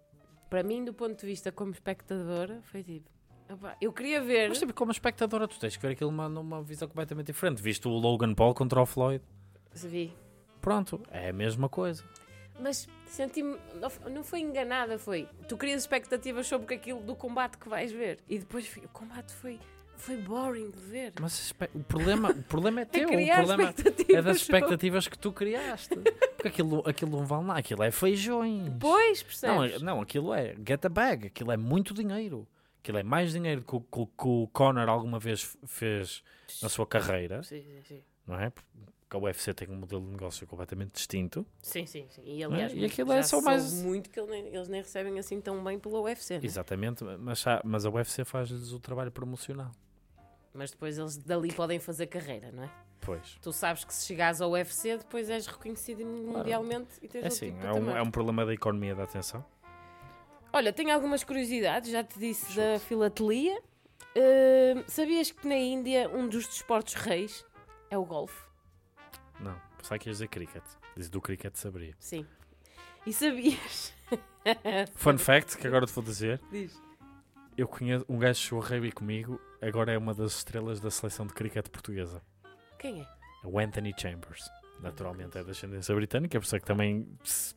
para 0.49 0.63
mim, 0.65 0.85
do 0.85 0.93
ponto 0.95 1.21
de 1.21 1.27
vista 1.27 1.53
como 1.53 1.71
espectadora, 1.73 2.61
foi 2.63 2.83
tipo... 2.83 3.09
eu 3.81 3.93
queria 3.93 4.21
ver... 4.21 4.49
Mas 4.49 4.59
tipo, 4.59 4.73
como 4.75 4.91
espectadora 4.93 5.47
tu 5.49 5.59
tens 5.59 5.77
que 5.77 5.83
ver 5.83 5.93
aquilo 5.93 6.11
numa, 6.11 6.29
numa 6.29 6.63
visão 6.63 6.87
completamente 6.89 7.27
diferente. 7.29 7.63
Visto 7.63 7.89
o 7.89 7.99
Logan 7.99 8.35
Paul 8.35 8.55
contra 8.55 8.81
o 8.81 8.87
Floyd, 8.87 9.23
Se 9.73 9.87
vi. 9.89 10.13
pronto, 10.61 11.01
é 11.11 11.29
a 11.31 11.33
mesma 11.33 11.69
coisa. 11.69 12.05
Mas 12.61 12.87
senti-me. 13.07 13.57
não- 13.81 14.11
Não 14.13 14.23
foi 14.23 14.41
enganada, 14.41 14.99
foi. 14.99 15.27
Tu 15.49 15.57
crias 15.57 15.81
expectativas 15.83 16.47
sobre 16.47 16.75
aquilo 16.75 17.01
do 17.01 17.15
combate 17.17 17.57
que 17.57 17.69
vais 17.69 17.91
ver. 17.91 18.19
E 18.29 18.39
depois 18.39 18.71
o 18.77 18.89
combate 18.89 19.33
foi, 19.33 19.59
foi 19.97 20.19
boring 20.19 20.71
de 20.71 20.79
ver. 20.79 21.13
Mas 21.19 21.55
o 21.75 21.81
problema, 21.83 22.31
o 22.31 22.43
problema 22.43 22.81
é 22.81 22.83
A 22.83 22.87
teu. 22.87 23.09
O 23.09 23.13
problema 23.13 23.75
é 24.11 24.21
das 24.23 24.37
expectativas 24.43 25.09
que 25.09 25.19
tu 25.19 25.33
criaste. 25.33 25.95
Porque 26.37 26.49
aquilo, 26.49 26.83
aquilo 26.87 27.11
não 27.13 27.25
vale 27.25 27.45
nada. 27.47 27.61
Aquilo 27.61 27.83
é 27.83 27.91
feijões. 27.91 28.71
Pois, 28.79 29.21
Não, 29.43 29.57
percebes? 29.61 29.83
não, 29.83 30.01
aquilo 30.03 30.35
é 30.35 30.55
get 30.67 30.85
a 30.85 30.89
bag. 30.91 31.29
Aquilo 31.29 31.53
é 31.53 31.57
muito 31.57 31.95
dinheiro. 31.95 32.47
Aquilo 32.83 32.97
é 32.99 33.03
mais 33.03 33.33
dinheiro 33.33 33.63
que 33.63 33.77
o, 33.77 33.81
que 33.81 34.07
que 34.07 34.27
o 34.27 34.49
Conor 34.53 34.89
alguma 34.89 35.19
vez 35.19 35.57
fez 35.67 36.25
na 36.63 36.69
sua 36.71 36.87
carreira, 36.87 37.43
Sim, 37.43 37.63
sim, 37.63 37.83
sim. 37.87 38.03
não 38.27 38.41
é? 38.41 38.49
Porque 38.51 39.17
a 39.17 39.19
UFC 39.19 39.53
tem 39.53 39.69
um 39.69 39.77
modelo 39.77 40.03
de 40.03 40.13
negócio 40.13 40.47
completamente 40.47 40.93
distinto. 40.93 41.45
Sim, 41.61 41.85
sim, 41.85 42.07
sim. 42.09 42.23
E 42.25 42.43
aliás, 42.43 42.73
E 42.73 42.85
aquilo 42.87 43.13
é 43.13 43.23
só 43.23 43.41
mais- 43.43 43.71
muito 43.83 44.09
que 44.09 44.19
ele 44.19 44.31
nem- 44.31 44.47
eles 44.55 44.69
nem 44.69 44.81
recebem 44.81 45.19
assim 45.19 45.41
tão 45.43 45.63
bem 45.63 45.79
pela 45.79 46.01
UFC. 46.01 46.35
né? 46.39 46.41
Exatamente, 46.45 47.05
mas, 47.05 47.45
mas 47.65 47.85
a 47.85 47.91
UFC 47.91 48.25
faz-lhes 48.25 48.73
o 48.73 48.81
trabalho 48.81 49.11
promocional. 49.13 49.73
Mas 50.55 50.71
depois 50.71 50.97
eles 50.97 51.17
dali 51.19 51.53
podem 51.53 51.79
fazer 51.79 52.07
carreira, 52.07 52.51
não 52.51 52.65
é? 52.65 52.71
Pois. 53.03 53.37
Tu 53.43 53.53
sabes 53.53 53.85
que 53.85 53.93
se 53.95 54.07
chegares 54.07 54.41
ao 54.41 54.51
UFC, 54.53 54.97
depois 54.97 55.29
és 55.29 55.47
reconhecido 55.47 56.05
mundialmente 56.05 56.89
e 57.03 57.09
tens 57.09 57.25
É 57.25 57.27
assim, 57.29 57.53
tipo 57.53 57.67
é 57.67 57.73
um, 57.75 57.97
é 57.97 58.03
um 58.03 58.11
problema 58.11 58.47
da 58.47 58.55
economia 58.55 58.95
da 58.95 59.05
atenção. 59.05 59.45
Olha, 60.53 60.73
tenho 60.73 60.93
algumas 60.93 61.23
curiosidades, 61.23 61.91
já 61.91 62.03
te 62.03 62.19
disse 62.19 62.57
da 62.57 62.79
filatelia. 62.81 63.61
Uh, 64.17 64.83
sabias 64.89 65.31
que 65.31 65.47
na 65.47 65.55
Índia 65.55 66.11
um 66.11 66.29
dos 66.29 66.47
desportos 66.47 66.95
reis 66.95 67.45
é 67.89 67.97
o 67.97 68.05
golfe? 68.05 68.43
Não, 69.39 69.57
pensava 69.77 69.99
que 69.99 70.09
ias 70.09 70.17
dizer 70.17 70.29
cricket. 70.29 70.65
Diz 70.97 71.09
do 71.09 71.21
cricket 71.21 71.55
saberia. 71.55 71.95
Sim. 72.01 72.27
E 73.07 73.13
sabias? 73.13 73.95
Fun 74.97 75.19
fact, 75.19 75.57
que 75.57 75.67
agora 75.69 75.87
te 75.87 75.93
vou 75.93 76.03
dizer. 76.03 76.41
Diz. 76.51 76.77
Eu 77.57 77.69
conheço 77.69 78.05
um 78.09 78.19
gajo 78.19 78.41
que 78.41 78.47
chegou 78.49 78.61
rugby 78.61 78.91
comigo, 78.91 79.41
agora 79.63 79.93
é 79.93 79.99
uma 79.99 80.15
das 80.15 80.33
estrelas 80.39 80.81
da 80.81 80.91
seleção 80.91 81.27
de 81.27 81.33
cricket 81.33 81.69
portuguesa. 81.69 82.21
Quem 82.77 83.03
é? 83.03 83.07
É 83.45 83.47
o 83.47 83.59
Anthony 83.59 83.95
Chambers. 83.97 84.51
Naturalmente 84.81 85.39
é 85.39 85.45
da 85.45 85.51
ascendência 85.51 85.95
britânica, 85.95 86.41
por 86.41 86.45
isso 86.45 86.57
é 86.57 86.59
que 86.59 86.67
também 86.67 87.07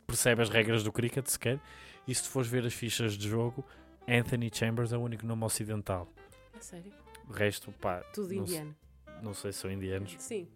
percebe 0.06 0.42
as 0.42 0.50
regras 0.50 0.84
do 0.84 0.92
cricket 0.92 1.26
sequer. 1.26 1.58
E 2.06 2.14
se 2.14 2.22
tu 2.24 2.28
fores 2.30 2.48
ver 2.48 2.64
as 2.66 2.74
fichas 2.74 3.14
de 3.14 3.28
jogo, 3.28 3.64
Anthony 4.08 4.50
Chambers 4.52 4.92
é 4.92 4.96
o 4.96 5.00
único 5.00 5.26
nome 5.26 5.44
ocidental. 5.44 6.08
A 6.56 6.60
sério? 6.60 6.92
O 7.28 7.32
resto, 7.32 7.72
pá, 7.72 8.00
Tudo 8.12 8.34
não, 8.34 8.46
se- 8.46 8.52
indiano. 8.52 8.76
não 9.22 9.34
sei 9.34 9.52
se 9.52 9.60
são 9.60 9.70
indianos, 9.70 10.14
Sim. 10.18 10.46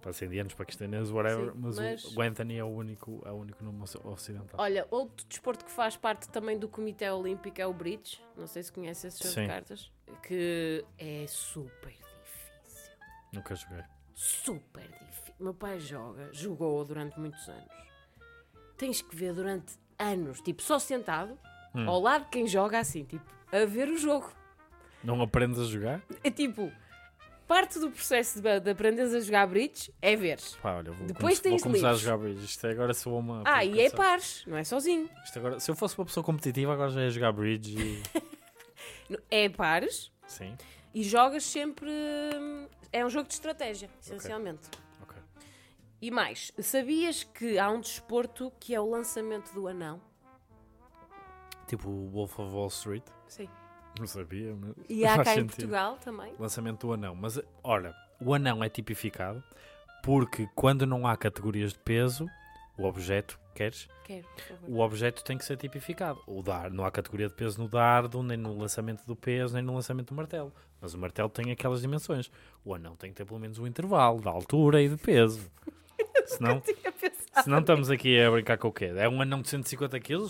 pode 0.00 0.14
ser 0.16 0.26
indianos, 0.26 0.54
paquistaneses, 0.54 1.10
whatever, 1.10 1.52
Sim, 1.52 1.58
mas, 1.60 1.78
o- 1.78 1.82
mas- 1.82 2.16
O, 2.16 2.20
Anthony 2.22 2.56
é 2.58 2.64
o 2.64 2.68
único, 2.68 3.20
é 3.26 3.32
o 3.32 3.34
único 3.34 3.64
nome 3.64 3.82
oci- 3.82 3.98
ocidental. 4.04 4.60
Olha, 4.60 4.86
outro 4.90 5.26
desporto 5.26 5.64
que 5.64 5.70
faz 5.72 5.96
parte 5.96 6.28
também 6.28 6.56
do 6.56 6.68
Comitê 6.68 7.10
Olímpico 7.10 7.60
é 7.60 7.66
o 7.66 7.72
Bridge. 7.74 8.22
Não 8.36 8.46
sei 8.46 8.62
se 8.62 8.70
conhece 8.72 9.08
esse 9.08 9.18
jogo 9.18 9.34
Sim. 9.34 9.42
de 9.42 9.46
cartas. 9.48 9.90
Que 10.22 10.84
é 10.98 11.26
super 11.26 11.90
difícil. 11.90 12.92
Nunca 13.32 13.54
joguei. 13.56 13.82
Super 14.14 14.86
difícil. 14.86 15.34
Meu 15.40 15.54
pai 15.54 15.80
joga, 15.80 16.32
jogou 16.32 16.84
durante 16.84 17.18
muitos 17.18 17.48
anos. 17.48 17.82
Tens 18.76 19.02
que 19.02 19.16
ver 19.16 19.32
durante 19.34 19.76
anos, 20.02 20.40
tipo, 20.40 20.62
só 20.62 20.78
sentado, 20.78 21.38
Hum. 21.74 21.88
ao 21.88 22.00
lado 22.00 22.24
de 22.24 22.30
quem 22.30 22.46
joga 22.46 22.78
assim, 22.78 23.02
tipo, 23.04 23.24
a 23.50 23.64
ver 23.64 23.88
o 23.88 23.96
jogo. 23.96 24.30
Não 25.02 25.20
aprendes 25.22 25.58
a 25.58 25.64
jogar? 25.64 26.02
É 26.22 26.30
tipo, 26.30 26.70
parte 27.48 27.78
do 27.78 27.90
processo 27.90 28.40
de, 28.42 28.60
de 28.60 28.70
aprenderes 28.70 29.14
a 29.14 29.20
jogar 29.20 29.46
bridge 29.46 29.90
é 30.02 30.14
veres. 30.14 30.54
Pá, 30.56 30.74
olha, 30.76 30.92
vou, 30.92 31.06
Depois 31.06 31.38
vou 31.38 31.42
tens 31.50 31.62
começar 31.62 31.88
livros. 31.92 32.02
a 32.02 32.04
jogar 32.10 32.18
bridge. 32.22 32.44
Isto 32.44 32.66
é 32.66 32.70
agora 32.72 32.92
sou 32.94 33.18
uma. 33.18 33.42
Ah, 33.46 33.64
e 33.64 33.80
é 33.80 33.88
pares, 33.90 34.44
não 34.46 34.56
é 34.58 34.64
sozinho. 34.64 35.08
Isto 35.24 35.38
agora, 35.38 35.58
se 35.60 35.70
eu 35.70 35.74
fosse 35.74 35.98
uma 35.98 36.04
pessoa 36.04 36.22
competitiva, 36.22 36.72
agora 36.74 36.90
já 36.90 37.00
ia 37.02 37.10
jogar 37.10 37.32
bridge 37.32 37.74
e. 37.78 38.02
É 39.30 39.48
pares 39.48 40.10
Sim, 40.26 40.56
e 40.94 41.02
jogas 41.02 41.44
sempre. 41.44 41.90
hum, 41.90 42.66
É 42.92 43.04
um 43.04 43.10
jogo 43.10 43.28
de 43.28 43.34
estratégia, 43.34 43.88
essencialmente. 44.00 44.66
ok. 44.68 44.80
E 46.02 46.10
mais, 46.10 46.50
sabias 46.58 47.22
que 47.22 47.60
há 47.60 47.70
um 47.70 47.80
desporto 47.80 48.52
que 48.58 48.74
é 48.74 48.80
o 48.80 48.90
lançamento 48.90 49.54
do 49.54 49.68
anão? 49.68 50.00
Tipo 51.68 51.88
o 51.88 52.10
Wolf 52.10 52.40
of 52.40 52.52
Wall 52.52 52.66
Street. 52.66 53.04
Sim. 53.28 53.48
Não 54.00 54.06
sabia, 54.08 54.52
mas. 54.52 54.74
E 54.88 55.06
há 55.06 55.14
cá 55.22 55.30
em 55.30 55.34
sentido. 55.36 55.54
Portugal 55.54 55.96
também. 55.98 56.34
Lançamento 56.40 56.88
do 56.88 56.92
anão. 56.92 57.14
Mas, 57.14 57.40
olha, 57.62 57.94
o 58.20 58.34
anão 58.34 58.64
é 58.64 58.68
tipificado 58.68 59.44
porque 60.02 60.48
quando 60.56 60.84
não 60.84 61.06
há 61.06 61.16
categorias 61.16 61.72
de 61.72 61.78
peso, 61.78 62.28
o 62.76 62.82
objeto, 62.82 63.38
queres? 63.54 63.88
Quero. 64.02 64.26
O 64.66 64.80
objeto 64.80 65.22
tem 65.22 65.38
que 65.38 65.44
ser 65.44 65.56
tipificado. 65.56 66.20
O 66.26 66.42
dar, 66.42 66.68
não 66.68 66.84
há 66.84 66.90
categoria 66.90 67.28
de 67.28 67.34
peso 67.34 67.62
no 67.62 67.68
dardo, 67.68 68.24
nem 68.24 68.36
no 68.36 68.58
lançamento 68.58 69.06
do 69.06 69.14
peso, 69.14 69.54
nem 69.54 69.62
no 69.62 69.72
lançamento 69.72 70.08
do 70.08 70.16
martelo. 70.16 70.52
Mas 70.80 70.94
o 70.94 70.98
martelo 70.98 71.28
tem 71.28 71.52
aquelas 71.52 71.80
dimensões. 71.80 72.28
O 72.64 72.74
anão 72.74 72.96
tem 72.96 73.10
que 73.10 73.16
ter 73.16 73.24
pelo 73.24 73.38
menos 73.38 73.60
um 73.60 73.68
intervalo 73.68 74.20
de 74.20 74.26
altura 74.26 74.82
e 74.82 74.88
de 74.88 74.96
peso. 74.96 75.48
Senão, 76.26 76.60
Tinha 76.60 76.92
pensado. 76.92 77.44
senão 77.44 77.58
estamos 77.60 77.90
aqui 77.90 78.20
a 78.20 78.30
brincar 78.30 78.58
com 78.58 78.68
o 78.68 78.72
quê? 78.72 78.86
É 78.96 79.08
um 79.08 79.20
anão 79.20 79.42
de 79.42 79.48
150 79.48 79.98
kg? 80.00 80.26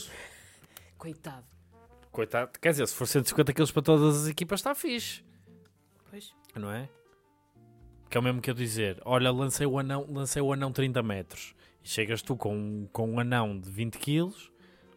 Coitado. 0.99 1.45
Coitado. 2.11 2.51
Quer 2.61 2.71
dizer, 2.73 2.87
se 2.87 2.95
for 2.95 3.07
150 3.07 3.53
kg 3.53 3.73
para 3.73 3.83
todas 3.83 4.23
as 4.23 4.29
equipas, 4.29 4.61
está 4.61 4.75
fixe. 4.75 5.25
Pois. 6.11 6.35
Não 6.55 6.71
é? 6.71 6.89
Que 8.11 8.19
é 8.19 8.21
o 8.21 8.23
mesmo 8.23 8.41
que 8.41 8.51
eu 8.51 8.55
dizer: 8.55 9.01
olha, 9.05 9.31
lancei 9.31 9.67
o 9.67 9.79
anão, 9.79 10.07
lancei 10.09 10.43
o 10.43 10.53
anão 10.53 10.71
30 10.73 11.03
metros. 11.03 11.55
E 11.83 11.89
chegas 11.89 12.23
tu 12.23 12.37
com, 12.37 12.87
com 12.93 13.11
um 13.11 13.19
anão 13.19 13.59
de 13.59 13.69
20 13.71 13.99
kg, 13.99 14.31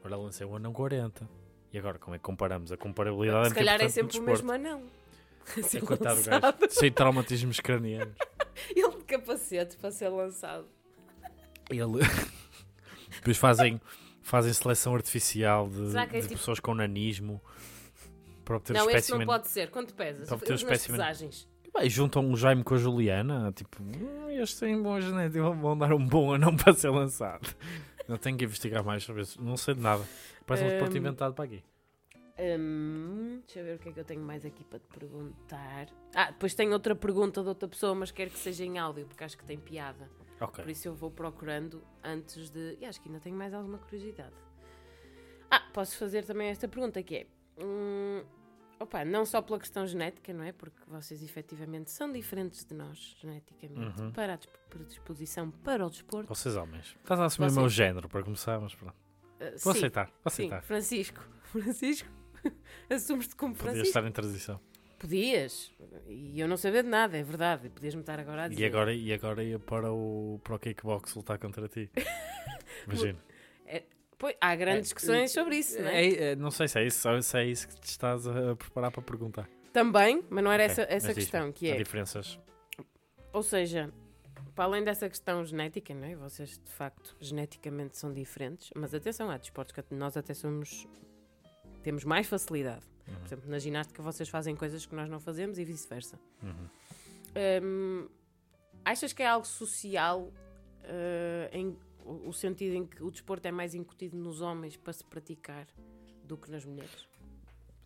olha, 0.03 0.17
lancei 0.17 0.45
o 0.45 0.55
anão 0.55 0.73
40. 0.73 1.27
E 1.72 1.77
agora, 1.80 1.97
como 1.97 2.15
é 2.15 2.19
que 2.19 2.23
comparamos? 2.23 2.72
A 2.72 2.77
comparabilidade 2.77 3.49
Se 3.49 3.55
calhar 3.55 3.81
é 3.81 3.89
sempre 3.89 4.17
o 4.19 4.22
mesmo 4.22 4.51
anão. 4.51 4.84
Assim, 5.57 5.77
É, 5.77 5.81
coitado 5.81 6.22
gajo, 6.23 6.57
sem 6.69 6.91
traumatismos 6.91 7.59
cranianos. 7.59 8.15
Ele 8.76 8.97
de 8.97 9.03
capacete 9.03 9.77
para 9.77 9.91
ser 9.91 10.09
lançado. 10.09 10.65
Ele... 11.70 12.00
Depois 13.18 13.38
fazem, 13.38 13.82
fazem 14.22 14.54
seleção 14.54 14.94
artificial 14.96 15.68
de, 15.70 15.90
Será 15.92 16.06
que 16.08 16.18
é 16.18 16.20
de 16.22 16.28
tipo- 16.28 16.40
pessoas 16.40 16.60
com 16.60 16.74
nanismo 16.76 17.42
para 18.44 18.58
obter 18.58 18.74
não, 18.74 18.82
um 18.86 18.90
este 18.90 18.96
espécimen. 18.98 19.20
não 19.20 19.26
pode 19.34 19.48
ser. 19.48 19.72
Quanto 19.72 19.94
pesas? 19.94 20.28
Para 20.28 20.36
obter 20.38 20.52
um 20.52 20.56
espécimen. 20.56 21.00
pesagens. 21.00 21.48
Bem, 21.78 21.90
juntam 21.90 22.24
um 22.26 22.36
Jaime 22.38 22.64
com 22.64 22.76
a 22.76 22.78
Juliana, 22.78 23.52
tipo, 23.54 23.82
"Hum, 23.84 24.30
este 24.30 24.60
tem 24.62 24.82
bom 24.82 25.00
genético, 25.02 25.54
vão 25.56 25.78
dar 25.78 25.92
um 25.94 26.06
bom 26.06 26.34
anão 26.34 26.56
para 26.58 26.74
ser 26.74 26.90
lançado. 26.90 27.54
Não 28.08 28.18
tenho 28.18 28.38
que 28.38 28.46
investigar 28.46 28.84
mais 28.84 29.04
sobre 29.04 29.24
isso, 29.24 29.42
não 29.44 29.58
sei 29.58 29.74
de 29.74 29.82
nada. 29.82 30.04
Parece 30.46 30.64
um 30.66 30.70
desporto 30.70 30.94
Hum. 30.94 30.98
inventado 31.00 31.34
para 31.34 31.46
aqui. 31.46 31.64
Hum, 32.38 33.42
deixa 33.46 33.60
eu 33.60 33.66
ver 33.66 33.76
o 33.76 33.80
que 33.80 33.90
é 33.90 33.92
que 33.94 34.00
eu 34.00 34.04
tenho 34.06 34.22
mais 34.22 34.46
aqui 34.46 34.64
para 34.64 34.78
te 34.80 34.88
perguntar. 34.88 35.88
Ah, 36.14 36.28
depois 36.32 36.54
tenho 36.54 36.72
outra 36.74 36.96
pergunta 36.96 37.42
de 37.42 37.48
outra 37.48 37.68
pessoa, 37.68 37.96
mas 37.96 38.12
quero 38.12 38.30
que 38.30 38.38
seja 38.38 38.64
em 38.64 38.78
áudio, 38.78 39.06
porque 39.08 39.24
acho 39.24 39.38
que 39.38 39.44
tem 39.46 39.58
piada. 39.58 40.10
Ok. 40.40 40.64
Por 40.64 40.70
isso 40.70 40.88
eu 40.88 40.94
vou 40.95 41.10
procurando 41.12 41.82
antes 42.03 42.49
de. 42.49 42.78
E 42.80 42.86
acho 42.86 43.02
que 43.02 43.07
ainda 43.07 43.20
tenho 43.22 43.36
mais 43.38 43.53
alguma 43.53 43.78
curiosidade. 43.78 44.34
Ah, 45.49 45.62
posso 45.74 45.98
fazer 45.98 46.26
também 46.26 46.49
esta 46.49 46.68
pergunta 46.68 47.02
que 47.02 47.16
é. 47.16 47.28
hum, 47.64 48.24
opa, 48.80 49.06
não 49.06 49.26
só 49.26 49.41
pela 49.41 49.57
questão 49.60 49.86
genética, 49.88 50.34
não 50.34 50.44
é? 50.44 50.52
Porque 50.52 50.78
vocês 50.88 51.24
efetivamente 51.24 51.90
são 51.90 52.12
diferentes 52.12 52.66
de 52.66 52.74
nós, 52.76 53.16
geneticamente, 53.22 54.02
Uhum. 54.02 54.12
para 54.12 54.34
a 54.34 54.36
dis- 54.36 54.49
predisposição 54.70 55.49
para 55.52 55.86
o 55.86 55.90
desporto. 55.90 56.28
Vocês 56.28 56.56
homens. 56.57 56.98
Estás 57.02 57.20
a 57.20 57.26
assumir 57.26 57.52
o 57.52 57.53
meu 57.53 57.70
género 57.70 58.10
para 58.10 58.22
começar, 58.24 58.60
mas 58.60 58.76
pronto. 58.76 58.95
Ah, 59.40 59.52
Vou 59.64 59.74
sim, 59.74 59.80
aceitar, 59.80 60.06
vou 60.07 60.14
sim, 60.32 60.44
aceitar. 60.48 60.62
Francisco. 60.64 61.22
Francisco? 61.52 62.10
Assumes-te 62.90 63.36
como 63.36 63.53
Podia 63.53 63.72
Francisco? 63.72 63.88
estar 63.88 64.06
em 64.07 64.12
transição. 64.12 64.60
Podias. 65.06 65.72
E 66.07 66.40
eu 66.40 66.48
não 66.48 66.57
saber 66.57 66.84
de 66.84 66.90
nada, 66.90 67.15
é 67.18 67.22
verdade. 67.23 67.69
Podias-me 67.69 68.02
estar 68.02 68.19
agora 68.19 68.44
a 68.44 68.48
dizer. 68.48 68.61
E 68.61 68.65
agora, 68.65 68.94
e 68.94 69.14
agora 69.14 69.44
ia 69.44 69.60
para 69.60 69.91
o, 69.94 70.40
para 70.44 70.56
o 70.56 70.60
kickbox 70.60 71.14
lutar 71.15 71.38
contra 71.38 71.68
ti. 71.68 71.90
Imagina. 72.88 73.19
Pois, 74.18 74.36
há 74.40 74.56
grandes 74.56 74.80
É, 74.80 74.84
discussões 74.84 75.32
sobre 75.32 75.57
isso, 75.57 75.80
não 75.80 75.90
é? 75.90 76.06
É, 76.06 76.23
é, 76.32 76.36
não 76.36 76.49
sei 76.49 76.68
se 76.68 76.80
é, 76.80 76.86
isso, 76.88 77.22
se 77.22 77.38
é 77.38 77.45
isso 77.45 77.68
que 77.68 77.76
te 77.82 77.90
estás 77.90 78.26
a 78.26 78.56
preparar 78.56 78.90
para 78.90 79.02
perguntar. 79.02 79.49
Também, 79.73 80.23
mas 80.30 80.44
não 80.44 80.52
era 80.52 80.64
Ok, 80.64 80.72
essa, 80.72 80.94
essa 80.94 81.14
questão, 81.14 81.52
que 81.52 81.69
Há 81.69 81.76
é. 81.76 81.77
diferenças. 81.77 82.40
Ou 83.34 83.44
seja, 83.44 83.94
para 84.56 84.64
além 84.65 84.84
dessa 84.86 85.10
questão 85.10 85.44
genética, 85.44 85.94
não 85.94 86.06
é? 86.07 86.15
Vocês 86.15 86.52
de 86.57 86.72
facto 86.72 87.15
geneticamente 87.19 87.98
são 87.98 88.14
diferentes, 88.14 88.72
mas 88.73 88.94
atenção, 88.94 89.30
há 89.30 89.38
desportos 89.38 89.76
que 89.76 89.94
nós 89.94 90.15
até 90.15 90.34
somos. 90.34 90.88
temos 91.84 92.06
mais 92.06 92.26
facilidade. 92.26 92.86
Uhum. 93.07 93.15
Por 93.15 93.26
exemplo, 93.26 93.49
na 93.49 93.60
ginástica 93.60 94.02
vocês 94.02 94.30
fazem 94.30 94.56
coisas 94.56 94.86
que 94.86 94.95
nós 94.95 95.10
não 95.10 95.19
fazemos 95.19 95.57
e 95.60 95.65
vice-versa. 95.65 96.19
Uhum. 96.41 96.69
Hum, 97.64 98.10
achas 98.84 99.14
que 99.14 99.22
é 99.22 99.27
algo 99.27 99.45
social 99.45 100.32
eh, 100.84 101.49
em 101.52 101.77
o, 102.06 102.30
o 102.30 102.34
sentido 102.34 102.76
em 102.76 102.86
que 102.86 103.03
o 103.03 103.11
desporto 103.11 103.48
é 103.48 103.52
mais 103.52 103.73
incutido 103.73 104.15
nos 104.15 104.40
homens 104.40 104.77
para 104.77 104.94
se 104.94 105.03
praticar 105.03 105.68
do 106.23 106.38
que 106.38 106.49
nas 106.49 106.64
mulheres? 106.64 107.07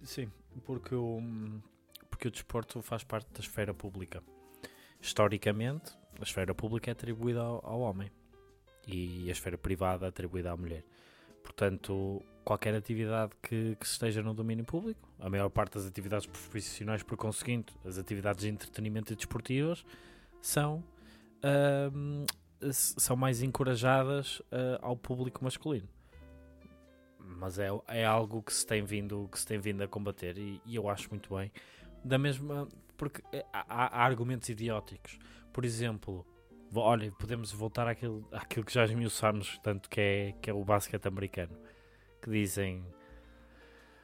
Sim, 0.04 0.32
porque 0.66 0.94
o, 0.94 1.22
porque 2.10 2.28
o 2.28 2.32
desporto 2.32 2.82
faz 2.82 3.04
parte 3.04 3.32
da 3.32 3.40
esfera 3.40 3.74
pública. 3.74 4.22
Historicamente, 5.02 5.98
a 6.20 6.24
esfera 6.24 6.54
pública 6.54 6.92
é 6.92 6.94
atribuída 6.94 7.42
ao, 7.42 7.66
ao 7.66 7.80
homem. 7.80 8.12
e 8.88 9.30
a 9.30 9.32
esfera 9.32 9.58
privada 9.58 10.08
atribuída 10.08 10.52
à 10.52 10.58
mulher. 10.58 10.84
Portanto, 11.44 12.22
qualquer 12.44 12.76
atividade 12.76 13.34
que, 13.42 13.76
que 13.76 13.86
esteja 13.86 14.22
no 14.22 14.34
domínio 14.34 14.66
público, 14.66 15.09
a 15.20 15.30
maior 15.30 15.50
parte 15.50 15.74
das 15.74 15.86
atividades 15.86 16.26
profissionais, 16.26 17.04
por 17.04 17.18
conseguinte, 17.18 17.74
as 17.86 17.98
atividades 17.98 18.44
de 18.44 18.50
entretenimento 18.50 19.12
e 19.14 19.16
desportivas, 19.16 19.86
são, 20.42 20.84
s- 22.62 22.96
são 22.98 23.16
mais 23.16 23.42
encorajadas 23.42 24.42
ah, 24.52 24.80
ao 24.82 24.96
público 24.96 25.44
masculino. 25.44 25.88
Mas 27.20 27.60
é, 27.60 27.70
é 27.88 28.06
algo 28.06 28.42
que 28.42 28.54
se 28.54 28.66
tem 28.66 28.84
vindo, 28.84 29.30
que 29.32 29.40
se 29.40 29.46
tem 29.46 29.60
vindo 29.60 29.84
a 29.84 29.88
combater 29.88 30.38
e, 30.38 30.62
e 30.66 30.76
eu 30.76 30.90
acho 30.90 31.10
muito 31.10 31.36
bem. 31.36 31.52
Da 32.04 32.18
mesma, 32.18 32.68
porque 32.98 33.22
eh, 33.32 33.46
há, 33.54 34.00
há 34.02 34.04
argumentos 34.06 34.50
idióticos. 34.50 35.20
Por 35.54 35.64
exemplo, 35.64 36.26
olha, 36.74 37.12
podemos 37.12 37.52
voltar 37.52 37.88
àquilo, 37.88 38.28
àquilo 38.32 38.66
que 38.66 38.74
já 38.74 38.84
esmiuçámos 38.86 39.60
tanto 39.62 39.90
que 39.90 40.00
é, 40.02 40.32
que 40.42 40.50
é 40.50 40.54
o 40.54 40.64
basquete 40.64 41.08
americano. 41.08 41.56
Que 42.22 42.30
dizem 42.32 42.84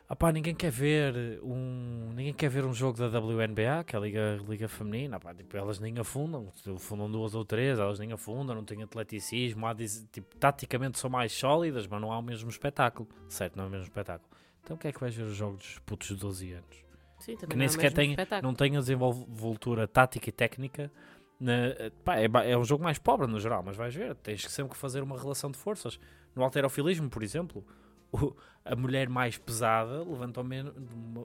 ah 0.08 0.16
pá, 0.16 0.32
ninguém 0.32 0.54
quer 0.54 0.70
ver 0.72 1.40
um 1.44 2.12
ninguém 2.16 2.34
quer 2.34 2.50
ver 2.50 2.64
um 2.66 2.74
jogo 2.74 2.98
da 2.98 3.08
WNBA, 3.20 3.84
que 3.86 3.96
é 3.96 4.00
a 4.00 4.02
Liga, 4.02 4.40
Liga 4.48 4.68
Feminina, 4.68 5.20
pá, 5.20 5.34
tipo, 5.34 5.56
elas 5.58 5.80
nem 5.80 5.98
afundam, 6.00 6.52
afundam 6.76 7.10
duas 7.12 7.34
ou 7.36 7.44
três, 7.44 7.80
elas 7.80 8.00
nem 8.00 8.12
afundam, 8.12 8.56
não 8.56 8.64
têm 8.64 8.84
atleticismo, 8.84 9.66
há, 9.68 9.74
tipo, 10.12 10.36
taticamente 10.38 11.00
são 11.00 11.10
mais 11.10 11.32
sólidas, 11.34 11.88
mas 11.88 12.00
não 12.02 12.12
há 12.12 12.20
o 12.20 12.22
mesmo 12.22 12.50
espetáculo, 12.50 13.10
certo, 13.28 13.56
não 13.58 13.66
é 13.66 13.68
o 13.68 13.70
mesmo 13.72 13.86
espetáculo. 13.86 14.30
Então 14.64 14.76
o 14.76 14.80
que 14.80 14.88
é 14.88 14.92
que 14.92 15.00
vais 15.00 15.14
ver 15.16 15.24
os 15.24 15.36
jogos 15.36 15.58
dos 15.60 15.80
putos 15.80 16.08
de 16.08 16.16
12 16.16 16.52
anos? 16.54 16.86
Sim, 17.20 17.36
também 17.38 17.48
que 17.50 17.56
não 17.56 17.58
nem 17.60 17.66
é 17.66 17.70
sequer 17.70 17.94
mesmo 17.96 18.16
tem, 18.26 18.42
não 18.42 18.54
tem 18.54 18.76
a 18.78 18.80
desenvoltura 18.80 19.88
tática 19.88 20.30
e 20.30 20.32
técnica. 20.32 20.92
na- 21.40 21.92
pá, 22.04 22.18
é, 22.18 22.28
é 22.52 22.58
um 22.58 22.64
jogo 22.64 22.84
mais 22.84 22.98
pobre 22.98 23.28
no 23.28 23.40
geral, 23.40 23.62
mas 23.64 23.76
vais 23.76 23.94
ver, 23.94 24.16
tens 24.16 24.46
que 24.46 24.52
sempre 24.52 24.72
que 24.72 24.78
fazer 24.78 25.02
uma 25.04 25.18
relação 25.20 25.52
de 25.52 25.58
forças. 25.58 26.00
No 26.36 26.44
alterofilismo, 26.44 27.10
por 27.10 27.22
exemplo, 27.24 27.66
o- 28.16 28.36
a 28.64 28.76
mulher 28.76 29.10
mais 29.10 29.38
pesada 29.38 30.04
levanta 30.04 30.42
o, 30.42 30.44
men- 30.44 30.72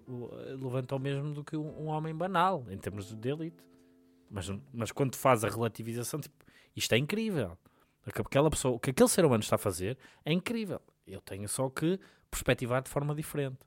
o- 0.07 0.31
levanta 0.63 0.95
o 0.95 0.99
mesmo 0.99 1.33
do 1.33 1.43
que 1.45 1.57
um, 1.57 1.85
um 1.85 1.87
homem 1.87 2.15
banal, 2.15 2.65
em 2.69 2.77
termos 2.79 3.15
de 3.15 3.29
elite. 3.29 3.63
Mas, 4.31 4.49
mas 4.73 4.93
quando 4.93 5.17
faz 5.17 5.43
a 5.45 5.49
relativização, 5.49 6.21
tipo, 6.21 6.35
isto 6.77 6.93
é 6.95 6.99
incrível. 6.99 7.57
Aquela 8.07 8.49
pessoa, 8.51 8.75
o 8.77 8.79
que 8.81 8.91
aquele 8.91 9.09
ser 9.09 9.25
humano 9.25 9.43
está 9.43 9.57
a 9.57 9.59
fazer 9.59 9.99
é 10.25 10.33
incrível. 10.33 10.81
Eu 11.07 11.21
tenho 11.21 11.49
só 11.49 11.69
que 11.69 11.99
perspectivar 12.31 12.83
de 12.83 12.89
forma 12.89 13.15
diferente. 13.15 13.59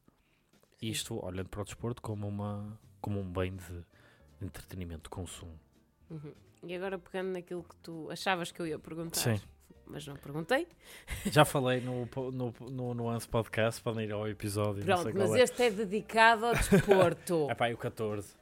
Isto 0.81 1.23
olhando 1.25 1.49
para 1.49 1.61
o 1.61 1.63
desporto 1.65 2.01
como, 2.01 2.27
uma, 2.27 2.79
como 3.01 3.19
um 3.19 3.31
bem 3.31 3.55
de 3.55 3.85
entretenimento, 4.41 5.03
de 5.03 5.09
consumo. 5.09 5.59
Uhum. 6.09 6.33
E 6.65 6.75
agora 6.75 6.97
pegando 6.97 7.31
naquilo 7.33 7.63
que 7.63 7.75
tu 7.77 8.09
achavas 8.09 8.51
que 8.51 8.61
eu 8.61 8.67
ia 8.67 8.79
perguntar, 8.79 9.19
Sim. 9.19 9.41
Mas 9.93 10.05
não 10.07 10.15
perguntei. 10.15 10.67
Já 11.27 11.45
falei 11.45 11.79
no, 11.79 12.05
no, 12.31 12.53
no 12.69 12.93
Nuance 12.93 13.27
Podcast, 13.27 13.81
podem 13.81 14.05
ir 14.07 14.11
ao 14.11 14.27
episódio. 14.27 14.83
Pronto, 14.83 15.11
mas 15.15 15.31
é. 15.35 15.41
este 15.43 15.63
é 15.63 15.69
dedicado 15.71 16.47
ao 16.47 16.53
desporto. 16.55 17.47
É 17.51 17.55
pá, 17.55 17.69
o 17.71 17.77
14. 17.77 18.35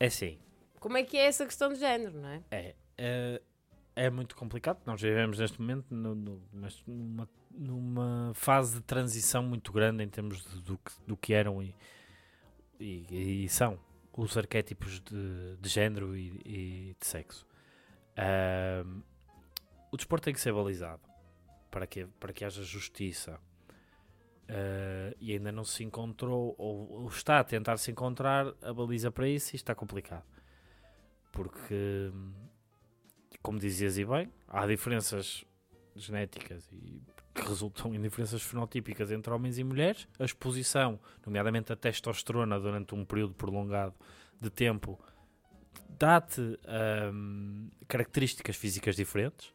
É 0.00 0.06
assim, 0.06 0.38
Como 0.80 0.96
é 0.96 1.02
que 1.04 1.16
é 1.16 1.26
essa 1.26 1.44
questão 1.44 1.68
de 1.72 1.78
género, 1.78 2.18
não 2.18 2.28
é? 2.30 2.42
é, 2.50 2.74
é, 2.96 3.42
é 3.94 4.10
muito 4.10 4.34
complicado. 4.34 4.78
Nós 4.86 5.00
vivemos 5.00 5.38
neste 5.38 5.60
momento 5.60 5.86
no- 5.94 6.14
no- 6.14 6.42
numa, 6.86 7.28
numa 7.50 8.32
fase 8.34 8.76
de 8.76 8.80
transição 8.82 9.42
muito 9.42 9.70
grande 9.72 10.02
em 10.02 10.08
termos 10.08 10.42
de- 10.42 10.62
do, 10.62 10.78
que, 10.78 10.92
do 11.06 11.16
que 11.16 11.34
eram 11.34 11.62
e, 11.62 11.74
e, 12.80 13.44
e 13.44 13.48
são 13.50 13.78
os 14.16 14.36
arquétipos 14.36 15.00
de, 15.00 15.56
de 15.60 15.68
género 15.68 16.16
e, 16.16 16.40
e 16.44 16.96
de 16.98 17.06
sexo. 17.06 17.46
Ahm, 18.16 19.02
o 19.90 19.96
desporto 19.96 20.24
tem 20.24 20.34
que 20.34 20.40
ser 20.40 20.52
balizado 20.52 21.02
para 21.70 21.86
que, 21.86 22.06
para 22.18 22.32
que 22.32 22.44
haja 22.44 22.62
justiça. 22.62 23.40
Ah, 24.50 25.14
e 25.20 25.32
ainda 25.32 25.52
não 25.52 25.64
se 25.64 25.84
encontrou, 25.84 26.54
ou, 26.58 27.02
ou 27.02 27.08
está 27.08 27.38
a 27.38 27.44
tentar 27.44 27.76
se 27.76 27.90
encontrar 27.90 28.52
a 28.60 28.72
baliza 28.72 29.10
para 29.10 29.28
isso, 29.28 29.54
e 29.54 29.56
está 29.56 29.74
complicado. 29.74 30.24
Porque, 31.30 32.10
como 33.40 33.58
dizias 33.58 33.96
e 33.96 34.04
bem, 34.04 34.28
há 34.48 34.66
diferenças 34.66 35.44
genéticas 35.94 36.68
e 36.72 37.00
que 37.32 37.42
resultam 37.42 37.94
em 37.94 38.00
diferenças 38.00 38.42
fenotípicas 38.42 39.12
entre 39.12 39.32
homens 39.32 39.56
e 39.56 39.62
mulheres. 39.62 40.08
A 40.18 40.24
exposição, 40.24 40.98
nomeadamente 41.24 41.72
a 41.72 41.76
testosterona, 41.76 42.58
durante 42.58 42.92
um 42.94 43.04
período 43.04 43.34
prolongado 43.34 43.94
de 44.40 44.50
tempo, 44.50 44.98
dá-te 45.88 46.58
ahm, 46.66 47.68
características 47.86 48.56
físicas 48.56 48.96
diferentes, 48.96 49.52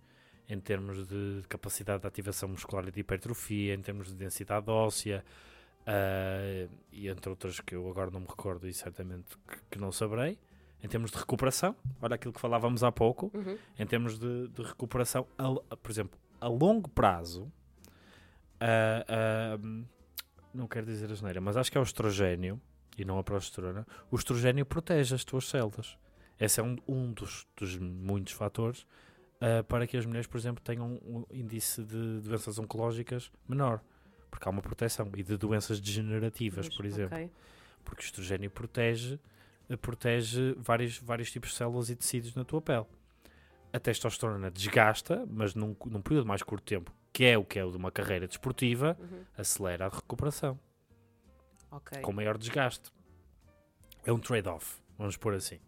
em 0.50 0.60
termos 0.60 1.08
de 1.08 1.42
capacidade 1.50 2.02
de 2.02 2.08
ativação 2.08 2.50
muscular 2.50 2.88
e 2.88 2.92
de 2.92 3.00
hipertrofia, 3.00 3.74
em 3.74 3.82
termos 3.82 4.08
de 4.10 4.16
densidade 4.16 4.70
óssea, 4.70 5.24
ah, 5.88 6.68
e 6.92 7.08
entre 7.08 7.30
outras 7.30 7.60
que 7.60 7.76
eu 7.76 7.90
agora 7.90 8.10
não 8.12 8.20
me 8.20 8.28
recordo 8.28 8.68
e 8.68 8.74
certamente 8.74 9.38
que, 9.48 9.58
que 9.72 9.80
não 9.80 9.92
saberei. 9.92 10.38
Em 10.84 10.88
termos 10.88 11.10
de 11.10 11.18
recuperação, 11.18 11.76
olha 12.02 12.14
aquilo 12.16 12.32
que 12.34 12.40
falávamos 12.40 12.84
há 12.84 12.92
pouco, 12.92 13.32
Uhum. 13.34 13.58
em 13.80 13.86
termos 13.88 14.20
de, 14.20 14.48
de 14.50 14.62
recuperação, 14.62 15.26
a- 15.38 15.76
por 15.78 15.90
exemplo, 15.92 16.20
a 16.40 16.48
longo 16.48 16.88
prazo, 16.90 17.52
ah, 18.60 19.06
ah, 19.08 19.60
não 20.54 20.68
quero 20.68 20.86
dizer 20.86 21.12
a 21.12 21.16
geneira, 21.16 21.42
mas 21.42 21.58
acho 21.58 21.72
que 21.72 21.78
é 21.78 21.82
o 21.82 21.84
estrogênio 21.84 22.62
e 22.98 23.04
não 23.04 23.18
a 23.20 23.24
progesterona. 23.24 23.86
O 24.12 24.16
estrogênio 24.16 24.66
protege 24.66 25.16
as 25.16 25.24
tuas 25.26 25.48
células. 25.50 25.98
Esse 26.40 26.60
é 26.60 26.64
um, 26.64 26.76
um 26.88 27.12
dos, 27.12 27.48
dos 27.58 27.78
muitos 27.78 28.34
fatores 28.34 28.86
ah, 29.48 29.64
para 29.64 29.86
que 29.86 29.96
as 29.98 30.06
mulheres, 30.06 30.26
por 30.28 30.38
exemplo, 30.38 30.64
tenham 30.64 31.00
um 31.06 31.24
índice 31.30 31.84
de 31.84 32.20
doenças 32.22 32.58
oncológicas 32.58 33.32
menor, 33.48 33.80
porque 34.32 34.48
há 34.48 34.52
uma 34.52 34.62
proteção 34.62 35.10
e 35.16 35.22
de 35.24 35.38
doenças 35.38 35.80
degenerativas, 35.80 36.66
Mas, 36.68 36.76
por 36.76 36.86
exemplo 36.86 37.16
ok. 37.16 37.32
porque 37.84 38.02
o 38.02 38.06
estrogênio 38.06 38.50
protege, 38.50 39.20
eh, 39.70 39.76
protege 39.78 40.54
vários, 40.58 40.98
vários 40.98 41.32
tipos 41.32 41.52
de 41.52 41.56
células 41.58 41.90
e 41.90 41.96
tecidos 41.96 42.34
na 42.34 42.44
tua 42.44 42.62
pele. 42.62 42.86
A 43.72 43.80
testosterona 43.80 44.50
desgasta, 44.50 45.26
mas 45.30 45.54
num, 45.54 45.76
num 45.86 46.02
período 46.02 46.26
mais 46.26 46.42
curto 46.42 46.64
de 46.64 46.78
tempo, 46.78 46.92
que 47.14 47.26
é 47.26 47.38
o 47.38 47.44
que 47.46 47.60
é 47.60 47.64
o 47.66 47.70
de 47.72 47.78
uma 47.78 47.92
carreira 47.92 48.28
desportiva, 48.28 48.98
Uhum. 49.00 49.24
acelera 49.38 49.86
a 49.86 49.90
recuperação, 49.90 50.60
Ok. 51.72 52.02
com 52.02 52.12
maior 52.14 52.38
desgaste. 52.38 52.90
É 54.04 54.12
um 54.14 54.20
trade-off, 54.20 54.82
vamos 54.98 55.18
pôr 55.18 55.34
assim. 55.34 55.60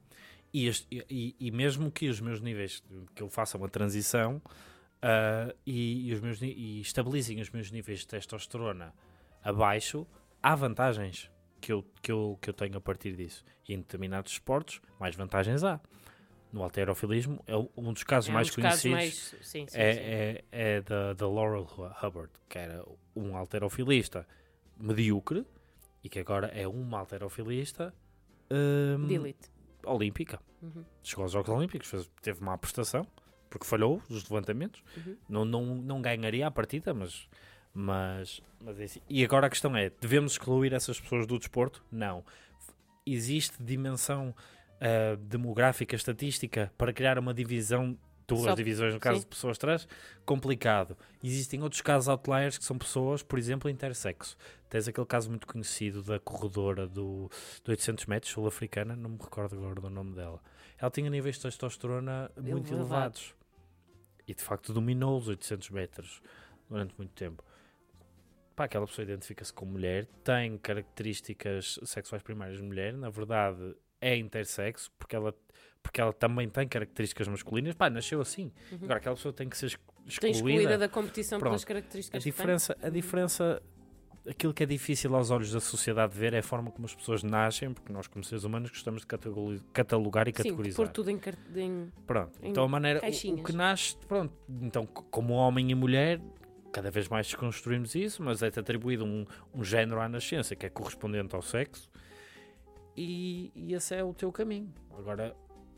E, 0.53 0.67
este- 0.67 0.87
e- 1.09 1.35
e- 1.39 1.51
mesmo 1.51 1.91
que 1.91 2.07
os 2.09 2.19
meus 2.21 2.39
níveis, 2.41 2.83
que 3.13 3.21
eu 3.21 3.29
faça 3.29 3.57
uma 3.57 3.67
transição 3.69 4.41
ah, 5.01 5.53
e, 5.65 6.09
e 6.09 6.13
os 6.13 6.19
meus, 6.21 6.41
e 6.41 6.79
estabilizem 6.81 7.39
os 7.41 7.49
meus 7.49 7.69
níveis 7.71 7.99
de 7.99 8.07
testosterona 8.07 8.93
abaixo, 9.43 10.07
há 10.41 10.55
vantagens 10.55 11.29
que 11.61 11.71
eu, 11.71 11.85
que, 12.01 12.11
eu, 12.11 12.37
que 12.41 12.49
eu 12.49 12.53
tenho 12.53 12.77
a 12.77 12.81
partir 12.81 13.15
disso. 13.15 13.43
E 13.67 13.73
em 13.73 13.77
determinados 13.79 14.31
esportes, 14.31 14.79
mais 14.99 15.15
vantagens 15.15 15.63
há. 15.63 15.79
No 16.51 16.63
alterofilismo, 16.63 17.43
é 17.45 17.55
um 17.57 17.67
um 17.75 17.91
dos 17.93 18.03
casos 18.03 18.29
É 18.29 18.31
um 18.31 18.35
mais 18.35 18.47
dos 18.47 18.55
casos 18.55 18.81
conhecidos 18.83 19.31
mais- 19.31 19.41
Sim, 19.51 19.65
sim, 19.65 19.67
sim. 19.67 19.77
é, 19.77 20.43
é, 20.51 20.77
é 20.77 20.81
da, 20.81 21.13
da 21.13 21.27
Laurel 21.27 21.63
Hu- 21.77 21.91
Hubbard, 22.05 22.31
que 22.47 22.57
era 22.57 22.85
um 23.13 23.35
alterofilista 23.35 24.25
medíocre 24.79 25.45
e 26.03 26.07
que 26.09 26.19
agora 26.19 26.47
é 26.47 26.65
uma 26.67 26.99
alterofilista 26.99 27.93
hum, 28.49 29.07
De 29.07 29.15
elite. 29.15 29.49
Olímpica. 29.85 30.39
Uhum. 30.61 30.83
Chegou 31.03 31.23
aos 31.23 31.31
Jogos 31.31 31.49
Olímpicos, 31.49 31.87
fez- 31.89 32.09
teve 32.21 32.41
uma 32.41 32.57
prestação, 32.57 33.05
porque 33.49 33.65
falhou 33.65 34.01
os 34.09 34.23
levantamentos. 34.29 34.83
Uhum. 34.97 35.17
Não, 35.29 35.45
não, 35.45 35.65
não 35.75 36.01
ganharia 36.01 36.47
a 36.47 36.51
partida, 36.51 36.93
mas. 36.93 37.27
Mas, 37.73 38.41
mas 38.59 38.79
é 38.79 38.85
assim. 38.85 39.01
E 39.07 39.23
agora 39.23 39.45
a 39.47 39.49
questão 39.49 39.75
é: 39.77 39.91
devemos 40.01 40.31
excluir 40.31 40.73
essas 40.73 40.99
pessoas 40.99 41.27
do 41.27 41.37
desporto? 41.37 41.83
Não. 41.91 42.23
Existe 43.05 43.61
dimensão 43.61 44.33
ah, 44.81 45.15
demográfica, 45.19 45.95
estatística 45.95 46.71
para 46.77 46.91
criar 46.91 47.17
uma 47.19 47.33
divisão, 47.33 47.97
duas 48.27 48.41
Só- 48.43 48.55
divisões 48.55 48.93
no 48.93 48.99
caso 48.99 49.17
sim. 49.19 49.23
de 49.23 49.27
pessoas 49.27 49.57
trans? 49.57 49.87
Complicado. 50.25 50.97
Existem 51.23 51.61
outros 51.63 51.81
casos 51.81 52.09
outliers 52.09 52.57
que 52.57 52.65
são 52.65 52.77
pessoas, 52.77 53.23
por 53.23 53.39
exemplo, 53.39 53.69
intersexo. 53.69 54.35
Tens 54.69 54.87
aquele 54.87 55.05
caso 55.07 55.29
muito 55.29 55.47
conhecido 55.47 56.03
da 56.03 56.19
corredora 56.19 56.85
do, 56.87 57.29
do 57.63 57.69
800 57.71 58.05
metros 58.05 58.31
sul-africana, 58.33 58.95
não 58.95 59.11
me 59.11 59.17
recordo 59.17 59.55
agora 59.55 59.79
do 59.79 59.89
nome 59.89 60.13
dela. 60.13 60.41
Ela 60.77 60.91
tinha 60.91 61.09
níveis 61.09 61.35
de 61.37 61.41
testosterona 61.43 62.29
muito 62.35 62.71
Elevados. 62.73 62.73
elevados. 62.73 63.35
E 64.27 64.35
de 64.35 64.43
facto 64.43 64.73
dominou 64.73 65.17
os 65.17 65.27
800 65.29 65.69
metros 65.69 66.21
durante 66.69 66.93
muito 66.97 67.11
tempo. 67.13 67.41
Pá, 68.57 68.65
aquela 68.65 68.85
pessoa 68.85 69.03
identifica-se 69.03 69.53
como 69.53 69.71
mulher, 69.71 70.05
tem 70.23 70.57
características 70.57 71.79
sexuais 71.83 72.21
primárias 72.23 72.57
de 72.57 72.63
mulher, 72.63 72.91
na 72.93 73.09
verdade 73.09 73.75
é 74.01 74.15
intersexo, 74.15 74.91
porque 74.97 75.15
ela, 75.15 75.33
porque 75.81 75.99
ela 76.01 76.13
também 76.13 76.47
tem 76.49 76.67
características 76.67 77.27
masculinas. 77.27 77.73
Pá, 77.75 77.89
nasceu 77.89 78.21
assim. 78.21 78.51
Uhum. 78.71 78.79
Agora 78.83 78.97
aquela 78.99 79.15
pessoa 79.15 79.33
tem 79.33 79.47
que 79.49 79.57
ser 79.57 79.69
Tem 79.71 80.07
excluída. 80.07 80.37
excluída 80.37 80.77
da 80.77 80.89
competição 80.89 81.39
Pronto. 81.39 81.51
pelas 81.51 81.63
A 81.63 81.67
características 81.67 82.23
que 82.23 82.23
tem. 82.23 82.31
diferença, 82.31 82.77
a 82.81 82.89
diferença 82.89 83.61
aquilo 84.29 84.53
que 84.53 84.61
é 84.61 84.65
difícil 84.65 85.15
aos 85.15 85.31
olhos 85.31 85.51
da 85.53 85.59
sociedade 85.61 86.13
ver 86.17 86.33
é 86.33 86.39
a 86.39 86.43
forma 86.43 86.69
como 86.69 86.85
as 86.85 86.93
pessoas 86.93 87.23
nascem, 87.23 87.73
porque 87.73 87.93
nós, 87.93 88.07
como 88.07 88.23
seres 88.25 88.43
humanos, 88.43 88.69
gostamos 88.69 89.01
de 89.01 89.07
catalo- 89.07 89.61
catalogar 89.71 90.27
e 90.27 90.31
Sim, 90.31 90.43
categorizar. 90.43 90.75
pôr 90.85 90.91
tudo 90.91 91.09
em, 91.09 91.19
em- 91.55 91.91
Pronto, 92.05 92.37
em 92.43 92.49
então 92.49 92.63
a 92.65 92.67
maneira, 92.67 92.97
o- 92.97 93.01
o, 93.01 93.01
caixinhas. 93.03 93.45
que 93.45 93.53
nasce, 93.53 93.95
pronto, 94.05 94.33
então 94.61 94.85
como 94.85 95.33
homem 95.33 95.71
e 95.71 95.75
mulher, 95.75 96.19
cada 96.73 96.91
vez 96.91 97.07
mais 97.07 97.25
desconstruímos 97.27 97.95
isso, 97.95 98.21
mas 98.21 98.43
é-te 98.43 98.59
atribuído 98.59 99.05
um, 99.05 99.25
um 99.53 99.63
género 99.63 100.01
à 100.01 100.09
nascença 100.09 100.57
que 100.57 100.65
é 100.65 100.69
correspondente 100.69 101.33
ao 101.33 101.41
sexo 101.41 101.89
e, 102.97 103.51
e 103.55 103.73
esse 103.73 103.95
é 103.95 104.03
o 104.03 104.13
teu 104.13 104.31
caminho. 104.31 104.73
Agora, 104.97 105.35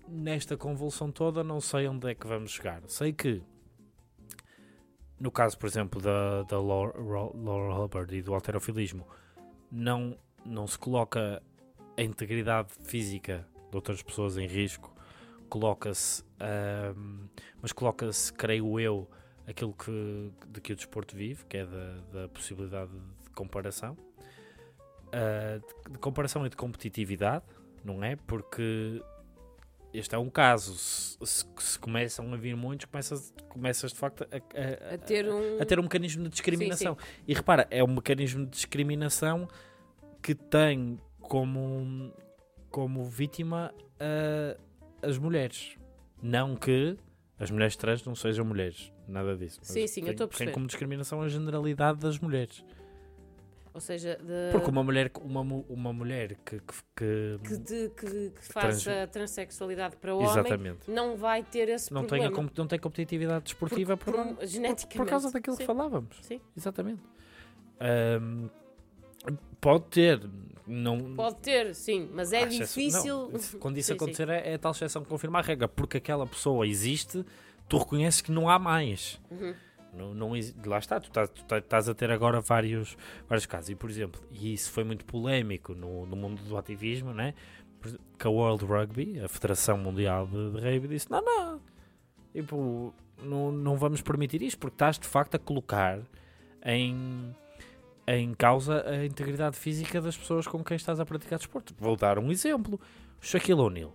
nesta 0.08 0.56
convulsão 0.56 1.12
toda, 1.12 1.44
não 1.44 1.60
sei 1.60 1.88
onde 1.88 2.10
é 2.10 2.16
que 2.16 2.26
vamos 2.26 2.52
chegar. 2.52 2.82
Sei 2.88 3.12
que, 3.12 3.44
no 5.20 5.30
caso, 5.30 5.58
por 5.58 5.68
exemplo, 5.68 6.02
da, 6.02 6.44
da 6.44 6.60
Laura, 6.60 7.84
Hubbard 7.84 8.16
e 8.16 8.22
do 8.22 8.34
alterofilismo, 8.34 9.06
não, 9.70 10.18
não 10.46 10.66
se 10.66 10.80
coloca 10.80 11.44
a 11.98 12.02
integridade 12.02 12.74
física 12.84 13.46
de 13.70 13.76
outras 13.76 14.02
pessoas 14.02 14.38
em 14.38 14.48
risco, 14.48 14.96
coloca-se, 15.50 16.24
mas 17.62 17.74
coloca-se, 17.74 18.32
creio 18.32 18.80
eu, 18.80 19.10
aquilo 19.46 19.74
que, 19.74 20.32
de 20.48 20.62
que 20.62 20.72
o 20.72 20.76
desporto 20.76 21.16
vive, 21.16 21.44
que 21.46 21.58
é 21.58 21.66
da, 21.66 22.02
da 22.14 22.30
possibilidade 22.30 22.92
de 22.92 23.30
comparação, 23.32 23.98
Ah, 25.12 25.60
de, 25.86 25.94
de 25.94 25.98
comparação 26.00 26.46
e 26.46 26.50
de 26.50 26.56
competitividade, 26.56 27.44
não 27.84 28.04
é? 28.04 28.16
Porque 28.16 29.02
este 29.94 30.14
é 30.14 30.18
um 30.18 30.30
caso, 30.30 30.76
se, 30.76 31.18
se- 31.26 31.46
se 31.58 31.80
começam 31.80 32.32
a 32.34 32.38
vir 32.38 32.56
muitos, 32.56 32.86
começas, 32.86 33.34
começas 33.50 33.92
de 33.92 33.98
facto 33.98 34.24
a, 34.32 34.36
a- 34.38 34.96
a 34.96 34.98
ter 35.00 35.28
um. 35.28 35.60
a 35.62 35.66
ter 35.66 35.80
um 35.80 35.84
mecanismo 35.84 36.24
de 36.24 36.30
discriminação. 36.30 36.96
E 37.28 37.34
repara, 37.34 37.68
é 37.72 37.84
um 37.84 37.88
mecanismo 37.88 38.46
de 38.46 38.52
discriminação 38.52 39.48
que 40.22 40.36
tem 40.36 41.00
como, 41.20 42.14
como 42.70 43.04
vítima 43.06 43.74
ah, 44.00 44.58
as 45.02 45.18
mulheres. 45.18 45.76
Não 46.22 46.56
que 46.56 46.98
as 47.40 47.50
mulheres 47.50 47.76
trans 47.78 48.04
não 48.04 48.14
sejam 48.14 48.44
mulheres, 48.46 48.92
nada 49.08 49.36
disso. 49.38 49.60
Sim, 49.64 49.88
sim, 49.88 50.02
eu 50.02 50.06
tem- 50.08 50.12
estou 50.12 50.26
a 50.26 50.28
Tem 50.28 50.38
perceber. 50.38 50.52
como 50.52 50.68
discriminação 50.68 51.22
a 51.22 51.28
generalidade 51.30 51.98
das 52.00 52.20
mulheres. 52.20 52.64
Ou 53.74 53.80
seja, 53.80 54.16
de, 54.18 54.52
Porque 54.52 54.70
uma 54.70 54.84
mulher, 54.84 55.12
uma, 55.22 55.42
uma 55.42 55.94
mulher 55.94 56.36
que. 56.44 56.60
que, 56.60 56.74
que- 56.96 57.40
que, 57.44 57.58
de- 57.58 57.90
que- 57.90 58.30
que 58.32 58.42
faça 58.52 59.04
a 59.04 59.08
transexualidade 59.08 59.96
para 59.98 60.14
o 60.14 60.18
homem 60.18 60.30
exatamente. 60.32 60.90
não 60.90 61.16
vai 61.16 61.44
ter 61.44 61.70
esse 61.70 61.94
Não 61.94 62.04
tem, 62.06 62.20
a, 62.26 62.30
problema. 62.32 62.52
não 62.58 62.68
tem 62.68 62.80
competitividade 62.80 63.44
desportiva 63.46 63.96
por, 63.96 64.14
por, 64.14 64.36
por, 64.36 64.46
geneticamente. 64.46 64.98
por 64.98 65.08
causa 65.08 65.32
daquilo 65.32 65.56
Sim, 65.56 65.62
que 65.62 65.68
falávamos. 65.68 66.18
Sim. 66.22 66.42
Exatamente. 66.58 67.02
Ahm, 67.80 68.50
pode 69.62 69.86
ter. 69.86 70.20
Não, 70.72 71.16
Pode 71.16 71.38
ter, 71.38 71.74
sim, 71.74 72.08
mas 72.14 72.32
é 72.32 72.46
difícil. 72.46 73.32
não, 73.32 73.40
quando 73.60 73.78
isso 73.80 73.88
Sim, 73.88 73.94
sim. 73.94 74.04
acontecer, 74.04 74.30
é, 74.30 74.52
é 74.52 74.54
a 74.54 74.60
tal 74.60 74.72
exceção 74.72 75.02
que 75.04 75.10
confirma 75.10 75.40
a 75.40 75.42
regra, 75.42 75.68
porque 75.68 75.98
aquela 75.98 76.28
pessoa 76.28 76.68
existe, 76.68 77.26
tu 77.68 77.78
reconheces 77.80 78.22
que 78.22 78.32
não 78.32 78.48
há 78.48 78.60
mais. 78.60 79.20
Uhum. 79.32 79.56
Não, 80.00 80.14
não 80.14 80.32
lá 80.66 80.80
está, 80.80 81.00
tu 81.00 81.08
estás, 81.08 81.30
tu 81.30 81.44
tá- 81.44 81.58
estás 81.58 81.90
a 81.90 81.94
ter 81.94 82.10
agora 82.10 82.40
vários, 82.40 82.98
vários 83.28 83.46
casos. 83.46 83.70
E, 83.70 83.76
por 83.76 83.90
exemplo, 83.90 84.22
e 84.32 84.54
isso 84.54 84.72
foi 84.72 84.84
muito 84.84 85.04
polémico 85.04 85.74
no, 85.74 86.06
no 86.06 86.16
mundo 86.16 86.42
do 86.44 86.58
ativismo, 86.58 87.14
né? 87.14 87.34
Que 88.18 88.28
a 88.28 88.30
World 88.30 88.66
Rugby, 88.66 89.20
a 89.20 89.28
Federação 89.28 89.78
Mundial 89.78 90.28
de, 90.28 90.52
de 90.52 90.60
Rugby, 90.60 90.88
disse: 90.88 91.12
não, 91.12 91.22
não, 91.24 91.62
tipo, 92.34 92.94
não, 93.22 93.52
não 93.52 93.78
vamos 93.78 94.02
permitir 94.02 94.42
isto, 94.42 94.58
porque 94.58 94.76
estás 94.76 94.98
de 94.98 95.08
facto 95.08 95.36
a 95.36 95.40
colocar 95.40 96.00
em, 96.64 97.36
em 98.08 98.34
causa 98.34 98.86
a 98.88 99.06
integridade 99.06 99.58
física 99.58 100.02
das 100.02 100.18
pessoas 100.18 100.48
com 100.48 100.64
quem 100.64 100.76
estás 100.78 101.00
a 101.00 101.06
praticar 101.06 101.40
desporto. 101.40 101.74
Vou 101.78 101.96
dar 101.96 102.20
um 102.20 102.32
exemplo: 102.32 102.80
Shaquille 103.22 103.60
O'Neal. 103.60 103.94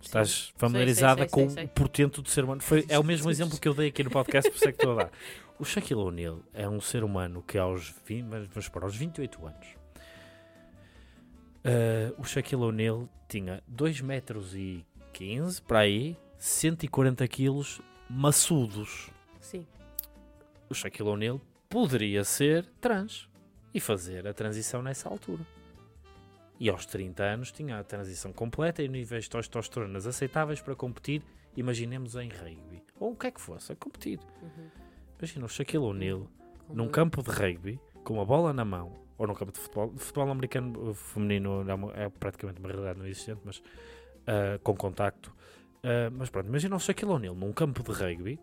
Estás 0.00 0.52
familiarizada 0.56 1.22
sei, 1.22 1.28
sei, 1.28 1.44
com 1.44 1.50
sei, 1.50 1.64
o 1.64 1.68
portento 1.68 2.22
de 2.22 2.30
ser 2.30 2.44
humano. 2.44 2.62
Foi, 2.62 2.84
é 2.88 2.98
o 2.98 3.04
mesmo 3.04 3.30
exemplo 3.30 3.58
que 3.58 3.66
eu 3.66 3.74
dei 3.74 3.88
aqui 3.88 4.02
no 4.04 4.10
podcast, 4.10 4.50
por 4.50 4.56
isso 4.56 4.68
é 4.68 4.72
que 4.72 4.78
estou 4.78 4.92
a 4.98 5.04
dar. 5.04 5.10
O 5.58 5.64
Shaquille 5.64 6.00
O'Neal 6.00 6.40
é 6.52 6.68
um 6.68 6.80
ser 6.80 7.02
humano 7.02 7.42
que 7.42 7.56
aos 7.56 7.94
20, 8.04 8.26
vamos 8.28 8.68
para 8.68 8.84
aos 8.84 8.94
28 8.94 9.46
anos, 9.46 9.66
eh, 11.64 12.12
o 12.18 12.24
Shaquille 12.24 12.62
O'Neal 12.62 13.08
tinha 13.26 13.62
2 13.66 14.02
metros 14.02 14.54
e 14.54 14.84
15 15.14 15.62
para 15.62 15.80
aí, 15.80 16.14
140 16.38 17.26
quilos 17.26 17.80
maçudos. 18.08 19.10
Sim. 19.40 19.66
O 20.68 20.74
Shaquille 20.74 21.08
O'Neal 21.08 21.40
poderia 21.70 22.22
ser 22.22 22.66
trans 22.78 23.26
e 23.72 23.80
fazer 23.80 24.26
a 24.26 24.34
transição 24.34 24.82
nessa 24.82 25.08
altura. 25.08 25.44
E 26.60 26.68
aos 26.68 26.84
30 26.84 27.22
anos 27.22 27.50
tinha 27.50 27.78
a 27.78 27.84
transição 27.84 28.30
completa 28.30 28.82
e 28.82 28.88
níveis 28.88 29.24
de 29.24 29.30
testosteronas 29.30 30.06
aceitáveis 30.06 30.60
para 30.60 30.76
competir, 30.76 31.22
imaginemos 31.56 32.14
em 32.14 32.28
rugby. 32.28 32.82
Ou 33.00 33.12
o 33.12 33.16
que 33.16 33.26
é 33.26 33.30
que 33.30 33.40
fosse, 33.40 33.72
a 33.72 33.76
competir. 33.76 34.20
Uhum. 34.42 34.85
Imagina 35.18 35.46
o 35.46 35.48
Shaquille 35.48 35.82
O'Neal 35.84 36.26
num 36.72 36.88
campo 36.88 37.22
de 37.22 37.30
rugby, 37.30 37.80
com 38.04 38.20
a 38.20 38.24
bola 38.24 38.52
na 38.52 38.64
mão, 38.64 38.92
ou 39.16 39.26
num 39.26 39.34
campo 39.34 39.52
de 39.52 39.58
futebol, 39.58 39.92
futebol 39.96 40.30
americano 40.30 40.90
uh, 40.90 40.94
feminino 40.94 41.68
é, 41.68 41.74
uma- 41.74 41.92
é 41.94 42.08
praticamente 42.08 42.58
uma 42.60 42.68
realidade 42.68 42.98
não 42.98 43.06
existente, 43.06 43.40
mas 43.44 43.58
uh, 43.58 44.58
com 44.62 44.74
contacto. 44.76 45.30
Uh, 45.78 46.10
mas 46.12 46.28
pronto, 46.28 46.48
imagina 46.48 46.74
o 46.76 46.80
Shaquille 46.80 47.12
O'Neal 47.12 47.34
num 47.34 47.52
campo 47.52 47.82
de 47.82 47.92
rugby, 47.92 48.38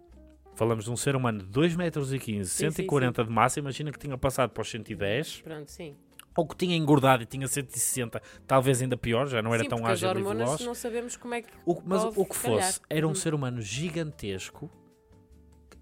falamos 0.55 0.85
de 0.85 0.91
um 0.91 0.95
ser 0.95 1.15
humano 1.15 1.39
de 1.39 1.45
2 1.45 1.75
metros 1.75 2.13
e 2.13 2.17
15, 2.19 2.49
Sim, 2.49 2.69
sim, 2.69 2.75
140 2.77 3.23
de 3.23 3.29
massa, 3.29 3.59
imagina 3.59 3.91
que 3.91 3.99
tinha 3.99 4.17
passado 4.17 4.49
para 4.51 4.61
os 4.61 4.69
110, 4.71 5.41
Pronto, 5.41 5.69
sim. 5.69 5.95
ou 6.37 6.47
que 6.47 6.55
tinha 6.55 6.75
engordado 6.77 7.23
e 7.23 7.25
tinha 7.25 7.47
160, 7.47 8.21
talvez 8.47 8.81
ainda 8.81 8.95
pior, 8.95 9.27
já 9.27 9.41
não 9.41 9.53
era 9.53 9.63
sim, 9.63 9.69
tão 9.69 9.85
ágil 9.85 10.09
e 10.11 10.23
veloz. 10.23 10.61
não 10.61 10.73
sabemos 10.73 11.17
como 11.17 11.33
é 11.35 11.41
que. 11.41 11.49
O, 11.65 11.81
mas 11.85 12.03
o 12.05 12.25
que 12.25 12.39
calhar. 12.39 12.61
fosse, 12.61 12.79
era 12.89 13.05
um 13.05 13.09
Uhum. 13.09 13.15
ser 13.15 13.33
humano 13.33 13.61
gigantesco. 13.61 14.71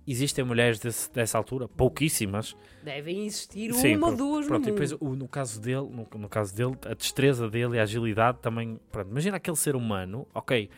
Existem 0.07 0.43
mulheres 0.43 0.79
desse- 0.79 1.11
dessa 1.11 1.37
altura? 1.37 1.67
Pouquíssimas. 1.67 2.55
Devem 2.83 3.25
existir 3.25 3.71
Sim, 3.73 3.95
uma 3.97 4.09
ou 4.09 4.15
duas 4.15 4.47
Pronto, 4.47 4.63
no 4.63 4.69
e 4.69 4.71
depois 4.71 4.91
o- 4.93 5.15
no, 5.15 5.27
caso 5.27 5.61
dele, 5.61 5.87
no, 5.89 6.07
no 6.19 6.27
caso 6.29 6.55
dele, 6.55 6.75
a 6.85 6.93
destreza 6.93 7.47
dele 7.49 7.75
e 7.75 7.79
a 7.79 7.83
agilidade 7.83 8.39
também. 8.39 8.79
Pronto, 8.91 9.09
imagina 9.11 9.37
aquele 9.37 9.57
ser 9.57 9.75
humano, 9.75 10.27
ok, 10.33 10.69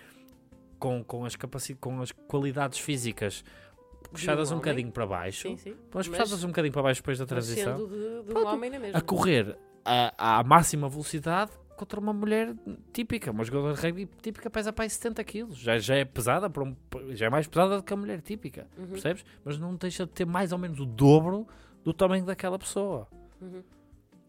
com, 0.77 1.03
com, 1.03 1.23
as 1.25 1.35
capaci 1.37 1.73
com 1.75 2.01
as 2.01 2.11
qualidades 2.11 2.79
físicas 2.79 3.43
puxadas 4.11 4.49
um 4.51 4.55
homem. 4.55 4.65
bocadinho 4.65 4.91
para 4.91 5.05
baixo, 5.07 5.47
Sim, 5.47 5.55
sim. 5.57 5.75
mas 5.93 6.07
puxadas 6.07 6.43
um 6.43 6.47
bocadinho 6.47 6.73
para 6.73 6.83
baixo 6.83 7.01
depois 7.01 7.17
da 7.17 7.25
transição, 7.25 7.77
de, 7.77 7.87
de 7.87 8.19
um 8.19 8.23
Pronto, 8.25 8.59
a 8.93 9.01
correr 9.01 9.57
à 9.85 10.43
máxima 10.43 10.89
velocidade 10.89 11.51
contra 11.75 11.99
uma 11.99 12.13
mulher 12.13 12.55
típica, 12.91 13.31
uma 13.31 13.43
jogadora 13.43 13.73
de 13.75 13.81
rugby 13.81 14.09
típica 14.21 14.49
pesa 14.49 14.71
para 14.73 14.85
aí 14.85 14.89
70 14.89 15.23
kg, 15.23 15.47
já, 15.51 15.77
já 15.79 15.95
é 15.95 16.05
pesada, 16.05 16.47
um- 16.61 16.75
já 17.15 17.25
é 17.25 17.29
mais 17.29 17.47
pesada 17.47 17.77
do 17.77 17.83
que 17.83 17.93
a 17.93 17.97
mulher 17.97 18.21
típica, 18.21 18.67
Uhum, 18.77 18.87
percebes? 18.87 19.25
Mas 19.43 19.57
não 19.59 19.75
deixa 19.75 20.05
de 20.05 20.11
ter 20.11 20.25
mais 20.25 20.51
ou 20.51 20.57
menos 20.57 20.79
o 20.79 20.85
dobro 20.85 21.47
do 21.83 21.93
tamanho 21.93 22.25
daquela 22.25 22.57
pessoa. 22.57 23.07
uhum. 23.41 23.61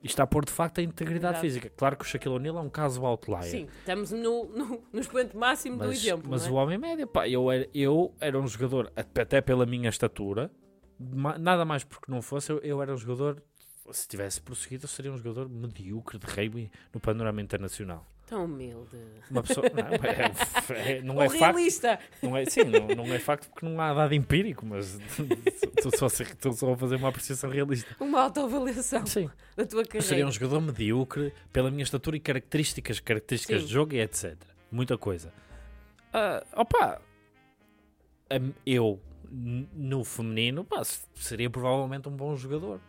E 0.03 0.07
está 0.07 0.23
a 0.25 0.27
pôr 0.27 0.45
de 0.45 0.53
facto 0.53 0.81
a 0.81 0.83
integridade 0.83 1.23
Verdade. 1.33 1.41
física. 1.41 1.71
Claro 1.75 1.97
que 1.97 2.05
o 2.05 2.07
Shaquille 2.07 2.35
O'Neal 2.35 2.59
é 2.59 2.61
um 2.61 2.69
caso 2.69 3.03
outlier. 3.07 3.43
Sim, 3.45 3.66
estamos 3.79 4.11
no, 4.12 4.45
no, 4.45 4.83
no 4.93 5.01
expoente 5.01 5.35
máximo 5.35 5.79
do 5.79 5.87
mas, 5.87 5.97
exemplo. 6.05 6.29
mas 6.31 6.47
não 6.47 6.53
o 6.55 6.59
é? 6.59 6.62
homem 6.62 6.77
médio, 6.77 7.07
pá, 7.07 7.27
eu 7.27 7.51
era, 7.51 7.66
eu 7.73 8.15
era 8.21 8.39
um 8.39 8.47
jogador, 8.47 8.93
até 8.95 9.41
pela 9.41 9.65
minha 9.65 9.89
estatura, 9.89 10.51
nada 11.39 11.65
mais 11.65 11.85
porque 11.85 12.11
não 12.12 12.21
fosse, 12.21 12.53
eu, 12.53 12.59
eu 12.59 12.83
era 12.83 12.93
um 12.93 12.97
jogador, 12.99 13.43
se 13.93 14.09
tivesse 14.09 14.40
prosseguido, 14.40 14.85
eu 14.85 14.89
seria 14.89 15.12
um 15.12 15.16
jogador 15.16 15.48
medíocre 15.48 16.19
de 16.19 16.27
rugby 16.27 16.70
no 16.93 17.01
panorama 17.01 17.40
internacional. 17.40 18.06
Tão 18.27 18.47
humilde. 18.47 18.97
Uma 19.31 19.43
pessoa, 19.43 19.66
não, 19.69 19.85
é, 19.86 20.97
é- 20.97 21.02
não 21.05 21.16
O 21.16 21.23
é 21.23 21.28
facto, 21.28 21.56
realista. 21.56 21.98
não 22.23 22.35
é, 22.35 22.47
sim, 22.47 22.65
não, 22.65 22.86
não 23.05 23.12
é 23.15 23.19
facto 23.19 23.51
porque 23.51 23.66
não 23.66 23.78
há 23.78 23.93
dado 23.93 24.15
empírico, 24.15 24.65
mas 24.65 24.98
estou 25.77 25.93
só, 25.98 26.06
estou 26.06 26.52
só 26.55 26.73
a 26.73 26.77
fazer 26.78 26.97
uma 26.97 27.09
apreciação 27.11 27.51
realista. 27.51 27.94
Uma 28.01 28.23
autoavaliação 28.23 29.05
Sim. 29.05 29.28
da 29.55 29.66
tua 29.66 29.82
Eu 29.82 29.86
carreira. 29.86 30.06
seria 30.09 30.27
um 30.27 30.32
jogador 30.32 30.61
medíocre 30.62 31.35
pela 31.52 31.70
minha 31.70 31.82
estatura 31.82 32.16
e 32.16 32.20
características, 32.20 32.98
características 32.98 33.61
Sim. 33.61 33.66
de 33.66 33.73
jogo 33.73 33.93
e 33.94 34.01
etc. 34.01 34.35
Muita 34.73 34.97
coisa. 34.97 35.31
Ah, 36.11 36.43
opa, 36.56 37.02
eu 38.65 39.01
no 39.31 40.02
feminino 40.05 40.65
pá, 40.65 40.82
se- 40.82 41.02
seria 41.15 41.51
provavelmente 41.51 42.09
um 42.09 42.12
bom 42.16 42.35
jogador. 42.36 42.81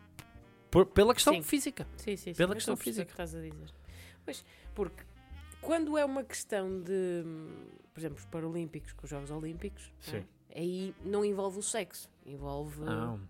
Por- 0.75 0.85
pela 0.87 1.13
questão 1.13 1.33
Sim. 1.33 1.41
física. 1.41 1.87
Sim, 1.95 2.17
sim, 2.17 2.33
sim. 2.33 2.37
Pela 2.37 2.53
questão 2.53 2.75
física. 2.75 3.05
que 3.05 3.11
estás 3.11 3.33
a 3.33 3.39
dizer. 3.39 3.73
Pois, 4.25 4.43
porque 4.73 5.03
quando 5.61 5.97
é 5.97 6.03
uma 6.03 6.21
questão 6.21 6.81
de, 6.81 7.23
por 7.93 7.99
exemplo, 8.01 8.17
os 8.19 8.25
Paralímpicos 8.25 8.91
com 8.91 9.05
os 9.05 9.09
Jogos 9.09 9.31
Olímpicos, 9.31 9.89
é? 10.07 10.11
Sim. 10.11 10.25
aí 10.53 10.93
não 11.01 11.23
envolve 11.23 11.59
o 11.59 11.63
sexo, 11.63 12.09
envolve. 12.25 12.81
Não. 12.81 13.21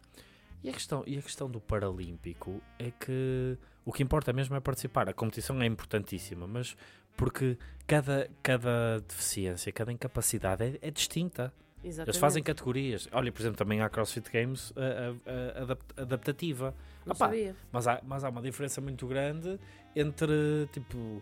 E 0.64 0.70
a, 0.70 0.74
questão, 0.74 1.04
e 1.06 1.20
a 1.20 1.22
questão 1.22 1.48
do 1.48 1.62
Paralímpico 1.62 2.60
é 2.80 2.90
que 2.90 3.56
o 3.86 3.94
que 3.94 4.02
importa 4.02 4.34
mesmo 4.34 4.56
é 4.56 4.60
participar. 4.60 5.08
A 5.08 5.14
competição 5.14 5.62
é 5.62 5.68
importantíssima, 5.68 6.48
mas 6.48 6.76
porque 7.16 7.60
cada, 7.86 8.28
cada 8.42 9.00
deficiência, 9.08 9.72
cada 9.72 9.92
incapacidade 9.92 10.64
é, 10.64 10.88
é 10.88 10.90
distinta. 10.90 11.54
Exatamente. 11.88 12.10
Eles 12.10 12.18
fazem 12.18 12.42
categorias. 12.42 13.08
Olha, 13.12 13.32
por 13.32 13.42
exemplo, 13.42 13.58
também 13.58 13.80
há 13.82 13.90
CrossFit 13.90 14.32
Games 14.32 14.74
a- 14.76 14.82
a- 14.82 15.60
a- 15.60 15.62
adap- 15.64 15.94
adaptativa. 16.02 16.74
Não 17.06 17.14
Opá, 17.14 17.26
sabia. 17.28 17.56
Mas 17.72 17.88
há, 17.88 18.02
mas 18.04 18.24
há 18.24 18.30
uma 18.30 18.42
diferença 18.42 18.82
muito 18.82 19.06
grande 19.08 19.60
entre, 19.96 20.68
tipo, 20.74 21.22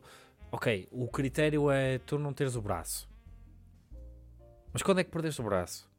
ok, 0.52 0.88
o 0.92 1.08
critério 1.10 1.70
é 1.70 1.98
tu 2.00 2.18
não 2.18 2.32
teres 2.32 2.56
o 2.56 2.62
braço. 2.62 3.10
Mas 4.72 4.82
quando 4.82 5.00
é 5.00 5.04
que 5.04 5.12
perdeste 5.12 5.42
o 5.42 5.44
braço? 5.44 5.90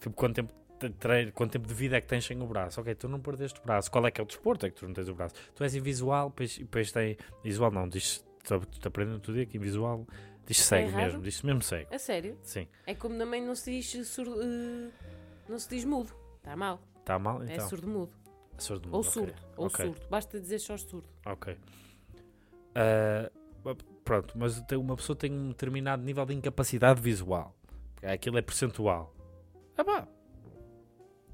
Tipo, 0.00 0.14
quanto 0.14 0.34
tempo, 0.36 0.52
de 0.80 0.90
treino, 0.90 1.32
quanto 1.32 1.52
tempo 1.52 1.66
de 1.66 1.74
vida 1.74 1.96
é 1.96 2.00
que 2.00 2.06
tens 2.06 2.24
sem 2.24 2.40
o 2.42 2.46
braço? 2.46 2.80
Ok, 2.80 2.94
tu 2.94 3.08
não 3.08 3.18
perdeste 3.20 3.58
o 3.58 3.62
braço. 3.64 3.90
Qual 3.90 4.06
é 4.06 4.10
que 4.10 4.20
é 4.20 4.24
o 4.24 4.26
desporto? 4.26 4.66
É 4.66 4.70
que 4.70 4.76
tu 4.76 4.86
não 4.86 4.92
tens 4.92 5.08
o 5.08 5.14
braço. 5.14 5.34
Tu 5.54 5.64
és 5.64 5.74
invisual, 5.74 6.28
depois, 6.28 6.58
depois 6.58 6.92
tem. 6.92 7.16
Visual 7.42 7.70
não, 7.70 7.88
diz. 7.88 8.24
Tu 8.44 8.60
tu 8.78 8.88
aprendendo 8.88 9.32
dia 9.32 9.46
que 9.46 9.56
invisual 9.56 10.06
diz 10.46 10.58
cego 10.58 10.88
errado? 10.88 11.04
mesmo, 11.04 11.22
diz 11.22 11.42
mesmo 11.42 11.62
cego. 11.62 11.94
A 11.94 11.98
sério? 11.98 12.38
Sim. 12.42 12.68
É 12.86 12.94
como 12.94 13.16
também 13.18 13.42
não 13.44 13.54
se 13.54 13.70
diz 13.70 14.06
surdo. 14.08 14.40
eh, 14.42 14.90
não 15.48 15.58
se 15.58 15.68
diz 15.68 15.84
mudo. 15.84 16.12
Está 16.38 16.56
mal. 16.56 16.80
Está 17.00 17.18
mal? 17.18 17.42
É 17.42 17.54
Então. 17.54 17.68
surdo-mudo. 17.68 18.12
surdo 18.58 18.88
Ou 18.92 19.00
ok, 19.00 19.10
surdo. 19.10 19.34
Ou 19.56 19.66
ok. 19.66 19.86
surdo. 19.86 20.08
Basta 20.08 20.40
dizer 20.40 20.58
só 20.58 20.76
surdo. 20.76 21.08
Ok. 21.26 21.56
Ah, 22.74 23.30
pronto, 24.04 24.36
mas 24.36 24.62
uma 24.72 24.96
pessoa 24.96 25.16
tem 25.16 25.32
um 25.32 25.48
determinado 25.48 26.02
nível 26.02 26.26
de 26.26 26.34
incapacidade 26.34 27.00
visual. 27.00 27.54
Aquilo 28.02 28.36
é 28.38 28.42
percentual. 28.42 29.14
Ah 29.76 29.84
pá, 29.84 30.06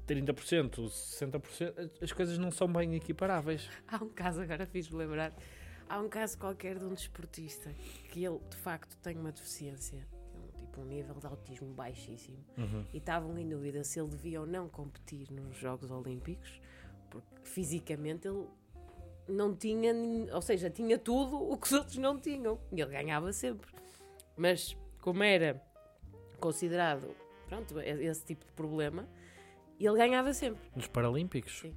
30%, 0.07 0.87
60%, 0.89 1.91
as 2.01 2.11
coisas 2.11 2.37
não 2.37 2.51
são 2.51 2.67
bem 2.71 2.95
equiparáveis. 2.95 3.69
Há 3.87 3.97
um 4.03 4.09
caso, 4.09 4.41
agora 4.41 4.65
fiz-me 4.65 4.97
lembrar. 4.97 5.33
Há 5.91 5.99
um 5.99 6.07
caso 6.07 6.37
qualquer 6.37 6.79
de 6.79 6.85
um 6.85 6.93
desportista 6.93 7.69
que 8.13 8.23
ele 8.23 8.39
de 8.49 8.55
facto 8.55 8.95
tem 8.99 9.17
uma 9.17 9.29
deficiência, 9.29 10.07
um, 10.33 10.57
tipo 10.57 10.79
um 10.79 10.85
nível 10.85 11.15
de 11.15 11.25
autismo 11.25 11.67
baixíssimo, 11.73 12.37
e 12.93 12.97
estavam 12.97 13.37
em 13.37 13.45
dúvida 13.45 13.83
se 13.83 13.99
ele 13.99 14.07
devia 14.07 14.39
ou 14.39 14.47
não 14.47 14.69
competir 14.69 15.29
nos 15.29 15.57
Jogos 15.57 15.91
Olímpicos, 15.91 16.61
porque 17.09 17.27
fisicamente 17.43 18.25
ele 18.25 18.47
não 19.27 19.53
tinha, 19.53 19.93
ou 20.33 20.41
seja, 20.41 20.69
tinha 20.69 20.97
tudo 20.97 21.35
o 21.35 21.57
que 21.57 21.67
os 21.67 21.73
outros 21.73 21.97
não 21.97 22.17
tinham, 22.17 22.57
e 22.71 22.79
ele 22.79 22.91
ganhava 22.91 23.33
sempre. 23.33 23.69
Mas 24.37 24.77
como 25.01 25.21
era 25.23 25.61
considerado, 26.39 27.13
pronto, 27.49 27.77
esse 27.81 28.23
tipo 28.23 28.45
de 28.45 28.53
problema, 28.53 29.09
ele 29.77 29.97
ganhava 29.97 30.33
sempre. 30.33 30.61
Nos 30.73 30.87
Paralímpicos. 30.87 31.59
Sim. 31.59 31.75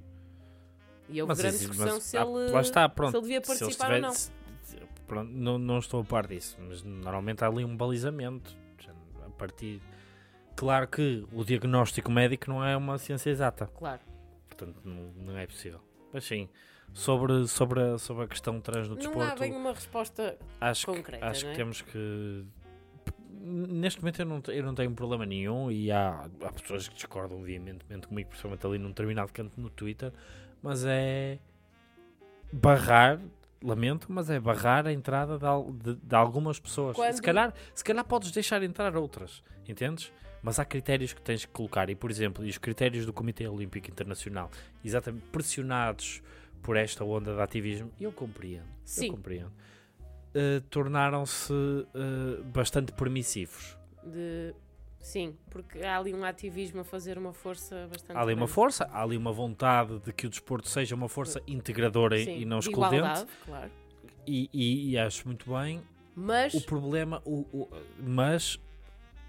E 1.09 1.21
houve 1.21 1.29
Mas 1.31 1.37
grande 1.39 1.55
isso- 1.55 1.67
discussão 1.69 1.93
mas- 1.95 2.03
se, 2.03 2.17
ele, 2.17 2.51
lá 2.51 2.61
está, 2.61 2.89
pronto. 2.89 3.11
se 3.11 3.17
ele 3.17 3.21
devia 3.23 3.41
Se 3.43 3.51
eles 3.51 3.59
participar 3.77 3.93
ou 3.93 4.01
não. 4.01 4.11
se- 4.13 4.31
pronto, 5.07 5.31
não, 5.31 5.57
não 5.59 5.77
estou 5.79 6.01
a 6.01 6.03
par 6.03 6.25
disso, 6.27 6.57
mas 6.67 6.81
normalmente 6.83 7.43
há 7.43 7.47
ali 7.47 7.63
um 7.63 7.75
balizamento. 7.77 8.55
A 9.25 9.29
partir. 9.37 9.81
Claro 10.55 10.87
que 10.87 11.25
o 11.33 11.43
diagnóstico 11.43 12.09
médico 12.09 12.49
não 12.49 12.63
é 12.63 12.75
uma 12.77 12.97
ciência 12.97 13.29
exata. 13.29 13.67
Claro. 13.67 13.99
Portanto, 14.47 14.79
não, 14.85 15.11
não 15.25 15.37
é 15.37 15.45
possível. 15.45 15.81
Mas 16.13 16.23
sim, 16.23 16.47
sobre, 16.93 17.45
sobre, 17.47 17.81
a, 17.81 17.97
sobre 17.97 18.23
a 18.23 18.27
questão 18.27 18.61
trans 18.61 18.87
no 18.87 18.95
Não 18.95 19.01
há 19.01 19.05
desporto, 19.05 19.39
bem 19.41 19.51
uma 19.53 19.73
resposta. 19.73 20.37
acho, 20.61 20.85
que, 20.87 20.95
concreta, 20.95 21.25
acho 21.27 21.43
não 21.43 21.49
é? 21.49 21.51
que 21.53 21.57
temos 21.57 21.81
que. 21.81 22.45
Neste 23.47 23.99
momento 23.99 24.21
eu 24.21 24.25
não, 24.25 24.41
eu 24.47 24.63
não 24.63 24.73
tenho 24.73 24.91
problema 24.91 25.25
nenhum 25.25 25.69
e 25.69 25.91
há, 25.91 26.27
há 26.41 26.51
pessoas 26.53 26.87
que 26.87 26.95
discordam 26.95 27.41
veementemente 27.43 28.07
comigo, 28.07 28.29
principalmente 28.29 28.65
ali 28.65 28.77
num 28.79 28.87
determinado 28.89 29.31
canto 29.33 29.59
no 29.59 29.69
Twitter, 29.69 30.11
mas 30.65 30.83
é 30.85 31.37
barrar, 32.51 33.19
lamento, 33.63 34.07
mas 34.09 34.29
é 34.29 34.39
barrar 34.39 34.87
a 34.87 34.91
entrada 34.93 35.37
de, 35.37 35.93
de- 35.93 35.95
de 36.01 36.15
algumas 36.15 36.59
pessoas. 36.59 36.95
Quando- 36.95 37.13
Se, 37.15 37.21
calhar, 37.21 37.53
se 37.73 37.83
calhar 37.83 38.03
podes 38.05 38.31
deixar 38.31 38.61
entrar 38.63 38.95
outras, 38.97 39.43
entendes? 39.67 40.11
Mas 40.41 40.59
há 40.59 40.65
critérios 40.65 41.11
que 41.11 41.21
tens 41.21 41.43
que 41.45 41.51
colocar, 41.51 41.89
e 41.89 41.95
por 41.95 42.11
exemplo, 42.11 42.45
e 42.45 42.49
os 42.49 42.57
critérios 42.57 43.05
do 43.05 43.11
Comitê 43.13 43.47
Olímpico 43.47 43.89
Internacional, 43.89 44.51
exatamente 44.83 45.23
pressionados 45.31 46.21
por 46.61 46.77
esta 46.77 47.03
onda 47.03 47.33
de 47.35 47.41
ativismo, 47.41 47.91
eu 47.99 48.11
compreendo. 48.11 48.65
Sim. 48.83 49.07
Eu 49.07 49.13
compreendo. 49.13 49.51
Uh, 50.35 50.61
tornaram-se 50.69 51.51
uh, 51.53 52.43
bastante 52.53 52.91
permissivos. 52.91 53.77
De... 54.03 54.53
Sim, 55.05 55.37
porque 55.51 55.83
há 55.83 55.99
ali 55.99 56.15
um 56.15 56.25
ativismo 56.25 56.81
a 56.81 56.83
fazer 56.83 57.15
uma 57.15 57.31
força 57.31 57.87
bastante. 57.91 58.17
Há 58.17 58.21
ali 58.21 58.33
uma 58.33 58.47
força, 58.47 58.85
há 58.91 59.03
ali 59.03 59.15
uma 59.15 59.31
vontade 59.31 59.99
de 59.99 60.11
que 60.11 60.25
o 60.25 60.29
desporto 60.31 60.67
seja 60.67 60.95
uma 60.95 61.07
força 61.07 61.39
integradora 61.45 62.17
e- 62.19 62.25
Sim, 62.25 62.39
e 62.39 62.43
não 62.45 62.57
de 62.57 62.67
excludente. 62.69 62.95
igualdade, 62.95 63.29
claro. 63.45 63.71
E, 64.25 64.49
e- 64.51 64.89
e 64.89 64.97
acho 64.97 65.27
muito 65.27 65.47
bem. 65.53 65.83
Mas 66.15 66.55
O 66.55 66.61
problema, 66.61 67.21
o, 67.23 67.41
o- 67.53 67.69
mas 67.99 68.59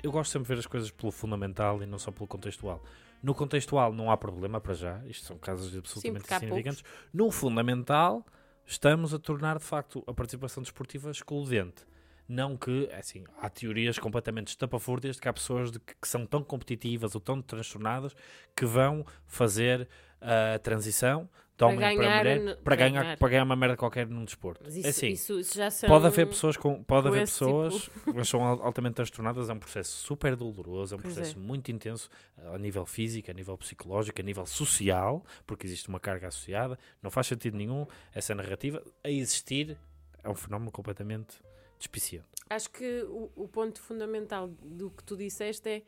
eu 0.03 0.11
gosto 0.11 0.31
sempre 0.33 0.45
de 0.49 0.55
ver 0.55 0.61
as 0.61 0.67
coisas 0.67 0.91
pelo 0.91 1.13
fundamental 1.13 1.83
e 1.83 1.87
não 1.87 1.99
só 1.99 2.11
pelo 2.11 2.27
contextual. 2.27 2.83
No 3.23 3.35
contextual 3.35 3.93
não 3.93 4.11
há 4.11 4.17
problema 4.17 4.59
para 4.59 4.73
já, 4.73 5.03
isto 5.07 5.27
são 5.27 5.37
casos 5.37 5.77
absolutamente 5.77 6.23
porque 6.23 6.33
há 6.33 6.37
insignificantes. 6.39 6.83
No 7.13 7.31
fundamental, 7.31 8.25
estamos 8.65 9.13
a 9.13 9.19
tornar 9.19 9.59
de 9.59 9.65
facto 9.65 10.03
a 10.07 10.15
participação 10.15 10.63
desportiva 10.63 11.11
excludente. 11.11 11.85
Não 12.29 12.57
que, 12.57 12.89
é 12.91 12.99
assim, 12.99 13.25
há 13.41 13.49
teorias 13.49 13.99
completamente 13.99 14.49
estapafúrdias 14.49 15.17
de 15.17 15.23
que 15.23 15.29
há 15.29 15.33
pessoas 15.33 15.71
de 15.71 15.79
que, 15.79 15.95
que 15.95 16.09
são 16.09 16.27
tão 16.27 16.43
competitivas 16.43 17.15
ou 17.15 17.21
tão 17.21 17.41
transtornadas 17.41 18.15
que 18.55 18.65
vão 18.67 19.05
fazer 19.27 19.89
a 20.21 20.59
transição 20.59 21.29
de 21.53 21.59
Para 21.59 21.67
homem 21.69 21.79
para 21.81 21.95
ganhar 21.95 22.19
mulher 22.19 22.41
no- 22.41 22.55
para 22.57 22.63
para 22.65 22.77
ganhar, 22.77 23.03
ganhar. 23.03 23.17
para 23.19 23.29
ganhar 23.29 23.43
uma 23.45 23.57
merda 23.57 23.77
qualquer 23.77 24.07
num 24.09 24.25
desporto. 24.25 24.61
mas 24.65 24.75
é 24.77 24.81
isso, 24.81 24.89
assim, 24.89 25.09
isso, 25.09 25.39
isso 25.41 25.55
já 25.57 25.71
são. 25.71 25.89
Pode 25.89 26.07
haver 26.07 26.27
pessoas 26.27 26.57
com, 26.57 26.83
pode 26.83 27.03
com 27.05 27.09
haver 27.09 27.23
esse 27.23 27.33
pessoas, 27.33 27.89
mas 28.15 28.29
são 28.29 28.43
al- 28.45 28.63
altamente 28.63 28.95
transtornadas, 28.97 29.49
é 29.49 29.53
um 29.53 29.59
processo 29.59 29.93
super 30.05 30.35
doloroso, 30.37 30.95
é 30.95 30.99
um 30.99 31.01
Pois 31.01 31.15
processo 31.15 31.39
é. 31.39 31.41
muito 31.41 31.71
intenso 31.71 32.11
eh, 32.39 32.55
a 32.55 32.59
nível 32.59 32.85
físico, 32.85 33.31
a 33.31 33.35
nível 33.35 33.57
psicológico, 33.57 34.21
a 34.21 34.25
nível 34.25 34.45
social, 34.47 35.25
porque 35.47 35.67
existe 35.67 35.89
uma 35.89 36.01
carga 36.01 36.29
associada, 36.29 36.79
não 37.03 37.11
faz 37.11 37.27
sentido 37.29 37.57
nenhum 37.57 37.87
essa 38.13 38.35
narrativa 38.35 38.83
a 39.05 39.09
existir, 39.11 39.79
é 40.25 40.29
um 40.29 40.35
fenómeno 40.35 40.71
completamente 40.73 41.37
despiciante. 41.79 42.27
Acho 42.49 42.71
que 42.71 43.03
o, 43.09 43.31
o 43.35 43.49
ponto 43.49 43.81
fundamental 43.81 44.49
do 44.63 44.91
que 44.91 45.03
tu 45.03 45.17
disseste 45.17 45.69
é 45.69 45.83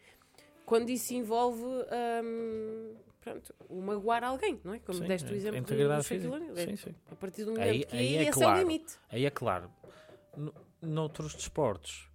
quando 0.67 0.91
isso 0.91 1.15
envolve 1.15 1.63
hum, 1.65 2.95
pronto, 3.21 3.55
o 3.69 3.81
magoar 3.81 4.25
alguém, 4.25 4.61
não 4.65 4.75
é? 4.75 4.79
Como 4.81 4.99
Sim, 4.99 5.07
deste 5.07 5.33
o 5.33 5.37
exemplo 5.37 5.61
do- 5.63 6.03
Shaquille. 6.03 6.27
O'Neal. 6.29 6.57
É 6.57 6.67
Sim, 6.67 6.77
sim. 6.77 6.95
A 7.11 7.15
partir 7.17 7.45
do 7.45 7.53
momento 7.53 7.69
Aí- 7.69 7.85
que 7.85 7.97
aí 7.97 8.17
é 8.17 8.21
esse 8.23 8.29
é 8.31 8.33
claro. 8.33 8.57
o 8.59 8.61
limite. 8.63 8.99
Aí 9.11 9.25
é 9.25 9.31
claro, 9.31 9.71
no, 10.37 10.55
noutros 10.83 11.35
desportos 11.35 12.09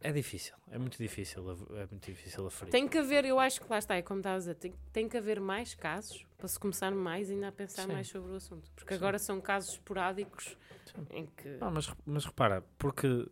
é 0.00 0.12
difícil, 0.12 0.54
é 0.70 0.78
muito 0.78 0.96
difícil, 0.98 1.42
é 1.76 1.86
muito 1.90 2.06
difícil 2.06 2.46
aferir. 2.46 2.70
Tem 2.70 2.88
que 2.88 2.96
haver, 2.98 3.24
eu 3.24 3.38
acho 3.38 3.60
que 3.60 3.66
lá 3.70 3.78
está, 3.78 3.96
é 3.96 4.02
como 4.02 4.20
estavas 4.20 4.48
a 4.48 4.52
dizer, 4.52 4.60
tem, 4.60 4.74
tem 4.92 5.08
que 5.08 5.16
haver 5.16 5.40
mais 5.40 5.74
casos 5.74 6.26
para 6.38 6.48
se 6.48 6.58
começar 6.58 6.90
mais 6.90 7.30
ainda 7.30 7.48
a 7.48 7.52
pensar 7.52 7.82
Sim. 7.86 7.92
mais 7.92 8.08
sobre 8.08 8.32
o 8.32 8.36
assunto. 8.36 8.70
Porque 8.74 8.94
Sim. 8.94 8.98
agora 8.98 9.18
são 9.18 9.40
casos 9.40 9.72
esporádicos 9.74 10.56
Sim. 10.86 11.06
em 11.10 11.26
que. 11.26 11.48
Não, 11.58 11.70
mas, 11.70 11.92
mas 12.06 12.24
repara, 12.24 12.64
porque 12.78 13.26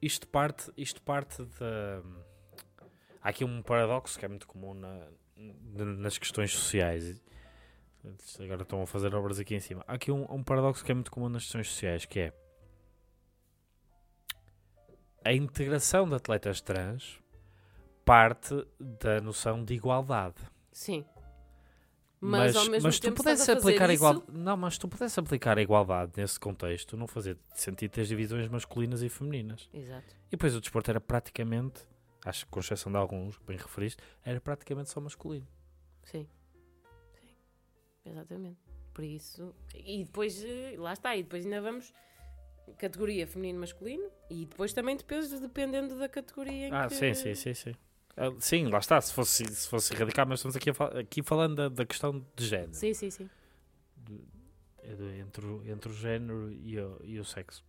isto 0.00 0.28
parte, 0.28 0.70
isto 0.76 1.02
parte 1.02 1.42
da. 1.58 2.02
Há 3.20 3.30
aqui 3.30 3.44
um 3.44 3.62
paradoxo 3.62 4.18
que 4.18 4.24
é 4.24 4.28
muito 4.28 4.46
comum 4.46 4.74
na- 4.74 5.08
nas 5.36 6.16
questões 6.18 6.52
sociais. 6.52 7.20
Agora 8.38 8.62
estão 8.62 8.80
a 8.82 8.86
fazer 8.86 9.12
obras 9.14 9.40
aqui 9.40 9.54
em 9.56 9.60
cima. 9.60 9.84
Há 9.88 9.94
aqui 9.94 10.12
um, 10.12 10.24
um 10.32 10.42
paradoxo 10.44 10.84
que 10.84 10.92
é 10.92 10.94
muito 10.94 11.10
comum 11.10 11.28
nas 11.28 11.42
questões 11.42 11.68
sociais, 11.68 12.04
que 12.04 12.20
é 12.20 12.32
a 15.26 15.32
integração 15.32 16.08
de 16.08 16.14
atletas 16.14 16.60
trans 16.60 17.20
parte 18.04 18.54
da 18.78 19.20
noção 19.20 19.64
de 19.64 19.74
igualdade. 19.74 20.36
Sim. 20.72 21.04
Mas, 22.20 22.56
ao 22.56 22.64
mesmo 22.66 22.88
mas 22.88 22.98
tu 22.98 23.02
tempo 23.02 23.20
estás 23.20 23.40
pudesse 23.40 23.50
aplicar 23.52 23.90
igual 23.90 24.22
não 24.32 24.56
mas 24.56 24.78
tu 24.78 24.88
pudesse 24.88 25.20
aplicar 25.20 25.58
a 25.58 25.62
igualdade 25.62 26.12
nesse 26.16 26.40
contexto 26.40 26.96
não 26.96 27.06
fazia 27.06 27.36
sentido 27.54 27.90
ter 27.90 28.06
divisões 28.06 28.48
masculinas 28.48 29.02
e 29.02 29.08
femininas 29.10 29.68
Exato. 29.72 30.16
e 30.28 30.30
depois 30.30 30.56
o 30.56 30.60
desporto 30.60 30.90
era 30.90 30.98
praticamente 30.98 31.86
acho 32.24 32.46
que 32.46 32.50
com 32.50 32.58
exceção 32.58 32.90
de 32.90 32.96
alguns 32.96 33.38
bem 33.46 33.58
referiste 33.58 34.02
era 34.24 34.40
praticamente 34.40 34.90
só 34.90 34.98
masculino 34.98 35.46
Sim. 36.06 36.26
Sim. 37.20 38.10
Exatamente. 38.10 38.60
Por 38.94 39.04
isso. 39.04 39.54
E 39.74 40.04
depois, 40.04 40.42
eh, 40.42 40.74
lá 40.78 40.92
está, 40.92 41.14
e 41.16 41.22
depois 41.22 41.44
ainda 41.44 41.60
vamos 41.60 41.92
categoria 42.78 43.26
feminino 43.26 43.60
masculino 43.60 44.08
e 44.30 44.44
depois 44.46 44.72
também 44.72 44.96
depois 44.96 45.30
dependendo 45.40 45.98
da 45.98 46.08
categoria 46.08 46.68
em 46.68 46.72
ah 46.74 46.88
que... 46.88 46.94
sim 46.94 47.14
sim 47.14 47.34
sim 47.34 47.54
sim 47.54 47.74
Ah, 48.16 48.32
sim 48.40 48.66
lá 48.68 48.78
está 48.78 49.00
se 49.00 49.12
fosse 49.12 49.44
se 49.46 49.68
fosse 49.68 49.94
radical 49.94 50.26
mas 50.26 50.40
estamos 50.40 50.56
aqui 50.56 50.72
fal- 50.72 50.96
aqui 50.96 51.22
falando 51.22 51.54
da, 51.56 51.68
da 51.68 51.86
questão 51.86 52.24
de 52.34 52.44
género 52.46 52.74
Sim, 52.74 52.92
sim, 52.94 53.10
sim. 53.10 53.30
É 54.82 54.94
do- 54.94 55.10
entre 55.10 55.44
o, 55.46 55.62
entre 55.70 55.90
o 55.90 55.94
género 55.94 56.52
e 56.52 56.78
o, 56.78 57.00
e 57.04 57.18
o 57.18 57.24
sexo 57.24 57.64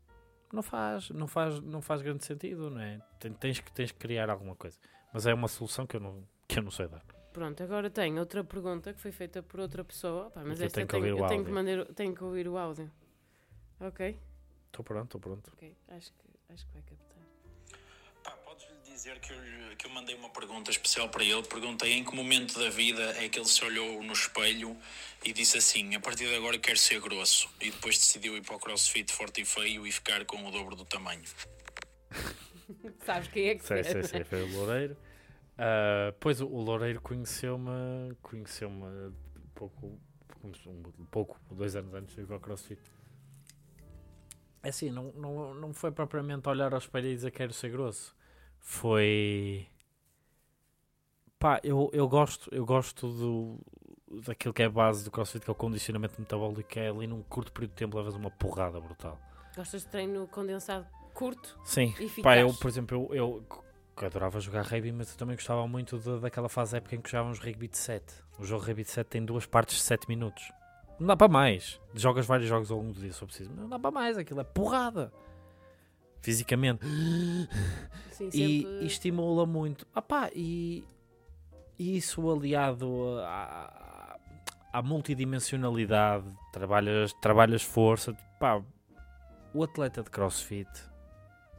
não 0.54 0.62
faz 0.64 1.10
não 1.10 1.28
faz 1.28 1.60
não 1.62 1.82
faz 1.82 2.02
grande 2.02 2.24
sentido 2.26 2.70
não 2.70 2.80
é 2.82 3.00
Ten- 3.20 3.34
tens 3.34 3.60
que 3.60 3.72
tens 3.72 3.92
que 3.92 3.98
criar 4.00 4.30
alguma 4.30 4.56
coisa 4.56 4.78
mas 5.14 5.26
é 5.26 5.34
uma 5.34 5.48
solução 5.48 5.86
que 5.86 5.96
eu 5.96 6.00
não 6.00 6.24
que 6.48 6.60
eu 6.60 6.64
não 6.64 6.72
sei 6.72 6.88
dar 6.88 7.04
Pronto, 7.34 7.62
agora 7.62 7.88
tenho 7.88 8.18
outra 8.20 8.44
pergunta 8.44 8.92
que 8.94 9.00
foi 9.00 9.12
feita 9.12 9.44
por 9.44 9.60
outra 9.60 9.84
pessoa. 9.86 10.32
Pá, 10.32 10.42
mas 10.44 10.60
eu 10.60 10.66
esta 10.66 10.78
tenho 10.78 10.88
que 10.88 10.92
tenho, 10.94 11.04
ouvir 11.06 11.14
o 11.22 11.24
eu 11.24 11.28
tenho 11.28 11.44
que, 11.46 11.52
áudio. 11.52 11.54
mandar, 11.54 11.94
tenho 11.94 12.16
que 12.16 12.24
ouvir 12.24 12.48
o 12.48 12.58
áudio. 12.58 12.90
Ok, 13.80 14.18
estou 14.68 14.84
pronto 14.86 15.06
estou 15.06 15.20
pronto 15.22 15.52
ok. 15.54 15.76
Acho 15.90 16.12
que, 16.14 16.54
acho 16.54 16.66
que 16.68 16.74
vai 16.74 16.82
captar. 16.84 17.18
Pá, 18.24 18.32
podes-lhe 18.46 18.78
dizer 18.94 19.20
que 19.20 19.32
eu, 19.34 19.40
lhe- 19.44 19.76
que 19.76 19.86
eu 19.88 19.90
mandei 19.92 20.16
uma 20.16 20.30
pergunta 20.30 20.70
especial 20.72 21.10
para 21.10 21.24
ele. 21.24 21.42
Perguntei 21.44 21.94
em 21.94 22.04
que 22.04 22.16
momento 22.16 22.58
da 22.60 22.70
vida 22.70 23.02
é 23.24 23.30
que 23.30 23.40
ele 23.40 23.48
se 23.48 23.64
olhou 23.64 24.02
no 24.04 24.14
espelho 24.14 24.76
e 25.24 25.32
disse 25.34 25.58
assim: 25.58 25.96
a 25.96 26.00
partir 26.00 26.28
de 26.28 26.36
agora 26.36 26.58
quero 26.60 26.78
ser 26.78 27.00
grosso. 27.00 27.50
E 27.62 27.72
depois 27.72 27.98
decidiu 27.98 28.36
ir 28.38 28.42
para 28.42 28.56
o 28.56 28.60
crossfit 28.60 29.12
forte 29.12 29.42
e 29.42 29.46
feio 29.46 29.86
e 29.88 29.92
ficar 29.92 30.26
com 30.26 30.46
o 30.46 30.52
dobro 30.52 30.76
do 30.76 30.86
tamanho. 30.86 31.24
Sabes 33.06 33.28
quem 33.30 33.50
é 33.50 33.56
que 33.56 33.64
Sei, 33.66 33.84
foi? 33.84 33.94
sei, 33.94 34.04
sei, 34.04 34.24
foi 34.24 34.42
o 34.44 34.48
Loureiro. 34.52 34.98
Ah, 35.58 36.14
pois 36.20 36.42
o, 36.42 36.48
o 36.48 36.62
Loureiro 36.62 37.02
conheceu-me 37.02 38.14
conheceu-me 38.22 38.84
um 38.84 39.50
pouco, 39.56 40.00
um 40.44 41.06
pouco, 41.06 41.40
dois 41.52 41.76
anos 41.76 41.94
antes 41.94 42.16
de 42.16 42.22
ir 42.22 42.32
ao 42.32 42.40
CrossFit. 42.40 42.82
É 44.68 44.70
assim, 44.70 44.90
não, 44.90 45.14
não, 45.16 45.54
não 45.54 45.74
foi 45.74 45.92
propriamente 45.94 46.50
olhar 46.50 46.74
ao 46.74 46.78
espelho 46.78 47.08
e 47.08 47.16
dizer 47.16 47.32
quero 47.32 47.54
ser 47.54 47.70
grosso. 47.70 48.14
Foi. 48.60 49.66
Pá, 51.40 51.62
eu, 51.64 51.90
eu 51.94 52.06
gosto, 52.10 52.54
eu 52.54 52.66
gosto 52.66 53.08
do, 53.08 54.22
daquilo 54.26 54.54
que 54.54 54.62
é 54.62 54.66
a 54.66 54.70
base 54.70 55.06
do 55.06 55.10
CrossFit, 55.12 55.46
que 55.46 55.50
é 55.50 55.54
o 55.54 55.56
condicionamento 55.56 56.20
metabólico, 56.20 56.68
que 56.68 56.82
é 56.82 56.90
ali 56.90 57.08
num 57.08 57.24
curto 57.24 57.54
período 57.54 57.70
de 57.72 57.76
tempo 57.78 57.96
levas 57.96 58.14
uma 58.16 58.30
porrada 58.30 58.78
brutal. 58.82 59.18
Gostas 59.56 59.84
de 59.84 59.88
treino 59.88 60.28
condensado 60.28 60.86
curto? 61.14 61.58
Sim, 61.64 61.96
pá, 62.22 62.38
eu, 62.38 62.54
por 62.54 62.68
exemplo, 62.68 63.08
eu, 63.12 63.16
eu 63.16 63.66
que 63.96 64.06
adorava 64.06 64.38
jogar 64.42 64.64
rugby, 64.66 64.92
mas 64.92 65.12
eu 65.12 65.18
também 65.18 65.38
gostava 65.38 65.66
muito 65.66 65.98
da- 65.98 66.18
daquela 66.18 66.50
fase 66.50 66.76
época 66.76 66.94
em 66.94 67.00
que 67.00 67.10
jogávamos 67.10 67.40
rugby 67.40 67.70
de 67.70 67.78
7. 67.78 68.14
O 68.38 68.44
jogo 68.44 68.66
rugby 68.66 68.84
de 68.84 68.92
7 68.92 69.08
tem 69.08 69.24
duas 69.24 69.46
partes 69.46 69.78
de 69.78 69.84
7 69.84 70.10
minutos. 70.10 70.52
Não 71.00 71.08
dá 71.08 71.16
para 71.16 71.28
mais. 71.28 71.80
Jogas 71.94 72.26
vários 72.26 72.50
jogos 72.50 72.72
ao 72.72 72.78
longo 72.78 72.94
do 72.94 73.00
dia, 73.00 73.12
se 73.12 73.20
for 73.20 73.28
preciso. 73.28 73.52
Não 73.54 73.70
dá 73.70 73.78
para 73.78 73.92
mais, 73.92 74.18
aquilo 74.18 74.40
é 74.42 74.44
porrada. 74.44 75.12
Fisicamente. 76.22 76.86
Sim, 78.12 78.30
E, 78.34 78.62
sempre... 78.62 78.84
e 78.84 78.86
estimula 78.88 79.46
muito. 79.46 79.86
Ah 79.94 80.02
pá, 80.02 80.30
e, 80.34 80.84
e 81.78 81.98
isso 81.98 82.30
aliado 82.32 83.20
à, 83.20 84.18
à 84.74 84.82
multidimensionalidade, 84.82 86.26
trabalhas, 86.52 87.14
trabalhas 87.14 87.62
força. 87.62 88.14
Pá, 88.40 88.62
o 89.54 89.64
atleta 89.64 90.02
de 90.02 90.10
crossfit 90.10 90.68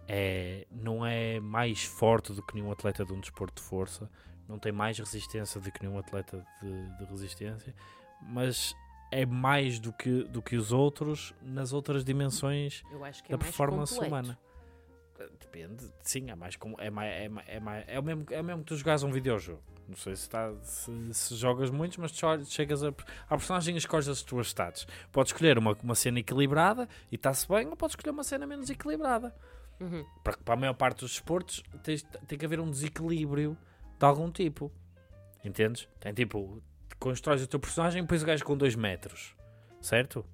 é, 0.09 0.67
não 0.71 1.05
é 1.05 1.39
mais 1.39 1.85
forte 1.85 2.33
do 2.33 2.43
que 2.43 2.55
nenhum 2.55 2.73
atleta 2.73 3.05
de 3.05 3.13
um 3.13 3.21
desporto 3.21 3.63
de 3.63 3.69
força, 3.69 4.11
não 4.49 4.59
tem 4.59 4.73
mais 4.73 4.99
resistência 4.99 5.61
do 5.61 5.71
que 5.71 5.85
nenhum 5.85 5.99
atleta 5.99 6.45
de, 6.63 6.97
de 6.97 7.05
resistência, 7.05 7.75
mas 8.23 8.75
é 9.11 9.25
mais 9.25 9.79
do 9.79 9.93
que, 9.93 10.25
do 10.25 10.43
que 10.43 10.57
os 10.57 10.73
outros 10.73 11.35
nas 11.43 11.73
outras 11.73 12.05
dimensões 12.05 12.83
é 13.29 13.33
da 13.33 13.39
performance 13.39 13.95
completo. 13.95 14.15
humana. 14.15 14.39
Depende, 15.41 15.91
sim, 16.03 16.31
é 16.31 16.35
mais 16.35 16.55
como 16.55 16.77
é 16.79 16.91
mais, 16.91 17.13
é, 17.13 17.29
mais, 17.29 17.49
é, 17.49 17.61
mais, 17.61 17.85
é 17.89 17.99
o 17.99 18.03
mesmo 18.03 18.25
é 18.31 18.41
o 18.41 18.45
mesmo 18.45 18.63
que 18.63 18.69
tu 18.69 18.77
jogares 18.77 19.03
um 19.03 19.11
videojogo. 19.11 19.63
Não 19.89 19.97
sei 19.97 20.15
se, 20.15 20.23
está, 20.23 20.55
se, 20.63 21.15
se 21.15 21.35
jogas 21.35 21.71
muitos, 21.71 21.97
mas 21.97 22.13
chegas 22.47 22.85
a, 22.85 22.89
à 22.89 23.37
personagem 23.37 23.75
e 23.75 23.79
escolhes 23.79 24.07
as 24.07 24.23
tuas 24.23 24.49
stats. 24.49 24.87
Podes 25.11 25.33
escolher 25.33 25.57
uma, 25.59 25.77
uma 25.83 25.95
cena 25.95 26.21
equilibrada 26.21 26.87
e 27.11 27.17
está-se 27.17 27.49
bem, 27.49 27.67
ou 27.67 27.75
podes 27.75 27.95
escolher 27.95 28.13
uma 28.13 28.23
cena 28.23 28.47
menos 28.47 28.69
equilibrada. 28.69 29.35
Uhum. 29.81 30.05
Para, 30.23 30.37
para 30.37 30.55
a 30.55 30.57
maior 30.57 30.75
parte 30.75 31.01
dos 31.01 31.13
esportes 31.13 31.63
tem 32.27 32.39
que 32.39 32.45
haver 32.45 32.61
um 32.61 32.71
desequilíbrio 32.71 33.57
de 33.99 34.05
algum 34.05 34.31
tipo. 34.31 34.71
Entendes? 35.43 35.89
Tem 35.99 36.13
tipo, 36.13 36.63
constróis 36.99 37.43
o 37.43 37.47
teu 37.47 37.61
personagem 37.61 38.01
e 38.01 38.03
depois 38.03 38.23
o 38.23 38.27
gajo 38.27 38.45
com 38.45 38.57
2 38.57 38.75
metros, 38.75 39.35
certo? 39.81 40.25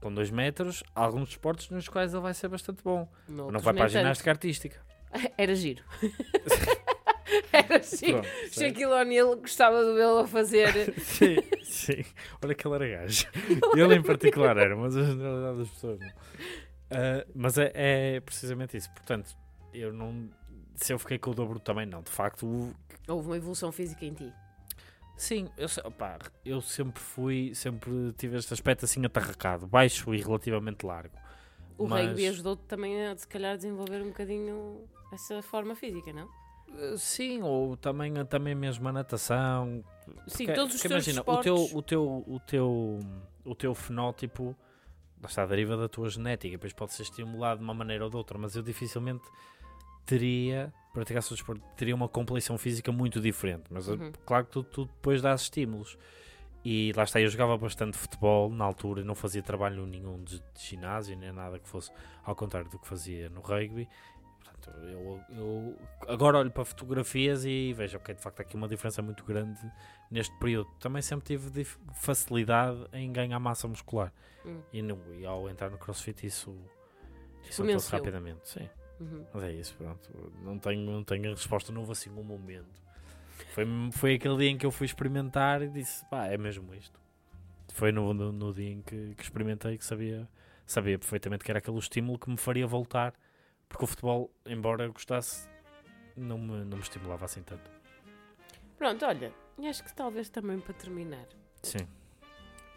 Com 0.00 0.12
2 0.12 0.30
metros, 0.30 0.82
há 0.94 1.02
alguns 1.02 1.30
esportes 1.30 1.70
nos 1.70 1.88
quais 1.88 2.12
ele 2.12 2.22
vai 2.22 2.34
ser 2.34 2.48
bastante 2.48 2.82
bom. 2.82 3.08
não 3.28 3.36
Noutros, 3.36 3.62
vai 3.62 3.74
para 3.74 3.84
a 3.84 3.88
ginástica 3.88 4.30
artística. 4.30 4.80
Era 5.38 5.54
giro. 5.54 5.82
Era 7.52 7.82
giro. 7.82 8.22
Shaquille 8.50 8.92
O'Neal 8.92 9.36
gostava 9.36 9.84
de 9.84 9.94
vê-lo 9.94 10.18
a 10.18 10.26
fazer. 10.26 10.94
sim, 11.00 11.36
sim. 11.62 12.04
Olha 12.42 12.54
que 12.54 12.66
ele 12.66 12.74
era 12.74 12.88
gajo. 12.88 13.26
Ele 13.74 13.94
em 13.94 14.02
particular 14.02 14.56
era, 14.56 14.76
mas 14.76 14.96
a 14.96 15.04
generalidade 15.04 15.58
das 15.58 15.68
pessoas 15.70 16.00
não. 16.00 16.08
Ah, 16.90 17.26
mas 17.34 17.58
é, 17.58 17.72
é 17.74 18.20
precisamente 18.20 18.76
isso. 18.76 18.90
Portanto, 18.90 19.36
eu 19.72 19.92
não. 19.92 20.28
Se 20.74 20.92
eu 20.92 20.98
fiquei 20.98 21.18
com 21.18 21.30
o 21.30 21.34
dobro 21.34 21.58
também, 21.58 21.86
não. 21.86 22.02
De 22.02 22.10
facto, 22.10 22.74
Houve 23.06 23.28
uma 23.28 23.36
evolução 23.36 23.70
física 23.70 24.04
em 24.04 24.14
ti. 24.14 24.32
Sim, 25.16 25.48
eu, 25.56 25.66
opá, 25.84 26.18
eu 26.44 26.60
sempre 26.60 27.00
fui, 27.00 27.54
sempre 27.54 28.12
tive 28.16 28.36
este 28.36 28.52
aspecto 28.52 28.84
assim 28.84 29.04
atarracado, 29.04 29.66
baixo 29.66 30.14
e 30.14 30.20
relativamente 30.20 30.84
largo. 30.84 31.16
O 31.78 31.86
Mas- 31.88 32.06
rugby 32.06 32.26
ajudou-te 32.28 32.62
também 32.64 33.06
a, 33.06 33.16
se 33.16 33.26
calhar, 33.26 33.56
desenvolver 33.56 34.00
um 34.02 34.08
bocadinho 34.08 34.84
essa 35.12 35.42
forma 35.42 35.74
física, 35.74 36.12
não? 36.12 36.28
Ah, 36.72 36.96
Sim, 36.96 37.42
ou 37.42 37.76
também, 37.76 38.12
também 38.26 38.54
mesmo 38.54 38.88
a 38.88 38.92
natação, 38.92 39.84
Sim, 40.26 40.44
Porque- 40.46 40.52
todos 40.52 40.74
os 40.74 40.82
porque 40.82 40.88
teus 40.94 41.06
imagina, 41.06 41.20
o 41.20 41.22
esportes... 41.22 41.44
teu, 41.70 41.78
o 41.78 41.82
teu, 41.82 42.24
o 42.26 42.40
teu, 42.40 43.00
o 43.44 43.54
teu 43.54 43.74
fenótipo 43.74 44.54
está, 45.26 45.46
deriva 45.46 45.76
da 45.78 45.88
tua 45.88 46.10
genética, 46.10 46.52
depois 46.56 46.72
pode 46.74 46.92
ser 46.92 47.02
estimulado 47.04 47.58
de 47.58 47.64
uma 47.64 47.72
maneira 47.72 48.04
ou 48.04 48.10
de 48.10 48.16
outra, 48.16 48.36
mas 48.38 48.54
eu 48.54 48.62
dificilmente 48.62 49.24
teria, 50.04 50.72
praticar 50.94 51.22
o 51.22 51.28
desporto, 51.28 51.62
teria 51.76 51.94
uma 51.94 52.08
complexão 52.08 52.56
física 52.56 52.90
muito 52.90 53.20
diferente, 53.20 53.64
mas 53.70 53.88
Uhum. 53.88 54.10
claro 54.24 54.46
que 54.46 54.52
tu, 54.52 54.62
tu 54.64 54.84
depois 54.86 55.20
dás 55.20 55.42
estímulos. 55.42 55.98
E 56.64 56.94
lá 56.96 57.02
está, 57.04 57.20
eu 57.20 57.28
jogava 57.28 57.58
bastante 57.58 57.98
futebol 57.98 58.48
na 58.48 58.64
altura, 58.64 59.04
não 59.04 59.14
fazia 59.14 59.42
trabalho 59.42 59.84
nenhum 59.84 60.24
de, 60.24 60.38
de 60.38 60.60
ginásio, 60.62 61.14
nem 61.14 61.30
nada 61.30 61.58
que 61.58 61.68
fosse 61.68 61.90
ao 62.24 62.34
contrário 62.34 62.70
do 62.70 62.78
que 62.78 62.88
fazia 62.88 63.28
no 63.28 63.42
rugby. 63.42 63.86
Portanto, 64.42 64.70
eu, 64.86 65.20
eu 65.36 65.78
agora 66.08 66.38
olho 66.38 66.50
para 66.50 66.64
fotografias 66.64 67.44
e 67.44 67.74
vejo, 67.74 67.98
ok, 67.98 68.14
de 68.14 68.22
facto 68.22 68.40
há 68.40 68.42
aqui 68.42 68.56
uma 68.56 68.66
diferença 68.66 69.02
muito 69.02 69.22
grande 69.24 69.60
neste 70.10 70.34
período. 70.38 70.70
Também 70.80 71.02
sempre 71.02 71.26
tive 71.36 71.64
facilidade 71.92 72.78
em 72.94 73.12
ganhar 73.12 73.38
massa 73.38 73.68
muscular. 73.68 74.10
Hum. 74.46 74.62
E, 74.72 74.80
no, 74.80 74.98
e 75.16 75.26
ao 75.26 75.50
entrar 75.50 75.68
no 75.70 75.76
crossfit 75.76 76.26
isso, 76.26 76.56
isso 77.42 77.50
Exponenciou. 77.62 77.98
rapidamente. 78.00 78.48
Sim, 78.48 78.70
Uhum. 79.04 79.24
mas 79.34 79.42
é 79.44 79.52
isso, 79.52 79.74
pronto. 79.76 80.32
Não 80.42 80.58
tenho, 80.58 80.80
não 80.90 81.04
tenho 81.04 81.30
a 81.30 81.34
resposta, 81.34 81.72
não 81.72 81.80
houve 81.82 81.92
assim 81.92 82.10
um 82.10 82.22
momento. 82.22 82.82
Foi, 83.52 83.64
foi 83.92 84.14
aquele 84.14 84.36
dia 84.38 84.50
em 84.50 84.56
que 84.58 84.64
eu 84.64 84.70
fui 84.70 84.86
experimentar 84.86 85.62
e 85.62 85.68
disse, 85.68 86.04
pá, 86.06 86.26
é 86.26 86.38
mesmo 86.38 86.74
isto. 86.74 86.98
Foi 87.72 87.92
no, 87.92 88.14
no, 88.14 88.32
no 88.32 88.54
dia 88.54 88.70
em 88.70 88.80
que, 88.82 89.14
que 89.16 89.22
experimentei 89.22 89.76
que 89.76 89.84
sabia, 89.84 90.28
sabia 90.64 90.98
perfeitamente 90.98 91.44
que 91.44 91.50
era 91.50 91.58
aquele 91.58 91.78
estímulo 91.78 92.18
que 92.18 92.30
me 92.30 92.36
faria 92.36 92.66
voltar. 92.66 93.14
Porque 93.68 93.84
o 93.84 93.86
futebol, 93.86 94.30
embora 94.46 94.84
eu 94.84 94.92
gostasse, 94.92 95.48
não 96.16 96.38
me, 96.38 96.64
não 96.64 96.76
me 96.76 96.82
estimulava 96.82 97.24
assim 97.24 97.42
tanto. 97.42 97.68
Pronto, 98.78 99.04
olha, 99.04 99.32
acho 99.68 99.82
que 99.84 99.92
talvez 99.94 100.28
também 100.28 100.60
para 100.60 100.74
terminar, 100.74 101.26
Sim. 101.62 101.86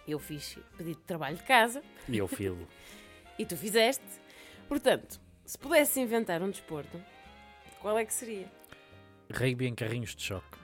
eu 0.08 0.18
fiz 0.20 0.58
pedido 0.78 0.98
de 1.00 1.04
trabalho 1.06 1.38
de 1.38 1.44
casa 1.44 1.84
E 2.08 2.18
eu 2.18 2.28
filo. 2.28 2.68
e 3.38 3.46
tu 3.46 3.56
fizeste. 3.58 4.06
Portanto, 4.68 5.20
se 5.48 5.58
pudesse 5.58 6.02
inventar 6.02 6.44
um 6.44 6.50
desporto, 6.50 7.02
qual 7.80 7.98
é 7.98 8.06
que 8.06 8.14
seria? 8.14 8.52
Rugby 9.34 9.66
em 9.66 9.74
carrinhos 9.74 10.14
de 10.14 10.22
choque. 10.22 10.58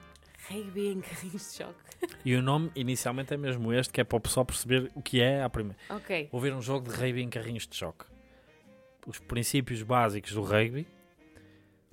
Rugby 0.46 0.88
em 0.88 1.00
carrinhos 1.00 1.50
de 1.50 1.56
choque. 1.56 1.84
E 2.22 2.36
o 2.36 2.42
nome 2.42 2.70
inicialmente 2.76 3.32
é 3.32 3.36
mesmo 3.38 3.72
este, 3.72 3.90
que 3.90 4.02
é 4.02 4.04
para 4.04 4.18
o 4.18 4.20
pessoal 4.20 4.44
perceber 4.44 4.92
o 4.94 5.00
que 5.00 5.22
é 5.22 5.42
à 5.42 5.48
primeira. 5.48 5.78
Ok. 5.88 6.28
Vou 6.30 6.38
ver 6.38 6.52
um 6.52 6.60
jogo 6.60 6.90
de 6.90 6.94
rugby 6.94 7.22
em 7.22 7.30
carrinhos 7.30 7.66
de 7.66 7.74
choque. 7.74 8.04
Os 9.06 9.18
princípios 9.18 9.82
básicos 9.82 10.32
do 10.32 10.42
rugby, 10.42 10.86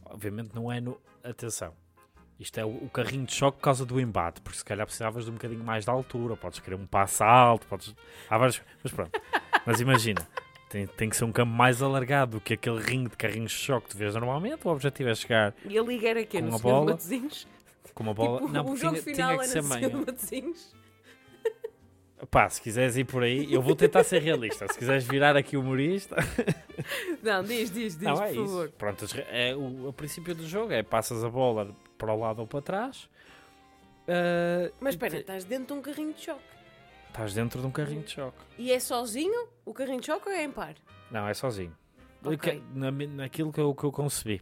obviamente 0.04 0.54
não 0.54 0.70
é 0.70 0.82
no. 0.82 1.00
Atenção, 1.24 1.74
isto 2.38 2.60
é 2.60 2.66
o, 2.66 2.70
o 2.70 2.90
carrinho 2.90 3.26
de 3.26 3.34
choque 3.34 3.60
por 3.60 3.64
causa 3.64 3.86
do 3.86 4.02
embate, 4.02 4.42
porque 4.42 4.58
se 4.58 4.66
calhar 4.66 4.86
precisavas 4.86 5.24
de 5.24 5.32
um 5.32 5.36
bocadinho 5.36 5.64
mais 5.64 5.86
de 5.86 5.92
altura, 5.92 6.36
podes 6.36 6.60
querer 6.60 6.76
um 6.76 6.86
passo 6.86 7.24
alto, 7.24 7.66
podes. 7.68 7.96
Há 8.30 8.38
vários. 8.38 8.62
Mas 8.84 8.92
pronto. 8.92 9.22
Mas 9.66 9.80
imagina, 9.80 10.28
tem, 10.72 10.88
tem 10.88 11.10
que 11.10 11.16
ser 11.18 11.26
um 11.26 11.32
campo 11.32 11.52
mais 11.52 11.82
alargado 11.82 12.38
do 12.38 12.42
que 12.42 12.54
aquele 12.54 12.80
ringue 12.82 13.10
de 13.12 13.18
carrinhos 13.18 13.52
de 13.52 13.58
choque 13.58 13.88
que 13.88 13.92
tu 13.94 13.98
vês 13.98 14.14
normalmente. 14.16 14.66
O 14.68 14.72
objetivo 14.72 15.10
é 15.10 15.16
chegar 15.16 15.54
E 15.66 15.78
a 15.78 15.84
liga 15.84 16.08
era 16.10 16.26
quê? 16.26 16.40
Com 16.42 16.48
No 16.48 16.56
a 16.56 16.60
Senhor 16.60 16.70
de 16.74 16.80
bola. 16.80 16.92
Matosinhos? 16.92 17.48
com 17.94 18.04
uma 18.04 18.14
bola. 18.14 18.40
Tipo, 18.40 18.52
não, 18.54 18.66
o 18.66 18.78
jogo 18.78 18.94
tinha, 18.94 19.04
final 19.04 19.30
tinha 19.40 19.44
que 19.44 19.58
era 19.58 19.62
no. 19.62 19.74
Senhor 19.74 19.94
Matosinhos? 20.06 20.76
Pá, 22.30 22.48
se 22.48 22.62
quiseres 22.62 22.96
ir 22.98 23.04
por 23.06 23.24
aí, 23.24 23.52
eu 23.52 23.62
vou 23.64 23.76
tentar 23.76 24.04
ser 24.04 24.20
realista. 24.22 24.68
Se 24.72 24.78
quiseres 24.78 25.04
virar 25.06 25.36
aqui 25.36 25.58
humorista. 25.58 26.16
Não, 27.24 27.44
diz, 27.44 27.72
diz, 27.72 27.98
diz, 27.98 28.02
não, 28.08 28.14
por 28.16 28.24
é 28.24 28.32
isso. 28.32 28.42
favor. 28.46 28.70
Pronto, 28.78 29.06
é 29.30 29.56
o, 29.56 29.88
o 29.90 29.94
princípio 29.94 30.36
do 30.36 30.46
jogo 30.48 30.72
é 30.72 30.84
passas 30.84 31.24
a 31.24 31.30
bola 31.30 31.76
para 31.98 32.14
o 32.14 32.20
lado 32.20 32.40
ou 32.40 32.48
para 32.48 32.62
trás. 32.62 33.10
ah, 34.08 34.72
Mas 34.80 34.94
espera, 34.94 35.16
te- 35.16 35.22
estás 35.22 35.44
dentro 35.46 35.74
de 35.74 35.74
um 35.74 35.82
carrinho 35.82 36.14
de 36.14 36.22
choque. 36.22 36.42
Estás 37.12 37.34
dentro 37.34 37.60
de 37.62 37.68
um 37.68 37.72
carrinho 37.72 38.04
de 38.04 38.12
choque. 38.12 38.38
E 38.58 38.72
é 38.72 38.80
sozinho 38.80 39.48
o 39.66 39.74
carrinho 39.74 40.00
de 40.00 40.06
choque 40.06 40.30
ou 40.30 40.34
é 40.36 40.44
em 40.44 40.52
par? 40.52 40.76
Não, 41.12 41.28
é 41.28 41.34
sozinho. 41.34 41.76
Ok. 42.24 42.38
Que- 42.38 42.64
Na, 42.74 42.90
naquilo 42.92 43.52
que 43.52 43.60
eu, 43.60 43.76
que 43.76 43.84
eu 43.84 43.92
concebi. 43.92 44.42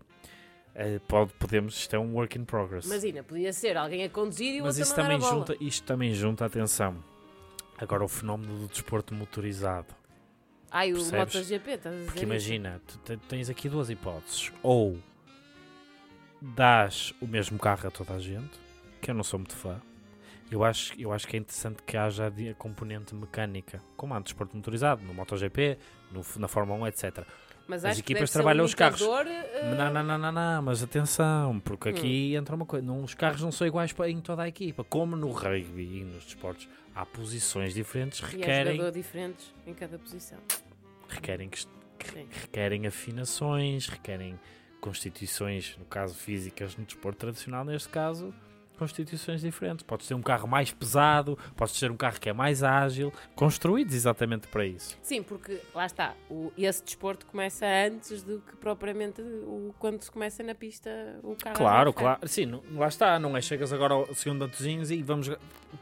Eh, 0.75 0.99
pode, 1.07 1.33
podemos, 1.33 1.75
isto 1.75 1.95
é 1.95 1.99
um 1.99 2.13
work 2.13 2.37
in 2.37 2.45
progress. 2.45 2.85
Imagina, 2.87 3.23
podia 3.23 3.51
ser 3.51 3.75
alguém 3.75 4.03
a 4.03 4.09
conduzir 4.09 4.53
e 4.55 4.61
o 4.61 4.65
Mas 4.65 4.77
outro 4.77 4.81
a 4.81 4.83
isso 4.83 4.91
mandar 4.91 5.03
também, 5.03 5.17
a 5.17 5.19
bola. 5.19 5.39
junta, 5.47 5.63
isto 5.63 5.83
também 5.85 6.13
junta 6.13 6.45
atenção. 6.45 7.03
Agora 7.77 8.03
o 8.03 8.07
fenómeno 8.07 8.55
do 8.59 8.67
desporto 8.67 9.13
motorizado. 9.15 9.87
Ai, 10.69 10.91
o 10.93 10.97
percebes? 10.97 11.33
MotoGP, 11.35 11.71
estás 11.71 11.95
a 11.95 11.97
dizer 11.97 12.05
Porque 12.11 12.23
imagina, 12.23 12.81
tu 12.85 12.97
te- 12.99 13.17
tens 13.27 13.49
aqui 13.49 13.67
duas 13.67 13.89
hipóteses. 13.89 14.51
Ou 14.61 14.97
dás 16.39 17.13
o 17.19 17.25
mesmo 17.27 17.57
carro 17.57 17.87
a 17.87 17.91
toda 17.91 18.13
a 18.13 18.19
gente, 18.19 18.59
que 19.01 19.09
eu 19.09 19.15
não 19.15 19.23
sou 19.23 19.39
muito 19.39 19.55
fã. 19.55 19.81
Eu 20.51 20.63
acho, 20.63 20.93
eu 20.99 21.11
acho 21.13 21.27
que 21.27 21.35
é 21.37 21.39
interessante 21.39 21.83
que 21.83 21.95
haja 21.95 22.27
a 22.27 22.53
componente 22.55 23.13
mecânica, 23.13 23.79
como 23.95 24.13
há 24.13 24.17
no 24.17 24.23
desporto 24.23 24.55
motorizado, 24.55 25.03
no 25.03 25.13
MotoGP, 25.13 25.77
no, 26.11 26.21
na 26.37 26.47
Fórmula 26.47 26.79
1, 26.79 26.87
etc. 26.87 27.23
Mas 27.67 27.85
As 27.85 27.99
equipas 27.99 28.31
ser 28.31 28.39
um 28.39 28.41
trabalham 28.41 28.65
os 28.65 28.73
carros. 28.73 28.99
eh, 28.99 29.75
Não, 29.75 29.91
não, 29.93 30.01
não, 30.03 30.17
não, 30.17 30.31
não, 30.31 30.61
mas 30.63 30.81
atenção, 30.81 31.59
porque 31.59 31.89
Hum. 31.89 31.91
aqui 31.91 32.35
entra 32.35 32.55
uma 32.55 32.65
coisa, 32.65 32.83
não, 32.83 33.03
os 33.03 33.13
carros 33.13 33.43
não 33.43 33.51
são 33.51 33.67
iguais 33.67 33.93
para, 33.93 34.09
em 34.09 34.19
toda 34.21 34.41
a 34.41 34.47
equipa, 34.47 34.83
como 34.83 35.15
no 35.15 35.29
rugby 35.31 35.99
e 35.99 36.03
nos 36.03 36.25
desportos, 36.25 36.67
há 36.95 37.05
posições 37.05 37.75
diferentes, 37.75 38.19
E 38.19 38.23
requerem, 38.37 38.77
jogador 38.77 38.91
diferentes 38.91 39.53
em 39.67 39.73
cada 39.75 39.99
posição. 39.99 40.39
requerem, 41.07 41.47
que- 41.47 41.63
que- 41.99 42.27
requerem 42.41 42.87
afinações, 42.87 43.87
requerem 43.87 44.39
constituições, 44.81 45.75
no 45.77 45.85
caso 45.85 46.15
físicas, 46.15 46.75
no 46.75 46.85
desporto 46.85 47.19
tradicional, 47.19 47.63
neste 47.63 47.89
caso, 47.89 48.33
constituições 48.79 49.41
diferentes. 49.41 49.83
Podes 49.83 50.07
ter 50.07 50.13
um 50.15 50.21
carro 50.21 50.47
mais 50.47 50.71
pesado, 50.71 51.37
podes 51.55 51.79
ter 51.79 51.91
um 51.91 51.97
carro 51.97 52.19
que 52.19 52.29
é 52.29 52.33
mais 52.33 52.63
ágil, 52.63 53.13
construídos 53.35 53.93
exatamente 53.93 54.47
para 54.47 54.65
isso. 54.65 54.97
Sim, 55.03 55.21
porque 55.21 55.59
lá 55.75 55.85
está, 55.85 56.15
o, 56.29 56.51
esse 56.57 56.83
desporto 56.83 57.25
começa 57.25 57.65
antes 57.65 58.23
do 58.23 58.39
que 58.39 58.55
propriamente 58.55 59.21
o, 59.21 59.75
quando 59.77 60.01
se 60.01 60.09
começa 60.09 60.41
na 60.41 60.55
pista 60.55 60.89
o 61.21 61.35
carro. 61.35 61.55
a 61.55 61.57
Claro, 61.57 61.93
claro. 61.93 62.27
Sim, 62.27 62.45
não- 62.47 62.63
lá 62.75 62.87
está, 62.87 63.19
não 63.19 63.35
é? 63.37 63.41
Chegas 63.41 63.71
agora 63.73 63.93
ao 63.93 64.15
segundo 64.15 64.45
atozinhos 64.45 64.89
e 64.89 65.03
vamos. 65.03 65.29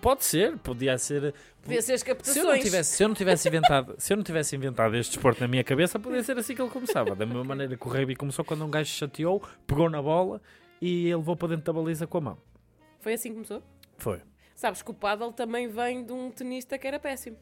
Pode 0.02 0.26
ser, 0.26 0.57
podia 0.57 0.98
ser. 0.98 1.34
Podia 1.61 1.82
ser 1.82 1.94
as 1.94 2.02
Se 2.02 2.07
eu, 2.10 2.14
não 2.14 2.18
captações. 2.18 2.64
tivesse, 2.64 2.95
se, 2.95 3.03
eu 3.03 3.07
não 3.10 3.15
tivesse 3.15 3.48
inventado, 3.48 3.95
se 3.98 4.14
eu 4.14 4.18
não 4.18 4.24
tivesse 4.24 4.56
inventado 4.56 4.95
este 4.95 5.11
desporto 5.14 5.41
na 5.41 5.48
minha 5.48 5.64
cabeça, 5.64 5.99
podia 5.99 6.24
ser 6.24 6.38
assim 6.38 6.56
que 6.56 6.61
ele 6.61 6.69
começava. 6.72 7.14
Da 7.15 7.26
mesma 7.26 7.44
maneira 7.44 7.76
que 7.76 7.88
o 7.88 7.91
rugby 7.91 8.15
começou 8.15 8.44
quando 8.45 8.64
um 8.65 8.69
gajo 8.72 8.90
chateou, 8.90 9.44
pegou 9.65 9.90
na 9.90 10.02
bola 10.02 10.41
e 10.82 11.06
ele 11.07 11.15
levou 11.18 11.36
para 11.36 11.49
dentro 11.49 11.65
da 11.65 11.74
baliza 11.74 12.07
com 12.07 12.18
a 12.19 12.22
mão. 12.22 12.38
Foi 13.08 13.14
assim 13.14 13.30
que 13.30 13.36
começou? 13.36 13.64
Foi. 13.98 14.20
Sabes 14.54 14.82
que 14.82 14.92
o 14.92 14.94
paddle 14.94 15.32
também 15.32 15.66
vem 15.70 16.04
de 16.04 16.12
um 16.12 16.30
tenista 16.30 16.78
que 16.78 16.86
era 16.86 17.00
péssimo. 17.00 17.38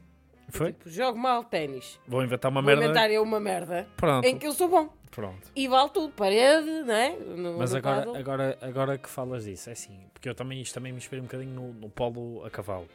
Foi? 0.50 0.74
Tipo, 0.74 0.88
jogo 0.92 1.18
mal 1.18 1.44
ténis. 1.44 2.00
Vou 2.08 2.24
inventar 2.24 2.52
uma 2.52 2.62
Vou 2.62 2.68
merda. 2.68 2.84
inventar 2.84 3.10
eu 3.10 3.24
uma 3.24 3.40
merda 3.40 3.88
Pronto, 3.98 4.24
em 4.28 4.38
que 4.38 4.46
eu 4.46 4.52
sou 4.52 4.70
bom. 4.70 4.94
pronto. 5.10 5.50
E 5.56 5.68
vale 5.68 5.90
tudo, 5.90 6.14
parede, 6.14 6.70
não 6.84 6.94
é? 6.94 7.16
No, 7.18 7.58
Mas 7.58 7.72
no 7.72 7.78
agora, 7.80 7.96
paddle. 7.98 8.16
agora, 8.16 8.58
agora 8.62 8.98
que 9.00 9.10
falas 9.10 9.46
disso, 9.46 9.72
é 9.72 9.74
assim, 9.74 10.00
porque 10.14 10.30
eu 10.30 10.36
também, 10.36 10.62
isto 10.62 10.76
também 10.76 10.92
me 10.92 11.00
inspirei 11.00 11.22
um 11.22 11.26
bocadinho 11.26 11.52
no, 11.52 11.74
no 11.74 11.90
polo 11.90 12.46
a 12.46 12.52
cavalo. 12.52 12.88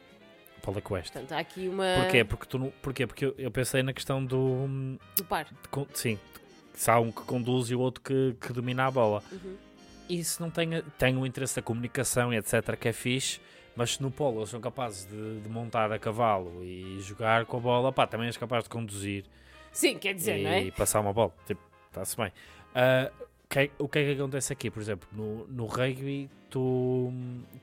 Polo 0.61 0.77
equestre. 0.77 1.11
Portanto, 1.11 1.33
há 1.33 1.39
aqui 1.41 1.67
uma. 1.67 1.83
Porquê? 2.03 2.23
Porque, 2.23 2.45
tu, 2.45 2.57
não- 2.57 2.71
porquê? 2.81 3.05
Porque 3.05 3.25
eu, 3.25 3.35
eu 3.37 3.51
pensei 3.51 3.83
na 3.83 3.91
questão 3.91 4.23
do. 4.23 4.97
Do 5.17 5.25
par. 5.25 5.43
de 5.43 5.99
sim, 5.99 6.17
se 6.73 6.89
há 6.89 6.97
um 7.01 7.11
que 7.11 7.21
conduz 7.23 7.69
e 7.69 7.75
o 7.75 7.81
outro 7.81 8.01
que, 8.01 8.33
que 8.39 8.53
domina 8.53 8.85
a 8.85 8.91
bola. 8.91 9.21
Uhum. 9.29 9.57
E 10.09 10.23
se 10.23 10.41
não 10.41 10.49
tem, 10.49 10.75
a- 10.75 10.81
tem 10.97 11.17
o 11.17 11.25
interesse 11.25 11.55
da 11.55 11.61
comunicação 11.61 12.33
e 12.33 12.37
etc., 12.37 12.75
que 12.77 12.87
é 12.89 12.93
fixe, 12.93 13.39
mas 13.75 13.93
se 13.93 14.01
no 14.01 14.11
polo 14.11 14.39
eles 14.39 14.49
são 14.49 14.59
capazes 14.59 15.05
de, 15.05 15.39
de 15.39 15.49
montar 15.49 15.91
a 15.91 15.97
cavalo 15.99 16.63
e 16.63 16.99
jogar 17.01 17.45
com 17.45 17.57
a 17.57 17.59
bola, 17.59 17.91
pá, 17.93 18.05
também 18.05 18.27
és 18.27 18.35
capaz 18.37 18.63
de 18.65 18.69
conduzir 18.69 19.23
Sim, 19.71 19.97
quer 19.97 20.13
dizer, 20.13 20.39
e 20.39 20.43
não 20.43 20.49
é? 20.51 20.71
passar 20.71 20.99
uma 20.99 21.13
bola. 21.13 21.33
Tipo, 21.47 21.61
está-se 21.87 22.17
bem. 22.17 22.31
Ah, 22.75 23.09
que 23.49 23.71
o 23.79 23.87
que 23.87 23.99
é 23.99 24.03
que 24.05 24.19
acontece 24.19 24.51
aqui? 24.51 24.69
Por 24.69 24.81
exemplo, 24.81 25.07
no, 25.13 25.47
no 25.47 25.65
rugby, 25.65 26.29
tu 26.49 27.11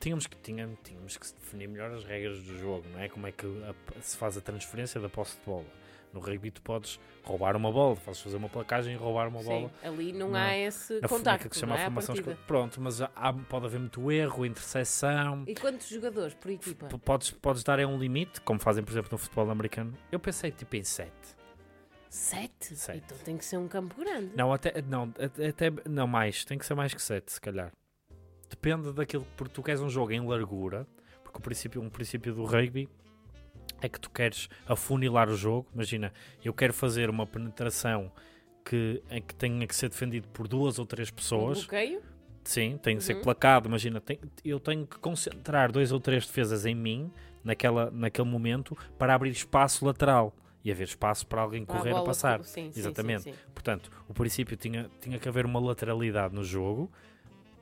tínhamos 0.00 0.26
que, 0.26 0.36
tinha, 0.36 0.68
tínhamos 0.82 1.16
que 1.18 1.26
definir 1.34 1.68
melhor 1.68 1.90
as 1.90 2.04
regras 2.04 2.42
do 2.42 2.56
jogo, 2.58 2.84
não 2.92 3.00
é? 3.00 3.08
Como 3.10 3.26
é 3.26 3.32
que 3.32 3.44
a- 3.46 3.74
se 4.00 4.16
faz 4.16 4.36
a 4.38 4.40
transferência 4.40 4.98
da 5.00 5.08
posse 5.10 5.36
de 5.38 5.44
bola. 5.44 5.64
No 6.12 6.20
rugby, 6.20 6.50
tu 6.50 6.62
podes 6.62 6.98
roubar 7.22 7.54
uma 7.54 7.70
bola, 7.70 7.94
podes 7.96 8.20
fazer 8.20 8.36
uma 8.38 8.48
placagem 8.48 8.94
e 8.94 8.96
roubar 8.96 9.28
uma 9.28 9.42
bola. 9.42 9.68
Sim, 9.68 9.88
ali 9.88 10.12
não, 10.12 10.30
Não. 10.30 10.36
há 10.38 10.56
esse 10.56 11.00
Na 11.00 11.08
contacto, 11.08 11.48
que 11.50 11.54
se 11.54 11.60
chama 11.60 11.74
não 11.74 11.80
é? 11.82 11.84
formação. 11.84 12.14
Pronto, 12.46 12.80
mas 12.80 13.00
há, 13.02 13.32
pode 13.48 13.66
haver 13.66 13.78
muito 13.78 14.10
erro, 14.10 14.46
interseção. 14.46 15.44
E 15.46 15.54
quantos 15.54 15.88
jogadores 15.88 16.32
por 16.34 16.50
equipa? 16.50 16.88
Podes, 16.98 17.30
podes 17.30 17.62
dar 17.62 17.78
é 17.78 17.86
um 17.86 17.98
limite, 17.98 18.40
como 18.40 18.58
fazem, 18.58 18.82
por 18.82 18.90
exemplo, 18.92 19.10
no 19.12 19.18
futebol 19.18 19.50
americano. 19.50 19.92
Eu 20.10 20.18
pensei 20.18 20.50
tipo 20.50 20.74
em 20.76 20.82
7. 20.82 21.10
Sete? 22.08 22.74
Sete. 22.74 23.02
Então 23.04 23.18
tem 23.18 23.36
que 23.36 23.44
ser 23.44 23.58
um 23.58 23.68
campo 23.68 23.94
grande. 23.98 24.30
Não, 24.34 24.50
até, 24.52 24.80
não, 24.80 25.12
até, 25.18 25.48
até- 25.48 25.72
não 25.88 26.06
mais, 26.06 26.42
tem 26.44 26.56
que 26.56 26.64
ser 26.64 26.74
mais 26.74 26.94
que 26.94 27.02
7, 27.02 27.30
se 27.32 27.40
calhar. 27.40 27.70
Depende 28.48 28.92
daquilo, 28.94 29.26
porque 29.36 29.52
tu 29.52 29.62
queres 29.62 29.80
um 29.82 29.90
jogo 29.90 30.10
em 30.12 30.26
largura, 30.26 30.86
porque 31.22 31.38
o 31.38 31.42
princípio, 31.42 31.82
um 31.82 31.90
princípio 31.90 32.34
do 32.34 32.44
rugby 32.46 32.88
é 33.80 33.88
que 33.88 34.00
tu 34.00 34.10
queres 34.10 34.48
afunilar 34.66 35.28
o 35.28 35.36
jogo. 35.36 35.68
Imagina, 35.74 36.12
eu 36.44 36.52
quero 36.52 36.72
fazer 36.72 37.08
uma 37.10 37.26
penetração 37.26 38.10
que, 38.64 39.02
em 39.10 39.22
que 39.22 39.34
tenha 39.34 39.66
que 39.66 39.74
ser 39.74 39.88
defendido 39.88 40.28
por 40.28 40.46
duas 40.48 40.78
ou 40.78 40.86
três 40.86 41.10
Um 41.10 41.14
pessoas. 41.14 41.58
bloqueio? 41.60 42.02
Sim, 42.44 42.78
tem 42.82 42.96
que 42.96 43.04
ser 43.04 43.16
Uhum. 43.16 43.22
placado. 43.22 43.68
Imagina, 43.68 44.00
tem- 44.00 44.18
eu 44.44 44.58
tenho 44.58 44.86
que 44.86 44.98
concentrar 44.98 45.70
dois 45.70 45.92
ou 45.92 46.00
três 46.00 46.26
defesas 46.26 46.64
em 46.66 46.74
mim, 46.74 47.10
naquela, 47.44 47.90
naquele 47.90 48.28
momento, 48.28 48.76
para 48.98 49.14
abrir 49.14 49.30
espaço 49.30 49.84
lateral 49.84 50.34
e 50.64 50.72
haver 50.72 50.84
espaço 50.84 51.26
para 51.26 51.40
alguém 51.42 51.64
correr 51.64 51.90
a 51.90 51.94
bola- 51.94 52.04
passar. 52.06 52.42
Sim, 52.44 52.70
Exatamente. 52.74 53.22
sim, 53.24 53.32
sim. 53.32 53.38
Portanto, 53.54 53.90
o 54.08 54.14
princípio 54.14 54.56
tinha, 54.56 54.90
tinha 55.00 55.18
que 55.18 55.28
haver 55.28 55.44
uma 55.46 55.60
lateralidade 55.60 56.34
no 56.34 56.42
jogo, 56.42 56.90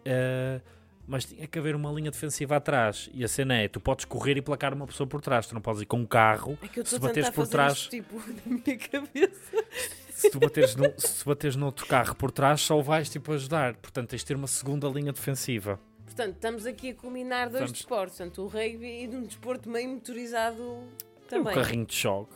eh, 0.04 0.60
mas 1.06 1.24
tinha 1.24 1.46
que 1.46 1.58
haver 1.58 1.74
uma 1.76 1.90
linha 1.92 2.10
defensiva 2.10 2.56
atrás. 2.56 3.08
E 3.14 3.22
a 3.24 3.28
cena 3.28 3.54
é: 3.56 3.68
tu 3.68 3.80
podes 3.80 4.04
correr 4.04 4.36
e 4.36 4.42
placar 4.42 4.74
uma 4.74 4.86
pessoa 4.86 5.06
por 5.06 5.20
trás, 5.20 5.46
tu 5.46 5.54
não 5.54 5.60
podes 5.60 5.82
ir 5.82 5.86
com 5.86 5.98
um 5.98 6.06
carro. 6.06 6.58
É 6.62 6.68
que 6.68 6.80
eu 6.80 6.86
Se 6.86 6.98
bateres 6.98 7.30
por 7.30 7.46
trás- 7.46 7.86
tipo 7.86 8.16
na 8.46 8.56
minha 8.64 8.78
cabeça. 8.78 9.64
Se 10.10 10.30
tu 10.30 10.38
bateres, 10.40 10.74
no, 10.76 10.84
se 10.96 11.22
tu 11.24 11.28
bateres 11.28 11.56
noutro 11.56 11.86
carro 11.86 12.14
por 12.14 12.30
trás, 12.30 12.60
só 12.62 12.80
vais 12.80 13.08
tipo 13.10 13.32
ajudar. 13.32 13.74
Portanto, 13.76 14.08
tens 14.10 14.20
de 14.20 14.26
ter 14.26 14.34
uma 14.36 14.46
segunda 14.46 14.88
linha 14.88 15.12
defensiva. 15.12 15.78
Portanto, 16.04 16.34
estamos 16.36 16.64
aqui 16.64 16.90
a 16.90 16.94
combinar 16.94 17.46
dois 17.48 17.60
Vamos- 17.60 17.72
desportos, 17.72 18.16
tanto 18.16 18.42
o 18.42 18.46
rugby 18.46 19.04
e 19.04 19.06
de 19.06 19.16
um 19.16 19.22
desporto 19.24 19.68
meio 19.68 19.88
motorizado 19.90 20.82
também. 21.28 21.52
O 21.52 21.54
carrinho 21.54 21.84
de 21.84 21.94
choque. 21.94 22.32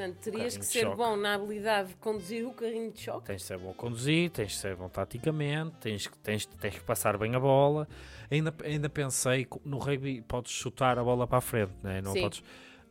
Portanto, 0.00 0.16
terias 0.22 0.56
que 0.56 0.64
ser 0.64 0.80
choque. 0.84 0.96
bom 0.96 1.14
na 1.16 1.34
habilidade 1.34 1.90
de 1.90 1.94
conduzir 1.96 2.46
o 2.46 2.52
carrinho 2.54 2.90
de 2.90 3.00
choque. 3.00 3.26
Tens 3.26 3.42
de 3.42 3.46
ser 3.46 3.58
bom 3.58 3.70
a 3.70 3.74
conduzir, 3.74 4.30
tens 4.30 4.52
de 4.52 4.56
ser 4.58 4.74
bom 4.74 4.88
taticamente, 4.88 5.76
tens, 5.78 6.06
que- 6.06 6.16
tens, 6.18 6.46
tens 6.46 6.74
que 6.78 6.80
passar 6.84 7.18
bem 7.18 7.34
a 7.34 7.40
bola. 7.40 7.86
Ainda, 8.30 8.54
ainda 8.64 8.88
pensei, 8.88 9.44
que 9.44 9.58
no 9.62 9.76
rugby 9.76 10.22
podes 10.22 10.52
chutar 10.52 10.98
a 10.98 11.04
bola 11.04 11.26
para 11.26 11.36
a 11.38 11.40
frente, 11.42 11.72
né? 11.82 12.00
não 12.00 12.12
Sim. 12.14 12.22
podes, 12.22 12.42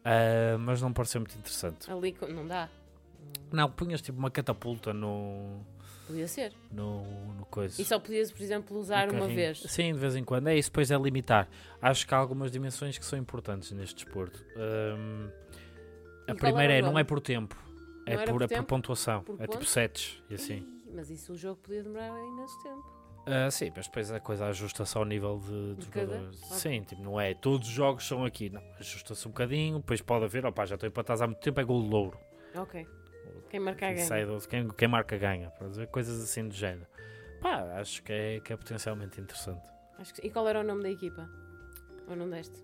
Ah, 0.06 0.56
mas 0.60 0.82
não 0.82 0.94
pareceu 0.94 1.20
muito 1.20 1.36
interessante. 1.38 1.92
Ali 1.92 2.16
não 2.30 2.46
dá. 2.48 2.70
Não, 3.52 3.70
punhas 3.72 4.02
tipo 4.02 4.18
uma 4.18 4.30
catapulta 4.32 4.94
no, 4.94 5.60
Podia 6.08 6.28
ser. 6.28 6.54
no, 6.72 7.04
no 7.34 7.46
coisa. 7.48 7.82
E 7.82 7.86
só 7.86 8.00
podias, 8.00 8.32
por 8.32 8.42
exemplo, 8.42 8.78
usar 8.78 9.10
uma 9.12 9.28
vez. 9.28 9.62
Sim, 9.68 9.94
de 9.94 10.00
vez 10.00 10.16
em 10.16 10.24
quando. 10.24 10.48
É 10.48 10.56
isso, 10.58 10.70
depois 10.70 10.90
é 10.92 10.98
limitar. 10.98 11.50
Acho 11.82 12.08
que 12.08 12.14
há 12.14 12.18
algumas 12.18 12.52
dimensões 12.52 12.98
que 12.98 13.06
são 13.06 13.18
importantes 13.20 13.72
neste 13.72 14.06
desporto. 14.06 14.44
A 16.32 16.36
primeira 16.36 16.74
é, 16.74 16.82
não 16.82 16.98
é 16.98 17.04
por 17.04 17.20
tempo, 17.22 17.56
é 18.06 18.18
por, 18.18 18.34
por 18.34 18.42
é 18.44 18.48
por 18.48 18.64
pontuação. 18.66 19.24
Por 19.24 19.42
é 19.42 19.48
tipo 19.48 19.66
sets 19.66 20.22
e 20.30 20.36
assim. 20.36 20.58
Ih, 20.58 20.92
Mas 20.96 21.10
isso 21.10 21.34
o 21.34 21.38
jogo 21.38 21.60
podia 21.62 21.84
demorar 21.84 22.08
imenso 22.10 22.62
tempo. 22.64 23.00
Ah, 23.26 23.52
sim, 23.52 23.72
mas 23.76 23.86
depois 23.86 24.12
a 24.12 24.20
coisa 24.20 24.46
ajusta-se 24.48 24.98
ao 24.98 25.06
nível 25.06 25.40
de, 25.40 25.76
de 25.76 25.86
jogadores. 25.86 26.40
Sim, 26.40 26.82
tipo, 26.82 27.02
não 27.04 27.20
é 27.22 27.34
todos 27.36 27.68
os 27.68 27.74
jogos 27.74 28.08
são 28.08 28.26
aqui. 28.26 28.50
Não, 28.50 28.62
ajusta-se 28.80 29.28
um 29.28 29.32
bocadinho, 29.32 29.78
depois 29.78 30.02
pode 30.02 30.26
haver, 30.26 30.46
opá, 30.46 30.66
já 30.66 30.76
estou 30.76 30.88
empatados 30.88 31.22
há 31.22 31.28
muito 31.28 31.40
tempo, 31.40 31.60
é 31.60 31.64
gol 31.64 31.84
de 31.84 31.90
louro. 31.90 32.18
Ok. 32.56 32.88
Quem 33.50 33.60
marcar 33.60 33.88
Quem, 33.88 33.96
ganha. 33.98 34.08
sai 34.08 34.26
do- 34.26 34.40
quem, 34.48 34.68
quem 34.70 34.88
marca 34.88 35.18
ganha, 35.18 35.50
para 35.52 35.68
dizer 35.68 35.88
coisas 35.88 36.20
assim 36.24 36.48
do 36.48 36.54
género. 36.56 36.88
Pá, 37.42 37.62
acho 37.80 38.02
que 38.04 38.12
é, 38.12 38.40
que 38.40 38.52
é 38.52 38.58
potencialmente 38.58 39.22
interessante. 39.22 39.62
Acho 40.00 40.14
que- 40.14 40.26
E 40.26 40.32
qual 40.32 40.48
era 40.48 40.60
o 40.62 40.64
nome 40.64 40.82
da 40.82 40.90
equipa? 40.90 41.30
Ou 42.08 42.16
não 42.16 42.28
deste? 42.30 42.64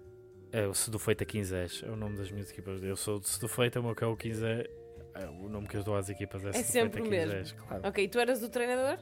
É 0.57 0.65
o 0.67 0.73
Sedufeita 0.73 1.25
15 1.25 1.53
é 1.55 1.89
o 1.89 1.95
nome 1.97 2.15
das 2.17 2.31
minhas 2.31 2.49
equipas. 2.49 2.81
Eu 2.81 2.95
sou 2.95 3.19
de 3.19 3.27
Sedufeita, 3.27 3.79
o 3.79 3.83
meu 3.83 3.93
que 3.95 4.03
é 4.03 4.07
o 4.07 4.15
15 4.15 4.45
é, 4.45 4.69
é 5.15 5.25
o 5.27 5.49
nome 5.49 5.67
que 5.67 5.75
eu 5.75 5.83
dou 5.83 5.97
às 5.97 6.07
equipas 6.09 6.45
é, 6.45 6.49
É 6.49 6.53
Sedufeita 6.53 6.71
sempre 6.71 7.01
o 7.01 7.03
15 7.09 7.25
mesmo. 7.33 7.57
claro. 7.67 7.87
Ok, 7.87 8.07
tu 8.07 8.19
eras 8.19 8.41
o 8.41 8.49
treinador? 8.49 8.97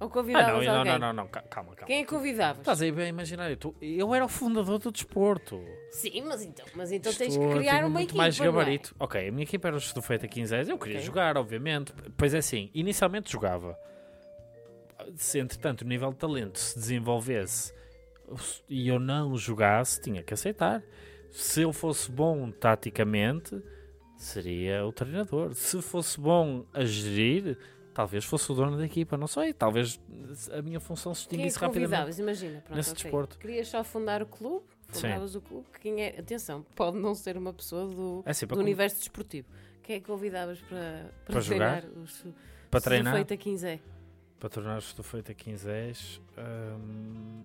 Ou 0.00 0.06
Ah, 0.06 0.10
convidavas 0.10 0.64
não, 0.64 0.72
não, 0.72 0.78
alguém? 0.78 0.92
não, 0.92 0.98
não, 1.08 1.12
não, 1.12 1.26
ca- 1.28 1.42
calma, 1.42 1.74
calma. 1.74 1.86
Quem 1.88 1.98
é 1.98 2.04
que 2.04 2.08
convidavas? 2.08 2.60
Estás 2.60 2.80
aí 2.80 2.92
bem 2.92 3.06
a 3.06 3.08
imaginar, 3.08 3.50
eu, 3.50 3.56
tô- 3.56 3.74
eu 3.82 4.14
era 4.14 4.24
o 4.24 4.28
fundador 4.28 4.78
do 4.78 4.92
desporto. 4.92 5.60
Sim, 5.90 6.22
mas 6.22 6.40
então, 6.42 6.64
mas 6.74 6.90
então 6.92 7.12
tens 7.12 7.34
Estou- 7.34 7.48
que 7.48 7.54
criar 7.58 7.80
uma 7.80 7.88
muito 7.90 8.04
equipa, 8.10 8.18
mais 8.18 8.40
é? 8.40 8.44
gabarito. 8.44 8.94
Ok, 8.98 9.28
a 9.28 9.32
minha 9.32 9.42
equipa 9.42 9.68
era 9.68 9.76
o 9.76 9.80
do 9.94 10.00
Feita 10.00 10.26
15 10.28 10.54
eu 10.70 10.78
queria 10.78 10.98
Ok. 10.98 11.00
jogar, 11.06 11.36
obviamente. 11.36 11.92
Pois 12.16 12.32
é 12.32 12.38
assim, 12.38 12.70
inicialmente 12.72 13.30
jogava. 13.32 13.76
Se 15.16 15.38
entretanto 15.40 15.82
o 15.82 15.84
nível 15.84 16.10
de 16.12 16.16
talento 16.16 16.58
se 16.58 16.78
desenvolvesse 16.78 17.74
e 18.68 18.88
eu 18.88 18.98
não 18.98 19.36
jogasse, 19.36 20.00
tinha 20.00 20.22
que 20.22 20.34
aceitar. 20.34 20.82
Se 21.30 21.62
eu 21.62 21.72
fosse 21.72 22.10
bom 22.10 22.50
taticamente, 22.50 23.60
seria 24.16 24.84
o 24.86 24.92
treinador. 24.92 25.54
Se 25.54 25.80
fosse 25.82 26.20
bom 26.20 26.64
a 26.72 26.84
gerir, 26.84 27.58
talvez 27.94 28.24
fosse 28.24 28.50
o 28.50 28.54
dono 28.54 28.76
da 28.76 28.84
equipa, 28.84 29.16
não 29.16 29.26
sei. 29.26 29.52
Talvez 29.52 30.00
a 30.52 30.62
minha 30.62 30.80
função 30.80 31.14
se 31.14 31.20
é 31.20 31.22
extinguisse 31.22 31.58
que 31.58 31.64
rapidamente. 31.64 32.20
Imagina, 32.20 32.60
pronto, 32.60 32.76
nesse 32.76 32.92
ok. 32.92 33.02
desporto. 33.02 33.38
Querias 33.38 33.68
só 33.68 33.84
fundar 33.84 34.22
o 34.22 34.26
clube? 34.26 34.64
Sim. 34.90 35.02
Fundavas 35.02 35.34
o 35.34 35.40
clube? 35.40 35.66
Quem 35.80 36.02
é... 36.02 36.18
Atenção, 36.18 36.64
pode 36.74 36.98
não 36.98 37.14
ser 37.14 37.36
uma 37.36 37.52
pessoa 37.52 37.86
do, 37.86 38.22
É 38.24 38.30
assim, 38.30 38.46
do 38.46 38.58
universo 38.58 38.98
desportivo. 38.98 39.46
Quem 39.82 39.96
é 39.96 40.00
que 40.00 40.06
convidavas 40.06 40.60
para, 40.60 41.12
para, 41.24 41.32
Para 41.32 41.40
jogar? 41.40 41.82
treinar 41.82 42.02
os 42.02 42.24
para 42.70 42.80
treinar. 42.80 43.14
Feita 43.14 43.36
15 43.36 43.66
é. 43.66 43.80
Para 44.38 44.48
tornar 44.48 44.78
o 44.78 45.02
feito 45.02 45.32
a 45.32 45.34
15 45.34 45.68
hum... 46.38 47.42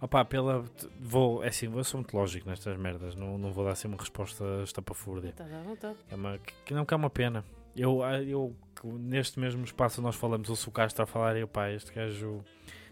Opa, 0.00 0.24
pela. 0.24 0.64
Vou, 1.00 1.42
é 1.42 1.48
assim, 1.48 1.68
vou 1.68 1.82
ser 1.82 1.96
muito 1.96 2.16
lógico 2.16 2.48
nestas 2.48 2.76
merdas. 2.76 3.14
Não, 3.14 3.36
não 3.36 3.52
vou 3.52 3.64
dar 3.64 3.72
assim 3.72 3.88
uma 3.88 3.96
resposta 3.96 4.44
estapafúrdia. 4.62 5.30
Está 5.30 5.44
à 5.44 5.62
vontade. 5.62 5.98
É 6.10 6.14
uma, 6.14 6.38
que 6.64 6.72
não 6.72 6.84
que 6.84 6.94
é 6.94 6.96
uma 6.96 7.10
pena. 7.10 7.44
Eu, 7.76 8.02
ah, 8.02 8.22
eu, 8.22 8.54
neste 8.84 9.38
mesmo 9.38 9.64
espaço 9.64 10.00
nós 10.00 10.16
falamos, 10.16 10.48
o 10.48 10.56
Sucastro 10.56 11.02
a 11.02 11.06
falar 11.06 11.36
e 11.36 11.40
eu, 11.40 11.48
pá, 11.48 11.70
este 11.70 11.92
gajo, 11.92 12.44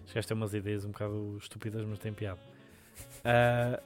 este 0.05 0.15
gajo 0.15 0.29
tem 0.29 0.37
umas 0.37 0.55
ideias 0.55 0.85
um 0.85 0.91
bocado 0.91 1.37
estúpidas, 1.39 1.85
mas 1.85 1.99
tem 1.99 2.13
piada. 2.13 2.41
Uh, 3.19 3.83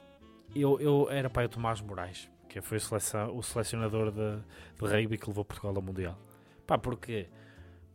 eu, 0.55 0.79
eu 0.79 1.09
era 1.09 1.29
pai 1.29 1.45
o 1.45 1.49
Tomás 1.49 1.81
Moraes, 1.81 2.29
que 2.47 2.61
foi 2.61 2.77
o, 2.77 2.81
seleção, 2.81 3.35
o 3.35 3.41
selecionador 3.41 4.11
de, 4.11 4.37
de 4.79 4.85
rugby 4.85 5.17
que 5.17 5.27
levou 5.27 5.45
Portugal 5.45 5.75
ao 5.75 5.81
Mundial. 5.81 6.17
Pá, 6.67 6.77
porquê? 6.77 7.27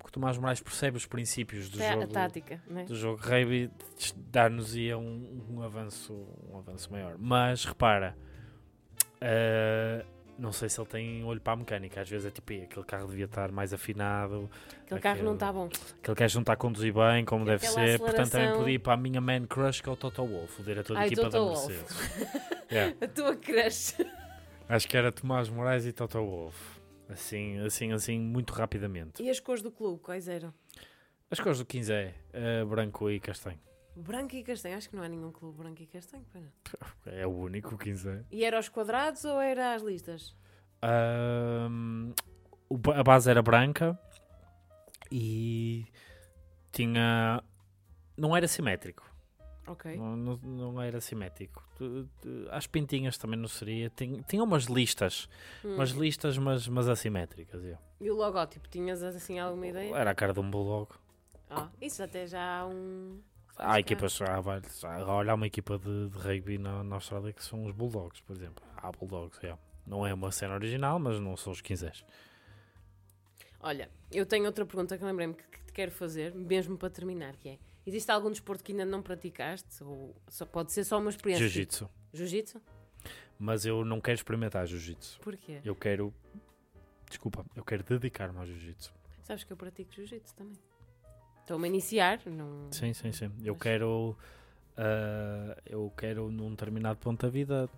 Porque 0.07 0.19
o 0.19 0.21
Tomás 0.21 0.39
Moraes 0.39 0.61
percebe 0.61 0.97
os 0.97 1.05
princípios 1.05 1.69
do 1.69 1.83
É 1.83 1.91
jogo. 1.91 2.05
a 2.05 2.07
tática, 2.07 2.63
né? 2.69 2.85
do 2.85 2.95
jogo 2.95 3.21
rugby 3.21 3.69
dar-nos-ia 4.31 4.97
um, 4.97 5.45
um 5.51 5.63
avanço 5.63 6.13
um 6.49 6.59
avanço 6.59 6.93
maior. 6.93 7.17
Mas 7.19 7.65
repara, 7.65 8.17
uh, 9.17 10.07
não 10.39 10.53
sei 10.53 10.69
se 10.69 10.81
ele 10.81 10.89
tem 10.89 11.25
olho 11.25 11.41
para 11.41 11.55
a 11.55 11.57
mecânica. 11.57 12.01
Às 12.03 12.09
vezes 12.09 12.25
é 12.27 12.31
tipo, 12.31 12.53
"Ih, 12.53 12.63
aquele 12.63 12.85
carro 12.85 13.09
devia 13.09 13.25
estar 13.25 13.51
mais 13.51 13.73
afinado, 13.75 14.49
Aquele 14.85 15.01
carro 15.01 15.17
não 15.25 15.33
aquele- 15.33 15.35
está 15.35 15.53
bom. 15.53 15.69
aquele 16.01 16.15
gajo 16.17 16.37
não 16.37 16.43
está 16.43 16.53
a 16.53 16.57
conduzir 16.57 16.95
bem 16.95 17.25
como 17.25 17.43
E 17.43 17.47
deve 17.47 17.67
ser. 17.67 17.99
Portanto, 17.99 18.31
também 18.31 18.53
podia 18.57 18.75
ir 18.75 18.79
para 18.79 18.93
a 18.93 18.97
minha 18.97 19.21
man 19.21 19.45
crush, 19.47 19.81
que 19.81 19.89
é 19.89 19.93
o 19.93 19.97
Toto 19.97 20.25
Wolff, 20.25 20.61
o 20.61 20.65
diretor 20.65 20.95
da 20.95 21.01
Ai, 21.01 21.07
equipa 21.09 21.23
da 21.25 21.31
Toto 21.31 21.45
Wolff. 21.47 21.67
Mercedes. 21.69 22.63
Yeah. 22.71 22.95
A 23.05 23.09
tua 23.09 23.35
crush. 23.35 23.95
Acho 24.69 24.87
que 24.89 24.97
era 24.97 25.11
Tomás 25.11 25.49
Moraes 25.49 25.85
e 25.85 25.93
Toto 25.93 26.19
Wolff. 26.21 26.76
Assim, 27.09 27.59
assim, 27.61 27.93
assim, 27.93 28.19
muito 28.19 28.53
rapidamente. 28.53 29.23
E 29.23 29.31
as 29.31 29.39
cores 29.41 29.63
do 29.63 29.71
clube, 29.71 30.01
quais 30.03 30.27
eram? 30.29 30.53
As 31.31 31.39
cores 31.41 31.59
do 31.59 31.65
15 31.65 31.93
é 31.93 32.15
eh, 32.33 32.65
branco 32.65 33.11
e 33.11 33.19
castanho. 33.21 33.59
Branco 33.95 34.35
e 34.37 34.43
castanho. 34.43 34.77
Acho 34.77 34.91
que 34.91 34.97
não 34.97 35.03
há 35.03 35.09
nenhum 35.09 35.31
clube 35.33 35.57
branco 35.59 35.83
e 35.83 35.87
castanho. 35.87 36.25
não. 36.35 36.43
É 37.07 37.27
o 37.27 37.31
único 37.31 37.79
15 37.79 38.09
é. 38.09 38.25
E 38.31 38.45
era 38.45 38.57
aos 38.57 38.69
quadrados 38.69 39.25
ou 39.25 39.41
era 39.41 39.75
às 39.75 39.83
listas? 39.83 40.35
Ba- 42.71 42.97
a 43.01 43.03
base 43.03 43.31
era 43.31 43.41
branca 43.43 43.99
e 45.11 45.87
tinha. 46.73 47.43
Não 48.17 48.37
era 48.37 48.49
simétrico. 48.49 49.06
Não, 49.97 50.17
não, 50.17 50.37
não 50.37 50.83
era 50.83 51.01
simétrico. 51.01 51.63
As 52.51 52.67
pintinhas 52.67 53.19
também 53.19 53.39
não 53.39 53.49
seria. 53.49 53.91
Tinha, 53.91 54.23
tinha 54.23 54.43
umas 54.43 54.65
listas. 54.65 55.29
Hum. 55.65 55.75
Umas 55.75 55.91
listas, 55.91 56.39
mas, 56.39 56.69
mas 56.69 56.89
assimétricas. 56.89 57.63
eu. 57.65 57.77
E 58.01 58.11
o 58.11 58.15
logótipo, 58.15 58.69
tinhas 58.69 59.03
assim 59.03 59.39
alguma 59.39 59.67
ideia? 59.67 59.95
Era 59.95 60.11
a 60.11 60.15
cara 60.15 60.33
de 60.33 60.41
um 60.41 60.51
bulldog. 60.51 60.91
Ah, 61.51 61.69
isso 61.81 62.03
até 62.03 62.27
já 62.27 62.61
há 62.61 62.67
um. 62.67 63.21
Há 63.57 63.65
Faz 63.65 63.79
equipas, 63.79 64.21
há, 64.21 64.41
vários- 64.41 64.85
olha, 64.85 65.33
há 65.33 65.35
uma 65.35 65.47
equipa 65.47 65.79
de, 65.79 66.11
de 66.11 66.19
rugby 66.19 66.59
na, 66.59 66.85
na 66.85 66.97
Austrália 66.97 67.33
que 67.33 67.43
são 67.43 67.65
os 67.65 67.73
Bulldogs, 67.73 68.21
por 68.21 68.37
exemplo. 68.37 68.63
Há 68.77 68.93
Bulldogs, 68.93 69.43
é. 69.43 69.57
Não 69.87 70.07
é 70.07 70.13
uma 70.13 70.31
cena 70.31 70.55
original, 70.55 70.99
mas 70.99 71.19
não 71.21 71.37
são 71.39 71.53
os 71.53 71.63
15. 71.63 71.91
Olha, 73.61 73.91
eu 74.13 74.27
tenho 74.27 74.45
outra 74.45 74.67
pergunta 74.67 74.99
que 74.99 75.05
lembrei-me 75.05 75.35
que, 75.35 75.43
que 75.45 75.65
te 75.65 75.73
quero 75.73 75.91
fazer, 75.91 76.35
mesmo 76.35 76.77
para 76.77 76.91
terminar, 76.91 77.35
que 77.37 77.49
é... 77.51 77.59
Existe 77.87 78.11
algum 78.11 78.31
desporto 78.31 78.65
que 78.65 78.73
ainda 78.73 78.85
não 78.85 79.01
praticaste? 79.01 79.83
Ou 79.85 80.15
só, 80.29 80.45
pode 80.45 80.73
ser 80.73 80.85
só 80.85 80.99
uma 80.99 81.11
experiência? 81.11 81.47
Jiu-jitsu. 81.47 81.89
Jiu-jitsu? 82.13 82.61
Mas 83.39 83.65
eu 83.65 83.85
não 83.85 84.01
quero 84.01 84.17
experimentar 84.17 84.67
jiu-jitsu. 84.67 85.21
Porquê? 85.21 85.61
Eu 85.65 85.75
quero. 85.77 86.13
Desculpa, 87.09 87.45
eu 87.55 87.65
quero 87.65 87.85
dedicar-me 87.85 88.39
ao 88.39 88.47
jiu-jitsu. 88.47 88.93
Sabes 89.23 89.45
que 89.45 89.53
eu 89.53 89.57
pratico 89.57 89.93
jiu-jitsu 89.93 90.35
também. 90.35 90.59
Estou-me 91.43 91.67
a 91.67 91.69
iniciar, 91.69 92.21
não... 92.27 92.73
Sim, 92.73 92.93
sim, 92.93 93.13
sim. 93.13 93.31
Eu 93.45 93.55
Mas- 93.55 93.63
quero. 93.63 94.17
ah, 94.77 95.57
eu 95.65 95.93
quero, 95.97 96.29
num 96.31 96.51
determinado 96.51 96.99
ponto 96.99 97.23
da 97.25 97.29
vida. 97.29 97.69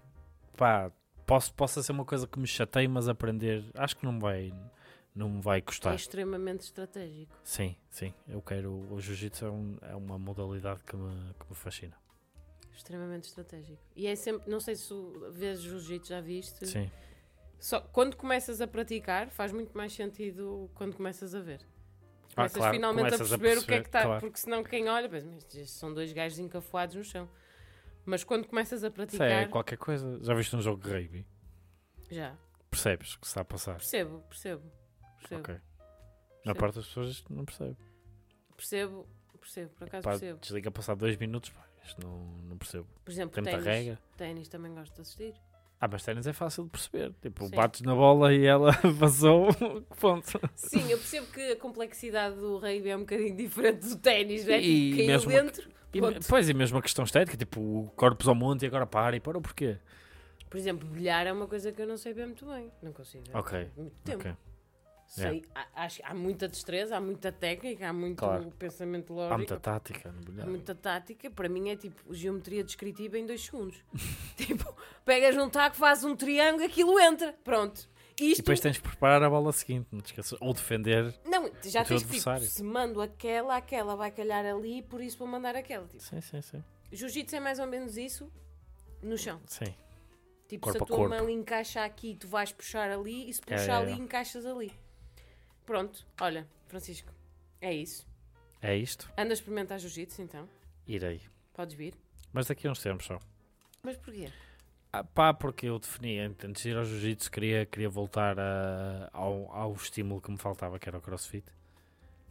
Pá, 0.56 0.90
posso, 1.26 1.52
possa 1.52 1.82
ser 1.82 1.92
uma 1.92 2.04
coisa 2.04 2.26
que 2.26 2.38
me 2.38 2.46
chateie, 2.46 2.88
mas 2.88 3.08
aprender. 3.08 3.64
Acho 3.74 3.96
que 3.96 4.06
não 4.06 4.18
vai. 4.18 4.54
Não 5.18 5.28
me 5.28 5.40
vai 5.42 5.58
é 5.58 5.60
custar. 5.62 5.94
extremamente 5.96 6.60
estratégico. 6.60 7.34
Sim, 7.42 7.76
sim. 7.90 8.14
Eu 8.28 8.40
quero. 8.40 8.72
O 8.92 9.00
jiu-jitsu 9.00 9.46
é, 9.46 9.50
um- 9.50 9.76
é 9.82 9.96
uma 9.96 10.16
modalidade 10.16 10.80
que 10.84 10.94
me, 10.96 11.34
que 11.34 11.46
me 11.50 11.56
fascina. 11.56 11.96
Extremamente 12.72 13.24
estratégico. 13.24 13.82
E 13.96 14.06
é 14.06 14.14
sempre, 14.14 14.48
não 14.48 14.60
sei 14.60 14.76
se 14.76 14.94
vês 15.32 15.60
jiu-jitsu, 15.60 16.08
já 16.10 16.20
viste? 16.20 16.64
Sim. 16.68 16.88
Só 17.58 17.80
quando 17.80 18.16
começas 18.16 18.60
a 18.60 18.68
praticar, 18.68 19.28
faz 19.30 19.50
muito 19.50 19.76
mais 19.76 19.92
sentido 19.92 20.70
quando 20.76 20.94
começas 20.94 21.34
a 21.34 21.40
ver. 21.40 21.66
Ah, 22.30 22.34
Começas 22.36 22.56
claro, 22.58 22.74
finalmente 22.76 23.06
a 23.06 23.10
começas 23.16 23.28
perceber, 23.30 23.58
o 23.58 23.66
que 23.66 23.74
é 23.74 23.80
que 23.80 23.88
está. 23.88 24.02
claro. 24.04 24.20
Porque 24.20 24.38
senão 24.38 24.62
quem 24.62 24.88
olha, 24.88 25.08
pensa, 25.08 25.26
mas 25.26 25.70
são 25.72 25.92
dois 25.92 26.12
gajos 26.12 26.38
encafuados 26.38 26.94
no 26.94 27.02
chão. 27.02 27.28
Mas 28.06 28.22
quando 28.22 28.46
começas 28.46 28.84
a 28.84 28.86
Isso 28.86 28.94
praticar, 28.94 29.28
é 29.28 29.46
qualquer 29.48 29.78
coisa. 29.78 30.20
Já 30.22 30.32
viste 30.34 30.54
um 30.54 30.62
jogo 30.62 30.80
de 30.80 30.88
rugby? 30.88 31.26
já. 32.08 32.36
Percebes 32.70 33.14
o 33.14 33.18
que 33.20 33.26
se 33.26 33.30
está 33.32 33.40
a 33.40 33.44
passar? 33.44 33.74
Percebo, 33.78 34.20
percebo. 34.28 34.62
Percebo, 35.20 35.40
Ok. 35.40 35.54
Na 35.54 35.60
percebo, 36.54 36.58
parte 36.60 36.74
das 36.76 36.86
pessoas 36.86 37.24
não 37.28 37.44
percebe. 37.44 37.76
percebo, 38.56 39.06
percebo, 39.40 39.70
por 39.76 39.86
acaso 39.88 40.02
Pá, 40.04 40.10
percebo. 40.10 40.38
desliga 40.40 40.70
passar 40.70 40.94
dois 40.94 41.16
minutos. 41.16 41.50
Pá, 41.50 41.64
isto 41.84 42.00
não, 42.06 42.18
não 42.48 42.56
percebo. 42.56 42.86
Por 43.04 43.10
exemplo, 43.10 43.34
Tem 43.34 43.42
muita 43.44 43.62
ténis. 43.62 43.86
regra. 43.86 44.02
Ténis 44.16 44.48
também 44.48 44.74
gosto 44.74 44.94
de 44.94 45.00
assistir. 45.02 45.34
Ah, 45.80 45.86
mas 45.86 46.02
ténis 46.02 46.26
é 46.26 46.32
fácil 46.32 46.64
de 46.64 46.70
perceber. 46.70 47.12
Tipo, 47.22 47.44
Sim. 47.46 47.54
bates 47.54 47.82
na 47.82 47.94
bola 47.94 48.34
e 48.34 48.44
ela 48.44 48.72
vazou. 48.96 49.48
Ponto. 50.00 50.40
Sim, 50.56 50.90
eu 50.90 50.98
percebo 50.98 51.26
que 51.28 51.52
a 51.52 51.56
complexidade 51.56 52.34
do 52.36 52.58
rugby 52.58 52.88
é 52.88 52.96
um 52.96 53.00
bocadinho 53.00 53.36
diferente 53.36 53.86
do 53.88 53.96
ténis, 53.96 54.44
né? 54.44 54.60
E 54.60 54.96
Caiu 54.96 55.06
mesmo 55.06 55.30
dentro. 55.30 55.70
E, 55.94 56.00
Ponto. 56.00 56.26
pois, 56.28 56.48
e 56.48 56.54
mesmo 56.54 56.78
a 56.78 56.82
questão 56.82 57.04
estética, 57.04 57.36
tipo, 57.36 57.92
corpos 57.96 58.26
ao 58.26 58.34
monte 58.34 58.62
e 58.62 58.66
agora 58.66 58.86
para 58.86 59.16
e 59.16 59.20
para, 59.20 59.40
porquê? 59.40 59.78
Por 60.50 60.56
exemplo, 60.56 60.88
bilhar 60.88 61.26
é 61.26 61.32
uma 61.32 61.46
coisa 61.46 61.70
que 61.70 61.80
eu 61.80 61.86
não 61.86 61.96
sei 61.96 62.12
bem 62.12 62.26
muito 62.26 62.44
bem. 62.46 62.72
Não 62.82 62.92
consigo. 62.92 63.24
Ok, 63.34 63.70
muito 63.76 63.94
tempo. 64.02 64.18
Ok. 64.20 64.34
Sei, 65.08 65.42
há, 65.54 65.84
acho, 65.84 66.02
há 66.04 66.12
muita 66.14 66.46
destreza, 66.46 66.96
há 66.96 67.00
muita 67.00 67.32
técnica, 67.32 67.88
há 67.88 67.92
muito 67.94 68.18
Claro. 68.18 68.50
pensamento 68.58 69.12
Há 69.14 69.16
lógico, 69.16 69.36
muita 69.38 69.58
tática 69.60 70.12
no 70.12 70.20
bilhar. 70.20 70.46
há 70.46 70.50
muita 70.50 70.74
tática. 70.74 71.30
Para 71.30 71.48
mim 71.48 71.70
é 71.70 71.76
tipo 71.76 72.12
geometria 72.14 72.62
descritiva 72.62 73.18
em 73.18 73.24
dois 73.24 73.40
segundos. 73.42 73.82
tipo, 74.36 74.74
pegas 75.06 75.34
um 75.36 75.48
taco, 75.48 75.76
fazes 75.76 76.04
um 76.04 76.14
triângulo, 76.14 76.64
aquilo 76.66 77.00
entra. 77.00 77.32
Pronto. 77.42 77.88
E 78.20 78.32
Isto, 78.32 78.38
depois 78.42 78.60
tens 78.60 78.76
de 78.76 78.82
preparar 78.82 79.22
a 79.22 79.30
bola 79.30 79.50
seguinte, 79.52 79.86
não 79.92 80.00
te 80.00 80.06
esqueças. 80.06 80.36
Ou 80.42 80.52
defender. 80.52 81.14
não, 81.24 81.50
já 81.64 81.82
o 81.82 81.84
teu 81.84 81.96
tens 81.96 82.02
que, 82.02 82.16
tipo, 82.16 82.28
adversário. 82.30 82.46
se 82.46 82.62
mando 82.62 83.00
aquela, 83.00 83.56
aquela 83.56 83.94
vai 83.96 84.10
calhar 84.10 84.44
ali, 84.44 84.82
por 84.82 85.00
isso 85.00 85.16
vou 85.16 85.26
mandar 85.28 85.54
aquela. 85.56 85.86
Tipo, 85.86 86.02
Sim, 86.02 86.20
sim, 86.20 86.42
sim. 86.42 86.64
Jiu-jitsu 86.92 87.36
é 87.36 87.40
mais 87.40 87.58
ou 87.58 87.66
menos 87.66 87.96
isso 87.96 88.30
no 89.02 89.16
chão. 89.16 89.40
Sim. 89.46 89.72
Tipo, 90.48 90.64
Corpo 90.64 90.78
se 90.78 90.82
a 90.82 90.84
a 90.84 90.86
tua 90.86 90.96
corpo. 90.96 91.14
mão 91.14 91.30
encaixa 91.30 91.84
aqui, 91.84 92.16
tu 92.16 92.26
vais 92.26 92.50
puxar 92.52 92.90
ali, 92.90 93.28
e 93.30 93.32
se 93.32 93.40
É, 93.46 93.56
puxar 93.56 93.72
é, 93.80 93.82
ali, 93.84 93.92
é. 93.92 93.94
encaixas 93.94 94.44
ali. 94.44 94.72
Pronto, 95.68 96.06
olha, 96.18 96.48
Francisco, 96.66 97.12
é 97.60 97.74
isso. 97.74 98.06
É 98.62 98.74
isto. 98.74 99.06
Anda 99.18 99.32
a 99.32 99.34
experimentar 99.34 99.78
jiu-jitsu 99.78 100.22
então, 100.22 100.48
Irei. 100.86 101.20
podes 101.52 101.74
vir. 101.76 101.92
Mas 102.32 102.46
daqui 102.46 102.66
a 102.66 102.70
uns 102.70 102.80
tempos 102.80 103.04
só. 103.04 103.20
Mas 103.82 103.98
porquê? 103.98 104.32
Ah, 104.90 105.04
pá, 105.04 105.34
porque 105.34 105.66
eu 105.66 105.78
defini, 105.78 106.18
antes 106.20 106.62
de 106.62 106.70
ir 106.70 106.76
ao 106.78 106.86
jiu-jitsu, 106.86 107.30
queria, 107.30 107.66
queria 107.66 107.90
voltar 107.90 108.40
a- 108.40 109.10
ao, 109.12 109.52
ao 109.54 109.74
estímulo 109.74 110.22
que 110.22 110.30
me 110.30 110.38
faltava, 110.38 110.78
que 110.78 110.88
era 110.88 110.96
o 110.96 111.02
crossfit. 111.02 111.44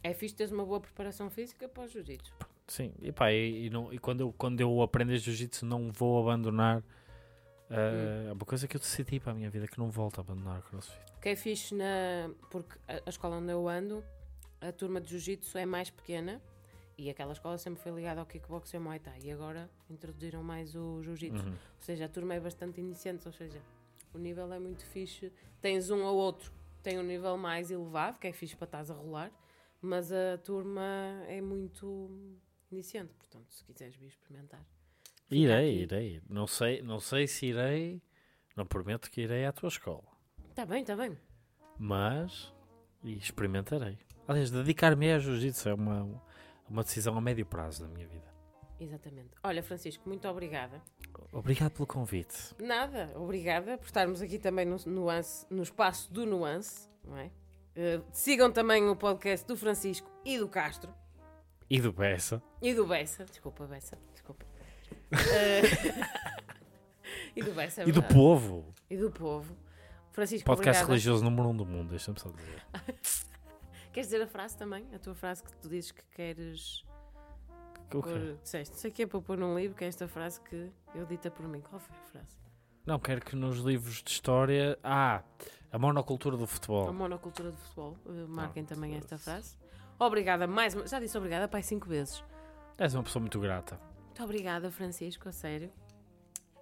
É 0.02 0.12
fixe 0.12 0.34
teres 0.34 0.52
uma 0.52 0.66
boa 0.66 0.80
preparação 0.80 1.30
física 1.30 1.68
para 1.68 1.84
o 1.84 1.86
jiu-jitsu. 1.86 2.32
Sim, 2.66 2.92
e 3.00 3.12
pá, 3.12 3.30
e, 3.32 3.66
e 3.66 3.70
não, 3.70 3.92
e 3.92 4.00
quando, 4.00 4.20
eu, 4.22 4.32
quando 4.36 4.60
eu 4.60 4.82
aprender 4.82 5.16
jiu-jitsu 5.18 5.64
não 5.64 5.92
vou 5.92 6.20
abandonar. 6.20 6.82
É 7.70 8.32
uma 8.32 8.44
coisa 8.44 8.66
que 8.66 8.76
eu 8.76 8.80
decidi 8.80 9.20
para 9.20 9.32
a 9.32 9.34
minha 9.34 9.50
vida 9.50 9.66
que 9.66 9.78
não 9.78 9.90
volto 9.90 10.18
a 10.18 10.20
abandonar 10.22 10.60
o 10.60 10.62
crossfit. 10.62 10.98
O 11.16 11.20
que 11.20 11.28
é 11.28 11.36
fixe 11.36 11.74
na... 11.74 12.30
porque 12.50 12.78
a, 12.86 13.08
escola 13.08 13.36
onde 13.36 13.52
eu 13.52 13.68
ando, 13.68 14.04
a 14.60 14.72
turma 14.72 15.00
de 15.00 15.10
jiu-jitsu 15.10 15.58
é 15.58 15.66
mais 15.66 15.90
pequena 15.90 16.40
e 16.96 17.10
aquela 17.10 17.32
escola 17.32 17.58
sempre 17.58 17.82
foi 17.82 17.92
ligada 17.92 18.20
ao 18.20 18.26
kickbox 18.26 18.72
e 18.72 18.76
ao 18.76 18.82
muay 18.82 18.98
thai 18.98 19.20
e 19.22 19.30
agora 19.30 19.70
introduziram 19.90 20.42
mais 20.42 20.74
o 20.74 21.02
jiu-jitsu. 21.02 21.44
Uhum. 21.44 21.52
Ou 21.52 21.82
seja, 21.82 22.06
a 22.06 22.08
turma 22.08 22.34
é 22.34 22.40
bastante 22.40 22.80
iniciante, 22.80 23.26
ou 23.26 23.32
seja, 23.32 23.60
o 24.14 24.18
nível 24.18 24.52
é 24.52 24.58
muito 24.58 24.84
fixe. 24.86 25.32
Tens 25.60 25.90
um 25.90 26.02
ou 26.02 26.16
outro 26.16 26.52
tem 26.82 26.98
um 26.98 27.02
nível 27.02 27.36
mais 27.36 27.70
elevado, 27.70 28.18
que 28.18 28.26
é 28.26 28.32
fixe 28.32 28.56
para 28.56 28.64
estás 28.64 28.90
a 28.90 28.94
rolar, 28.94 29.30
mas 29.80 30.10
a 30.10 30.38
turma 30.38 31.22
é 31.26 31.40
muito 31.40 32.10
iniciante, 32.70 33.12
portanto, 33.14 33.52
se 33.52 33.64
quiseres 33.64 33.94
vir 33.96 34.06
experimentar. 34.06 34.64
Irei, 35.30 35.70
aqui. 35.70 35.82
irei. 35.82 36.22
Não 36.28 36.46
sei, 36.46 36.82
não 36.82 36.98
sei 36.98 37.26
se 37.26 37.46
irei. 37.46 38.02
Não 38.56 38.66
prometo 38.66 39.10
que 39.10 39.20
irei 39.20 39.44
à 39.44 39.52
tua 39.52 39.68
escola. 39.68 40.04
Está 40.50 40.66
bem, 40.66 40.80
está 40.80 40.96
bem. 40.96 41.16
Mas 41.78 42.52
experimentarei. 43.04 43.98
Aliás, 44.26 44.50
dedicar-me 44.50 45.12
a 45.12 45.18
jiu-jitsu 45.18 45.68
é 45.68 45.74
uma, 45.74 46.22
uma 46.68 46.82
decisão 46.82 47.16
a 47.16 47.20
médio 47.20 47.46
prazo 47.46 47.82
da 47.82 47.88
minha 47.88 48.06
vida. 48.06 48.26
Exatamente. 48.80 49.30
Olha, 49.42 49.62
Francisco, 49.62 50.08
muito 50.08 50.26
obrigada. 50.28 50.80
Obrigado 51.32 51.72
pelo 51.72 51.86
convite. 51.86 52.54
Nada, 52.60 53.10
obrigada 53.16 53.76
por 53.76 53.86
estarmos 53.86 54.22
aqui 54.22 54.38
também 54.38 54.64
no, 54.64 54.76
nuance, 54.86 55.46
no 55.50 55.62
espaço 55.62 56.12
do 56.12 56.24
nuance, 56.24 56.88
não 57.04 57.16
é? 57.16 57.26
Uh, 57.76 58.04
sigam 58.12 58.50
também 58.50 58.88
o 58.88 58.96
podcast 58.96 59.46
do 59.46 59.56
Francisco 59.56 60.10
e 60.24 60.38
do 60.38 60.48
Castro. 60.48 60.92
E 61.70 61.80
do 61.80 61.92
Bessa. 61.92 62.42
E 62.62 62.74
do 62.74 62.86
Bessa. 62.86 63.24
Desculpa, 63.24 63.66
Bessa. 63.66 63.98
Uh, 65.12 65.14
e 67.36 67.42
do 67.42 67.52
Bessa, 67.52 67.82
é 67.82 67.84
E 67.84 67.92
do 67.92 68.00
verdade. 68.00 68.14
povo. 68.14 68.74
E 68.90 68.96
do 68.96 69.10
povo. 69.10 69.56
Francisco, 70.12 70.46
Podcast 70.46 70.82
obrigada. 70.82 70.86
religioso 70.88 71.24
número 71.24 71.48
um 71.48 71.56
do 71.56 71.64
mundo, 71.64 71.90
deixa-me 71.90 72.18
só 72.18 72.30
dizer. 72.30 72.62
Queres 73.92 74.08
dizer 74.10 74.22
a 74.22 74.26
frase 74.26 74.56
também? 74.56 74.86
A 74.94 74.98
tua 74.98 75.14
frase 75.14 75.42
que 75.42 75.52
tu 75.56 75.68
dizes 75.68 75.92
que 75.92 76.02
queres 76.12 76.84
O 77.92 78.02
quê? 78.02 78.10
pôr. 78.10 78.36
Disseste, 78.42 78.74
não 78.74 78.80
sei 78.80 78.90
o 78.90 78.94
que 78.94 79.02
é 79.02 79.06
para 79.06 79.20
pôr 79.20 79.38
num 79.38 79.56
livro, 79.58 79.76
que 79.76 79.84
é 79.84 79.88
esta 79.88 80.06
frase 80.08 80.40
que 80.40 80.70
eu 80.94 81.06
dita 81.06 81.30
por 81.30 81.46
mim. 81.48 81.60
Qual 81.60 81.80
foi 81.80 81.96
a 81.96 82.10
frase? 82.10 82.36
Não, 82.84 82.98
quero 82.98 83.20
que 83.20 83.36
nos 83.36 83.58
livros 83.58 84.02
de 84.02 84.10
história. 84.10 84.78
Ah, 84.82 85.22
a 85.70 85.78
monocultura 85.78 86.36
do 86.36 86.44
A 86.44 86.46
futebol. 86.46 86.92
monocultura 86.92 87.50
do 87.50 87.56
futebol. 87.58 87.96
Uh, 88.06 88.26
marquem 88.28 88.62
Ah, 88.64 88.66
também 88.66 88.96
esta 88.96 89.18
frase. 89.18 89.56
Obrigada 89.98 90.46
mais 90.46 90.74
uma... 90.74 90.86
Já 90.86 90.98
disse 91.00 91.16
obrigada, 91.18 91.48
pai, 91.48 91.62
cinco 91.62 91.86
vezes. 91.88 92.22
És 92.78 92.94
uma 92.94 93.02
pessoa 93.02 93.20
muito 93.20 93.38
grata. 93.40 93.78
Muito 94.18 94.32
obrigada, 94.32 94.68
Francisco, 94.68 95.28
a 95.28 95.32
sério. 95.32 95.70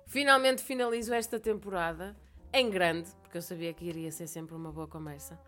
Finalmente 0.06 0.62
finalizo 0.62 1.14
esta 1.14 1.40
temporada 1.40 2.14
em 2.52 2.68
grande, 2.68 3.08
porque 3.22 3.38
eu 3.38 3.40
sabia 3.40 3.72
que 3.72 3.86
iria 3.86 4.12
ser 4.12 4.26
sempre 4.26 4.54
uma 4.54 4.70
boa 4.70 4.86
conversa, 4.86 5.40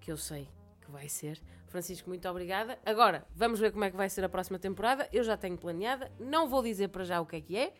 que 0.00 0.10
eu 0.10 0.16
sei 0.16 0.48
que 0.80 0.90
vai 0.90 1.10
ser. 1.10 1.38
Francisco, 1.66 2.08
muito 2.08 2.26
obrigada. 2.26 2.78
Agora, 2.86 3.26
vamos 3.34 3.60
ver 3.60 3.70
como 3.70 3.84
é 3.84 3.90
que 3.90 3.96
vai 3.98 4.08
ser 4.08 4.24
a 4.24 4.30
próxima 4.30 4.58
temporada. 4.58 5.06
Eu 5.12 5.22
já 5.22 5.36
tenho 5.36 5.58
planeada, 5.58 6.10
não 6.18 6.48
vou 6.48 6.62
dizer 6.62 6.88
para 6.88 7.04
já 7.04 7.20
o 7.20 7.26
que 7.26 7.36
é 7.36 7.40
que 7.42 7.54
é, 7.54 7.74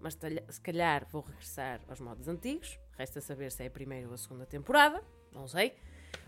mas 0.00 0.18
se 0.48 0.60
calhar 0.62 1.06
vou 1.10 1.20
regressar 1.20 1.82
aos 1.86 2.00
modos 2.00 2.26
antigos. 2.26 2.78
Resta 2.96 3.20
saber 3.20 3.52
se 3.52 3.64
é 3.64 3.66
a 3.66 3.70
primeira 3.70 4.08
ou 4.08 4.14
a 4.14 4.16
segunda 4.16 4.46
temporada, 4.46 5.04
não 5.30 5.46
sei. 5.46 5.74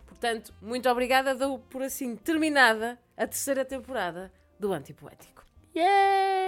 Portanto, 0.04 0.52
muito 0.60 0.90
obrigada. 0.90 1.34
Dou 1.34 1.58
por 1.58 1.82
assim 1.82 2.14
terminada 2.16 3.00
a 3.16 3.26
terceira 3.26 3.64
temporada 3.64 4.30
do 4.60 4.74
Antipoético. 4.74 5.42
Yeah! 5.74 6.45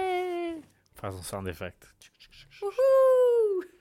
Faz 0.99 1.15
um 1.15 1.23
sound 1.23 1.47
effect. 1.47 1.87
Uhul! 2.61 3.78